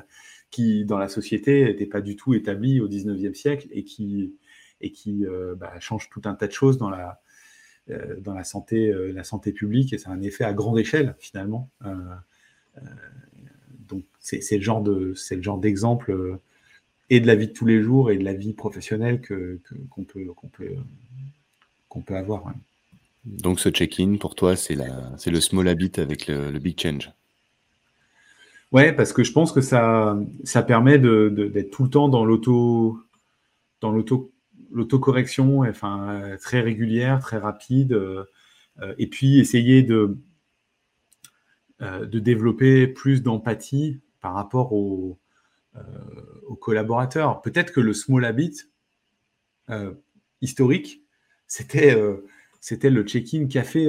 qui 0.51 0.85
dans 0.85 0.99
la 0.99 1.09
société 1.09 1.65
n'était 1.65 1.87
pas 1.87 2.01
du 2.01 2.17
tout 2.17 2.35
établie 2.35 2.81
au 2.81 2.89
19e 2.89 3.35
siècle 3.35 3.69
et 3.71 3.85
qui, 3.85 4.35
et 4.81 4.93
qui 4.93 5.27
euh, 5.27 5.55
bah, 5.57 5.79
change 5.81 6.09
tout 6.11 6.23
un 6.25 6.35
tas 6.35 6.47
de 6.47 6.53
choses 6.53 6.79
dans 6.79 6.91
la, 6.91 7.21
euh, 7.91 8.19
dans 8.21 8.35
la 8.35 8.45
santé, 8.45 8.93
la 9.13 9.25
santé 9.25 9.53
publique 9.53 9.93
et 9.93 9.99
c'est 9.99 10.09
un 10.09 10.23
effet 10.23 10.45
à 10.45 10.53
grande 10.53 10.79
échelle 10.79 11.17
finalement. 11.19 11.71
Donc 13.89 14.05
c'est 14.21 14.57
le 14.57 14.63
genre 14.63 15.59
d'exemple 15.59 16.39
et 17.11 17.21
de 17.21 17.27
la 17.27 17.35
vie 17.35 17.49
de 17.49 17.53
tous 17.53 17.67
les 17.67 17.83
jours 17.83 18.13
et 18.13 18.19
de 18.19 18.25
la 18.25 18.35
vie 18.35 18.55
professionnelle 18.55 19.21
que 19.21 19.61
qu'on 19.91 20.05
peut 20.05 20.27
qu'on 20.35 20.49
peut 20.49 20.77
qu'on 21.89 22.03
peut 22.03 22.17
avoir. 22.17 22.55
Donc 23.25 23.59
ce 23.59 23.69
check-in 23.69 24.17
pour 24.17 24.37
toi 24.37 24.55
c'est 24.55 24.77
le 24.77 25.41
small 25.41 25.69
habit 25.69 25.93
avec 25.97 26.29
le, 26.29 26.59
big 26.59 26.81
change. 26.81 27.11
Ouais, 28.73 28.93
parce 28.93 29.13
que 29.13 29.25
je 29.25 29.33
pense 29.33 29.53
que 29.53 29.61
ça, 29.61 30.17
ça 30.45 30.63
permet 30.63 30.99
d'être 30.99 31.71
tout 31.71 31.83
le 31.85 31.91
temps 31.91 32.09
dans 32.09 32.25
l'auto, 32.25 33.01
dans 33.81 33.93
l'auto, 33.93 34.33
l'autocorrection, 34.73 35.61
enfin 35.61 36.37
très 36.41 36.61
régulière, 36.61 37.21
très 37.21 37.39
rapide, 37.39 37.93
euh, 37.93 38.25
et 38.99 39.09
puis 39.09 39.41
essayer 39.41 39.83
de, 39.83 40.19
euh, 41.83 42.05
de 42.05 42.19
développer 42.19 42.87
plus 42.87 43.23
d'empathie 43.23 44.01
par 44.21 44.35
rapport 44.35 44.73
aux, 44.73 45.19
euh, 45.77 45.81
aux 46.49 46.57
collaborateurs. 46.57 47.43
Peut-être 47.43 47.73
que 47.73 47.81
le 47.81 47.95
small 47.95 48.25
habit 48.25 48.57
historique, 50.41 51.03
c'était 51.47 51.97
c'était 52.61 52.91
le 52.91 53.03
check-in 53.05 53.47
café 53.47 53.87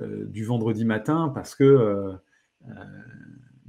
du 0.00 0.44
vendredi 0.44 0.84
matin 0.84 1.30
parce 1.34 1.54
que 1.54 2.16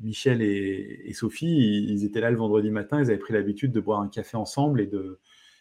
Michel 0.02 0.42
et, 0.42 1.12
Sophie, 1.14 1.86
ils 1.88 2.06
étaient 2.06 2.22
là 2.22 2.32
le 2.32 2.38
vendredi 2.38 2.72
matin, 2.72 3.00
ils 3.00 3.10
avaient 3.10 3.18
pris 3.18 3.34
l'habitude 3.34 3.72
de 3.72 3.80
boire 3.80 4.02
un 4.02 4.08
café 4.08 4.38
ensemble 4.38 4.82
et 4.82 4.88
de, 4.88 5.20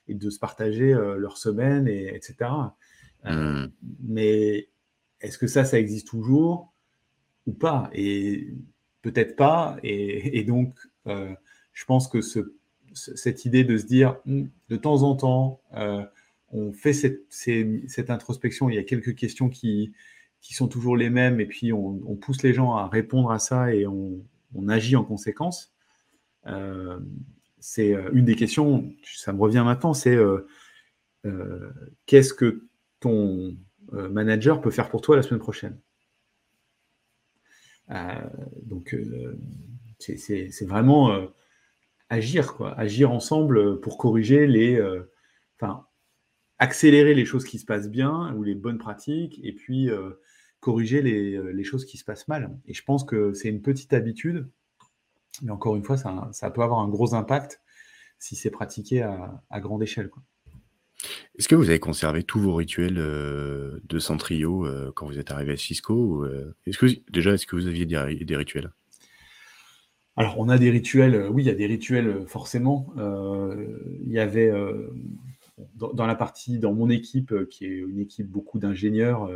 de 0.08 0.30
se 0.30 0.38
partager 0.38 0.92
euh, 0.92 1.16
leur 1.16 1.36
semaine, 1.36 1.88
et, 1.88 2.14
etc. 2.14 2.50
Euh, 3.26 3.66
hmm. 3.66 3.72
Mais 4.02 4.68
est-ce 5.20 5.38
que 5.38 5.46
ça, 5.46 5.64
ça 5.64 5.78
existe 5.78 6.08
toujours 6.08 6.72
ou 7.46 7.52
pas? 7.52 7.90
Et 7.92 8.48
peut-être 9.02 9.36
pas. 9.36 9.76
Et, 9.82 10.44
donc, 10.44 10.78
euh, 11.06 11.34
je 11.72 11.84
pense 11.84 12.08
que 12.08 12.20
cette 12.92 13.44
idée 13.44 13.64
de 13.64 13.76
se 13.76 13.86
dire, 13.86 14.16
hmm, 14.26 14.46
de 14.68 14.76
temps 14.76 15.02
en 15.02 15.16
temps, 15.16 15.60
on 16.50 16.72
fait 16.72 16.92
cette, 16.92 17.24
cette, 17.30 18.10
introspection, 18.10 18.70
il 18.70 18.76
y 18.76 18.78
a 18.78 18.84
quelques 18.84 19.14
questions 19.14 19.48
qui, 19.48 19.92
qui 20.40 20.54
sont 20.54 20.68
toujours 20.68 20.96
les 20.96 21.10
mêmes, 21.10 21.40
et 21.40 21.46
puis 21.46 21.72
on, 21.72 22.16
pousse 22.16 22.42
les 22.42 22.54
gens 22.54 22.74
à 22.74 22.88
répondre 22.88 23.30
à 23.30 23.38
ça 23.38 23.74
et 23.74 23.86
on, 23.86 24.22
agit 24.68 24.96
en 24.96 25.04
conséquence. 25.04 25.74
Euh, 26.46 26.98
c'est 27.58 27.94
euh, 27.94 28.10
une 28.12 28.24
des 28.24 28.34
questions, 28.34 28.90
ça 29.04 29.32
me 29.32 29.40
revient 29.40 29.62
maintenant, 29.64 29.94
c'est 29.94 30.14
euh, 30.14 30.46
qu'est-ce 32.06 32.32
que 32.32 32.64
ton 33.00 33.56
manager 33.92 34.60
peut 34.60 34.70
faire 34.70 34.88
pour 34.88 35.00
toi 35.00 35.16
la 35.16 35.22
semaine 35.22 35.40
prochaine? 35.40 35.78
Donc, 38.62 38.94
c'est 39.98 40.66
vraiment 40.66 41.28
agir, 42.10 42.54
quoi, 42.54 42.78
agir 42.78 43.10
ensemble 43.10 43.80
pour 43.80 43.98
corriger 43.98 44.46
les, 44.46 44.80
enfin, 45.56 45.86
accélérer 46.58 47.14
les 47.14 47.24
choses 47.24 47.44
qui 47.44 47.58
se 47.58 47.64
passent 47.64 47.90
bien 47.90 48.34
ou 48.34 48.42
les 48.42 48.54
bonnes 48.54 48.78
pratiques, 48.78 49.40
et 49.42 49.52
puis 49.52 49.90
corriger 50.60 51.02
euh, 51.02 51.52
les, 51.52 51.64
choses 51.64 51.84
qui 51.84 51.98
se 51.98 52.04
passent 52.04 52.28
mal. 52.28 52.56
Et 52.66 52.74
je 52.74 52.82
pense 52.84 53.04
que 53.04 53.32
c'est 53.32 53.48
une 53.48 53.62
petite 53.62 53.92
habitude, 53.92 54.48
mais 55.42 55.50
encore 55.50 55.76
une 55.76 55.84
fois, 55.84 55.96
ça, 55.96 56.50
peut 56.50 56.62
avoir 56.62 56.80
un 56.80 56.88
gros 56.88 57.14
impact 57.14 57.60
si 58.18 58.34
c'est 58.34 58.50
pratiqué 58.50 59.02
à, 59.02 59.60
grande 59.60 59.82
échelle. 59.82 60.10
Est-ce 61.38 61.46
que 61.46 61.54
vous 61.54 61.68
avez 61.68 61.78
conservé 61.78 62.24
tous 62.24 62.40
vos 62.40 62.54
rituels 62.54 62.98
euh, 62.98 63.80
de 63.84 64.00
Centrio 64.00 64.66
euh, 64.66 64.90
quand 64.96 65.06
vous 65.06 65.20
êtes 65.20 65.30
arrivé 65.30 65.52
à 65.52 65.56
Cisco 65.56 66.26
est-ce 66.66 66.78
que, 66.78 66.86
Déjà, 67.12 67.34
est-ce 67.34 67.46
que 67.46 67.54
vous 67.54 67.68
aviez 67.68 67.86
des, 67.86 68.36
rituels? 68.36 68.72
Alors, 70.16 70.40
on 70.40 70.48
a 70.48 70.58
des 70.58 70.70
rituels, 70.70 71.28
oui, 71.30 71.44
il 71.44 71.46
y 71.46 71.50
a 71.50 71.54
des 71.54 71.66
rituels 71.66 72.26
forcément. 72.26 72.92
il 72.96 74.12
y 74.12 74.18
avait 74.18 74.52
dans, 75.76 75.92
dans, 75.92 76.06
la 76.06 76.16
partie, 76.16 76.58
dans 76.58 76.74
mon 76.74 76.90
équipe, 76.90 77.48
qui 77.48 77.66
est 77.66 77.78
une 77.78 78.00
équipe 78.00 78.26
beaucoup 78.26 78.58
d'ingénieurs, 78.58 79.30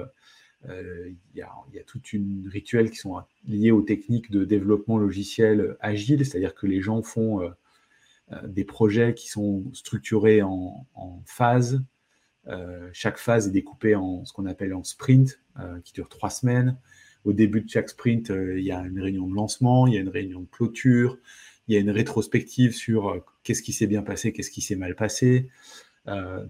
euh, 0.68 1.10
il 1.34 1.38
y, 1.38 1.42
a, 1.42 1.84
toute 1.84 2.12
une 2.12 2.48
rituel 2.48 2.90
qui 2.90 2.96
sont 2.96 3.20
liés 3.46 3.72
aux 3.72 3.82
techniques 3.82 4.30
de 4.30 4.44
développement 4.44 4.96
logiciel 4.96 5.76
agile, 5.80 6.24
c'est-à-dire 6.24 6.54
que 6.54 6.66
les 6.66 6.80
gens 6.80 7.02
font 7.02 7.42
euh, 7.42 7.48
euh, 8.32 8.46
des 8.46 8.64
projets 8.64 9.14
qui 9.14 9.28
sont 9.28 9.64
structurés 9.72 10.42
en, 10.42 10.86
phases. 11.26 11.82
chaque 12.92 13.18
phase 13.18 13.48
est 13.48 13.50
découpée 13.50 13.94
en 13.94 14.24
ce 14.24 14.32
qu'on 14.32 14.46
appelle 14.46 14.74
en 14.74 14.84
sprint, 14.84 15.40
qui 15.84 15.92
dure 15.92 16.08
trois 16.08 16.30
semaines. 16.30 16.76
Au 17.24 17.32
début 17.32 17.60
de 17.60 17.68
chaque 17.68 17.88
sprint, 17.88 18.30
il 18.30 18.62
y 18.62 18.72
a 18.72 18.80
une 18.80 19.00
réunion 19.00 19.28
de 19.28 19.34
lancement, 19.34 19.86
il 19.86 19.94
y 19.94 19.96
a 19.96 20.00
une 20.00 20.08
réunion 20.08 20.40
de 20.40 20.48
clôture, 20.48 21.18
il 21.68 21.74
y 21.74 21.76
a 21.76 21.80
une 21.80 21.90
rétrospective 21.90 22.74
sur 22.74 23.24
qu'est-ce 23.44 23.62
qui 23.62 23.72
s'est 23.72 23.86
bien 23.86 24.02
passé, 24.02 24.32
qu'est-ce 24.32 24.50
qui 24.50 24.60
s'est 24.60 24.76
mal 24.76 24.94
passé. 24.94 25.48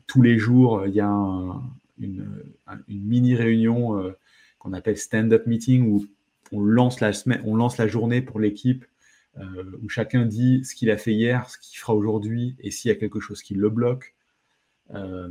tous 0.06 0.22
les 0.22 0.38
jours, 0.38 0.86
il 0.86 0.94
y 0.94 1.00
a 1.00 1.08
un, 1.08 1.62
une, 2.04 2.44
mini 2.88 3.34
réunion 3.34 3.98
euh, 3.98 4.12
qu'on 4.58 4.72
appelle 4.72 4.96
stand-up 4.96 5.46
meeting 5.46 5.90
où 5.90 6.06
on 6.52 6.60
lance 6.60 7.00
la, 7.00 7.88
journée 7.88 8.22
pour 8.22 8.38
l'équipe, 8.38 8.84
euh, 9.38 9.78
où 9.82 9.88
chacun 9.88 10.26
dit 10.26 10.64
ce 10.64 10.74
qu'il 10.74 10.90
a 10.90 10.98
fait 10.98 11.12
hier, 11.12 11.48
ce 11.48 11.58
qu'il 11.58 11.78
fera 11.78 11.94
aujourd'hui 11.94 12.56
et 12.60 12.70
s'il 12.70 12.90
y 12.90 12.92
a 12.92 12.94
quelque 12.94 13.20
chose 13.20 13.42
qui 13.42 13.54
le 13.54 13.70
bloque. 13.70 14.14
Euh, 14.90 15.28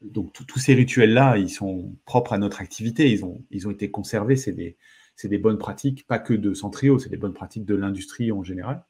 donc 0.00 0.32
tous 0.32 0.58
ces 0.58 0.74
rituels-là, 0.74 1.38
ils 1.38 1.50
sont 1.50 1.94
propres 2.04 2.32
à 2.32 2.38
notre 2.38 2.60
activité, 2.60 3.10
ils 3.10 3.66
ont, 3.66 3.70
été 3.70 3.90
conservés, 3.90 4.36
c'est 4.36 4.52
des, 4.52 5.38
bonnes 5.38 5.58
pratiques, 5.58 6.06
pas 6.06 6.20
que 6.20 6.34
de 6.34 6.54
Centrio, 6.54 6.98
c'est 6.98 7.08
des 7.08 7.16
bonnes 7.16 7.34
pratiques 7.34 7.64
de 7.64 7.74
l'industrie 7.74 8.30
en 8.30 8.44
général. 8.44 8.84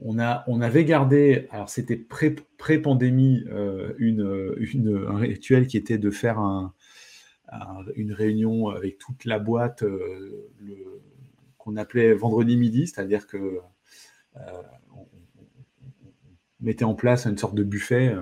On, 0.00 0.18
a, 0.18 0.44
on 0.46 0.60
avait 0.60 0.84
gardé, 0.84 1.46
alors 1.50 1.68
c'était 1.68 1.96
pré-pandémie, 1.96 3.44
euh, 3.48 3.94
un 5.08 5.16
rituel 5.16 5.66
qui 5.66 5.76
était 5.76 5.98
de 5.98 6.10
faire 6.10 6.38
un, 6.38 6.74
une 7.96 8.12
réunion 8.12 8.68
avec 8.68 8.98
toute 8.98 9.24
la 9.24 9.38
boîte 9.38 9.82
euh, 9.82 10.46
qu'on 11.58 11.76
appelait 11.76 12.12
vendredi 12.14 12.56
midi, 12.56 12.86
c'est-à-dire 12.86 13.26
que 13.26 13.60
mettait 16.60 16.84
en 16.84 16.94
place 16.94 17.26
une 17.26 17.38
sorte 17.38 17.54
de 17.54 17.62
buffet, 17.62 18.14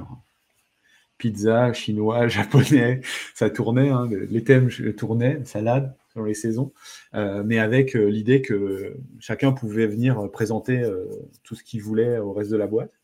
pizza, 1.18 1.72
chinois, 1.72 2.28
japonais, 2.28 3.00
ça 3.34 3.50
tournait, 3.50 3.90
hein, 3.90 4.08
les 4.10 4.44
thèmes 4.44 4.68
tournaient, 4.96 5.44
salade, 5.44 5.96
dans 6.14 6.24
les 6.24 6.34
saisons, 6.34 6.72
euh, 7.14 7.42
mais 7.44 7.58
avec 7.58 7.96
euh, 7.96 8.06
l'idée 8.06 8.42
que 8.42 8.96
chacun 9.18 9.52
pouvait 9.52 9.86
venir 9.86 10.30
présenter 10.30 10.82
euh, 10.82 11.06
tout 11.42 11.54
ce 11.54 11.62
qu'il 11.62 11.82
voulait 11.82 12.18
au 12.18 12.32
reste 12.32 12.50
de 12.50 12.56
la 12.56 12.66
boîte. 12.66 12.98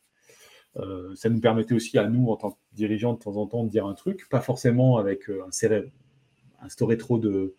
ça 1.16 1.28
nous 1.28 1.40
permettait 1.40 1.74
aussi 1.74 1.98
à 1.98 2.09
nous, 2.09 2.28
en 2.28 2.36
tant 2.36 2.51
que 2.52 2.59
dirigeants, 2.72 3.14
de 3.14 3.18
temps 3.18 3.36
en 3.36 3.47
temps, 3.47 3.64
de 3.64 3.70
dire 3.70 3.86
un 3.86 3.94
truc, 3.94 4.28
pas 4.28 4.40
forcément 4.40 4.98
avec 4.98 5.28
un 5.28 5.51
instaurer 6.60 6.97
trop 6.97 7.18
de, 7.18 7.55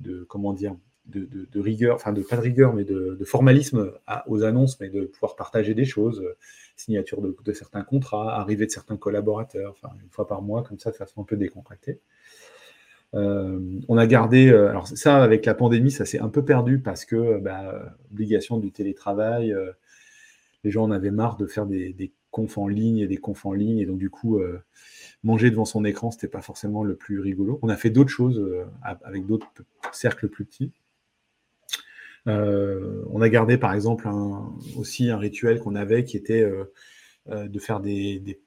de 0.00 0.24
comment 0.24 0.52
dire, 0.52 0.76
de, 1.06 1.28
de, 1.50 1.60
rigueur, 1.60 1.96
enfin 1.96 2.12
de 2.12 2.22
pas 2.22 2.36
de 2.36 2.40
rigueur, 2.40 2.72
mais 2.72 2.84
de, 2.84 3.22
formalisme 3.24 3.92
aux 4.26 4.44
annonces, 4.44 4.80
mais 4.80 4.88
de 4.88 5.04
pouvoir 5.04 5.36
partager 5.36 5.74
des 5.74 5.84
choses, 5.84 6.24
signature 6.76 7.20
de, 7.20 7.52
certains 7.52 7.82
contrats, 7.82 8.34
arrivée 8.40 8.64
de 8.64 8.70
certains 8.70 8.96
collaborateurs, 8.96 9.72
enfin 9.72 9.94
une 10.02 10.10
fois 10.10 10.26
par 10.26 10.40
mois, 10.40 10.62
comme 10.62 10.78
ça, 10.78 10.90
de 10.90 10.96
façon 10.96 11.20
un 11.20 11.24
peu 11.24 11.36
décontractée. 11.36 12.00
Euh, 13.14 13.60
on 13.88 13.96
a 13.96 14.06
gardé, 14.06 14.48
euh, 14.48 14.68
alors 14.68 14.88
ça 14.88 15.22
avec 15.22 15.46
la 15.46 15.54
pandémie, 15.54 15.90
ça 15.90 16.04
s'est 16.04 16.18
un 16.18 16.28
peu 16.28 16.44
perdu 16.44 16.80
parce 16.80 17.04
que 17.04 17.38
bah, 17.38 17.94
obligation 18.10 18.58
du 18.58 18.72
télétravail, 18.72 19.52
euh, 19.52 19.70
les 20.64 20.70
gens 20.70 20.84
en 20.84 20.90
avaient 20.90 21.12
marre 21.12 21.36
de 21.36 21.46
faire 21.46 21.66
des, 21.66 22.12
confs 22.30 22.58
en 22.58 22.66
ligne 22.66 22.98
et 22.98 23.06
des 23.06 23.18
confs 23.18 23.46
en 23.46 23.52
ligne, 23.52 23.78
et 23.78 23.86
donc 23.86 23.98
du 23.98 24.10
coup, 24.10 24.40
manger 25.22 25.52
devant 25.52 25.64
son 25.64 25.84
écran, 25.84 26.10
c'était 26.10 26.26
pas 26.26 26.40
forcément 26.40 26.82
le 26.82 26.96
plus 26.96 27.20
rigolo. 27.20 27.60
On 27.62 27.68
a 27.68 27.76
fait 27.76 27.90
d'autres 27.90 28.10
choses 28.10 28.44
avec 28.82 29.24
d'autres 29.24 29.46
cercles 29.92 30.28
plus 30.28 30.44
petits. 30.44 30.72
on 32.26 33.20
a 33.20 33.28
gardé 33.28 33.56
par 33.56 33.72
exemple 33.72 34.08
aussi 34.76 35.10
un 35.10 35.18
rituel 35.18 35.60
qu'on 35.60 35.76
avait 35.76 36.02
qui 36.02 36.16
était 36.16 36.44
de 37.30 37.58
faire 37.60 37.78
des, 37.78 38.38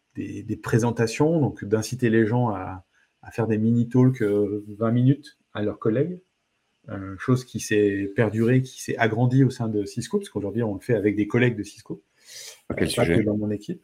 présentations, 0.61 1.39
donc 1.39 1.63
d'inciter 1.63 2.09
les 2.09 2.25
gens 2.25 2.49
à, 2.49 2.83
à 3.21 3.31
faire 3.31 3.47
des 3.47 3.57
mini-talks 3.57 4.21
20 4.21 4.27
euh, 4.27 4.91
minutes 4.91 5.37
à 5.53 5.61
leurs 5.61 5.79
collègues, 5.79 6.19
euh, 6.89 7.15
chose 7.17 7.43
qui 7.45 7.59
s'est 7.59 8.11
perdurée, 8.15 8.61
qui 8.61 8.81
s'est 8.81 8.97
agrandie 8.97 9.43
au 9.43 9.49
sein 9.49 9.67
de 9.67 9.85
Cisco, 9.85 10.17
parce 10.17 10.29
qu'aujourd'hui 10.29 10.63
on 10.63 10.73
le 10.73 10.79
fait 10.79 10.95
avec 10.95 11.15
des 11.15 11.27
collègues 11.27 11.57
de 11.57 11.63
Cisco, 11.63 12.03
quel 12.77 12.91
pas 12.93 13.05
que 13.05 13.21
dans 13.21 13.37
mon 13.37 13.51
équipe. 13.51 13.83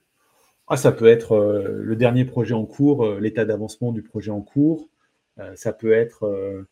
Ah, 0.67 0.77
ça 0.77 0.91
peut 0.91 1.07
être 1.07 1.33
euh, 1.33 1.81
le 1.81 1.95
dernier 1.95 2.25
projet 2.25 2.53
en 2.53 2.65
cours, 2.65 3.15
l'état 3.15 3.45
d'avancement 3.45 3.91
du 3.91 4.01
projet 4.01 4.31
en 4.31 4.41
cours, 4.41 4.89
ça 5.55 5.73
peut 5.73 5.93
être 5.93 6.63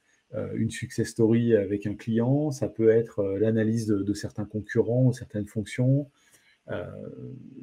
une 0.54 0.70
success 0.70 1.08
story 1.08 1.56
avec 1.56 1.88
un 1.88 1.96
client, 1.96 2.52
ça 2.52 2.70
peut 2.70 2.90
être 2.90 3.24
l'analyse 3.40 3.88
de, 3.88 4.14
certains 4.14 4.46
concurrents 4.46 5.08
ou 5.08 5.14
certaines 5.14 5.48
fonctions, 5.48 6.12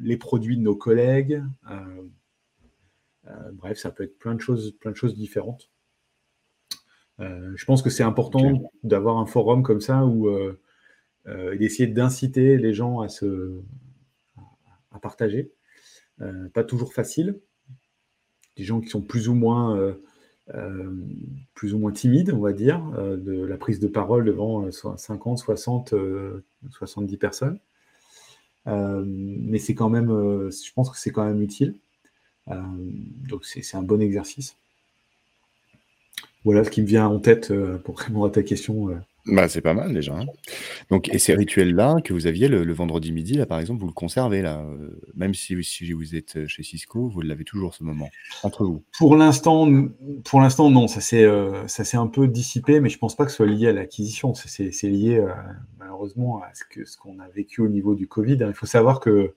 les 0.00 0.16
produits 0.16 0.56
de 0.56 0.62
nos 0.62 0.76
collègues, 0.76 1.42
euh, 1.70 2.02
bref, 3.52 3.78
ça 3.78 3.90
peut 3.90 4.04
être 4.04 4.18
plein 4.18 4.34
de 4.34 4.40
choses, 4.40 4.74
plein 4.80 4.90
de 4.90 4.96
choses 4.96 5.14
différentes. 5.16 5.70
Euh, 7.20 7.52
je 7.56 7.64
pense 7.64 7.82
que 7.82 7.90
c'est 7.90 8.02
important 8.02 8.70
d'avoir 8.84 9.18
un 9.18 9.26
forum 9.26 9.62
comme 9.62 9.80
ça 9.80 10.06
où 10.06 10.28
euh, 10.28 10.58
d'essayer 11.56 11.88
d'inciter 11.88 12.56
les 12.56 12.72
gens 12.72 13.00
à 13.00 13.08
se 13.08 13.60
à 14.92 14.98
partager. 14.98 15.52
pas 16.54 16.64
toujours 16.64 16.92
facile. 16.92 17.38
Des 18.56 18.64
gens 18.64 18.80
qui 18.80 18.88
sont 18.88 19.02
plus 19.02 19.28
ou 19.28 19.34
moins 19.34 19.96
plus 21.54 21.74
ou 21.74 21.78
moins 21.78 21.92
timide, 21.92 22.32
on 22.32 22.40
va 22.40 22.52
dire, 22.52 22.80
de 22.96 23.44
la 23.44 23.58
prise 23.58 23.80
de 23.80 23.88
parole 23.88 24.24
devant 24.24 24.70
50, 24.70 25.38
60, 25.38 25.94
70 26.70 27.16
personnes. 27.18 27.60
mais 28.66 29.58
c'est 29.58 29.74
quand 29.74 29.90
même, 29.90 30.08
je 30.08 30.72
pense 30.72 30.90
que 30.90 30.98
c'est 30.98 31.10
quand 31.10 31.24
même 31.24 31.42
utile. 31.42 31.78
Donc 33.28 33.44
c'est 33.44 33.76
un 33.76 33.82
bon 33.82 34.00
exercice. 34.00 34.56
Voilà 36.44 36.64
ce 36.64 36.70
qui 36.70 36.82
me 36.82 36.86
vient 36.86 37.06
en 37.06 37.18
tête 37.18 37.52
pour 37.84 37.98
répondre 37.98 38.26
à 38.26 38.30
ta 38.30 38.42
question. 38.42 38.90
Bah, 39.30 39.46
c'est 39.46 39.60
pas 39.60 39.74
mal 39.74 39.92
déjà, 39.92 40.14
hein. 40.14 40.24
Donc 40.88 41.12
et 41.12 41.18
ces 41.18 41.34
rituels-là 41.34 42.00
que 42.02 42.14
vous 42.14 42.26
aviez 42.26 42.48
le 42.48 42.72
vendredi 42.72 43.12
midi, 43.12 43.34
là, 43.34 43.44
par 43.44 43.60
exemple, 43.60 43.80
vous 43.80 43.86
le 43.86 43.92
conservez 43.92 44.40
là, 44.40 44.60
euh, 44.60 44.98
même 45.14 45.34
si 45.34 45.62
si 45.62 45.92
vous 45.92 46.16
êtes, 46.16 46.46
chez 46.46 46.62
Cisco, 46.62 47.08
vous 47.08 47.20
l'avez 47.20 47.44
toujours 47.44 47.74
ce 47.74 47.84
moment, 47.84 48.08
entre 48.42 48.64
vous? 48.64 48.82
Pour 48.96 49.16
l'instant 49.16 49.68
pour 50.24 50.40
l'instant 50.40 50.70
non, 50.70 50.88
ça 50.88 51.02
s'est, 51.02 51.24
euh, 51.24 51.66
ça 51.66 51.84
s'est 51.84 51.98
un 51.98 52.06
peu 52.06 52.26
dissipé, 52.26 52.80
mais 52.80 52.88
je 52.88 52.96
pense 52.96 53.16
pas 53.16 53.26
que 53.26 53.30
ce 53.30 53.36
soit 53.36 53.46
lié 53.46 53.68
à 53.68 53.72
l'acquisition. 53.72 54.32
C'est 54.34 54.70
lié, 54.84 55.18
euh, 55.18 55.28
malheureusement 55.78 56.40
à 56.42 56.54
ce 56.54 56.64
que 56.64 56.86
ce 56.86 56.96
qu'on 56.96 57.18
a 57.18 57.28
vécu 57.28 57.60
au 57.60 57.68
niveau 57.68 57.94
du 57.94 58.06
covid, 58.08 58.42
hein. 58.42 58.48
Il 58.48 58.54
faut 58.54 58.64
savoir 58.64 58.98
que, 58.98 59.34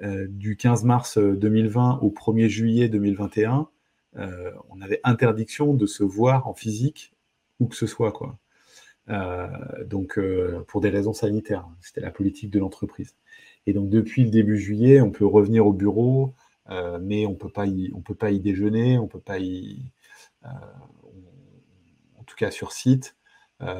du 0.00 0.56
15 0.56 0.84
mars, 0.84 1.18
2020 1.18 2.00
au 2.02 2.10
1er 2.10 2.48
juillet 2.48 2.88
2021, 2.88 3.68
on 4.14 4.80
avait 4.80 5.00
interdiction 5.04 5.74
de 5.74 5.86
se 5.86 6.04
voir 6.04 6.46
en 6.46 6.54
physique 6.54 7.12
où 7.60 7.66
que 7.66 7.76
ce 7.76 7.86
soit, 7.86 8.12
quoi. 8.12 8.38
Euh, 9.10 9.48
donc, 9.84 10.18
euh, 10.18 10.64
pour 10.68 10.80
des 10.80 10.90
raisons 10.90 11.12
sanitaires, 11.12 11.66
c'était 11.80 12.00
la 12.00 12.10
politique 12.10 12.50
de 12.50 12.58
l'entreprise. 12.58 13.14
Et 13.66 13.72
donc, 13.72 13.88
depuis 13.88 14.24
le 14.24 14.30
début 14.30 14.58
juillet, 14.58 15.00
on 15.00 15.10
peut 15.10 15.26
revenir 15.26 15.66
au 15.66 15.72
bureau, 15.72 16.34
euh, 16.70 16.98
mais 17.00 17.26
on 17.26 17.34
peut 17.34 17.48
pas 17.48 17.66
y, 17.66 17.90
on 17.94 18.00
peut 18.00 18.14
pas 18.14 18.30
y 18.30 18.40
déjeuner, 18.40 18.98
on 18.98 19.08
peut 19.08 19.20
pas 19.20 19.38
y, 19.38 19.80
en 20.44 22.24
tout 22.26 22.36
cas 22.36 22.50
sur 22.50 22.72
site, 22.72 23.16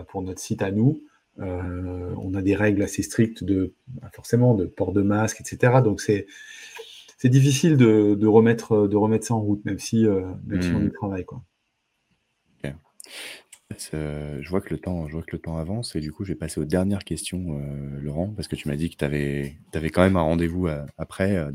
pour 0.08 0.22
notre 0.22 0.40
site 0.40 0.62
à 0.62 0.72
nous. 0.72 1.02
On 1.38 2.34
a 2.34 2.42
des 2.42 2.54
règles 2.54 2.82
assez 2.82 3.02
strictes 3.02 3.44
de, 3.44 3.74
bah, 3.88 4.10
forcément, 4.12 4.54
de 4.54 4.66
port 4.66 4.92
de 4.92 5.02
masque, 5.02 5.40
etc. 5.40 5.80
Donc 5.82 6.00
c'est 6.00 6.26
c'est 7.16 7.28
difficile 7.28 7.76
de, 7.76 8.14
de, 8.14 8.26
remettre 8.26 8.86
de 8.86 8.96
remettre 8.96 9.26
ça 9.26 9.34
en 9.34 9.40
route, 9.40 9.64
même 9.64 9.78
si 9.78 10.06
même 10.46 10.62
si 10.62 10.70
on 10.70 10.80
y 10.80 10.86
mmh. 10.86 10.92
travaille 10.92 11.24
quoi. 11.24 11.42
Euh, 13.94 14.38
je 14.40 14.48
vois 14.48 14.60
que 14.60 14.72
le 14.72 14.80
temps 14.80 15.06
je 15.08 15.12
vois 15.12 15.22
que 15.22 15.32
le 15.32 15.38
temps 15.38 15.58
avance 15.58 15.94
et 15.94 16.00
du 16.00 16.12
coup, 16.12 16.24
je 16.24 16.32
vais 16.32 16.38
passer 16.38 16.60
aux 16.60 16.64
dernières 16.64 17.04
questions, 17.04 17.60
euh, 17.60 18.00
Laurent, 18.00 18.32
parce 18.34 18.48
que 18.48 18.56
tu 18.56 18.68
m'as 18.68 18.76
dit 18.76 18.90
que 18.90 18.96
tu 18.96 19.04
avais 19.04 19.90
quand 19.90 20.02
même 20.02 20.16
un 20.16 20.22
rendez-vous, 20.22 20.66
euh, 20.68 20.84
après, 20.96 21.50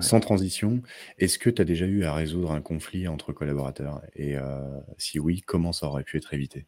sans 0.00 0.20
transition, 0.20 0.82
est-ce 1.18 1.38
que 1.38 1.50
tu 1.50 1.62
as 1.62 1.64
déjà 1.64 1.86
eu 1.86 2.04
à 2.04 2.14
résoudre 2.14 2.52
un 2.52 2.60
conflit 2.60 3.08
entre 3.08 3.32
collaborateurs? 3.32 4.02
Et 4.14 4.36
si 4.98 5.18
oui, 5.18 5.42
comment 5.42 5.72
ça 5.72 5.86
aurait 5.86 6.04
pu 6.04 6.16
être 6.16 6.34
évité? 6.34 6.66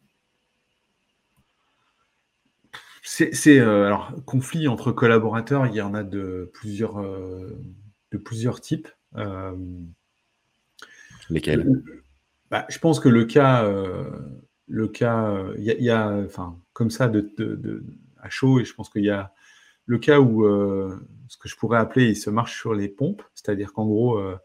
C'est 3.03 3.59
alors 3.59 4.13
conflit 4.25 4.67
entre 4.67 4.91
collaborateurs, 4.91 5.67
il 5.67 5.75
y 5.75 5.81
en 5.81 5.93
a 5.93 6.03
de 6.03 6.49
plusieurs, 6.53 7.01
de 7.01 8.17
plusieurs 8.17 8.61
types, 8.61 8.89
Lesquels? 11.29 11.67
bah, 12.51 12.65
Je 12.69 12.79
pense 12.79 12.99
que 12.99 13.09
le 13.09 13.25
cas, 13.25 13.65
euh, 13.65 14.09
le 14.67 14.87
cas, 14.87 15.37
il 15.57 15.63
y, 15.63 15.89
a, 15.89 16.09
enfin, 16.09 16.59
comme 16.73 16.89
ça, 16.89 17.07
de, 17.07 17.83
à 18.21 18.29
chaud, 18.29 18.59
et 18.59 18.65
je 18.65 18.73
pense 18.73 18.89
qu'il 18.89 19.03
y 19.03 19.09
a 19.09 19.33
le 19.85 19.97
cas 19.97 20.19
où 20.19 20.45
euh, 20.45 20.99
ce 21.27 21.37
que 21.37 21.47
je 21.47 21.55
pourrais 21.55 21.77
appeler, 21.77 22.09
il 22.09 22.15
se 22.15 22.29
marche 22.29 22.59
sur 22.59 22.73
les 22.73 22.89
pompes, 22.89 23.23
c'est-à-dire 23.33 23.73
qu'en 23.73 23.85
gros, 23.85 24.17
euh, 24.17 24.37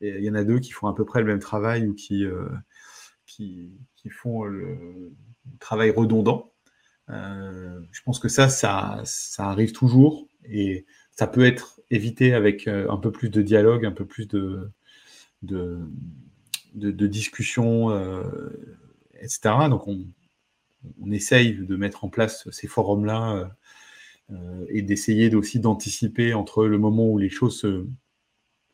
il 0.00 0.22
y 0.22 0.30
en 0.30 0.34
a 0.34 0.44
deux 0.44 0.58
qui 0.58 0.72
font 0.72 0.88
à 0.88 0.94
peu 0.94 1.04
près 1.04 1.20
le 1.20 1.26
même 1.26 1.38
travail 1.38 1.88
ou 1.88 1.94
qui, 1.94 2.24
qui, 3.24 3.72
qui, 3.96 4.10
font 4.10 4.44
le 4.44 5.12
travail 5.58 5.90
redondant. 5.90 6.52
je 7.08 8.02
pense 8.04 8.18
que 8.18 8.28
ça, 8.28 8.50
ça, 8.50 9.00
ça 9.04 9.46
arrive 9.46 9.72
toujours 9.72 10.28
et 10.44 10.84
ça 11.12 11.26
peut 11.26 11.46
être 11.46 11.80
évité 11.90 12.34
avec 12.34 12.68
un 12.68 12.98
peu 12.98 13.10
plus 13.10 13.30
de 13.30 13.40
dialogue, 13.40 13.86
un 13.86 13.92
peu 13.92 14.04
plus 14.04 14.28
de, 14.28 14.70
de, 16.74 17.06
discussion, 17.06 17.90
euh, 17.90 18.22
etc. 19.20 19.68
Donc 19.70 19.86
on, 19.88 20.04
essaye 21.10 21.54
de 21.54 21.76
mettre 21.76 22.04
en 22.04 22.08
place 22.08 22.48
ces 22.50 22.66
forums-là 22.66 23.36
euh, 23.36 23.44
et 24.68 24.82
d'essayer 24.82 25.34
aussi 25.34 25.60
d'anticiper 25.60 26.34
entre 26.34 26.66
le 26.66 26.78
moment 26.78 27.08
où 27.08 27.18
les 27.18 27.28
choses 27.28 27.60
se 27.60 27.86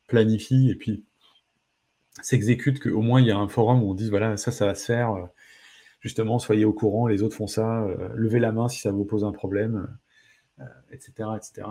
planifient 0.08 0.70
et 0.70 0.74
puis 0.74 1.04
s'exécutent, 2.22 2.80
qu'au 2.80 3.02
moins 3.02 3.20
il 3.20 3.26
y 3.26 3.30
a 3.30 3.38
un 3.38 3.48
forum 3.48 3.82
où 3.82 3.90
on 3.90 3.94
dit 3.94 4.10
voilà, 4.10 4.36
ça, 4.36 4.50
ça 4.50 4.66
va 4.66 4.74
se 4.74 4.86
faire. 4.86 5.12
Euh, 5.12 5.26
justement, 6.00 6.38
soyez 6.38 6.64
au 6.64 6.72
courant, 6.72 7.06
les 7.06 7.22
autres 7.22 7.36
font 7.36 7.46
ça, 7.46 7.86
levez 8.14 8.40
la 8.40 8.52
main 8.52 8.68
si 8.68 8.80
ça 8.80 8.90
vous 8.90 9.04
pose 9.04 9.24
un 9.24 9.32
problème, 9.32 9.88
etc. 10.90 11.28
etc. 11.36 11.68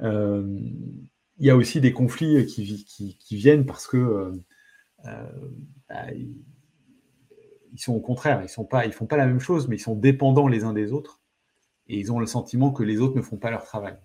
il 0.00 1.46
y 1.46 1.50
a 1.50 1.56
aussi 1.56 1.80
des 1.80 1.92
conflits 1.92 2.46
qui, 2.46 3.36
viennent 3.36 3.64
parce 3.64 3.86
que 3.86 4.32
euh, 5.06 5.30
bah, 5.88 6.12
ils, 6.12 7.78
sont 7.78 7.94
au 7.94 8.00
contraire, 8.00 8.40
ils 8.40 8.44
ne 8.44 8.92
font 8.92 9.06
pas 9.06 9.16
la 9.16 9.26
même 9.26 9.40
chose, 9.40 9.68
mais 9.68 9.76
ils 9.76 9.80
sont 9.80 9.94
dépendants 9.94 10.48
les 10.48 10.64
uns 10.64 10.72
des 10.72 10.92
autres, 10.92 11.20
et 11.88 11.98
ils 11.98 12.12
ont 12.12 12.18
le 12.18 12.26
sentiment 12.26 12.72
que 12.72 12.82
les 12.82 13.00
autres 13.00 13.16
ne 13.16 13.22
font 13.22 13.36
pas 13.36 13.50
leur 13.50 13.64
travail. 13.64 13.96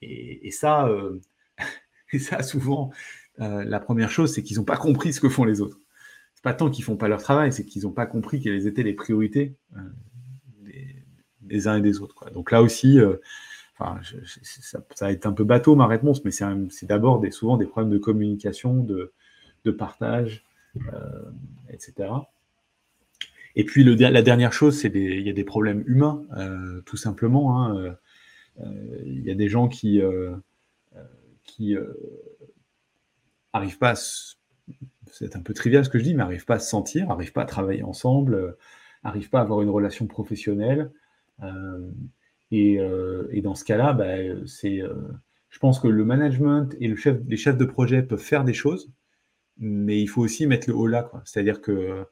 Et, 0.00 0.50
ça, 0.50 0.86
euh, 0.86 1.20
ça, 2.18 2.42
souvent, 2.42 2.90
euh, 3.40 3.64
la 3.64 3.80
première 3.80 4.10
chose, 4.10 4.32
c'est 4.32 4.42
qu'ils 4.42 4.58
n'ont 4.58 4.64
pas 4.64 4.76
compris 4.76 5.12
ce 5.12 5.20
que 5.20 5.28
font 5.28 5.44
les 5.44 5.60
autres. 5.60 5.78
C'est 6.34 6.44
pas 6.44 6.54
tant 6.54 6.70
qu'ils 6.70 6.84
font 6.84 6.96
pas 6.96 7.08
leur 7.08 7.22
travail, 7.22 7.52
c'est 7.52 7.64
qu'ils 7.64 7.82
n'ont 7.82 7.92
pas 7.92 8.06
compris 8.06 8.40
quelles 8.40 8.66
étaient 8.66 8.84
les 8.84 8.92
priorités 8.92 9.56
des, 11.40 11.66
uns 11.66 11.78
et 11.78 11.80
des 11.80 12.00
autres. 12.00 12.30
Donc 12.30 12.52
là 12.52 12.62
aussi, 12.62 13.00
ça, 13.78 14.00
ça, 14.94 15.04
va 15.06 15.12
être 15.12 15.26
un 15.26 15.32
peu 15.32 15.44
bateau 15.44 15.74
ma 15.74 15.86
réponse, 15.86 16.24
mais 16.24 16.30
c'est 16.30 16.86
d'abord 16.86 17.24
souvent 17.32 17.56
des 17.56 17.66
problèmes 17.66 17.92
de 17.92 17.98
communication, 17.98 18.84
de, 18.84 19.12
partage, 19.76 20.44
euh, 20.92 21.30
etc. 21.68 22.08
Et 23.58 23.64
puis 23.64 23.82
la 23.82 24.22
dernière 24.22 24.52
chose, 24.52 24.78
c'est 24.78 24.92
il 24.94 25.26
y 25.26 25.28
a 25.28 25.32
des 25.32 25.44
problèmes 25.44 25.82
humains, 25.88 26.22
euh, 26.36 26.80
tout 26.82 26.96
simplement. 26.96 27.60
Hein, 27.60 27.96
euh, 28.60 29.02
il 29.04 29.24
y 29.24 29.32
a 29.32 29.34
des 29.34 29.48
gens 29.48 29.66
qui 29.66 30.00
qui 31.42 31.76
n'arrivent 33.52 33.78
pas, 33.78 33.94
c'est 35.10 35.34
un 35.34 35.40
peu 35.40 35.54
trivial 35.54 35.84
ce 35.84 35.90
que 35.90 35.98
je 35.98 36.04
dis, 36.04 36.12
mais 36.12 36.18
n'arrivent 36.18 36.44
pas 36.44 36.54
à 36.54 36.58
se 36.60 36.70
sentir, 36.70 37.08
n'arrivent 37.08 37.32
pas 37.32 37.42
à 37.42 37.46
travailler 37.46 37.82
ensemble, 37.82 38.56
n'arrivent 39.02 39.28
pas 39.28 39.40
à 39.40 39.42
avoir 39.42 39.60
une 39.60 39.70
relation 39.70 40.06
professionnelle. 40.06 40.92
et, 42.52 42.78
dans 43.42 43.56
ce 43.56 43.64
cas-là, 43.64 43.92
bah, 43.92 44.18
je 44.44 45.58
pense 45.58 45.80
que 45.80 45.88
le 45.88 46.04
management 46.04 46.76
et 46.78 46.86
les 46.86 47.36
chefs 47.36 47.56
de 47.58 47.64
projet 47.64 48.04
peuvent 48.04 48.20
faire 48.20 48.44
des 48.44 48.54
choses, 48.54 48.88
mais 49.56 50.00
il 50.00 50.06
faut 50.06 50.22
aussi 50.22 50.46
mettre 50.46 50.68
le 50.68 50.76
haut 50.76 50.86
là. 50.86 51.10
C'est-à-dire 51.24 51.60
que 51.60 52.06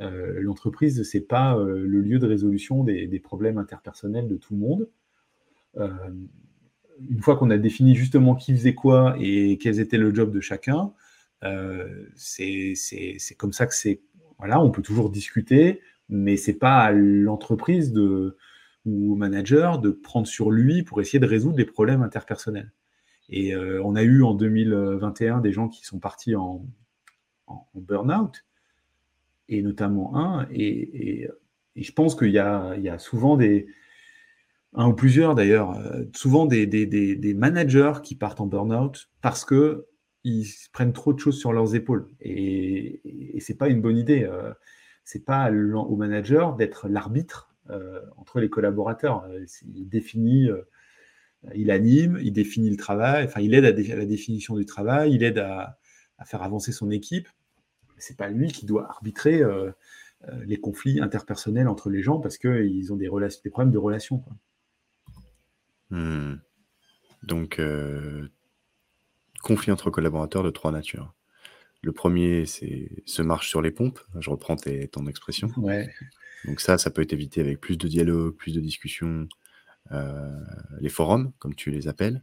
euh, 0.00 0.40
l'entreprise, 0.40 1.02
ce 1.02 1.16
n'est 1.16 1.24
pas 1.24 1.56
euh, 1.56 1.84
le 1.86 2.00
lieu 2.00 2.18
de 2.18 2.26
résolution 2.26 2.84
des, 2.84 3.20
problèmes 3.20 3.58
interpersonnels 3.58 4.28
de 4.28 4.36
tout 4.36 4.54
le 4.54 4.60
monde. 4.60 4.88
Euh, 5.76 5.88
une 7.08 7.20
fois 7.20 7.36
qu'on 7.36 7.50
a 7.50 7.58
défini 7.58 7.94
justement 7.94 8.34
qui 8.34 8.52
faisait 8.52 8.74
quoi 8.74 9.16
et 9.18 9.58
quels 9.58 9.80
étaient 9.80 9.98
le 9.98 10.14
job 10.14 10.32
de 10.32 10.40
chacun, 10.40 10.92
c'est 12.14 12.74
comme 13.38 13.52
ça 13.52 13.66
que 13.66 13.74
c'est. 13.74 14.02
Voilà, 14.38 14.60
on 14.60 14.70
peut 14.70 14.82
toujours 14.82 15.10
discuter, 15.10 15.80
mais 16.08 16.36
c'est 16.36 16.58
pas 16.58 16.80
à 16.80 16.92
l'entreprise 16.92 17.94
ou 17.96 19.12
au 19.12 19.16
manager 19.16 19.78
de 19.78 19.90
prendre 19.90 20.26
sur 20.26 20.50
lui 20.50 20.82
pour 20.82 21.00
essayer 21.00 21.18
de 21.18 21.26
résoudre 21.26 21.56
les 21.56 21.64
problèmes 21.64 22.02
interpersonnels. 22.02 22.72
Et 23.30 23.56
on 23.56 23.94
a 23.96 24.02
eu 24.02 24.22
en 24.22 24.34
2021 24.34 25.40
des 25.40 25.52
gens 25.52 25.68
qui 25.68 25.86
sont 25.86 26.00
partis 26.00 26.36
en, 26.36 26.66
en, 27.46 27.66
burn-out, 27.74 28.44
et 29.50 29.62
notamment 29.62 30.16
un. 30.16 30.46
Et, 30.52 31.28
je 31.76 31.92
pense 31.92 32.14
qu'il 32.14 32.30
y, 32.30 32.38
a, 32.38 32.98
souvent 32.98 33.36
des, 33.36 33.66
un 34.74 34.88
ou 34.88 34.94
plusieurs 34.94 35.34
d'ailleurs, 35.34 35.78
euh, 35.78 36.04
souvent 36.14 36.46
des, 36.46 36.66
des, 36.66 37.34
managers 37.34 37.94
qui 38.02 38.16
partent 38.16 38.40
en 38.40 38.46
burn-out 38.46 39.08
parce 39.20 39.44
que 39.44 39.86
ils 40.24 40.46
prennent 40.72 40.92
trop 40.92 41.12
de 41.12 41.18
choses 41.18 41.38
sur 41.38 41.52
leurs 41.52 41.74
épaules. 41.74 42.08
Et, 42.20 43.36
et 43.36 43.40
c'est 43.40 43.56
pas 43.56 43.68
une 43.68 43.80
bonne 43.80 43.96
idée. 43.96 44.24
Euh, 44.24 44.52
c'est 45.04 45.24
pas 45.24 45.50
au 45.50 45.96
manager 45.96 46.54
d'être 46.56 46.88
l'arbitre 46.88 47.54
euh, 47.70 48.00
entre 48.16 48.40
les 48.40 48.50
collaborateurs. 48.50 49.26
Il 49.74 49.88
définit, 49.88 50.48
il 51.54 51.70
anime, 51.70 52.18
il 52.22 52.32
définit 52.32 52.70
le 52.70 52.76
travail, 52.76 53.24
enfin 53.24 53.40
il 53.40 53.54
aide 53.54 53.64
à, 53.64 53.96
la 53.96 54.06
définition 54.06 54.56
du 54.56 54.66
travail, 54.66 55.14
il 55.14 55.22
aide 55.22 55.38
à 55.38 55.78
faire 56.26 56.42
avancer 56.42 56.72
son 56.72 56.90
équipe 56.90 57.28
c'est 58.00 58.16
pas 58.16 58.28
lui 58.28 58.48
qui 58.48 58.66
doit 58.66 58.90
arbitrer 58.90 59.42
euh, 59.42 59.70
euh, 60.28 60.44
les 60.44 60.58
conflits 60.58 61.00
interpersonnels 61.00 61.68
entre 61.68 61.90
les 61.90 62.02
gens 62.02 62.18
parce 62.18 62.38
qu'ils 62.38 62.92
ont 62.92 62.96
des, 62.96 63.08
relations, 63.08 63.40
des 63.44 63.50
problèmes 63.50 63.72
de 63.72 63.78
relations. 63.78 64.24
Hmm. 65.90 66.36
Donc, 67.22 67.58
euh, 67.58 68.28
conflit 69.42 69.72
entre 69.72 69.90
collaborateurs 69.90 70.42
de 70.42 70.50
trois 70.50 70.72
natures. 70.72 71.14
Le 71.82 71.92
premier, 71.92 72.44
c'est 72.46 73.02
se 73.06 73.22
marche 73.22 73.48
sur 73.48 73.62
les 73.62 73.70
pompes. 73.70 74.00
Je 74.18 74.30
reprends 74.30 74.56
ton 74.56 75.06
expression. 75.06 75.50
Ouais. 75.56 75.90
Donc 76.44 76.60
ça, 76.60 76.78
ça 76.78 76.90
peut 76.90 77.02
être 77.02 77.12
évité 77.12 77.40
avec 77.40 77.60
plus 77.60 77.76
de 77.76 77.88
dialogue, 77.88 78.34
plus 78.34 78.52
de 78.52 78.60
discussion, 78.60 79.28
euh, 79.92 80.38
les 80.80 80.88
forums, 80.88 81.32
comme 81.38 81.54
tu 81.54 81.70
les 81.70 81.88
appelles. 81.88 82.22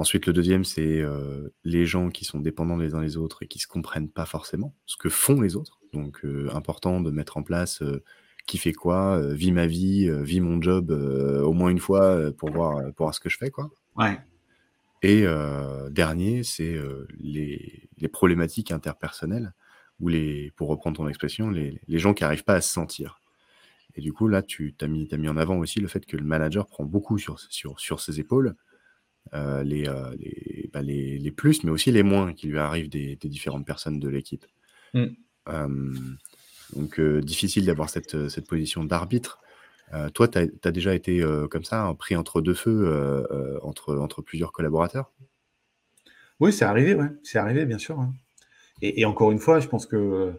Ensuite, 0.00 0.24
le 0.24 0.32
deuxième, 0.32 0.64
c'est 0.64 1.02
euh, 1.02 1.52
les 1.62 1.84
gens 1.84 2.08
qui 2.08 2.24
sont 2.24 2.40
dépendants 2.40 2.78
les 2.78 2.94
uns 2.94 3.02
les 3.02 3.18
autres 3.18 3.42
et 3.42 3.46
qui 3.46 3.58
ne 3.58 3.60
se 3.60 3.66
comprennent 3.66 4.08
pas 4.08 4.24
forcément 4.24 4.74
ce 4.86 4.96
que 4.96 5.10
font 5.10 5.42
les 5.42 5.56
autres. 5.56 5.78
Donc, 5.92 6.24
euh, 6.24 6.48
important 6.54 7.02
de 7.02 7.10
mettre 7.10 7.36
en 7.36 7.42
place 7.42 7.82
qui 8.46 8.56
fait 8.56 8.72
quoi, 8.72 9.20
vis 9.34 9.52
ma 9.52 9.66
vie, 9.66 10.10
vis 10.22 10.40
mon 10.40 10.62
job 10.62 10.90
au 10.90 11.52
moins 11.52 11.68
une 11.68 11.78
fois 11.78 12.32
pour 12.32 12.50
voir, 12.50 12.82
pour 12.94 13.04
voir 13.04 13.14
ce 13.14 13.20
que 13.20 13.28
je 13.28 13.36
fais. 13.36 13.50
Quoi. 13.50 13.68
Ouais. 13.94 14.18
Et 15.02 15.26
dernier, 15.90 16.44
c'est 16.44 16.78
les, 17.18 17.86
les, 17.98 18.08
problématiques 18.08 18.72
interpersonnelles, 18.72 19.52
ou 20.00 20.08
les, 20.08 20.50
pour 20.56 20.68
reprendre 20.68 20.96
ton 20.96 21.08
expression, 21.08 21.50
les, 21.50 21.78
les 21.88 21.98
gens 21.98 22.14
qui 22.14 22.22
n'arrivent 22.22 22.44
pas 22.44 22.54
à 22.54 22.60
se 22.62 22.72
sentir. 22.72 23.20
Et 23.96 24.00
du 24.00 24.14
coup, 24.14 24.28
là, 24.28 24.40
tu 24.40 24.74
as 24.80 24.86
mis, 24.86 25.06
as 25.12 25.18
mis 25.18 25.28
en 25.28 25.36
avant 25.36 25.58
aussi 25.58 25.78
le 25.78 25.88
fait 25.88 26.06
que 26.06 26.16
le 26.16 26.24
manager 26.24 26.66
prend 26.66 26.84
beaucoup 26.84 27.18
sur, 27.18 27.38
sur, 27.38 27.78
sur 27.78 28.00
ses 28.00 28.18
épaules 28.18 28.56
euh, 29.34 29.62
les, 29.62 29.88
euh, 29.88 30.14
les, 30.18 30.70
bah, 30.72 30.82
les, 30.82 31.18
les, 31.18 31.30
plus, 31.30 31.62
mais 31.64 31.70
aussi 31.70 31.92
les 31.92 32.02
moins 32.02 32.32
qui 32.32 32.48
lui 32.48 32.58
arrivent 32.58 32.88
des, 32.88 33.16
des 33.16 33.28
différentes 33.28 33.66
personnes 33.66 34.00
de 34.00 34.08
l'équipe. 34.08 34.44
Mm. 34.94 35.04
Euh, 35.48 35.94
donc, 36.74 37.00
difficile 37.00 37.66
d'avoir 37.66 37.90
cette, 37.90 38.28
cette 38.28 38.46
position 38.46 38.84
d'arbitre. 38.84 39.40
toi, 40.14 40.28
tu 40.28 40.38
as, 40.38 40.70
déjà 40.70 40.94
été 40.94 41.20
comme 41.50 41.64
ça, 41.64 41.84
hein, 41.84 41.94
pris 41.94 42.14
entre 42.14 42.40
deux 42.40 42.54
feux, 42.54 43.58
entre, 43.62 43.96
entre 43.96 44.22
plusieurs 44.22 44.52
collaborateurs? 44.52 45.10
Oui, 46.38 46.52
c'est 46.52 46.64
arrivé, 46.64 46.94
ouais. 46.94 47.08
c'est 47.24 47.38
arrivé, 47.38 47.66
bien 47.66 47.78
sûr. 47.78 47.98
Hein. 47.98 48.14
Et, 48.82 49.00
et, 49.00 49.04
encore 49.04 49.32
une 49.32 49.40
fois, 49.40 49.58
je 49.58 49.66
pense 49.66 49.84
que 49.84 50.32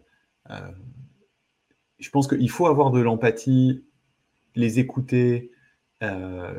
je 2.00 2.10
pense 2.10 2.28
qu'il 2.28 2.50
faut 2.50 2.68
avoir 2.68 2.92
de 2.92 3.00
l'empathie, 3.02 3.84
les 4.56 4.80
écouter, 4.80 5.52
euh, 6.04 6.54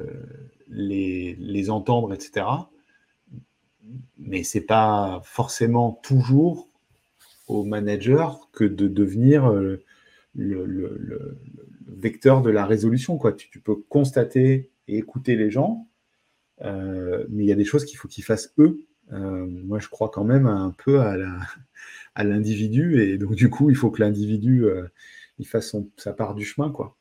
les, 0.72 1.70
entendre, 1.70 2.12
etc. 2.12 2.46
Mais 4.18 4.42
c'est 4.42 4.62
pas 4.62 5.20
forcément 5.24 6.00
toujours 6.02 6.68
au 7.48 7.64
manager 7.64 8.48
que 8.52 8.64
de 8.64 8.88
devenir 8.88 9.50
euh, 9.50 9.82
le, 10.34 11.38
vecteur 11.86 12.42
de 12.42 12.50
la 12.50 12.64
résolution. 12.66 13.18
Quoi. 13.18 13.32
Tu, 13.32 13.60
peux 13.60 13.76
constater 13.76 14.70
et 14.88 14.98
écouter 14.98 15.36
les 15.36 15.50
gens, 15.50 15.86
euh, 16.62 17.26
mais 17.28 17.44
il 17.44 17.48
y 17.48 17.52
a 17.52 17.56
des 17.56 17.64
choses 17.64 17.84
qu'il 17.84 17.98
faut 17.98 18.08
qu'ils 18.08 18.24
fassent 18.24 18.52
eux. 18.58 18.80
moi, 19.10 19.78
je 19.78 19.88
crois 19.88 20.10
quand 20.10 20.24
même 20.24 20.46
un 20.46 20.74
peu 20.84 21.00
à 21.00 22.24
l'individu, 22.24 23.02
et 23.02 23.18
donc 23.18 23.34
du 23.34 23.50
coup, 23.50 23.70
il 23.70 23.76
faut 23.76 23.90
que 23.90 24.00
l'individu 24.00 24.64
il 25.38 25.46
fasse 25.46 25.76
sa 25.96 26.12
part 26.12 26.34
du 26.34 26.44
chemin, 26.44 26.70
quoi. 26.70 26.96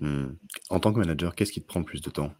Hmm. 0.00 0.34
En 0.70 0.80
tant 0.80 0.92
que 0.92 0.98
manager, 0.98 1.34
qu'est-ce 1.34 1.52
qui 1.52 1.60
te 1.60 1.66
prend 1.66 1.80
le 1.80 1.86
plus 1.86 2.00
de 2.00 2.10
temps? 2.10 2.32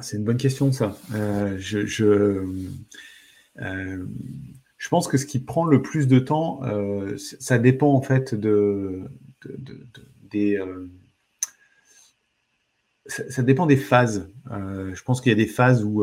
C'est 0.00 0.16
une 0.16 0.24
bonne 0.24 0.38
question, 0.38 0.72
ça. 0.72 0.96
Euh, 1.14 1.56
je, 1.58 1.80
euh, 3.60 4.06
je, 4.78 4.88
pense 4.88 5.08
que 5.08 5.18
ce 5.18 5.26
qui 5.26 5.38
prend 5.40 5.66
le 5.66 5.82
plus 5.82 6.08
de 6.08 6.18
temps, 6.18 6.64
euh, 6.64 7.16
ça 7.18 7.58
dépend 7.58 7.92
en 7.92 8.00
fait 8.00 8.34
de, 8.34 9.02
des. 10.30 10.58
Ça, 13.06 13.42
dépend 13.42 13.66
des 13.66 13.76
phases. 13.76 14.30
je 14.50 15.02
pense 15.02 15.20
qu'il 15.20 15.30
y 15.30 15.34
a 15.34 15.36
des 15.36 15.46
phases 15.46 15.84
où, 15.84 16.02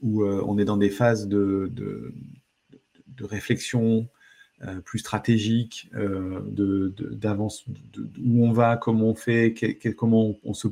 où 0.00 0.24
on 0.24 0.58
est 0.58 0.64
dans 0.64 0.76
des 0.76 0.90
phases 0.90 1.28
de 1.28 1.70
réflexion, 3.20 4.08
euh, 4.62 4.80
plus 4.80 5.00
stratégique, 5.00 5.90
euh, 5.96 6.40
d'avance, 7.10 7.64
de, 7.68 8.08
où 8.24 8.46
on 8.46 8.52
va, 8.52 8.76
comment 8.76 9.08
on 9.08 9.14
fait, 9.16 9.52
comment 9.96 10.36
on, 10.44 10.54
se 10.54 10.68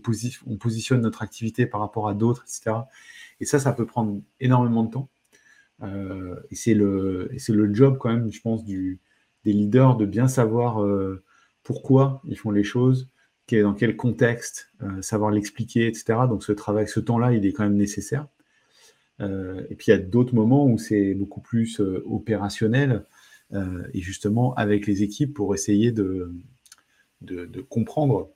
on 0.46 0.56
positionne 0.56 1.00
notre 1.00 1.20
activité 1.20 1.66
par 1.66 1.80
rapport 1.80 2.08
à 2.08 2.14
d'autres, 2.14 2.44
etc. 2.44 2.76
Et 3.40 3.44
ça, 3.44 3.58
ça 3.58 3.72
peut 3.72 3.84
prendre 3.84 4.22
énormément 4.38 4.84
de 4.84 4.90
temps. 4.92 5.08
Euh, 5.82 6.36
et 6.52 6.54
c'est 6.54 6.74
le, 6.74 7.28
le 7.48 7.74
job 7.74 7.98
quand 7.98 8.10
même, 8.10 8.32
je 8.32 8.40
pense, 8.40 8.64
du, 8.64 9.00
des 9.44 9.52
leaders 9.52 9.96
de 9.96 10.06
bien 10.06 10.28
savoir 10.28 10.80
pourquoi 11.64 12.22
ils 12.24 12.38
font 12.38 12.52
les 12.52 12.64
choses, 12.64 13.10
dans 13.50 13.74
quel 13.74 13.96
contexte, 13.96 14.70
savoir 15.00 15.32
l'expliquer, 15.32 15.88
etc. 15.88 16.20
Donc 16.28 16.44
ce 16.44 16.52
travail, 16.52 16.86
ce 16.86 17.00
temps-là, 17.00 17.32
il 17.32 17.44
est 17.44 17.52
quand 17.52 17.64
même 17.64 17.76
nécessaire. 17.76 18.28
et 19.20 19.74
puis 19.74 19.86
il 19.88 19.90
y 19.90 19.94
a 19.94 19.98
d'autres 19.98 20.36
moments 20.36 20.66
où 20.66 20.78
c'est 20.78 21.14
beaucoup 21.14 21.40
plus 21.40 21.80
opérationnel. 22.06 23.04
Euh, 23.54 23.86
et 23.92 24.00
justement 24.00 24.54
avec 24.54 24.86
les 24.86 25.02
équipes 25.02 25.34
pour 25.34 25.54
essayer 25.54 25.92
de, 25.92 26.32
de, 27.20 27.60
comprendre 27.60 28.30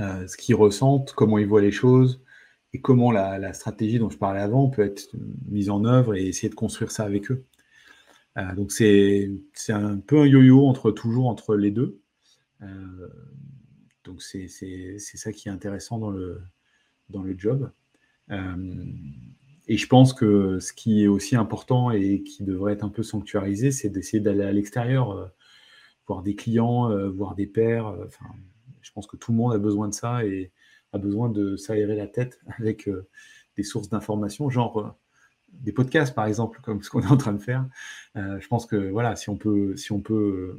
euh, 0.00 0.26
ce 0.26 0.36
qu'ils 0.36 0.56
ressentent, 0.56 1.12
comment 1.12 1.38
ils 1.38 1.46
voient 1.46 1.60
les 1.60 1.70
choses 1.70 2.24
et 2.72 2.80
comment 2.80 3.12
la, 3.12 3.52
stratégie 3.52 4.00
dont 4.00 4.10
je 4.10 4.18
parlais 4.18 4.40
avant 4.40 4.68
peut 4.68 4.82
être 4.82 5.14
mise 5.48 5.70
en 5.70 5.84
œuvre 5.84 6.16
et 6.16 6.26
essayer 6.26 6.48
de 6.48 6.56
construire 6.56 6.90
ça 6.90 7.04
avec 7.04 7.30
eux. 7.30 7.44
Euh, 8.36 8.54
donc 8.56 8.72
c'est 8.72 9.30
un 9.68 9.98
peu 9.98 10.22
un 10.22 10.26
yo-yo 10.26 10.66
entre 10.66 10.90
toujours 10.90 11.28
entre 11.28 11.54
les 11.54 11.70
deux. 11.70 12.00
donc 14.02 14.22
c'est 14.22 14.48
ça 14.48 15.32
qui 15.32 15.48
est 15.48 15.52
intéressant 15.52 15.98
dans 15.98 16.10
le, 16.10 16.42
dans 17.10 17.22
le 17.22 17.38
job. 17.38 17.70
Et 19.72 19.78
je 19.78 19.86
pense 19.86 20.12
que 20.12 20.58
ce 20.58 20.74
qui 20.74 21.02
est 21.02 21.06
aussi 21.06 21.34
important 21.34 21.90
et 21.90 22.22
qui 22.24 22.44
devrait 22.44 22.74
être 22.74 22.84
un 22.84 22.90
peu 22.90 23.02
sanctuarisé, 23.02 23.70
c'est 23.70 23.88
d'essayer 23.88 24.20
d'aller 24.20 24.44
à 24.44 24.52
l'extérieur, 24.52 25.12
euh, 25.12 25.26
voir 26.06 26.22
des 26.22 26.34
clients, 26.34 26.90
euh, 26.90 27.08
voir 27.08 27.34
des 27.34 27.46
pairs. 27.46 27.86
Euh, 27.86 28.06
je 28.82 28.92
pense 28.92 29.06
que 29.06 29.16
tout 29.16 29.32
le 29.32 29.38
monde 29.38 29.54
a 29.54 29.58
besoin 29.58 29.88
de 29.88 29.94
ça 29.94 30.26
et 30.26 30.52
a 30.92 30.98
besoin 30.98 31.30
de 31.30 31.56
s'aérer 31.56 31.96
la 31.96 32.06
tête 32.06 32.38
avec 32.58 32.86
des 33.56 33.62
sources 33.62 33.88
d'informations, 33.88 34.50
genre 34.50 34.94
des 35.54 35.72
podcasts 35.72 36.14
par 36.14 36.26
exemple, 36.26 36.60
comme 36.62 36.82
ce 36.82 36.90
qu'on 36.90 37.00
est 37.00 37.10
en 37.10 37.16
train 37.16 37.32
de 37.32 37.40
faire. 37.40 37.66
je 38.14 38.46
pense 38.48 38.66
que 38.66 38.90
voilà, 38.90 39.16
si 39.16 39.30
on 39.30 39.38
peut, 39.38 39.74
si 39.78 39.90
on 39.92 40.02
peut 40.02 40.58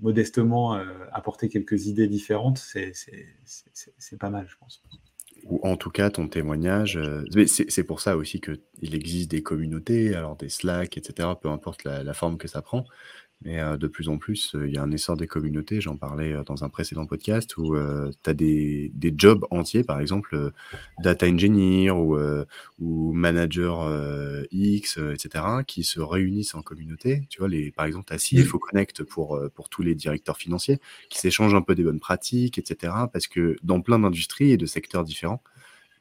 modestement 0.00 0.80
apporter 1.12 1.50
quelques 1.50 1.88
idées 1.88 2.08
différentes, 2.08 2.56
c'est 2.56 4.18
pas 4.18 4.30
mal, 4.30 4.46
je 4.48 4.56
pense 4.56 4.82
ou 5.44 5.60
en 5.66 5.76
tout 5.76 5.90
cas 5.90 6.10
ton 6.10 6.28
témoignage. 6.28 6.96
Euh, 6.96 7.24
c'est 7.46 7.84
pour 7.84 8.00
ça 8.00 8.16
aussi 8.16 8.40
qu'il 8.40 8.94
existe 8.94 9.30
des 9.30 9.42
communautés, 9.42 10.14
alors 10.14 10.36
des 10.36 10.48
Slack, 10.48 10.96
etc., 10.96 11.28
peu 11.40 11.48
importe 11.48 11.84
la, 11.84 12.14
forme 12.14 12.38
que 12.38 12.48
ça 12.48 12.62
prend. 12.62 12.84
Mais 13.44 13.60
euh, 13.60 13.76
de 13.76 13.86
plus 13.86 14.08
en 14.08 14.18
plus, 14.18 14.54
euh, 14.54 14.68
il 14.68 14.74
y 14.74 14.78
a 14.78 14.82
un 14.82 14.90
essor 14.90 15.16
des 15.16 15.26
communautés. 15.26 15.80
J'en 15.80 15.96
parlais 15.96 16.34
dans 16.46 16.64
un 16.64 16.68
précédent 16.68 17.06
podcast 17.06 17.56
où 17.56 17.76
tu 17.76 18.30
as 18.30 18.34
des, 18.34 18.90
des, 18.94 19.14
jobs 19.16 19.46
entiers, 19.50 19.84
par 19.84 20.00
exemple 20.00 20.52
data 21.00 21.26
engineer 21.26 21.90
ou, 21.90 22.18
ou 22.80 23.12
manager 23.12 23.88
X, 24.50 24.98
etc., 24.98 25.44
qui 25.66 25.84
se 25.84 26.00
réunissent 26.00 26.54
en 26.54 26.62
communauté. 26.62 27.22
Tu 27.28 27.38
vois, 27.38 27.48
les, 27.48 27.70
par 27.70 27.86
exemple, 27.86 28.06
tu 28.06 28.14
as 28.14 28.42
CFO 28.44 28.58
Connect 28.58 29.02
pour, 29.04 29.40
pour 29.54 29.68
tous 29.68 29.82
les 29.82 29.94
directeurs 29.94 30.36
financiers 30.36 30.78
qui 31.08 31.18
s'échangent 31.18 31.54
un 31.54 31.62
peu 31.62 31.74
des 31.74 31.82
bonnes 31.82 32.00
pratiques, 32.00 32.58
etc. 32.58 32.92
Parce 33.12 33.26
que 33.26 33.56
dans 33.62 33.80
plein 33.80 33.98
d'industries 33.98 34.52
et 34.52 34.56
de 34.56 34.66
secteurs 34.66 35.04
différents, 35.04 35.42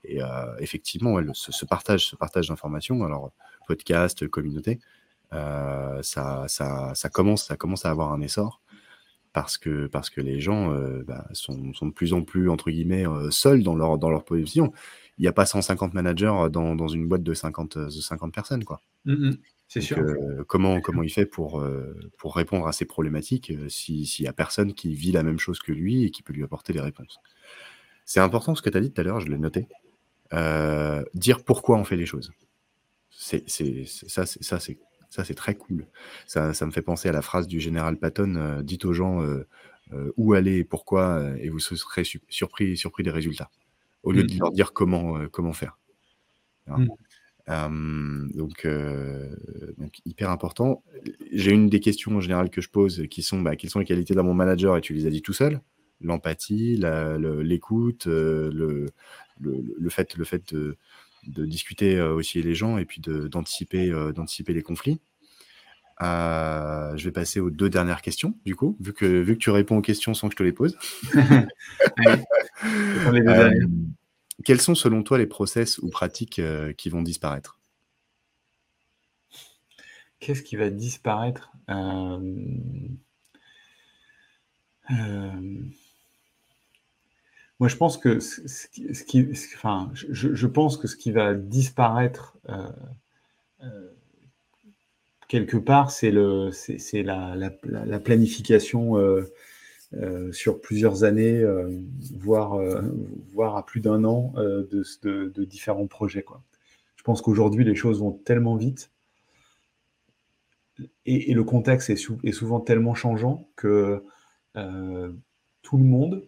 et 0.03 0.19
effectivement, 0.59 1.19
ce, 1.33 1.65
partage, 1.65 2.07
ce 2.07 2.15
partage 2.15 2.47
d'informations, 2.47 3.03
alors 3.03 3.31
podcast, 3.67 4.27
communauté, 4.27 4.79
euh, 5.33 6.01
ça, 6.03 6.45
ça, 6.47 6.91
ça, 6.93 7.09
commence, 7.09 7.47
ça 7.47 7.55
commence 7.55 7.85
à 7.85 7.89
avoir 7.89 8.11
un 8.11 8.21
essor 8.21 8.61
parce 9.33 9.57
que, 9.57 9.87
parce 9.87 10.09
que 10.09 10.19
les 10.19 10.41
gens 10.41 10.73
euh, 10.73 11.03
bah, 11.07 11.25
sont, 11.31 11.73
sont, 11.73 11.87
de 11.87 11.93
plus 11.93 12.13
en 12.13 12.21
plus, 12.21 12.49
entre 12.49 12.69
guillemets, 12.69 13.07
euh, 13.07 13.31
seuls 13.31 13.63
dans 13.63 13.75
leur, 13.75 13.97
dans 13.97 14.09
leur 14.09 14.25
position. 14.25 14.73
Il 15.17 15.21
n'y 15.21 15.27
a 15.27 15.33
pas 15.33 15.45
150 15.45 15.93
managers 15.93 16.49
dans, 16.51 16.75
dans, 16.75 16.87
une 16.87 17.07
boîte 17.07 17.23
de 17.23 17.33
50, 17.33 17.77
de 17.77 17.89
50 17.89 18.33
personnes. 18.33 18.63
quoi. 18.63 18.81
Mmh 19.05 19.31
c'est 19.67 19.79
sûr. 19.79 20.03
comment, 20.49 20.81
comment 20.81 21.01
il 21.01 21.09
fait 21.09 21.25
pour, 21.25 21.65
pour 22.17 22.35
répondre 22.35 22.67
à 22.67 22.73
ces 22.73 22.83
problématiques 22.83 23.53
s'il 23.69 24.05
n'y 24.19 24.27
a 24.27 24.33
personne 24.33 24.73
qui 24.73 24.93
vit 24.93 25.13
la 25.13 25.23
même 25.23 25.39
chose 25.39 25.59
que 25.59 25.71
lui 25.71 26.03
et 26.03 26.11
qui 26.11 26.23
peut 26.23 26.33
lui 26.33 26.43
apporter 26.43 26.73
des 26.73 26.81
réponses? 26.81 27.21
C'est 28.03 28.19
important 28.19 28.53
ce 28.53 28.61
que 28.61 28.69
tu 28.69 28.77
as 28.77 28.81
dit 28.81 28.91
tout 28.91 28.99
à 28.99 29.05
l'heure, 29.05 29.21
je 29.21 29.29
l'ai 29.29 29.37
noté. 29.37 29.69
dire 31.13 31.45
pourquoi 31.45 31.77
on 31.77 31.85
fait 31.85 31.95
les 31.95 32.05
choses. 32.05 32.33
C'est, 33.11 33.47
ça 33.47 34.25
c'est 34.25 34.77
ça, 35.11 35.25
c'est 35.25 35.35
très 35.35 35.55
cool. 35.55 35.87
Ça, 36.25 36.53
ça, 36.53 36.65
me 36.65 36.71
fait 36.71 36.81
penser 36.81 37.09
à 37.09 37.11
la 37.11 37.21
phrase 37.21 37.45
du 37.45 37.59
général 37.59 37.97
Patton 37.97 38.35
euh, 38.37 38.63
dites 38.63 38.85
aux 38.85 38.93
gens 38.93 39.21
euh, 39.21 39.45
euh, 39.91 40.09
où 40.15 40.33
aller 40.33 40.59
et 40.59 40.63
pourquoi, 40.63 41.33
et 41.37 41.49
vous 41.49 41.59
serez 41.59 42.05
surpris, 42.29 42.77
surpris 42.77 43.03
des 43.03 43.11
résultats, 43.11 43.51
au 44.03 44.13
lieu 44.13 44.23
de 44.23 44.33
mmh. 44.33 44.39
leur 44.39 44.51
dire 44.53 44.71
comment, 44.71 45.27
comment 45.27 45.51
faire. 45.51 45.77
Mmh. 46.67 46.87
donc, 48.35 48.65
donc, 49.77 50.01
hyper 50.05 50.29
important. 50.29 50.81
J'ai 51.33 51.51
une 51.51 51.67
des 51.67 51.81
questions 51.81 52.15
en 52.15 52.21
général 52.21 52.49
que 52.49 52.61
je 52.61 52.69
pose 52.69 53.05
qui 53.09 53.21
sont 53.21 53.41
bah, 53.41 53.57
quelles 53.57 53.69
sont 53.69 53.79
les 53.79 53.85
qualités 53.85 54.13
d'un 54.13 54.23
bon 54.23 54.33
manager 54.33 54.77
et 54.77 54.81
tu 54.81 54.93
les 54.93 55.07
as 55.07 55.09
dit 55.09 55.21
tout 55.21 55.33
seul. 55.33 55.59
l'empathie, 55.99 56.77
l'écoute, 57.43 58.05
le, 58.05 58.85
le, 59.41 59.89
fait, 59.89 60.15
le 60.15 60.23
fait 60.23 60.53
de, 60.53 60.77
discuter 61.27 62.01
aussi 62.01 62.41
les 62.41 62.55
gens 62.55 62.77
et 62.77 62.85
puis 62.85 63.01
d'anticiper 63.01 63.89
d'anticiper 64.13 64.53
les 64.53 64.61
conflits. 64.61 64.99
je 65.99 67.03
vais 67.03 67.11
passer 67.11 67.39
aux 67.39 67.49
deux 67.49 67.69
dernières 67.69 68.01
questions, 68.01 68.35
du 68.45 68.55
coup, 68.55 68.77
vu 68.79 68.93
que, 68.93 69.05
vu 69.05 69.33
que 69.33 69.39
tu 69.39 69.49
réponds 69.49 69.77
aux 69.77 69.81
questions 69.81 70.13
sans 70.13 70.29
que 70.29 70.33
je 70.33 70.37
te 70.37 70.43
les 70.43 70.53
pose. 70.53 70.77
quels 74.45 74.61
sont 74.61 74.75
selon 74.75 75.03
toi 75.03 75.17
les 75.17 75.27
process 75.27 75.77
ou 75.79 75.89
pratiques 75.89 76.41
qui 76.77 76.89
vont 76.89 77.01
disparaître? 77.01 77.57
Qu'est-ce 80.21 80.43
qui 80.43 80.55
va 80.55 80.69
disparaître? 80.69 81.51
Euh, 81.69 82.47
euh, 84.91 85.61
Moi, 87.61 87.69
je 87.69 87.77
pense 87.77 87.97
que 87.97 88.19
ce 88.19 88.67
qui, 89.03 89.27
enfin, 89.55 89.91
je, 89.93 90.47
pense 90.47 90.77
que 90.77 90.87
ce 90.87 90.95
qui 90.95 91.11
va 91.11 91.35
disparaître 91.35 92.35
euh, 92.49 92.67
quelque 95.27 95.57
part, 95.57 95.91
c'est 95.91 96.11
le, 96.11 96.49
c'est 96.51 97.03
la, 97.03 97.35
la, 97.35 97.99
planification 97.99 98.95
sur 100.31 100.59
plusieurs 100.59 101.03
années, 101.03 101.45
voire, 102.15 102.59
voire 103.31 103.55
à 103.55 103.65
plus 103.65 103.79
d'un 103.79 104.03
an 104.05 104.33
de, 104.35 105.43
différents 105.45 105.87
projets. 105.87 106.25
Je 106.95 107.03
pense 107.03 107.21
qu'aujourd'hui, 107.21 107.63
les 107.63 107.75
choses 107.75 107.99
vont 107.99 108.11
tellement 108.11 108.55
vite 108.55 108.91
et, 111.05 111.33
le 111.33 111.43
contexte 111.43 111.89
est, 111.89 112.31
souvent 112.31 112.59
tellement 112.59 112.95
changeant 112.95 113.47
que 113.55 114.03
euh, 114.55 115.11
tout 115.61 115.77
le 115.77 115.83
monde, 115.83 116.27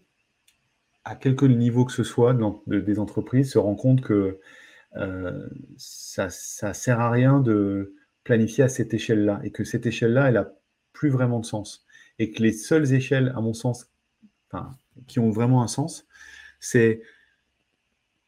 à 1.06 1.16
quelque 1.16 1.46
niveau 1.46 1.86
que 1.86 1.92
ce 1.92 2.04
soit 2.04 2.36
des 2.68 3.00
entreprises, 3.00 3.52
se 3.52 3.58
rend 3.58 3.76
compte 3.76 4.02
que 4.02 4.40
euh, 4.96 5.48
ça 5.78 6.26
ne 6.28 6.74
sert 6.74 7.00
à 7.00 7.10
rien 7.10 7.40
de 7.40 7.96
planifier 8.24 8.64
à 8.64 8.70
cette 8.70 8.94
échelle-là 8.94 9.42
et 9.44 9.52
que 9.52 9.64
cette 9.64 9.86
échelle-là, 9.86 10.28
elle 10.28 10.36
n'a 10.36 10.52
plus 10.94 11.10
vraiment 11.10 11.40
de 11.40 11.46
sens. 11.46 11.86
Et 12.20 12.32
que 12.32 12.42
les 12.42 12.54
seules 12.54 12.94
échelles, 12.94 13.34
à 13.36 13.42
mon 13.42 13.54
sens, 13.54 13.90
qui 15.08 15.20
ont 15.20 15.32
vraiment 15.32 15.64
un 15.64 15.68
sens, 15.68 16.08
c'est 16.60 17.02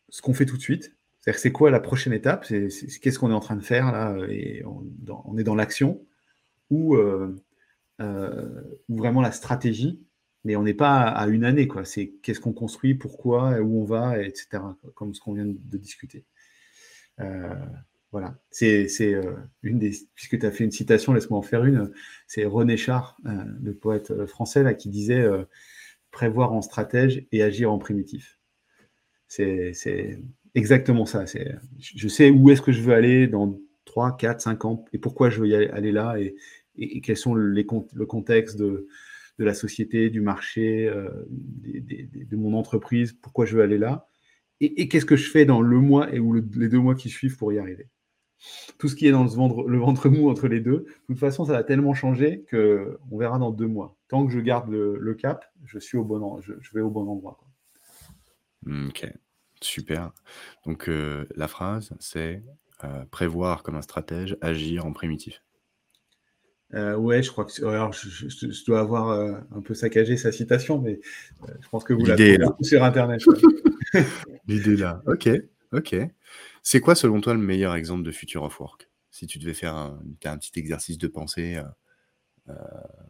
ce 0.09 0.21
qu'on 0.21 0.33
fait 0.33 0.45
tout 0.45 0.57
de 0.57 0.61
suite. 0.61 0.95
C'est-à-dire, 1.19 1.39
c'est 1.39 1.51
quoi 1.51 1.71
la 1.71 1.79
prochaine 1.79 2.13
étape? 2.13 2.45
Qu'est-ce 2.47 3.19
qu'on 3.19 3.31
est 3.31 3.35
en 3.35 3.39
train 3.39 3.55
de 3.55 3.63
faire 3.63 3.91
là 3.91 4.15
Et 4.29 4.63
on 4.65 5.37
est 5.37 5.43
dans 5.43 5.55
l'action 5.55 6.03
ou, 6.69 6.95
euh, 6.95 7.35
euh, 8.01 8.61
vraiment 8.89 9.21
la 9.21 9.31
stratégie, 9.31 10.01
mais 10.45 10.55
on 10.55 10.63
n'est 10.63 10.75
pas 10.75 11.01
à 11.01 11.27
une 11.27 11.43
année. 11.43 11.67
quoi. 11.67 11.83
C'est 11.83 12.13
qu'est-ce 12.21 12.39
qu'on 12.39 12.53
construit, 12.53 12.93
pourquoi, 12.93 13.59
où 13.59 13.81
on 13.81 13.83
va, 13.83 14.21
etc. 14.21 14.63
Comme 14.93 15.13
ce 15.13 15.19
qu'on 15.19 15.33
vient 15.33 15.45
de 15.45 15.77
discuter. 15.77 16.23
Euh, 17.19 17.53
voilà, 18.11 18.37
c'est 18.51 18.87
une 19.63 19.79
des. 19.79 19.91
Puisque 20.13 20.39
tu 20.39 20.45
as 20.45 20.51
fait 20.51 20.63
une 20.63 20.71
citation, 20.71 21.11
laisse-moi 21.11 21.39
en 21.39 21.41
faire 21.41 21.65
une. 21.65 21.91
C'est 22.27 22.45
René 22.45 22.77
Char, 22.77 23.17
le 23.25 23.73
poète 23.73 24.25
français, 24.27 24.77
qui 24.77 24.89
disait 24.89 25.27
prévoir 26.11 26.53
en 26.53 26.61
stratège 26.61 27.25
et 27.33 27.43
agir 27.43 27.71
en 27.71 27.79
primitif. 27.79 28.39
C'est 29.27 29.73
exactement 30.53 31.05
ça. 31.05 31.25
Je 31.79 32.07
sais 32.07 32.29
où 32.29 32.51
est-ce 32.51 32.61
que 32.61 32.71
je 32.71 32.81
veux 32.81 32.93
aller 32.93 33.27
dans 33.27 33.59
3, 33.85 34.15
4, 34.15 34.41
5 34.41 34.65
ans 34.65 34.85
et 34.93 34.99
pourquoi 34.99 35.29
je 35.29 35.41
veux 35.41 35.47
y 35.47 35.55
aller 35.55 35.91
là 35.91 36.17
et, 36.17 36.35
et, 36.77 37.01
quels 37.01 37.17
sont 37.17 37.35
les, 37.35 37.65
le 37.93 38.05
contexte 38.05 38.57
de, 38.57 38.87
de, 39.39 39.45
la 39.45 39.53
société, 39.53 40.09
du 40.09 40.21
marché, 40.21 40.87
euh, 40.87 41.09
de 41.29 42.35
mon 42.35 42.57
entreprise, 42.57 43.13
pourquoi 43.13 43.45
je 43.45 43.55
veux 43.55 43.63
aller 43.63 43.77
là 43.77 44.07
et, 44.61 44.87
qu'est-ce 44.87 45.05
que 45.05 45.17
je 45.17 45.29
fais 45.29 45.45
dans 45.45 45.61
le 45.61 45.81
mois 45.81 46.13
et 46.13 46.19
ou 46.19 46.33
les 46.33 46.69
deux 46.69 46.79
mois 46.79 46.95
qui 46.95 47.09
suivent 47.09 47.37
pour 47.37 47.51
y 47.51 47.59
arriver. 47.59 47.89
Tout 48.77 48.87
ce 48.87 48.95
qui 48.95 49.07
est 49.07 49.11
dans 49.11 49.23
le 49.23 49.29
ventre, 49.29 50.09
mou 50.09 50.29
entre 50.29 50.47
les 50.47 50.59
deux, 50.59 50.79
de 50.79 50.87
toute 51.07 51.19
façon, 51.19 51.45
ça 51.45 51.53
va 51.53 51.63
tellement 51.63 51.93
changer 51.93 52.43
que 52.47 52.97
on 53.11 53.17
verra 53.17 53.39
dans 53.39 53.51
deux 53.51 53.67
mois. 53.67 53.97
Tant 54.07 54.25
que 54.25 54.31
je 54.31 54.39
garde 54.39 54.69
le, 54.69 55.13
cap, 55.13 55.45
je 55.65 55.79
suis 55.79 55.97
au 55.97 56.03
bon, 56.03 56.39
je, 56.41 56.53
vais 56.73 56.81
au 56.81 56.89
bon 56.89 57.07
endroit. 57.07 57.39
Ok, 58.67 59.07
super. 59.61 60.11
Donc 60.65 60.89
euh, 60.89 61.25
la 61.35 61.47
phrase, 61.47 61.93
c'est 61.99 62.43
euh, 62.83 63.05
prévoir 63.05 63.63
comme 63.63 63.75
un 63.75 63.81
stratège, 63.81 64.37
agir 64.41 64.85
en 64.85 64.93
primitif. 64.93 65.41
Euh, 66.73 66.95
ouais, 66.95 67.21
je 67.21 67.31
crois 67.31 67.45
que 67.45 67.65
alors, 67.65 67.93
je, 67.93 68.65
dois 68.65 68.79
avoir 68.79 69.09
euh, 69.09 69.33
un 69.55 69.61
peu 69.61 69.73
saccagé 69.73 70.17
sa 70.17 70.31
citation, 70.31 70.79
mais 70.79 70.99
je 71.61 71.69
pense 71.69 71.83
que 71.83 71.93
vous 71.93 72.05
l'avez 72.05 72.37
sur 72.61 72.83
Internet. 72.83 73.21
L'idée 74.47 74.75
là. 74.75 75.01
Ok, 75.05 75.29
ok. 75.71 75.95
C'est 76.63 76.79
quoi 76.79 76.95
selon 76.95 77.21
toi 77.21 77.33
le 77.33 77.39
meilleur 77.39 77.75
exemple 77.75 78.03
de 78.03 78.11
Future 78.11 78.43
of 78.43 78.59
Work? 78.59 78.89
Si 79.11 79.27
tu 79.27 79.39
devais 79.39 79.53
faire 79.53 79.75
un, 79.75 80.01
un 80.25 80.37
petit 80.37 80.59
exercice 80.59 80.97
de 80.97 81.07
pensée 81.07 81.59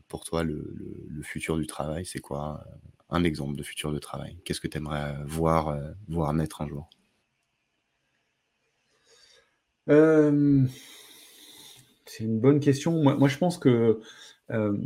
pour 0.08 0.24
toi, 0.26 0.44
le, 0.44 1.22
futur 1.24 1.58
du 1.58 1.66
travail, 1.66 2.06
c'est 2.06 2.20
quoi 2.20 2.64
un 3.10 3.24
exemple 3.24 3.56
de 3.56 3.64
futur 3.64 3.92
de 3.92 4.00
travail? 4.00 4.38
Qu'est-ce 4.44 4.62
que 4.62 4.68
tu 4.68 4.78
aimerais 4.78 5.16
voir, 5.26 5.78
voir 6.08 6.34
naître 6.34 6.62
un 6.62 6.68
jour? 6.68 6.90
Euh, 9.90 10.66
c'est 12.06 12.24
une 12.24 12.40
bonne 12.40 12.60
question. 12.60 13.02
Moi, 13.02 13.28
je 13.28 13.38
pense 13.38 13.58
que 13.58 14.00
euh, 14.52 14.78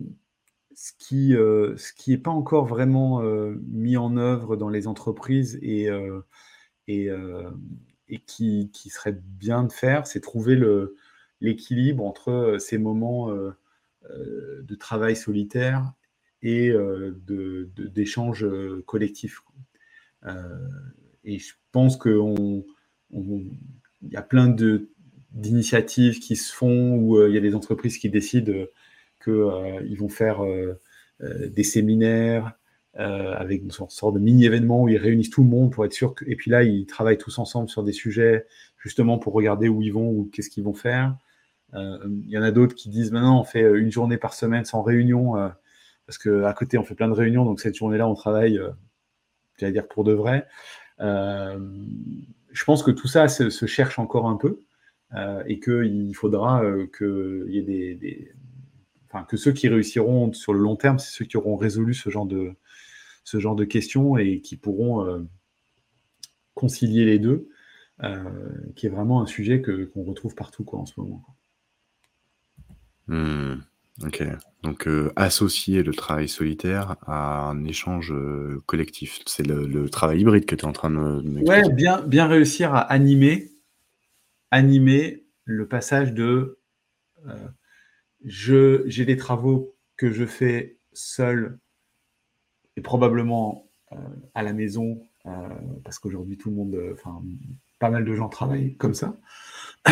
ce 0.73 0.91
qui 0.97 1.35
euh, 1.35 1.75
n'est 2.07 2.17
pas 2.17 2.31
encore 2.31 2.65
vraiment 2.65 3.21
mis 3.67 3.97
en 3.97 4.17
œuvre 4.17 4.55
dans 4.55 4.69
les 4.69 4.87
entreprises 4.87 5.59
et, 5.61 5.89
et, 6.87 7.09
et 8.07 8.19
qui, 8.19 8.69
qui, 8.73 8.89
serait 8.89 9.19
bien 9.21 9.63
de 9.63 9.71
faire, 9.71 10.07
c'est 10.07 10.21
trouver 10.21 10.59
l'équilibre 11.41 12.05
entre 12.05 12.57
ces 12.59 12.77
moments 12.77 13.29
de 13.29 14.75
travail 14.75 15.15
solitaire 15.15 15.91
et 16.41 16.73
d'échanges 17.77 18.47
collectifs. 18.85 19.41
et 21.25 21.39
je 21.39 21.53
pense 21.71 21.97
qu'on 21.97 22.63
il 24.01 24.13
y 24.13 24.15
a 24.15 24.21
plein 24.21 24.47
de, 24.47 24.89
d'initiatives 25.39 26.19
qui 26.19 26.35
se 26.35 26.53
font 26.53 26.95
où 26.95 27.17
euh, 27.17 27.29
il 27.29 27.35
y 27.35 27.37
a 27.37 27.41
des 27.41 27.55
entreprises 27.55 27.97
qui 27.97 28.09
décident 28.09 28.51
qu'ils 29.23 29.33
euh, 29.33 29.95
vont 29.97 30.09
faire 30.09 30.43
euh, 30.43 30.79
des 31.19 31.63
séminaires 31.63 32.53
avec 32.95 33.61
une 33.61 33.71
sorte 33.71 34.15
de 34.15 34.19
mini-événement 34.19 34.83
où 34.83 34.89
ils 34.89 34.97
réunissent 34.97 35.29
tout 35.29 35.43
le 35.43 35.47
monde 35.47 35.71
pour 35.71 35.85
être 35.85 35.93
sûr 35.93 36.15
que... 36.15 36.25
Et 36.27 36.35
puis 36.35 36.51
là, 36.51 36.63
ils 36.63 36.85
travaillent 36.85 37.17
tous 37.17 37.39
ensemble 37.39 37.69
sur 37.69 37.81
des 37.81 37.93
sujets 37.93 38.45
justement 38.77 39.17
pour 39.17 39.31
regarder 39.31 39.69
où 39.69 39.81
ils 39.81 39.93
vont 39.93 40.09
ou 40.09 40.29
qu'est-ce 40.33 40.49
qu'ils 40.49 40.65
vont 40.65 40.73
faire. 40.73 41.15
Il 41.73 42.27
y 42.27 42.37
en 42.37 42.41
a 42.41 42.51
d'autres 42.51 42.75
qui 42.75 42.89
disent 42.89 43.13
maintenant 43.13 43.39
on 43.39 43.45
fait 43.45 43.61
une 43.61 43.89
journée 43.89 44.17
par 44.17 44.33
semaine 44.33 44.65
sans 44.65 44.81
réunion 44.81 45.35
parce 46.07 46.17
qu'à 46.17 46.51
côté 46.51 46.77
on 46.77 46.83
fait 46.83 46.95
plein 46.95 47.07
de 47.07 47.13
réunions 47.13 47.45
donc 47.45 47.61
cette 47.61 47.75
journée-là 47.75 48.05
on 48.05 48.15
travaille, 48.15 48.59
j'allais 49.57 49.71
dire 49.71 49.87
pour 49.87 50.03
de 50.03 50.11
vrai. 50.11 50.45
je 50.99 52.63
pense 52.65 52.83
que 52.83 52.91
tout 52.91 53.07
ça 53.07 53.29
se, 53.29 53.65
cherche 53.65 53.97
encore 53.97 54.27
un 54.27 54.35
peu. 54.35 54.59
Euh, 55.15 55.43
et 55.47 55.59
qu'il 55.59 56.15
faudra 56.15 56.63
euh, 56.63 56.85
que 56.85 57.47
y 57.49 57.57
ait 57.57 57.95
des, 57.95 58.31
enfin, 59.07 59.23
que 59.23 59.37
ceux 59.37 59.51
qui 59.51 59.67
réussiront 59.67 60.33
sur 60.33 60.53
le 60.53 60.59
long 60.59 60.75
terme, 60.75 60.99
c'est 60.99 61.11
ceux 61.11 61.25
qui 61.25 61.35
auront 61.35 61.57
résolu 61.57 61.95
ce 61.95 62.11
genre 62.11 62.27
de, 62.27 62.51
ce 63.23 63.39
genre 63.39 63.55
de 63.55 63.65
questions 63.65 64.17
et 64.17 64.39
qui 64.39 64.55
pourront 64.55 65.03
euh, 65.03 65.21
concilier 66.53 67.05
les 67.05 67.17
deux, 67.17 67.49
qui 68.75 68.85
est 68.85 68.89
vraiment 68.89 69.21
un 69.21 69.25
sujet 69.25 69.61
que, 69.61 69.83
qu'on 69.85 70.03
retrouve 70.03 70.33
partout 70.33 70.63
quoi, 70.63 70.79
en 70.79 70.85
ce 70.85 70.93
moment. 70.97 71.21
Hmm, 73.07 73.55
ok. 74.05 74.23
Donc 74.63 74.87
associer 75.17 75.83
le 75.83 75.93
travail 75.93 76.29
solitaire 76.29 76.95
à 77.07 77.49
un 77.49 77.65
échange 77.65 78.13
collectif. 78.67 79.19
C'est 79.25 79.45
le, 79.45 79.89
travail 79.89 80.21
hybride 80.21 80.45
que 80.45 80.55
tu 80.55 80.63
es 80.63 80.67
en 80.67 80.71
train 80.71 80.91
de, 80.91 81.21
de 81.21 81.41
Ouais, 81.45 81.67
bien, 81.73 82.01
bien 82.01 82.27
réussir 82.27 82.73
à 82.73 82.79
animer 82.79 83.51
animer 84.51 85.25
le 85.45 85.67
passage 85.67 86.13
de 86.13 86.59
euh, 87.27 87.47
j'ai 88.23 89.05
des 89.05 89.17
travaux 89.17 89.75
que 89.97 90.11
je 90.11 90.25
fais 90.25 90.77
seul 90.93 91.59
et 92.75 92.81
probablement 92.81 93.69
euh, 93.91 93.95
à 94.35 94.43
la 94.43 94.53
maison, 94.53 95.01
euh, 95.25 95.31
parce 95.83 95.99
qu'aujourd'hui 95.99 96.37
tout 96.37 96.49
le 96.49 96.55
monde, 96.55 96.79
enfin 96.93 97.21
pas 97.79 97.89
mal 97.89 98.05
de 98.05 98.13
gens 98.13 98.29
travaillent 98.29 98.75
comme 98.75 98.93
ça, 98.93 99.17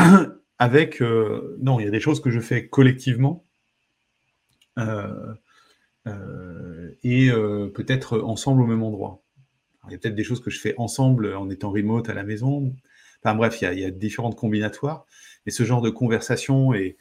avec 0.59 1.01
non, 1.01 1.79
il 1.79 1.85
y 1.85 1.87
a 1.87 1.91
des 1.91 1.99
choses 1.99 2.21
que 2.21 2.29
je 2.29 2.39
fais 2.39 2.67
collectivement 2.67 3.43
et 7.03 7.31
peut-être 7.73 8.19
ensemble 8.19 8.61
au 8.61 8.67
même 8.67 8.83
endroit. 8.83 9.23
il 9.87 9.91
y 9.91 9.95
a 9.95 9.97
peut-être 9.97 10.15
des 10.15 10.23
choses 10.23 10.41
que 10.41 10.49
je 10.49 10.59
fais 10.59 10.75
ensemble 10.77 11.33
en 11.35 11.49
étant 11.49 11.71
remote 11.71 12.09
à 12.09 12.13
la 12.13 12.23
maison, 12.23 12.75
Enfin 13.27 13.35
bref, 13.35 13.61
il 13.61 13.79
y, 13.79 13.83
a, 13.83 13.91
différentes 13.91 14.37
combinatoires. 14.37 15.05
Et 15.45 15.51
ce 15.51 15.63
genre 15.63 15.81
de 15.81 15.89
conversation 15.89 16.73
et, 16.73 16.95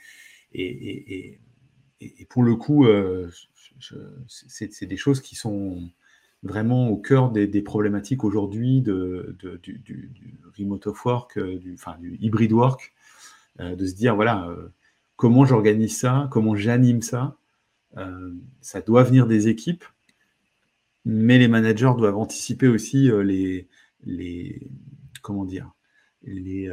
et, 0.52 1.38
pour 2.28 2.42
le 2.42 2.56
coup, 2.56 2.84
euh, 2.84 3.30
c'est 4.26 4.86
des 4.86 4.96
choses 4.96 5.20
qui 5.20 5.36
sont 5.36 5.88
vraiment 6.42 6.88
au 6.88 6.96
cœur 6.96 7.30
des, 7.30 7.62
problématiques 7.62 8.24
aujourd'hui 8.24 8.82
de, 8.82 9.36
du, 9.62 10.10
remote 10.58 10.88
of 10.88 11.04
work, 11.04 11.38
du, 11.38 11.74
enfin, 11.74 11.96
du 12.00 12.16
hybrid 12.16 12.50
work, 12.50 12.92
de 13.60 13.86
se 13.86 13.94
dire, 13.94 14.16
voilà, 14.16 14.52
comment 15.14 15.44
j'organise 15.44 15.96
ça, 15.96 16.28
comment 16.32 16.56
j'anime 16.56 17.02
ça. 17.02 17.36
ça 18.62 18.80
doit 18.80 19.04
venir 19.04 19.28
des 19.28 19.46
équipes, 19.46 19.84
mais 21.04 21.38
les 21.38 21.46
managers 21.46 21.92
doivent 21.96 22.18
anticiper 22.18 22.66
aussi 22.66 23.10
les, 24.04 24.68
comment 25.22 25.44
dire, 25.44 25.70
les, 26.26 26.70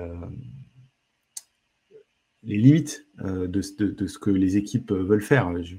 les 2.43 2.57
limites 2.57 3.07
euh, 3.23 3.47
de, 3.47 3.61
ce 3.61 4.17
que 4.19 4.29
les 4.29 4.57
équipes 4.57 4.91
euh, 4.91 5.03
veulent 5.03 5.21
faire. 5.21 5.51
Je, 5.63 5.77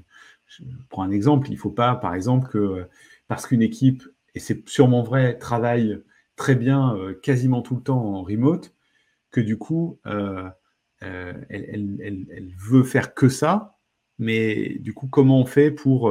prends 0.89 1.03
un 1.03 1.11
exemple, 1.11 1.49
il 1.49 1.53
ne 1.53 1.57
faut 1.57 1.71
pas, 1.71 1.95
par 1.95 2.13
exemple, 2.13 2.49
que 2.49 2.87
parce 3.27 3.47
qu'une 3.47 3.61
équipe, 3.61 4.03
et 4.35 4.39
c'est 4.39 4.67
sûrement 4.69 5.03
vrai, 5.03 5.37
travaille 5.37 6.01
très 6.35 6.55
bien 6.55 6.95
euh, 6.95 7.13
quasiment 7.13 7.61
tout 7.61 7.75
le 7.75 7.81
temps 7.81 8.03
en 8.03 8.23
remote, 8.23 8.73
que 9.31 9.41
du 9.41 9.57
coup, 9.57 9.99
elle, 10.05 10.53
veut 12.57 12.83
faire 12.83 13.13
que 13.13 13.27
ça, 13.27 13.77
mais 14.17 14.77
du 14.79 14.93
coup, 14.93 15.07
comment 15.07 15.41
on 15.41 15.45
fait 15.45 15.71
pour 15.71 16.09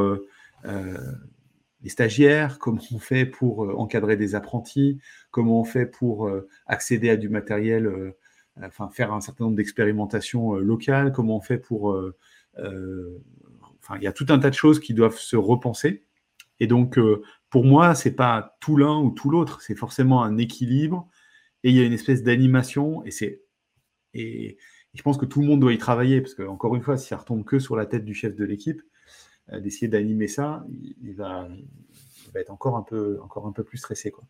les 1.85 1.91
stagiaires, 1.91 2.59
comment 2.59 2.83
on 2.93 2.99
fait 2.99 3.27
pour 3.27 3.61
encadrer 3.79 4.17
des 4.17 4.35
apprentis, 4.35 4.99
comment 5.31 5.61
on 5.61 5.65
fait 5.65 5.87
pour 5.87 6.29
accéder 6.67 7.11
à 7.11 7.17
du 7.17 7.29
matériel 7.29 8.15
enfin, 8.63 8.89
faire 8.91 9.13
un 9.13 9.21
certain 9.21 9.45
nombre 9.45 9.57
d'expérimentations 9.57 10.57
euh, 10.57 10.61
locales, 10.61 11.13
comment 11.13 11.37
on 11.37 11.41
fait 11.41 11.59
pour... 11.59 11.93
Euh, 11.93 12.17
euh, 12.59 13.23
enfin, 13.81 13.97
il 13.97 14.03
y 14.03 14.07
a 14.07 14.13
tout 14.13 14.27
un 14.29 14.39
tas 14.39 14.51
de 14.51 14.55
choses 14.55 14.81
qui 14.81 14.95
doivent 14.95 15.19
se 15.19 15.37
repenser. 15.37 16.05
Et 16.61 16.69
donc, 16.69 17.01
pour 17.51 17.65
moi, 17.65 17.97
c'est 17.97 18.15
pas 18.15 18.57
tout 18.61 18.77
l'un 18.77 18.97
ou 19.01 19.11
tout 19.11 19.29
l'autre, 19.29 19.61
c'est 19.61 19.75
forcément 19.75 20.23
un 20.23 20.39
équilibre 20.39 21.09
et 21.65 21.71
il 21.71 21.77
y 21.77 21.81
a 21.81 21.85
une 21.85 21.93
espèce 21.93 22.23
d'animation 22.23 23.05
et 23.05 23.11
c'est 23.11 23.43
et, 24.13 24.57
je 24.95 25.03
pense 25.03 25.19
que 25.19 25.25
tout 25.25 25.41
le 25.41 25.49
monde 25.49 25.59
doit 25.59 25.73
y 25.73 25.79
travailler 25.79 26.21
parce 26.21 26.35
que 26.35 26.45
encore 26.45 26.77
une 26.77 26.83
fois, 26.83 26.97
si 26.97 27.09
ça 27.09 27.17
retombe 27.17 27.45
que 27.45 27.59
sur 27.59 27.75
la 27.75 27.87
tête 27.87 28.05
du 28.05 28.15
chef 28.15 28.37
de 28.37 28.45
l'équipe, 28.45 28.81
d'essayer 29.53 29.89
d'animer 29.89 30.29
ça, 30.29 30.65
il, 31.03 31.15
va, 31.15 31.49
être 32.35 32.51
encore 32.51 32.77
un 32.77 32.83
peu 32.83 33.21
encore 33.23 33.47
un 33.47 33.53
peu 33.53 33.63
plus 33.63 33.79
stressé 33.79 34.11
quoi. 34.11 34.25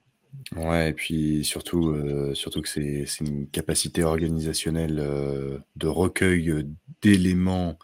Ouais, 0.57 0.91
et 0.91 0.93
puis 0.93 1.45
surtout, 1.45 1.91
euh, 1.91 2.35
surtout 2.35 2.61
que 2.63 2.69
c'est 2.69 3.07
une 3.21 3.49
capacité 3.49 4.03
organisationnelle 4.05 4.99
euh, 5.01 5.59
de 5.77 5.87
recueil 5.87 6.51
euh, 6.51 6.65
d'éléments, 7.03 7.79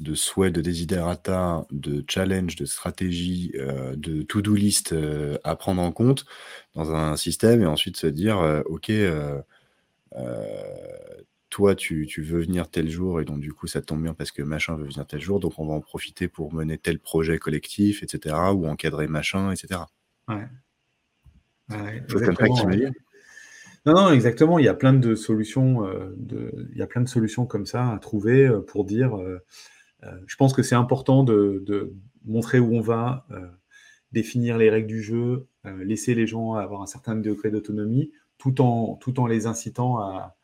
de 0.00 0.14
souhaits, 0.14 0.52
de 0.54 0.60
desiderata, 0.60 1.66
de 1.70 2.04
challenge, 2.08 2.56
de 2.56 2.64
stratégie, 2.64 3.52
de 3.96 4.22
to-do 4.22 4.54
list 4.54 4.94
à 5.44 5.56
prendre 5.56 5.82
en 5.82 5.92
compte 5.92 6.24
dans 6.74 6.92
un 6.92 7.16
système 7.16 7.60
et 7.60 7.66
ensuite 7.66 7.98
se 7.98 8.06
dire 8.06 8.62
Ok, 8.70 8.90
toi, 11.50 11.74
tu, 11.74 12.06
tu 12.06 12.22
veux 12.22 12.40
venir 12.40 12.70
tel 12.70 12.88
jour 12.88 13.20
et 13.20 13.24
donc 13.24 13.40
du 13.40 13.52
coup, 13.52 13.66
ça 13.66 13.82
tombe 13.82 14.02
bien 14.02 14.14
parce 14.14 14.30
que 14.30 14.42
machin 14.42 14.76
veut 14.76 14.84
venir 14.84 15.04
tel 15.06 15.20
jour, 15.20 15.40
donc 15.40 15.58
on 15.58 15.66
va 15.66 15.74
en 15.74 15.80
profiter 15.80 16.28
pour 16.28 16.54
mener 16.54 16.78
tel 16.78 17.00
projet 17.00 17.38
collectif, 17.38 18.02
etc., 18.04 18.36
ou 18.54 18.66
encadrer 18.66 19.08
machin, 19.08 19.50
etc. 19.50 19.80
Ouais. 20.28 20.46
Non, 23.86 23.94
non, 23.94 24.10
exactement. 24.12 24.58
Il 24.58 24.64
y 24.64 24.68
a 24.68 24.74
plein 24.74 24.92
de 24.92 25.14
solutions, 25.14 25.86
euh, 25.86 26.14
de, 26.16 26.68
il 26.72 26.78
y 26.78 26.82
a 26.82 26.86
plein 26.86 27.00
de 27.00 27.08
solutions 27.08 27.46
comme 27.46 27.66
ça 27.66 27.90
à 27.90 27.98
trouver 27.98 28.46
euh, 28.46 28.60
pour 28.60 28.84
dire. 28.84 29.16
Euh, 29.16 29.38
je 30.26 30.36
pense 30.36 30.52
que 30.52 30.62
c'est 30.62 30.74
important 30.74 31.24
de, 31.24 31.94
montrer 32.24 32.58
où 32.58 32.74
on 32.74 32.80
va, 32.80 33.26
définir 34.12 34.56
les 34.58 34.70
règles 34.70 34.88
du 34.88 35.02
jeu, 35.02 35.46
laisser 35.64 36.14
les 36.14 36.26
gens 36.26 36.54
avoir 36.54 36.82
un 36.82 36.86
certain 36.86 37.14
degré 37.14 37.50
d'autonomie, 37.50 38.10
tout 38.38 38.60
en, 38.62 38.96
tout 38.96 39.20
en 39.20 39.26
les 39.26 39.46
incitant 39.46 39.98
à, 39.98 40.36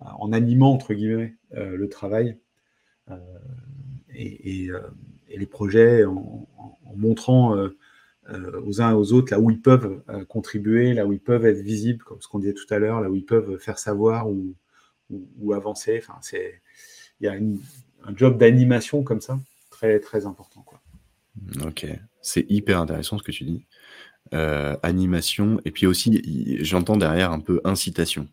en 0.00 0.32
animant 0.32 0.72
entre 0.72 0.94
guillemets 0.94 1.36
le 1.52 1.88
travail 1.88 2.38
et, 4.14 4.70
les 5.28 5.46
projets, 5.46 6.04
en 6.04 6.46
montrant 6.96 7.56
euh, 8.30 8.58
aux 8.64 8.80
uns 8.80 8.92
et 8.92 8.94
aux 8.94 9.12
autres, 9.12 9.32
là 9.32 9.38
où 9.38 9.50
ils 9.50 9.60
peuvent 9.60 10.02
euh, 10.08 10.24
contribuer, 10.24 10.94
là 10.94 11.04
où 11.04 11.12
ils 11.12 11.20
peuvent 11.20 11.44
être 11.44 11.60
visibles, 11.60 12.02
comme 12.02 12.22
ce 12.22 12.28
qu'on 12.28 12.38
disait 12.38 12.54
tout 12.54 12.72
à 12.72 12.78
l'heure, 12.78 13.02
là 13.02 13.10
où 13.10 13.14
ils 13.14 13.24
peuvent 13.24 13.58
faire 13.58 13.78
savoir 13.78 14.28
ou, 14.30 14.56
avancer. 15.52 16.00
Enfin, 16.02 16.18
c'est, 16.22 16.62
il 17.20 17.26
y 17.26 17.28
a 17.28 17.34
un 17.34 18.16
job 18.16 18.38
d'animation 18.38 19.02
comme 19.02 19.20
ça, 19.20 19.38
très 19.70 20.00
très 20.00 20.24
important. 20.24 20.64
Ok, 21.66 21.86
c'est 22.22 22.46
hyper 22.48 22.80
intéressant 22.80 23.18
ce 23.18 23.22
que 23.22 23.30
tu 23.30 23.44
dis. 23.44 23.66
Euh, 24.32 24.74
animation, 24.82 25.60
et 25.66 25.70
puis 25.70 25.86
aussi, 25.86 26.22
j'entends 26.64 26.96
derrière 26.96 27.30
un 27.30 27.40
peu 27.40 27.60
incitation. 27.64 28.26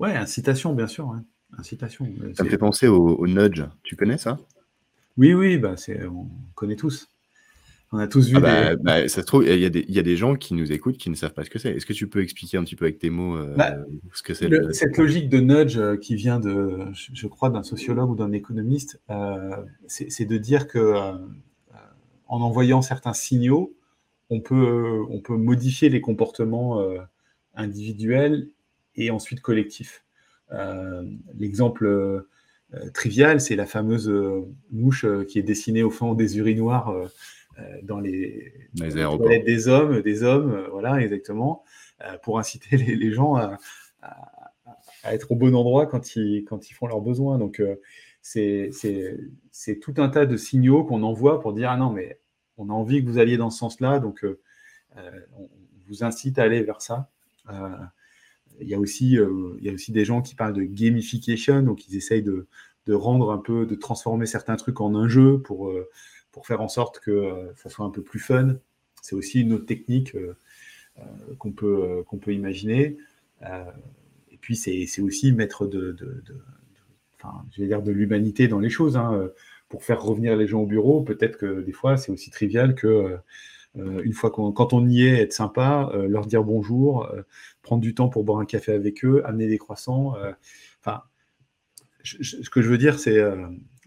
Ouais, 0.00 0.14
incitation, 0.14 0.74
bien 0.74 0.86
sûr. 0.86 1.14
Incitation. 1.58 2.06
Ça 2.34 2.44
me 2.44 2.48
fait 2.48 2.58
penser 2.58 2.88
au, 2.88 3.26
nudge. 3.26 3.62
Tu 3.82 3.96
connais 3.96 4.18
ça? 4.18 4.38
Oui, 5.16 5.32
oui, 5.34 5.58
bah 5.58 5.76
c'est, 5.76 6.04
on 6.06 6.28
connaît 6.54 6.76
tous. 6.76 7.08
On 7.92 7.98
a 7.98 8.08
tous 8.08 8.28
vu. 8.28 8.36
Ah 8.38 8.40
bah, 8.40 8.76
bah, 8.76 9.08
ça 9.08 9.20
se 9.20 9.26
trouve, 9.26 9.44
il 9.46 9.60
y, 9.60 9.64
a 9.64 9.70
des, 9.70 9.84
y, 9.88 10.00
a 10.00 10.02
des 10.02 10.16
gens 10.16 10.34
qui 10.34 10.54
nous 10.54 10.72
écoutent 10.72 10.98
qui 10.98 11.10
ne 11.10 11.14
savent 11.14 11.32
pas 11.32 11.44
ce 11.44 11.50
que 11.50 11.60
c'est. 11.60 11.70
Est-ce 11.70 11.86
que 11.86 11.92
tu 11.92 12.08
peux 12.08 12.22
expliquer 12.22 12.56
un 12.56 12.64
petit 12.64 12.74
peu 12.74 12.86
avec 12.86 12.98
tes 12.98 13.08
mots 13.08 13.36
euh, 13.36 13.54
bah, 13.56 13.76
ce 14.12 14.24
que 14.24 14.34
c'est 14.34 14.50
Cette 14.72 14.96
logique 14.98 15.28
de 15.28 15.38
nudge 15.38 15.78
euh, 15.78 15.96
qui 15.96 16.16
vient 16.16 16.40
de, 16.40 16.88
je 16.92 17.26
crois, 17.28 17.50
d'un 17.50 17.62
sociologue 17.62 18.10
ou 18.10 18.16
d'un 18.16 18.32
économiste, 18.32 19.00
euh, 19.10 19.54
c'est 19.86 20.24
de 20.24 20.36
dire 20.36 20.66
que 20.66 20.94
en 22.26 22.40
envoyant 22.40 22.82
certains 22.82 23.12
signaux, 23.12 23.72
on 24.28 24.40
peut, 24.40 25.04
on 25.08 25.20
peut 25.20 25.36
modifier 25.36 25.88
les 25.88 26.00
comportements 26.00 26.84
individuels 27.54 28.48
et 28.96 29.10
ensuite 29.10 29.40
collectifs. 29.40 30.04
L'exemple 31.38 32.26
trivial, 32.92 33.40
c'est 33.40 33.56
la 33.56 33.66
fameuse 33.66 34.12
mouche 34.70 35.06
qui 35.28 35.38
est 35.38 35.42
dessinée 35.42 35.82
au 35.82 35.90
fond 35.90 36.14
des 36.14 36.38
urinoirs 36.38 37.10
euh, 37.58 37.62
dans 37.82 38.00
les, 38.00 38.52
des 38.72 39.68
hommes, 39.68 40.02
des 40.02 40.22
hommes, 40.24 40.52
euh, 40.52 40.68
voilà, 40.70 41.00
exactement, 41.00 41.62
euh, 42.02 42.18
pour 42.18 42.38
inciter 42.38 42.76
les, 42.76 43.12
gens 43.12 43.36
à, 43.36 43.58
être 45.04 45.30
au 45.30 45.36
bon 45.36 45.54
endroit 45.54 45.86
quand 45.86 46.16
ils, 46.16 46.44
quand 46.44 46.68
ils 46.68 46.74
font 46.74 46.86
leurs 46.86 47.00
besoins. 47.00 47.38
Donc, 47.38 47.62
c'est 48.22 48.70
tout 49.80 49.94
un 49.98 50.08
tas 50.08 50.26
de 50.26 50.36
signaux 50.36 50.84
qu'on 50.84 51.02
envoie 51.02 51.40
pour 51.40 51.52
dire 51.52 51.70
Ah 51.70 51.76
non, 51.76 51.90
mais 51.90 52.18
on 52.56 52.70
a 52.70 52.72
envie 52.72 53.04
que 53.04 53.08
vous 53.08 53.18
alliez 53.18 53.36
dans 53.36 53.50
ce 53.50 53.58
sens-là, 53.58 54.00
donc 54.00 54.24
on 54.96 55.48
vous 55.86 56.02
incite 56.02 56.38
à 56.38 56.42
aller 56.42 56.62
vers 56.62 56.82
ça. 56.82 57.10
Il, 58.60 58.68
y 58.68 58.74
a 58.74 58.78
aussi, 58.78 59.12
il 59.12 59.64
y 59.64 59.68
a 59.68 59.72
aussi 59.72 59.92
des 59.92 60.04
gens 60.04 60.22
qui 60.22 60.34
parlent 60.34 60.54
de 60.54 60.62
gamification, 60.62 61.62
donc 61.62 61.88
ils 61.88 61.96
essayent 61.96 62.22
de, 62.22 62.46
de, 62.86 62.94
rendre 62.94 63.30
un 63.30 63.38
peu, 63.38 63.66
de 63.66 63.74
transformer 63.74 64.26
certains 64.26 64.56
trucs 64.56 64.80
en 64.80 64.94
un 64.94 65.08
jeu 65.08 65.40
pour, 65.40 65.72
pour 66.34 66.48
faire 66.48 66.60
en 66.60 66.68
sorte 66.68 66.98
que 66.98 67.12
euh, 67.12 67.52
ça 67.54 67.70
soit 67.70 67.86
un 67.86 67.90
peu 67.90 68.02
plus 68.02 68.18
fun. 68.18 68.56
C'est 69.00 69.14
aussi 69.14 69.40
une 69.40 69.52
autre 69.52 69.66
technique 69.66 70.16
euh, 70.16 70.36
euh, 70.98 71.02
qu'on 71.38 71.52
peut, 71.52 72.02
qu'on 72.08 72.18
peut 72.18 72.34
imaginer. 72.34 72.96
et 74.30 74.36
puis, 74.40 74.56
c'est 74.56 75.00
aussi 75.00 75.32
mettre 75.32 75.66
de, 75.66 75.96
enfin, 77.16 77.44
je 77.52 77.62
vais 77.62 77.68
dire 77.68 77.82
de 77.82 77.92
l'humanité 77.92 78.48
dans 78.48 78.58
les 78.58 78.68
choses. 78.68 78.96
Hein, 78.96 79.30
pour 79.68 79.84
faire 79.84 80.02
revenir 80.02 80.36
les 80.36 80.46
gens 80.46 80.60
au 80.60 80.66
bureau, 80.66 81.02
peut-être 81.02 81.38
que 81.38 81.62
des 81.62 81.72
fois, 81.72 81.96
c'est 81.96 82.12
aussi 82.12 82.30
trivial 82.30 82.74
que 82.74 83.16
une 83.76 84.12
fois 84.12 84.30
qu'on, 84.30 84.52
quand 84.52 84.72
on 84.72 84.86
y 84.86 85.02
est, 85.04 85.20
être 85.20 85.32
sympa, 85.32 85.90
leur 86.08 86.26
dire 86.26 86.44
bonjour, 86.44 87.08
prendre 87.62 87.82
du 87.82 87.94
temps 87.94 88.08
pour 88.08 88.24
boire 88.24 88.38
un 88.38 88.44
café 88.44 88.72
avec 88.72 89.04
eux, 89.04 89.22
amener 89.24 89.48
des 89.48 89.58
croissants. 89.58 90.14
enfin, 90.80 91.02
ce 92.02 92.50
que 92.50 92.62
je 92.62 92.68
veux 92.68 92.78
dire, 92.78 92.98
c'est 92.98 93.20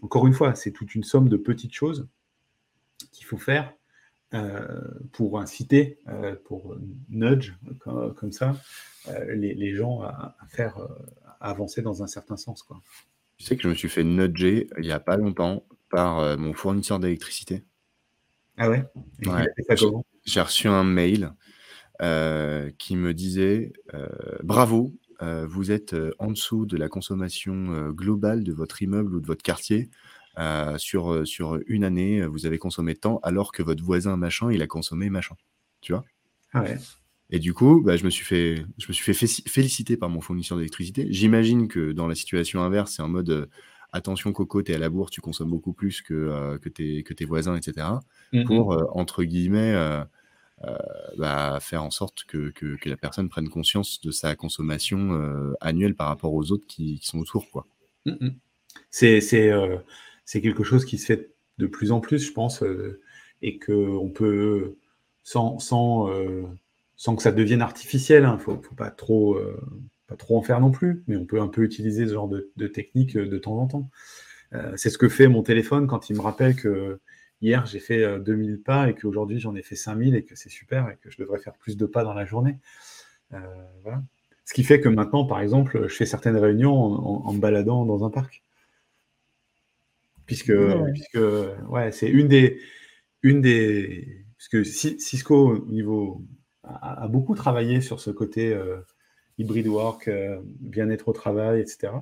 encore 0.02 0.26
une 0.26 0.34
fois, 0.34 0.54
c'est 0.54 0.70
toute 0.70 0.94
une 0.94 1.04
somme 1.04 1.28
de 1.28 1.36
petites 1.36 1.74
choses 1.74 2.08
qu'il 3.12 3.26
faut 3.26 3.38
faire 3.38 3.72
euh, 4.34 4.80
pour 5.12 5.40
inciter, 5.40 5.98
euh, 6.08 6.36
pour 6.44 6.76
nudge 7.08 7.54
comme, 7.78 8.32
ça, 8.32 8.56
euh, 9.08 9.34
les, 9.34 9.74
gens 9.74 10.02
à, 10.02 10.36
faire 10.48 10.76
avancer 11.40 11.82
dans 11.82 12.02
un 12.02 12.06
certain 12.06 12.36
sens. 12.36 12.62
Quoi. 12.62 12.80
Tu 13.36 13.44
sais 13.44 13.56
que 13.56 13.62
je 13.62 13.68
me 13.68 13.74
suis 13.74 13.88
fait 13.88 14.04
nudger 14.04 14.68
il 14.78 14.84
n'y 14.84 14.92
a 14.92 15.00
pas 15.00 15.16
longtemps 15.16 15.64
par 15.90 16.36
mon 16.38 16.52
fournisseur 16.52 16.98
d'électricité. 16.98 17.64
Ah 18.58 18.68
ouais, 18.68 18.84
J'ai 20.24 20.40
reçu 20.40 20.68
un 20.68 20.84
mail 20.84 21.32
qui 22.78 22.96
me 22.96 23.12
disait 23.12 23.72
Bravo, 24.42 24.92
vous 25.20 25.70
êtes 25.70 25.96
en 26.18 26.30
dessous 26.30 26.66
de 26.66 26.76
la 26.76 26.88
consommation 26.88 27.90
globale 27.90 28.44
de 28.44 28.52
votre 28.52 28.82
immeuble 28.82 29.14
ou 29.14 29.20
de 29.20 29.26
votre 29.26 29.42
quartier. 29.42 29.90
Euh, 30.38 30.78
sur, 30.78 31.12
euh, 31.12 31.24
sur 31.24 31.58
une 31.66 31.82
année, 31.82 32.24
vous 32.24 32.46
avez 32.46 32.58
consommé 32.58 32.94
tant, 32.94 33.18
alors 33.24 33.50
que 33.50 33.62
votre 33.62 33.82
voisin 33.82 34.16
machin, 34.16 34.52
il 34.52 34.62
a 34.62 34.68
consommé 34.68 35.10
machin. 35.10 35.34
Tu 35.80 35.92
vois? 35.92 36.04
Ah 36.52 36.62
ouais. 36.62 36.78
Et 37.30 37.40
du 37.40 37.54
coup, 37.54 37.82
bah, 37.82 37.96
je 37.96 38.04
me 38.04 38.10
suis 38.10 38.24
fait, 38.24 38.64
je 38.78 38.86
me 38.88 38.92
suis 38.92 39.12
fait 39.12 39.26
féliciter 39.48 39.96
par 39.96 40.08
mon 40.08 40.20
fournisseur 40.20 40.56
d'électricité. 40.56 41.08
J'imagine 41.10 41.66
que 41.66 41.90
dans 41.92 42.06
la 42.06 42.14
situation 42.14 42.62
inverse, 42.62 42.94
c'est 42.94 43.02
en 43.02 43.08
mode 43.08 43.30
euh, 43.30 43.46
attention 43.92 44.32
Coco, 44.32 44.62
t'es 44.62 44.74
à 44.74 44.78
la 44.78 44.90
bourse, 44.90 45.10
tu 45.10 45.20
consommes 45.20 45.50
beaucoup 45.50 45.72
plus 45.72 46.02
que, 46.02 46.58
que, 46.58 46.68
tes, 46.68 47.02
que 47.02 47.14
tes 47.14 47.24
voisins, 47.24 47.56
etc. 47.56 47.86
Pour, 48.46 48.96
entre 48.96 49.24
guillemets, 49.24 49.74
bah, 51.16 51.58
faire 51.60 51.82
en 51.82 51.90
sorte 51.90 52.24
que, 52.24 52.50
que, 52.50 52.88
la 52.88 52.96
personne 52.96 53.28
prenne 53.28 53.48
conscience 53.48 54.00
de 54.00 54.10
sa 54.10 54.36
consommation 54.36 55.54
annuelle 55.60 55.94
par 55.94 56.08
rapport 56.08 56.34
aux 56.34 56.52
autres 56.52 56.66
qui, 56.66 57.00
sont 57.02 57.18
autour. 57.18 57.50
Quoi. 57.50 57.66
Mmh. 58.06 58.30
C'est, 58.90 59.20
c'est, 59.20 60.40
quelque 60.40 60.64
chose 60.64 60.84
qui 60.84 60.98
se 60.98 61.06
fait 61.06 61.30
de 61.58 61.66
plus 61.66 61.92
en 61.92 62.00
plus, 62.00 62.26
je 62.26 62.32
pense, 62.32 62.62
et 63.42 63.58
qu'on 63.58 64.10
peut, 64.14 64.76
sans, 65.24 65.58
sans, 65.58 66.10
sans 66.96 67.16
que 67.16 67.22
ça 67.22 67.32
devienne 67.32 67.62
artificiel, 67.62 68.22
il 68.22 68.26
hein, 68.26 68.34
ne 68.34 68.38
faut, 68.38 68.60
faut, 68.60 68.74
pas 68.74 68.90
trop 68.90 69.38
pas 70.08 70.16
trop 70.16 70.36
en 70.38 70.42
faire 70.42 70.58
non 70.58 70.72
plus, 70.72 71.04
mais 71.06 71.16
on 71.16 71.26
peut 71.26 71.40
un 71.40 71.48
peu 71.48 71.62
utiliser 71.62 72.06
ce 72.08 72.14
genre 72.14 72.28
de, 72.28 72.66
technique 72.66 73.16
euh, 73.16 73.28
de 73.28 73.38
temps 73.38 73.58
en 73.58 73.66
temps. 73.66 73.90
Euh, 74.54 74.72
c'est 74.76 74.90
ce 74.90 74.98
que 74.98 75.08
fait 75.08 75.28
mon 75.28 75.42
téléphone 75.42 75.86
quand 75.86 76.08
il 76.08 76.16
me 76.16 76.22
rappelle 76.22 76.56
que 76.56 76.98
hier 77.42 77.66
j'ai 77.66 77.78
fait 77.78 78.18
2000 78.18 78.50
euh, 78.50 78.62
pas 78.64 78.88
et 78.88 78.94
qu'aujourd'hui 78.94 79.38
j'en 79.38 79.54
ai 79.54 79.62
fait 79.62 79.76
5000 79.76 80.16
et 80.16 80.24
que 80.24 80.34
c'est 80.34 80.48
super 80.48 80.88
et 80.88 80.96
que 80.96 81.10
je 81.10 81.18
devrais 81.18 81.38
faire 81.38 81.52
plus 81.54 81.76
de 81.76 81.84
pas 81.86 82.02
dans 82.02 82.14
la 82.14 82.24
journée. 82.24 82.58
Ce 84.46 84.54
qui 84.54 84.64
fait 84.64 84.80
que 84.80 84.88
maintenant, 84.88 85.26
par 85.26 85.40
exemple, 85.40 85.86
je 85.88 85.94
fais 85.94 86.06
certaines 86.06 86.38
réunions 86.38 86.72
en, 86.72 87.30
me 87.34 87.38
baladant 87.38 87.84
dans 87.84 88.06
un 88.06 88.08
parc. 88.08 88.42
Puisque, 90.24 90.54
puisque 90.94 91.18
ouais, 91.68 91.92
c'est 91.92 92.08
une 92.08 92.28
des, 92.28 92.58
une 93.22 93.42
des. 93.42 94.24
Puisque 94.38 94.64
Cisco, 94.64 95.58
au 95.58 95.66
niveau, 95.66 96.22
a, 96.64 97.06
beaucoup 97.08 97.34
travaillé 97.34 97.82
sur 97.82 98.00
ce 98.00 98.10
côté 98.10 98.58
hybrid 99.38 99.68
work, 99.68 100.08
euh, 100.08 100.40
bien-être 100.44 101.08
au 101.08 101.12
travail, 101.12 101.60
etc. 101.60 101.92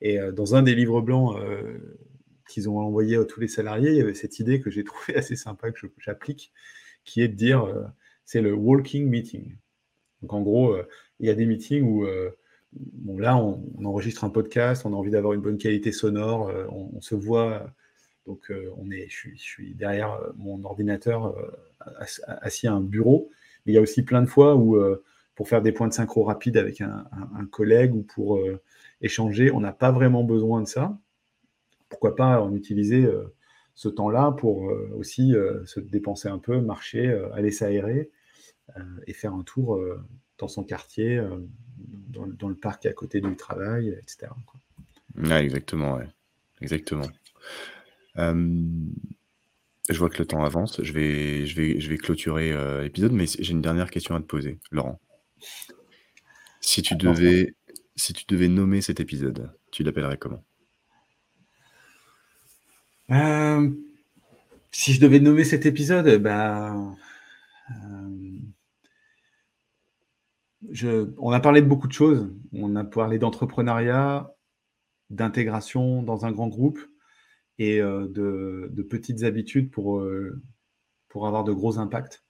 Et 0.00 0.20
euh, 0.20 0.30
dans 0.30 0.54
un 0.54 0.62
des 0.62 0.74
livres 0.74 1.00
blancs 1.00 1.36
euh, 1.38 1.98
qu'ils 2.48 2.68
ont 2.68 2.78
envoyé 2.78 3.16
à 3.16 3.24
tous 3.24 3.40
les 3.40 3.48
salariés, 3.48 3.90
il 3.90 3.96
y 3.96 4.00
avait 4.00 4.14
cette 4.14 4.38
idée 4.38 4.60
que 4.60 4.70
j'ai 4.70 4.84
trouvée 4.84 5.16
assez 5.16 5.36
sympa, 5.36 5.70
que 5.72 5.86
j'applique, 5.98 6.52
qui 7.04 7.22
est 7.22 7.28
de 7.28 7.34
dire, 7.34 7.66
c'est 8.24 8.40
le 8.40 8.52
walking 8.52 9.08
meeting. 9.08 9.56
Donc 10.22 10.32
en 10.32 10.42
gros, 10.42 10.76
il 11.20 11.26
y 11.26 11.30
a 11.30 11.34
des 11.34 11.46
meetings 11.46 11.82
où, 11.82 12.04
bon 12.72 13.18
là, 13.18 13.36
on, 13.36 13.62
enregistre 13.84 14.24
un 14.24 14.30
podcast, 14.30 14.84
on 14.84 14.92
a 14.92 14.96
envie 14.96 15.12
d'avoir 15.12 15.34
une 15.34 15.40
bonne 15.40 15.58
qualité 15.58 15.92
sonore, 15.92 16.50
on, 16.72 17.00
se 17.00 17.14
voit, 17.14 17.72
donc 18.26 18.52
on 18.76 18.90
est, 18.90 19.06
je 19.08 19.36
suis, 19.36 19.74
derrière 19.74 20.18
mon 20.36 20.64
ordinateur 20.64 21.36
assis 22.26 22.66
à 22.66 22.72
un 22.72 22.80
bureau. 22.80 23.30
Mais 23.64 23.72
il 23.72 23.74
y 23.76 23.78
a 23.78 23.82
aussi 23.82 24.02
plein 24.02 24.22
de 24.22 24.26
fois 24.26 24.56
où 24.56 24.76
pour 25.36 25.48
faire 25.48 25.62
des 25.62 25.70
points 25.70 25.86
de 25.86 25.92
synchro 25.92 26.24
rapides 26.24 26.56
avec 26.56 26.80
un, 26.80 27.04
collègue 27.52 27.94
ou 27.94 28.02
pour 28.02 28.38
euh, 28.38 28.60
échanger. 29.02 29.52
On 29.52 29.60
n'a 29.60 29.72
pas 29.72 29.92
vraiment 29.92 30.24
besoin 30.24 30.62
de 30.62 30.66
ça. 30.66 30.98
Pourquoi 31.88 32.16
pas 32.16 32.40
en 32.40 32.54
utiliser 32.54 33.04
euh, 33.04 33.32
ce 33.74 33.88
temps-là 33.88 34.32
pour 34.32 34.70
euh, 34.70 34.90
aussi 34.96 35.34
se 35.66 35.78
dépenser 35.78 36.28
un 36.28 36.38
peu, 36.38 36.60
marcher, 36.60 37.08
aller 37.34 37.52
s'aérer 37.52 38.10
et 39.06 39.12
faire 39.12 39.32
un 39.32 39.44
tour 39.44 39.80
dans 40.38 40.48
son 40.48 40.64
quartier, 40.64 41.22
dans, 42.08 42.48
le 42.48 42.56
parc 42.56 42.84
à 42.86 42.92
côté 42.92 43.20
du 43.20 43.36
travail, 43.36 43.90
etc. 43.90 44.26
exactement, 45.40 46.00
exactement. 46.60 47.06
Je 49.88 49.98
vois 49.98 50.10
que 50.10 50.18
le 50.18 50.26
temps 50.26 50.42
avance. 50.42 50.82
Je 50.82 50.92
vais, 50.92 51.46
je 51.46 51.54
vais, 51.54 51.78
je 51.78 51.88
vais 51.88 51.96
clôturer 51.96 52.82
l'épisode, 52.82 53.12
mais 53.12 53.26
j'ai 53.26 53.52
une 53.52 53.62
dernière 53.62 53.90
question 53.90 54.16
à 54.16 54.20
te 54.20 54.26
poser, 54.26 54.58
Laurent. 54.72 54.98
Si 56.60 56.82
tu 56.82 56.96
devais, 56.96 57.54
si 57.96 58.12
tu 58.12 58.24
devais 58.28 58.48
nommer 58.48 58.80
cet 58.80 59.00
épisode, 59.00 59.52
tu 59.70 59.82
l'appellerais 59.82 60.18
comment? 60.18 60.44
Euh, 63.10 63.70
Si 64.72 64.92
je 64.92 65.00
devais 65.00 65.20
nommer 65.20 65.44
cet 65.44 65.66
épisode, 65.66 66.20
bah, 66.22 66.76
euh, 67.70 68.38
je, 70.70 71.10
on 71.18 71.32
a 71.32 71.40
parlé 71.40 71.62
de 71.62 71.66
beaucoup 71.66 71.88
de 71.88 71.92
choses. 71.92 72.30
On 72.52 72.76
a 72.76 72.84
parlé 72.84 73.18
d'entrepreneuriat, 73.18 74.34
d'intégration 75.10 76.02
dans 76.02 76.26
un 76.26 76.32
grand 76.32 76.48
groupe 76.48 76.80
et 77.58 77.80
euh, 77.80 78.08
de, 78.08 78.68
de, 78.72 78.82
petites 78.82 79.22
habitudes 79.22 79.70
pour, 79.70 80.04
pour 81.08 81.26
avoir 81.26 81.44
de 81.44 81.52
gros 81.52 81.78
impacts. 81.78 82.25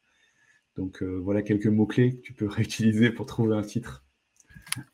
Donc 0.77 1.03
euh, 1.03 1.19
voilà 1.23 1.43
quelques 1.43 1.67
mots-clés 1.67 2.17
que 2.17 2.21
tu 2.21 2.33
peux 2.33 2.47
réutiliser 2.49 3.11
pour 3.11 3.27
trouver 3.27 3.57
un 3.57 3.63
titre. 3.63 4.05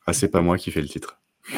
Ah, 0.06 0.12
c'est 0.12 0.28
pas 0.28 0.42
moi 0.42 0.58
qui 0.58 0.70
fais 0.70 0.82
le 0.82 0.88
titre. 0.88 1.20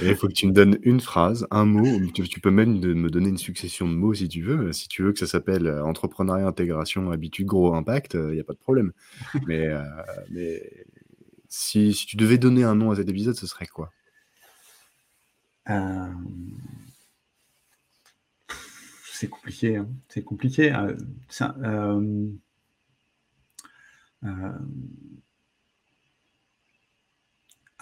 Il 0.00 0.14
faut 0.14 0.28
que 0.28 0.32
tu 0.32 0.46
me 0.46 0.52
donnes 0.52 0.78
une 0.82 1.00
phrase, 1.00 1.48
un 1.50 1.64
mot. 1.64 1.84
Tu, 2.14 2.40
peux 2.40 2.52
même 2.52 2.78
me 2.78 3.10
donner 3.10 3.28
une 3.28 3.38
succession 3.38 3.88
de 3.88 3.94
mots 3.94 4.14
si 4.14 4.28
tu 4.28 4.42
veux. 4.42 4.72
Si 4.72 4.86
tu 4.86 5.02
veux 5.02 5.12
que 5.12 5.18
ça 5.18 5.26
s'appelle 5.26 5.66
euh, 5.66 5.84
entrepreneuriat, 5.84 6.46
intégration, 6.46 7.10
habitude, 7.10 7.46
gros 7.46 7.74
impact, 7.74 8.14
il 8.14 8.20
euh, 8.20 8.34
n'y 8.34 8.40
a 8.40 8.44
pas 8.44 8.52
de 8.52 8.58
problème. 8.58 8.92
Mais, 9.48 9.68
si, 11.48 11.92
tu 12.06 12.16
devais 12.16 12.38
donner 12.38 12.62
un 12.62 12.76
nom 12.76 12.92
à 12.92 12.96
cet 12.96 13.08
épisode, 13.08 13.34
ce 13.34 13.48
serait 13.48 13.66
quoi? 13.66 13.90
C'est 19.20 19.28
compliqué. 19.28 19.76
Hein. 19.76 19.86
C'est 20.08 20.24
compliqué. 20.24 20.72
Euh, 20.72 20.96
euh, 21.42 22.30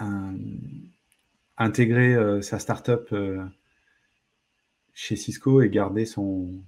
euh, 0.01 0.47
intégrer 1.57 2.43
sa 2.43 2.59
startup 2.59 3.15
chez 4.93 5.15
Cisco 5.15 5.63
et 5.63 5.71
garder 5.71 6.07
son, 6.07 6.61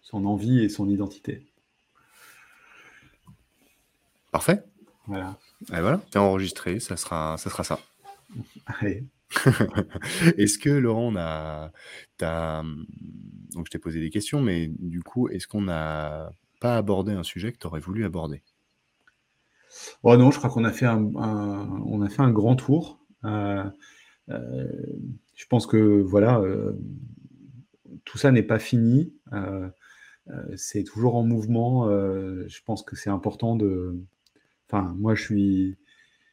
son 0.00 0.24
envie 0.24 0.60
et 0.60 0.70
son 0.70 0.88
identité. 0.88 1.46
Parfait. 4.32 4.64
Voilà. 5.06 5.38
Et 5.68 5.80
voilà, 5.80 6.00
tu 6.10 6.16
es 6.16 6.20
enregistré, 6.20 6.80
ça 6.80 6.96
sera 6.96 7.36
ça. 7.36 7.50
Sera 7.50 7.64
ça. 7.64 7.78
Allez. 8.64 9.04
est-ce 10.38 10.58
que 10.58 10.70
Laurent, 10.70 11.12
on 11.12 11.16
a, 11.16 11.72
donc 12.18 13.66
je 13.66 13.70
t'ai 13.70 13.78
posé 13.78 14.00
des 14.00 14.10
questions, 14.10 14.40
mais 14.40 14.68
du 14.78 15.02
coup, 15.02 15.28
est-ce 15.28 15.46
qu'on 15.46 15.62
n'a 15.62 16.32
pas 16.60 16.76
abordé 16.76 17.12
un 17.12 17.22
sujet 17.22 17.52
que 17.52 17.58
tu 17.58 17.66
aurais 17.66 17.80
voulu 17.80 18.04
aborder? 18.04 18.42
Oh 20.02 20.16
non, 20.16 20.30
je 20.30 20.38
crois 20.38 20.50
qu'on 20.50 20.64
a 20.64 20.72
fait 20.72 20.86
un, 20.86 21.04
on 21.14 22.02
a 22.02 22.08
fait 22.08 22.22
un 22.22 22.30
grand 22.30 22.56
tour. 22.56 23.00
Euh, 23.24 23.64
euh, 24.30 24.66
je 25.34 25.46
pense 25.46 25.66
que 25.66 26.00
voilà, 26.02 26.40
euh, 26.40 26.72
tout 28.04 28.18
ça 28.18 28.30
n'est 28.32 28.42
pas 28.42 28.58
fini. 28.58 29.14
c'est 30.56 30.84
toujours 30.84 31.16
en 31.16 31.24
mouvement. 31.24 31.88
je 31.88 32.60
pense 32.64 32.82
que 32.82 32.96
c'est 32.96 33.10
important 33.10 33.56
de. 33.56 33.96
Enfin, 34.68 34.94
moi, 34.98 35.14
je 35.14 35.22
suis 35.22 35.76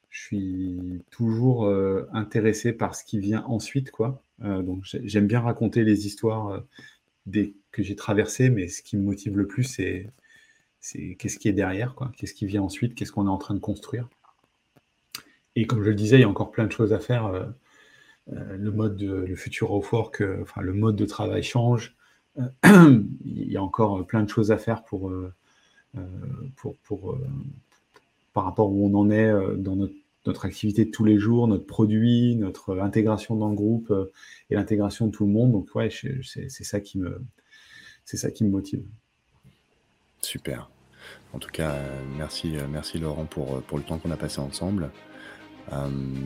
je 0.09 0.21
suis 0.21 1.03
toujours 1.11 1.65
euh, 1.65 2.07
intéressé 2.13 2.73
par 2.73 2.95
ce 2.95 3.03
qui 3.03 3.19
vient 3.19 3.43
ensuite, 3.45 3.91
quoi. 3.91 4.21
Euh, 4.43 4.61
donc 4.61 4.83
j'aime 4.83 5.27
bien 5.27 5.41
raconter 5.41 5.83
les 5.83 6.05
histoires 6.05 6.63
euh, 7.35 7.45
que 7.71 7.83
j'ai 7.83 7.95
traversées, 7.95 8.49
mais 8.49 8.67
ce 8.67 8.81
qui 8.81 8.97
me 8.97 9.03
motive 9.03 9.37
le 9.37 9.47
plus, 9.47 9.63
c'est 9.63 10.09
c'est 10.79 11.15
qu'est-ce 11.15 11.37
qui 11.39 11.49
est 11.49 11.53
derrière, 11.53 11.95
quoi. 11.95 12.11
Qu'est-ce 12.15 12.33
qui 12.33 12.45
vient 12.45 12.61
ensuite, 12.61 12.95
qu'est-ce 12.95 13.11
qu'on 13.11 13.27
est 13.27 13.29
en 13.29 13.37
train 13.37 13.55
de 13.55 13.59
construire? 13.59 14.07
Et 15.55 15.65
comme 15.65 15.83
je 15.83 15.89
le 15.89 15.95
disais, 15.95 16.17
il 16.17 16.21
y 16.21 16.23
a 16.23 16.29
encore 16.29 16.51
plein 16.51 16.65
de 16.65 16.71
choses 16.71 16.93
à 16.93 16.99
faire. 16.99 17.53
le 18.27 18.71
mode, 18.71 18.97
de, 18.97 19.11
le 19.11 19.35
futur 19.35 19.71
of 19.71 19.91
work, 19.91 20.23
enfin 20.41 20.61
le 20.61 20.73
mode 20.73 20.95
de 20.95 21.05
travail 21.05 21.43
change. 21.43 21.95
il 22.63 23.51
y 23.51 23.57
a 23.57 23.63
encore 23.63 24.05
plein 24.05 24.23
de 24.23 24.29
choses 24.29 24.51
à 24.51 24.57
faire 24.57 24.83
pour, 24.83 25.11
pour, 26.55 26.77
pour 26.83 27.17
par 28.37 28.45
rapport 28.45 28.71
où 28.71 28.87
on 28.87 28.93
en 28.93 29.09
est 29.09 29.33
dans 29.57 29.75
notre 30.27 30.45
activité 30.45 30.85
de 30.85 30.91
tous 30.91 31.05
les 31.05 31.17
jours, 31.17 31.47
notre 31.47 31.65
produit, 31.65 32.35
notre 32.35 32.77
intégration 32.77 33.35
dans 33.35 33.49
le 33.49 33.55
groupe 33.55 33.89
euh, 33.89 34.11
et 34.51 34.55
l'intégration 34.55 35.07
de 35.07 35.11
tout 35.11 35.25
le 35.25 35.31
monde. 35.31 35.53
Donc 35.53 35.73
ouais, 35.73 35.89
c'est 35.89 36.63
ça 36.63 36.79
qui 36.79 36.99
me, 36.99 37.19
c'est 38.05 38.17
ça 38.17 38.29
qui 38.29 38.43
me 38.43 38.51
motive. 38.51 38.83
Super. 40.21 40.69
En 41.33 41.39
tout 41.39 41.49
cas, 41.49 41.71
euh, 41.71 42.03
merci, 42.15 42.57
euh, 42.57 42.67
merci 42.69 42.99
Laurent 42.99 43.25
pour, 43.25 43.63
pour 43.63 43.79
le 43.79 43.83
temps 43.83 43.97
qu'on 43.97 44.11
a 44.11 44.17
passé 44.17 44.39
ensemble. 44.39 44.91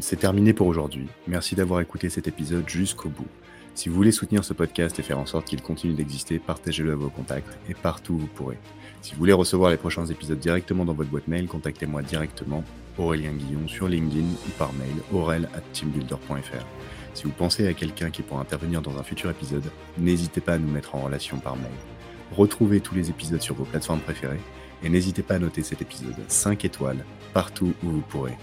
c'est 0.02 0.20
terminé 0.20 0.52
pour 0.52 0.68
aujourd'hui. 0.68 1.08
Merci 1.28 1.56
d'avoir 1.56 1.80
écouté 1.80 2.10
cet 2.10 2.28
épisode 2.28 2.68
jusqu'au 2.68 3.08
bout. 3.08 3.30
Si 3.74 3.90
vous 3.90 3.96
voulez 3.96 4.12
soutenir 4.12 4.44
ce 4.44 4.54
podcast 4.54 5.00
et 5.00 5.04
faire 5.04 5.20
en 5.20 5.26
sorte 5.26 5.46
qu'il 5.46 5.62
continue 5.62 5.94
d'exister, 5.94 6.40
partagez-le 6.40 6.92
à 6.92 6.96
vos 6.96 7.10
contacts 7.10 7.58
et 7.70 7.74
partout 7.74 8.14
où 8.14 8.18
vous 8.20 8.28
pourrez. 8.28 8.58
Si 9.02 9.14
vous 9.14 9.20
voulez 9.20 9.34
recevoir 9.34 9.72
les 9.72 9.78
prochains 9.78 10.06
épisodes 10.06 10.40
directement 10.40 10.86
dans 10.86 10.94
votre 10.94 11.10
boîte 11.10 11.28
mail, 11.28 11.48
contactez-moi 11.48 12.02
directement 12.02 12.64
Aurélien 12.98 13.32
Guillon 13.32 13.68
sur 13.68 13.88
LinkedIn 13.88 14.28
ou 14.28 14.50
par 14.58 14.74
mail 14.74 14.96
aurel 15.14 15.50
at 15.56 15.62
teambuilder.fr. 15.74 16.66
Si 17.14 17.24
vous 17.24 17.32
pensez 17.32 17.68
à 17.68 17.74
quelqu'un 17.74 18.10
qui 18.10 18.22
pourra 18.22 18.42
intervenir 18.42 18.82
dans 18.82 18.98
un 18.98 19.04
futur 19.04 19.30
épisode, 19.30 19.70
n'hésitez 19.98 20.42
pas 20.42 20.54
à 20.54 20.58
nous 20.58 20.70
mettre 20.70 20.96
en 20.96 21.02
relation 21.02 21.40
par 21.40 21.56
mail. 21.56 21.72
Retrouvez 22.32 22.80
tous 22.80 22.96
les 22.96 23.10
épisodes 23.10 23.42
sur 23.42 23.56
vos 23.56 23.66
plateformes 23.66 24.00
préférées 24.00 24.40
et 24.84 24.90
n'hésitez 24.90 25.24
pas 25.24 25.36
à 25.36 25.40
noter 25.40 25.64
cet 25.64 25.82
épisode 25.82 26.16
5 26.28 26.64
étoiles 26.66 27.04
partout 27.34 27.74
où 27.84 27.90
vous 27.90 28.02
pourrez. 28.02 28.38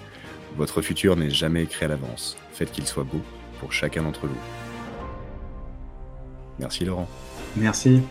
Votre 0.57 0.83
futur 0.83 1.17
n'est 1.17 1.31
jamais 1.31 1.63
écrit 1.63 1.85
à 1.85 1.89
l'avance. 1.89 2.37
Faites 2.53 2.73
qu'il 2.73 2.87
soit 2.87 3.05
beau 3.05 3.21
pour 3.61 3.73
chacun 3.73 4.03
d'entre 4.03 4.27
vous. 4.27 4.68
Merci 6.59 6.85
Laurent. 6.85 7.09
Merci. 7.57 8.03